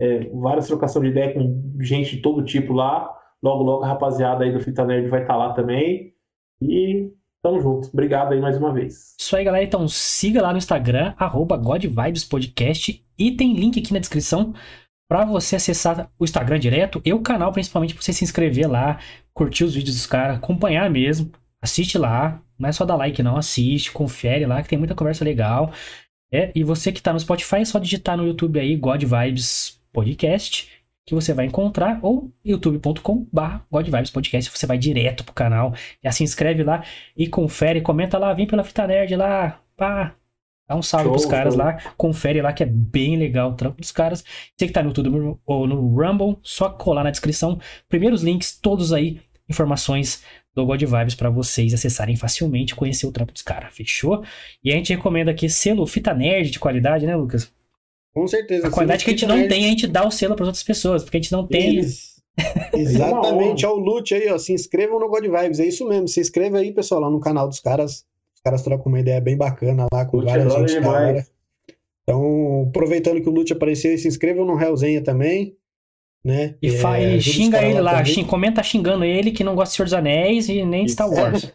é, 0.00 0.30
várias 0.30 0.68
trocações 0.68 1.06
de 1.06 1.10
ideia 1.10 1.34
com 1.34 1.76
gente 1.80 2.16
de 2.16 2.22
todo 2.22 2.44
tipo 2.44 2.72
lá. 2.72 3.12
Logo, 3.42 3.64
logo 3.64 3.82
a 3.82 3.88
rapaziada 3.88 4.44
aí 4.44 4.52
do 4.52 4.60
Fita 4.60 4.84
Nerd 4.84 5.08
vai 5.08 5.22
estar 5.22 5.34
tá 5.34 5.38
lá 5.38 5.52
também. 5.54 6.14
E 6.62 7.10
tamo 7.42 7.60
junto. 7.60 7.88
Obrigado 7.88 8.32
aí 8.32 8.40
mais 8.40 8.56
uma 8.56 8.72
vez. 8.72 9.16
Isso 9.18 9.34
aí, 9.34 9.42
galera. 9.42 9.64
Então 9.64 9.88
siga 9.88 10.40
lá 10.40 10.52
no 10.52 10.58
Instagram, 10.58 11.14
arroba 11.18 11.56
GodVibesPodcast. 11.56 13.04
E 13.22 13.30
tem 13.30 13.54
link 13.54 13.78
aqui 13.78 13.92
na 13.92 14.00
descrição 14.00 14.52
para 15.08 15.24
você 15.24 15.54
acessar 15.54 16.10
o 16.18 16.24
Instagram 16.24 16.58
direto 16.58 17.00
e 17.04 17.12
o 17.12 17.20
canal, 17.20 17.52
principalmente 17.52 17.94
para 17.94 18.02
você 18.02 18.12
se 18.12 18.24
inscrever 18.24 18.68
lá, 18.68 18.98
curtir 19.32 19.62
os 19.62 19.74
vídeos 19.74 19.94
dos 19.94 20.06
caras, 20.06 20.38
acompanhar 20.38 20.90
mesmo. 20.90 21.30
Assiste 21.60 21.96
lá, 21.96 22.42
não 22.58 22.68
é 22.68 22.72
só 22.72 22.84
dar 22.84 22.96
like 22.96 23.22
não, 23.22 23.36
assiste, 23.36 23.92
confere 23.92 24.44
lá 24.44 24.60
que 24.60 24.68
tem 24.68 24.78
muita 24.78 24.96
conversa 24.96 25.24
legal. 25.24 25.72
É, 26.32 26.50
e 26.52 26.64
você 26.64 26.90
que 26.90 27.00
tá 27.00 27.12
no 27.12 27.20
Spotify, 27.20 27.58
é 27.58 27.64
só 27.64 27.78
digitar 27.78 28.16
no 28.16 28.26
YouTube 28.26 28.58
aí 28.58 28.74
God 28.74 29.04
Vibes 29.04 29.80
Podcast, 29.92 30.68
que 31.06 31.14
você 31.14 31.32
vai 31.32 31.46
encontrar, 31.46 32.00
ou 32.02 32.28
youtube.com.br 32.44 33.56
God 33.70 33.86
Vibes 33.86 34.10
Podcast, 34.10 34.50
você 34.50 34.66
vai 34.66 34.78
direto 34.78 35.22
pro 35.22 35.32
canal, 35.32 35.74
já 36.02 36.10
se 36.10 36.24
inscreve 36.24 36.64
lá 36.64 36.82
e 37.16 37.28
confere, 37.28 37.80
comenta 37.82 38.18
lá, 38.18 38.32
vem 38.32 38.48
pela 38.48 38.64
Fita 38.64 38.84
Nerd 38.84 39.14
lá, 39.14 39.60
pá, 39.76 40.16
Dá 40.68 40.76
um 40.76 40.82
salve 40.82 41.04
show, 41.04 41.12
pros 41.12 41.26
caras 41.26 41.54
show. 41.54 41.62
lá, 41.62 41.78
confere 41.96 42.40
lá 42.40 42.52
que 42.52 42.62
é 42.62 42.66
bem 42.66 43.16
legal 43.16 43.50
o 43.50 43.54
trampo 43.54 43.80
dos 43.80 43.90
caras. 43.90 44.24
Você 44.56 44.66
que 44.66 44.72
tá 44.72 44.82
no 44.82 44.88
YouTube 44.88 45.38
ou 45.44 45.66
no 45.66 45.88
Rumble, 45.94 46.38
só 46.42 46.70
colar 46.70 47.04
na 47.04 47.10
descrição. 47.10 47.58
Primeiros 47.88 48.22
links, 48.22 48.58
todos 48.60 48.92
aí, 48.92 49.20
informações 49.48 50.22
do 50.54 50.66
God 50.66 50.82
Vibes 50.82 51.14
para 51.14 51.30
vocês 51.30 51.72
acessarem 51.72 52.16
facilmente, 52.16 52.74
conhecer 52.74 53.06
o 53.06 53.12
trampo 53.12 53.32
dos 53.32 53.42
caras, 53.42 53.74
fechou? 53.74 54.22
E 54.62 54.70
a 54.70 54.76
gente 54.76 54.94
recomenda 54.94 55.30
aqui 55.30 55.48
selo 55.48 55.86
Fita 55.86 56.14
Nerd 56.14 56.50
de 56.50 56.58
qualidade, 56.58 57.06
né, 57.06 57.16
Lucas? 57.16 57.50
Com 58.14 58.26
certeza. 58.26 58.68
A 58.68 58.70
qualidade 58.70 59.04
que 59.04 59.10
a 59.10 59.14
gente 59.14 59.26
não 59.26 59.48
tem, 59.48 59.64
a 59.64 59.68
gente 59.68 59.86
dá 59.86 60.06
o 60.06 60.10
selo 60.10 60.36
para 60.36 60.44
outras 60.44 60.62
pessoas, 60.62 61.02
porque 61.02 61.16
a 61.16 61.20
gente 61.20 61.32
não 61.32 61.46
tem. 61.46 61.80
Exatamente, 62.74 63.64
ó, 63.64 63.74
o 63.74 63.78
Lute 63.78 64.14
aí, 64.14 64.28
ó. 64.30 64.38
Se 64.38 64.52
inscrevam 64.52 65.00
no 65.00 65.08
God 65.08 65.24
Vibes, 65.24 65.60
é 65.60 65.66
isso 65.66 65.86
mesmo. 65.88 66.08
Se 66.08 66.20
inscreva 66.20 66.58
aí, 66.58 66.72
pessoal, 66.72 67.00
lá 67.00 67.10
no 67.10 67.20
canal 67.20 67.48
dos 67.48 67.60
caras 67.60 68.04
caras 68.42 68.62
trocam 68.62 68.86
uma 68.90 69.00
ideia 69.00 69.20
bem 69.20 69.36
bacana 69.36 69.86
lá 69.92 70.04
com 70.04 70.18
Lute 70.18 70.28
várias 70.28 70.52
gente 70.70 70.80
da 70.80 71.24
Então, 72.02 72.66
aproveitando 72.68 73.20
que 73.20 73.28
o 73.28 73.32
Lute 73.32 73.52
apareceu, 73.52 73.96
se 73.96 74.08
inscrevam 74.08 74.44
no 74.44 74.56
Realzenha 74.56 75.02
também. 75.02 75.56
Né? 76.24 76.54
E, 76.62 76.68
é, 76.68 77.20
xinga 77.20 77.60
ele 77.64 77.80
lá, 77.80 77.92
lá 77.94 78.04
xing, 78.04 78.22
comenta 78.22 78.62
xingando 78.62 79.04
ele 79.04 79.32
que 79.32 79.42
não 79.42 79.56
gosta 79.56 79.72
de 79.72 79.76
Senhor 79.76 79.86
dos 79.86 79.94
Anéis 79.94 80.48
e 80.48 80.64
nem 80.64 80.84
de 80.84 80.92
Star 80.92 81.10
Wars. 81.10 81.52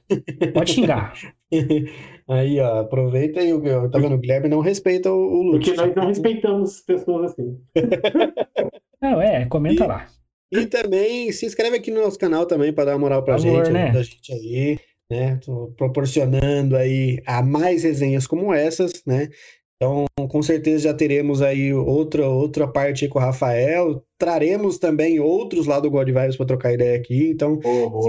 Pode 0.54 0.72
xingar. 0.72 1.14
Aí, 2.30 2.60
ó, 2.60 2.82
aproveita 2.82 3.40
aí, 3.40 3.54
tá 3.90 3.98
vendo? 3.98 4.16
O 4.16 4.18
Guilherme 4.18 4.50
não 4.50 4.60
respeita 4.60 5.10
o, 5.10 5.16
o 5.16 5.44
Lute. 5.44 5.72
Porque 5.72 5.82
nós 5.82 5.96
não 5.96 6.08
respeitamos 6.08 6.82
pessoas 6.82 7.32
assim. 7.32 7.58
Não, 9.00 9.22
é, 9.22 9.46
comenta 9.46 9.86
e, 9.86 9.88
lá. 9.88 10.08
E 10.52 10.66
também 10.66 11.32
se 11.32 11.46
inscreve 11.46 11.78
aqui 11.78 11.92
no 11.92 12.02
nosso 12.02 12.18
canal 12.18 12.46
também 12.48 12.74
para 12.74 12.86
dar 12.86 12.98
moral 12.98 13.24
pra 13.24 13.38
Valor, 13.38 13.64
gente, 13.64 13.74
né? 13.74 13.92
a 13.92 14.02
gente 14.02 14.34
aí 14.34 14.80
né? 15.10 15.38
Tô 15.38 15.68
proporcionando 15.78 16.76
aí 16.76 17.22
a 17.26 17.42
mais 17.42 17.84
resenhas 17.84 18.28
como 18.28 18.54
essas, 18.54 18.92
né? 19.06 19.30
Então, 19.78 20.06
com 20.28 20.42
certeza 20.42 20.86
já 20.86 20.94
teremos 20.94 21.40
aí 21.42 21.72
outra 21.72 22.28
outra 22.28 22.68
parte 22.68 23.08
com 23.08 23.20
o 23.20 23.22
Rafael. 23.22 24.04
Traremos 24.18 24.80
também 24.80 25.20
outros 25.20 25.68
lá 25.68 25.80
do 25.80 25.92
God 25.92 26.08
Vibes 26.08 26.36
para 26.36 26.48
trocar 26.48 26.74
ideia 26.74 26.98
aqui. 26.98 27.30
Então, 27.30 27.60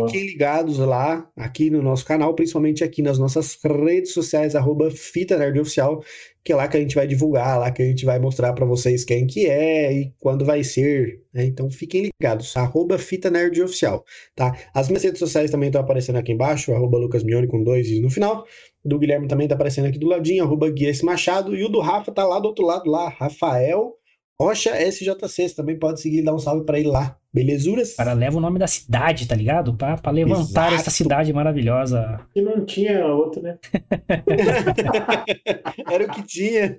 fiquem 0.07 0.27
ligados 0.27 0.79
lá, 0.79 1.29
aqui 1.37 1.69
no 1.69 1.83
nosso 1.83 2.07
canal, 2.07 2.35
principalmente 2.35 2.83
aqui 2.83 3.03
nas 3.03 3.19
nossas 3.19 3.59
redes 3.63 4.15
sociais, 4.15 4.57
arroba 4.57 4.91
Fita 4.91 5.37
Nerd 5.37 5.61
Oficial 5.61 6.03
que 6.49 6.53
é 6.53 6.57
lá 6.57 6.67
que 6.67 6.79
a 6.79 6.81
gente 6.81 6.95
vai 6.95 7.07
divulgar, 7.07 7.59
lá 7.59 7.71
que 7.71 7.83
a 7.83 7.85
gente 7.85 8.07
vai 8.07 8.19
mostrar 8.19 8.55
para 8.55 8.65
vocês 8.65 9.05
quem 9.05 9.27
que 9.27 9.47
é 9.47 9.93
e 9.93 10.15
quando 10.19 10.47
vai 10.47 10.65
ser, 10.65 11.23
né? 11.31 11.45
Então 11.45 11.71
fiquem 11.71 12.09
ligados, 12.19 12.57
arroba 12.57 12.97
Fita 12.97 13.31
Nerd 13.31 13.61
Oficial, 13.61 14.03
tá? 14.35 14.57
As 14.73 14.89
minhas 14.89 15.03
redes 15.03 15.19
sociais 15.19 15.51
também 15.51 15.69
estão 15.69 15.83
aparecendo 15.83 16.17
aqui 16.17 16.33
embaixo, 16.33 16.73
arroba 16.73 16.97
Lucas 16.97 17.23
Mione 17.23 17.47
com 17.49 17.63
dois 17.63 17.89
e 17.89 18.01
no 18.01 18.09
final. 18.09 18.47
Do 18.85 18.99
Guilherme 18.99 19.29
também 19.29 19.49
tá 19.49 19.55
aparecendo 19.55 19.87
aqui 19.87 19.99
do 19.99 20.07
ladinho, 20.07 20.45
arroba 20.45 20.71
Guias 20.71 21.03
Machado, 21.03 21.55
e 21.55 21.65
o 21.65 21.69
do 21.69 21.81
Rafa 21.81 22.13
tá 22.13 22.25
lá 22.25 22.39
do 22.39 22.47
outro 22.47 22.65
lado 22.65 22.91
lá, 22.91 23.09
Rafael 23.09 23.99
Rocha 24.41 24.71
SJC, 24.81 25.49
você 25.49 25.55
também 25.55 25.77
pode 25.77 26.01
seguir 26.01 26.21
e 26.21 26.25
dar 26.25 26.33
um 26.33 26.39
salve 26.39 26.65
para 26.65 26.79
ele 26.79 26.89
lá. 26.89 27.17
Belezuras? 27.35 27.97
Cara, 27.97 28.13
leva 28.13 28.39
o 28.39 28.41
nome 28.41 28.59
da 28.59 28.69
cidade, 28.69 29.27
tá 29.27 29.35
ligado? 29.35 29.75
Pra, 29.75 29.97
pra 29.97 30.13
levantar 30.13 30.69
Exato. 30.69 30.75
essa 30.75 30.91
cidade 30.91 31.33
maravilhosa. 31.33 32.21
E 32.35 32.41
não 32.41 32.65
tinha 32.65 33.05
outro, 33.05 33.43
né? 33.43 33.59
Era 35.91 36.07
o 36.07 36.11
que 36.11 36.23
tinha. 36.23 36.79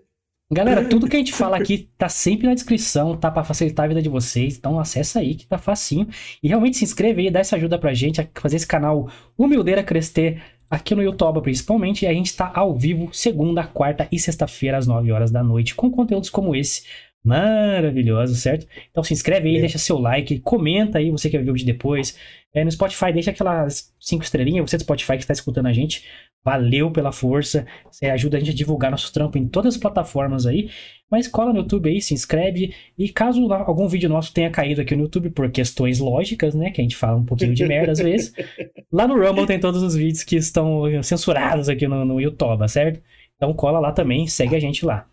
Galera, 0.51 0.87
tudo 0.87 1.07
que 1.07 1.17
a 1.17 1.19
gente 1.19 1.33
fala 1.33 1.57
aqui 1.57 1.91
tá 1.97 2.09
sempre 2.09 2.47
na 2.47 2.53
descrição, 2.53 3.15
tá? 3.15 3.29
Pra 3.29 3.43
facilitar 3.43 3.85
a 3.85 3.89
vida 3.89 4.01
de 4.01 4.09
vocês. 4.09 4.57
Então 4.57 4.79
acessa 4.79 5.19
aí 5.19 5.35
que 5.35 5.45
tá 5.45 5.57
facinho. 5.57 6.07
E 6.41 6.47
realmente 6.47 6.77
se 6.77 6.85
inscreve 6.85 7.23
aí, 7.23 7.29
dá 7.29 7.41
essa 7.41 7.57
ajuda 7.57 7.77
pra 7.77 7.93
gente 7.93 8.21
a 8.21 8.27
fazer 8.35 8.55
esse 8.55 8.67
canal 8.67 9.09
Humildeira 9.37 9.83
crescer 9.83 10.41
aqui 10.69 10.93
no 10.95 11.01
YouTube 11.01 11.41
principalmente. 11.41 12.03
E 12.03 12.07
a 12.07 12.13
gente 12.13 12.35
tá 12.35 12.51
ao 12.53 12.75
vivo 12.75 13.09
segunda, 13.13 13.63
quarta 13.63 14.07
e 14.11 14.19
sexta-feira 14.19 14.77
às 14.77 14.87
9 14.87 15.11
horas 15.11 15.31
da 15.31 15.43
noite 15.43 15.75
com 15.75 15.89
conteúdos 15.89 16.29
como 16.29 16.55
esse 16.55 16.83
maravilhoso, 17.23 18.35
certo? 18.35 18.67
Então 18.89 19.03
se 19.03 19.13
inscreve 19.13 19.49
aí, 19.49 19.57
é. 19.57 19.59
deixa 19.59 19.77
seu 19.77 19.97
like, 19.97 20.39
comenta 20.39 20.97
aí, 20.97 21.11
você 21.11 21.29
que 21.29 21.37
vai 21.37 21.43
ver 21.43 21.51
o 21.51 21.53
vídeo 21.53 21.65
depois. 21.65 22.17
É, 22.53 22.63
no 22.63 22.71
Spotify, 22.71 23.11
deixa 23.13 23.31
aquelas 23.31 23.93
cinco 23.99 24.23
estrelinhas, 24.23 24.69
você 24.69 24.77
do 24.77 24.83
Spotify 24.83 25.13
que 25.13 25.23
está 25.23 25.33
escutando 25.33 25.67
a 25.67 25.73
gente. 25.73 26.05
Valeu 26.43 26.89
pela 26.91 27.11
força, 27.11 27.67
você 27.91 28.05
ajuda 28.07 28.37
a 28.37 28.39
gente 28.39 28.51
a 28.51 28.55
divulgar 28.55 28.89
nosso 28.89 29.11
trampo 29.11 29.37
em 29.37 29.47
todas 29.47 29.75
as 29.75 29.79
plataformas 29.79 30.45
aí. 30.45 30.69
Mas 31.09 31.27
cola 31.27 31.51
no 31.51 31.59
YouTube 31.59 31.89
aí, 31.89 32.01
se 32.01 32.13
inscreve. 32.13 32.73
E 32.97 33.09
caso 33.09 33.51
algum 33.51 33.87
vídeo 33.87 34.09
nosso 34.09 34.33
tenha 34.33 34.49
caído 34.49 34.81
aqui 34.81 34.95
no 34.95 35.03
YouTube 35.03 35.29
por 35.31 35.49
questões 35.49 35.99
lógicas, 35.99 36.53
né? 36.53 36.69
Que 36.71 36.81
a 36.81 36.83
gente 36.83 36.95
fala 36.95 37.17
um 37.17 37.25
pouquinho 37.25 37.53
de 37.53 37.65
merda 37.65 37.91
às 37.91 37.99
vezes. 37.99 38.33
Lá 38.91 39.07
no 39.07 39.19
Rumble 39.19 39.45
tem 39.45 39.59
todos 39.59 39.81
os 39.81 39.95
vídeos 39.95 40.23
que 40.23 40.35
estão 40.35 40.83
censurados 41.03 41.69
aqui 41.69 41.87
no, 41.87 42.05
no 42.05 42.21
YouTube, 42.21 42.67
certo? 42.67 43.01
Então 43.35 43.53
cola 43.53 43.79
lá 43.79 43.91
também, 43.91 44.27
segue 44.27 44.55
a 44.55 44.59
gente 44.59 44.85
lá. 44.85 45.07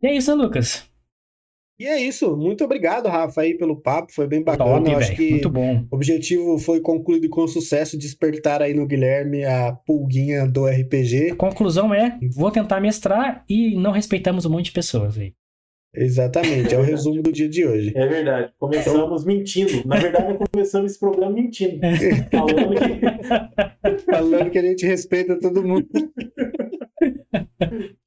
E 0.00 0.06
é 0.06 0.14
isso, 0.14 0.34
né, 0.34 0.42
Lucas? 0.42 0.88
E 1.78 1.86
é 1.86 2.00
isso. 2.00 2.34
Muito 2.36 2.64
obrigado, 2.64 3.06
Rafa, 3.06 3.42
aí 3.42 3.54
pelo 3.54 3.76
papo. 3.76 4.12
Foi 4.12 4.26
bem 4.26 4.42
bacana. 4.42 4.82
Top, 4.82 4.94
acho 4.94 5.14
que 5.14 5.32
Muito 5.32 5.50
bom. 5.50 5.84
o 5.90 5.94
objetivo 5.94 6.58
foi 6.58 6.80
concluído 6.80 7.28
com 7.28 7.46
sucesso, 7.46 7.98
despertar 7.98 8.62
aí 8.62 8.72
no 8.72 8.86
Guilherme 8.86 9.44
a 9.44 9.72
pulguinha 9.72 10.46
do 10.46 10.66
RPG. 10.66 11.32
A 11.32 11.36
conclusão 11.36 11.92
é, 11.92 12.18
vou 12.34 12.50
tentar 12.50 12.80
mestrar 12.80 13.44
e 13.48 13.76
não 13.76 13.92
respeitamos 13.92 14.46
um 14.46 14.50
monte 14.50 14.66
de 14.66 14.72
pessoas 14.72 15.18
aí. 15.18 15.34
Exatamente, 15.94 16.74
é 16.74 16.78
o 16.78 16.82
resumo 16.82 17.22
do 17.22 17.32
dia 17.32 17.48
de 17.48 17.66
hoje. 17.66 17.92
É 17.96 18.06
verdade. 18.06 18.52
Começamos 18.58 19.22
então... 19.22 19.34
mentindo. 19.34 19.86
Na 19.86 19.96
verdade, 19.96 20.36
começamos 20.52 20.90
esse 20.90 21.00
programa 21.00 21.32
mentindo. 21.32 21.80
Falando 22.30 22.74
que... 22.74 24.04
Falando 24.04 24.50
que 24.50 24.58
a 24.58 24.62
gente 24.62 24.84
respeita 24.84 25.40
todo 25.40 25.66
mundo. 25.66 25.88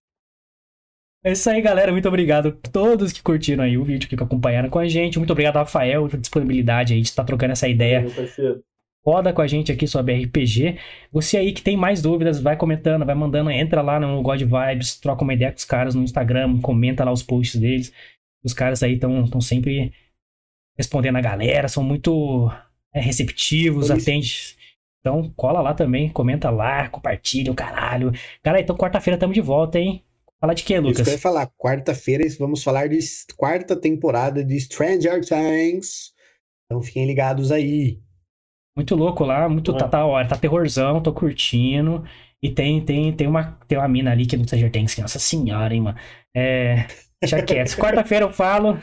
É 1.23 1.33
isso 1.33 1.49
aí, 1.49 1.61
galera. 1.61 1.91
Muito 1.91 2.07
obrigado 2.07 2.47
a 2.47 2.69
todos 2.69 3.11
que 3.11 3.21
curtiram 3.21 3.63
aí 3.63 3.77
o 3.77 3.83
vídeo, 3.83 4.07
que 4.07 4.15
acompanharam 4.15 4.69
com 4.69 4.79
a 4.79 4.87
gente. 4.87 5.17
Muito 5.17 5.31
obrigado, 5.31 5.55
Rafael, 5.55 6.07
pela 6.07 6.21
disponibilidade 6.21 6.93
aí 6.93 7.01
de 7.01 7.07
estar 7.09 7.25
trocando 7.25 7.51
essa 7.51 7.67
ideia. 7.67 8.05
Roda 9.05 9.33
com 9.33 9.41
a 9.41 9.47
gente 9.47 9.71
aqui 9.71 9.87
sobre 9.87 10.13
RPG. 10.23 10.77
Você 11.11 11.37
aí 11.37 11.51
que 11.51 11.61
tem 11.61 11.75
mais 11.75 12.01
dúvidas, 12.01 12.39
vai 12.41 12.55
comentando, 12.55 13.05
vai 13.05 13.15
mandando, 13.15 13.49
entra 13.49 13.81
lá 13.81 13.99
no 13.99 14.21
God 14.21 14.41
Vibes, 14.41 14.99
troca 14.99 15.23
uma 15.23 15.33
ideia 15.33 15.51
com 15.51 15.57
os 15.57 15.65
caras 15.65 15.95
no 15.95 16.03
Instagram, 16.03 16.59
comenta 16.61 17.03
lá 17.03 17.11
os 17.11 17.23
posts 17.23 17.59
deles. 17.59 17.93
Os 18.43 18.53
caras 18.53 18.81
aí 18.81 18.93
estão 18.93 19.41
sempre 19.41 19.93
respondendo 20.77 21.17
a 21.17 21.21
galera, 21.21 21.67
são 21.67 21.83
muito 21.83 22.49
é, 22.93 23.01
receptivos, 23.01 23.91
atende. 23.91 24.55
Então 25.01 25.31
cola 25.35 25.61
lá 25.61 25.73
também, 25.73 26.09
comenta 26.09 26.49
lá, 26.49 26.87
compartilha 26.87 27.51
o 27.51 27.55
caralho. 27.55 28.11
Galera, 28.43 28.63
então 28.63 28.77
quarta-feira 28.77 29.15
estamos 29.15 29.33
de 29.33 29.41
volta, 29.41 29.79
hein? 29.79 30.03
Falar 30.39 30.53
de 30.53 30.63
quê, 30.63 30.79
Lucas? 30.79 30.99
Isso 30.99 31.03
que 31.03 31.09
eu 31.09 31.13
ia 31.13 31.19
falar. 31.19 31.51
Quarta-feira 31.57 32.23
vamos 32.39 32.63
falar 32.63 32.87
de 32.87 32.99
quarta 33.35 33.75
temporada 33.75 34.43
de 34.43 34.59
Stranger 34.59 35.21
Things. 35.25 36.13
Então 36.65 36.81
fiquem 36.81 37.05
ligados 37.05 37.51
aí. 37.51 37.99
Muito 38.75 38.95
louco 38.95 39.25
lá, 39.25 39.49
muito. 39.49 39.75
Tá, 39.75 39.87
tá, 39.89 40.05
ó, 40.05 40.23
tá 40.25 40.37
terrorzão, 40.37 41.03
tô 41.03 41.11
curtindo. 41.11 42.05
E 42.41 42.49
tem, 42.49 42.83
tem, 42.85 43.11
tem, 43.11 43.27
uma, 43.27 43.59
tem 43.67 43.77
uma 43.77 43.87
mina 43.87 44.11
ali 44.11 44.25
que 44.25 44.37
no 44.37 44.45
Stranger 44.45 44.71
Things, 44.71 44.97
nossa 44.97 45.19
senhora, 45.19 45.73
hein, 45.73 45.81
mano. 45.81 45.97
É. 46.33 46.87
Deixa 47.21 47.43
quieto. 47.43 47.75
Quarta-feira 47.77 48.25
eu 48.25 48.31
falo. 48.31 48.77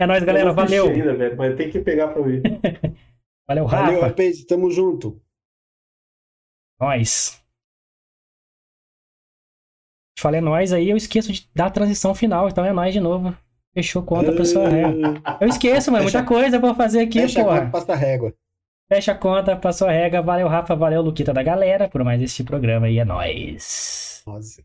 É 0.00 0.04
nóis, 0.06 0.24
galera. 0.24 0.52
Valeu. 0.52 0.88
Ainda, 0.88 1.14
velho, 1.14 1.36
mas 1.36 1.56
tem 1.56 1.70
que 1.70 1.78
pegar 1.80 2.08
pra 2.08 2.20
ouvir. 2.20 2.42
Valeu, 3.46 3.66
Rafa. 3.66 3.84
Valeu, 3.84 4.00
Rapaz. 4.00 4.44
Tamo 4.44 4.70
junto. 4.72 5.22
Nós 6.80 7.43
falei 10.18 10.38
é 10.38 10.42
nós 10.42 10.72
aí, 10.72 10.90
eu 10.90 10.96
esqueço 10.96 11.32
de 11.32 11.48
dar 11.54 11.66
a 11.66 11.70
transição 11.70 12.14
final, 12.14 12.48
então 12.48 12.64
é 12.64 12.72
nós 12.72 12.92
de 12.92 13.00
novo. 13.00 13.34
Fechou 13.74 14.02
conta, 14.02 14.32
pessoal. 14.32 14.66
Eu 15.40 15.48
esqueço, 15.48 15.90
mano, 15.90 16.04
muita 16.04 16.22
coisa 16.22 16.60
pra 16.60 16.74
fazer 16.74 17.00
aqui, 17.00 17.20
Fecha 17.20 17.42
porra. 17.42 17.60
Conta, 17.60 17.70
passa 17.72 17.92
a 17.92 17.96
régua. 17.96 18.34
Fecha 18.88 19.12
a 19.12 19.14
conta, 19.16 19.56
passou 19.56 19.88
a 19.88 19.92
régua. 19.92 20.22
Valeu, 20.22 20.46
Rafa, 20.46 20.76
valeu, 20.76 21.02
Luquita 21.02 21.32
da 21.32 21.42
galera, 21.42 21.88
por 21.88 22.04
mais 22.04 22.22
este 22.22 22.44
programa 22.44 22.86
aí. 22.86 22.98
É 22.98 23.04
nóis. 23.04 24.22
Nossa. 24.26 24.62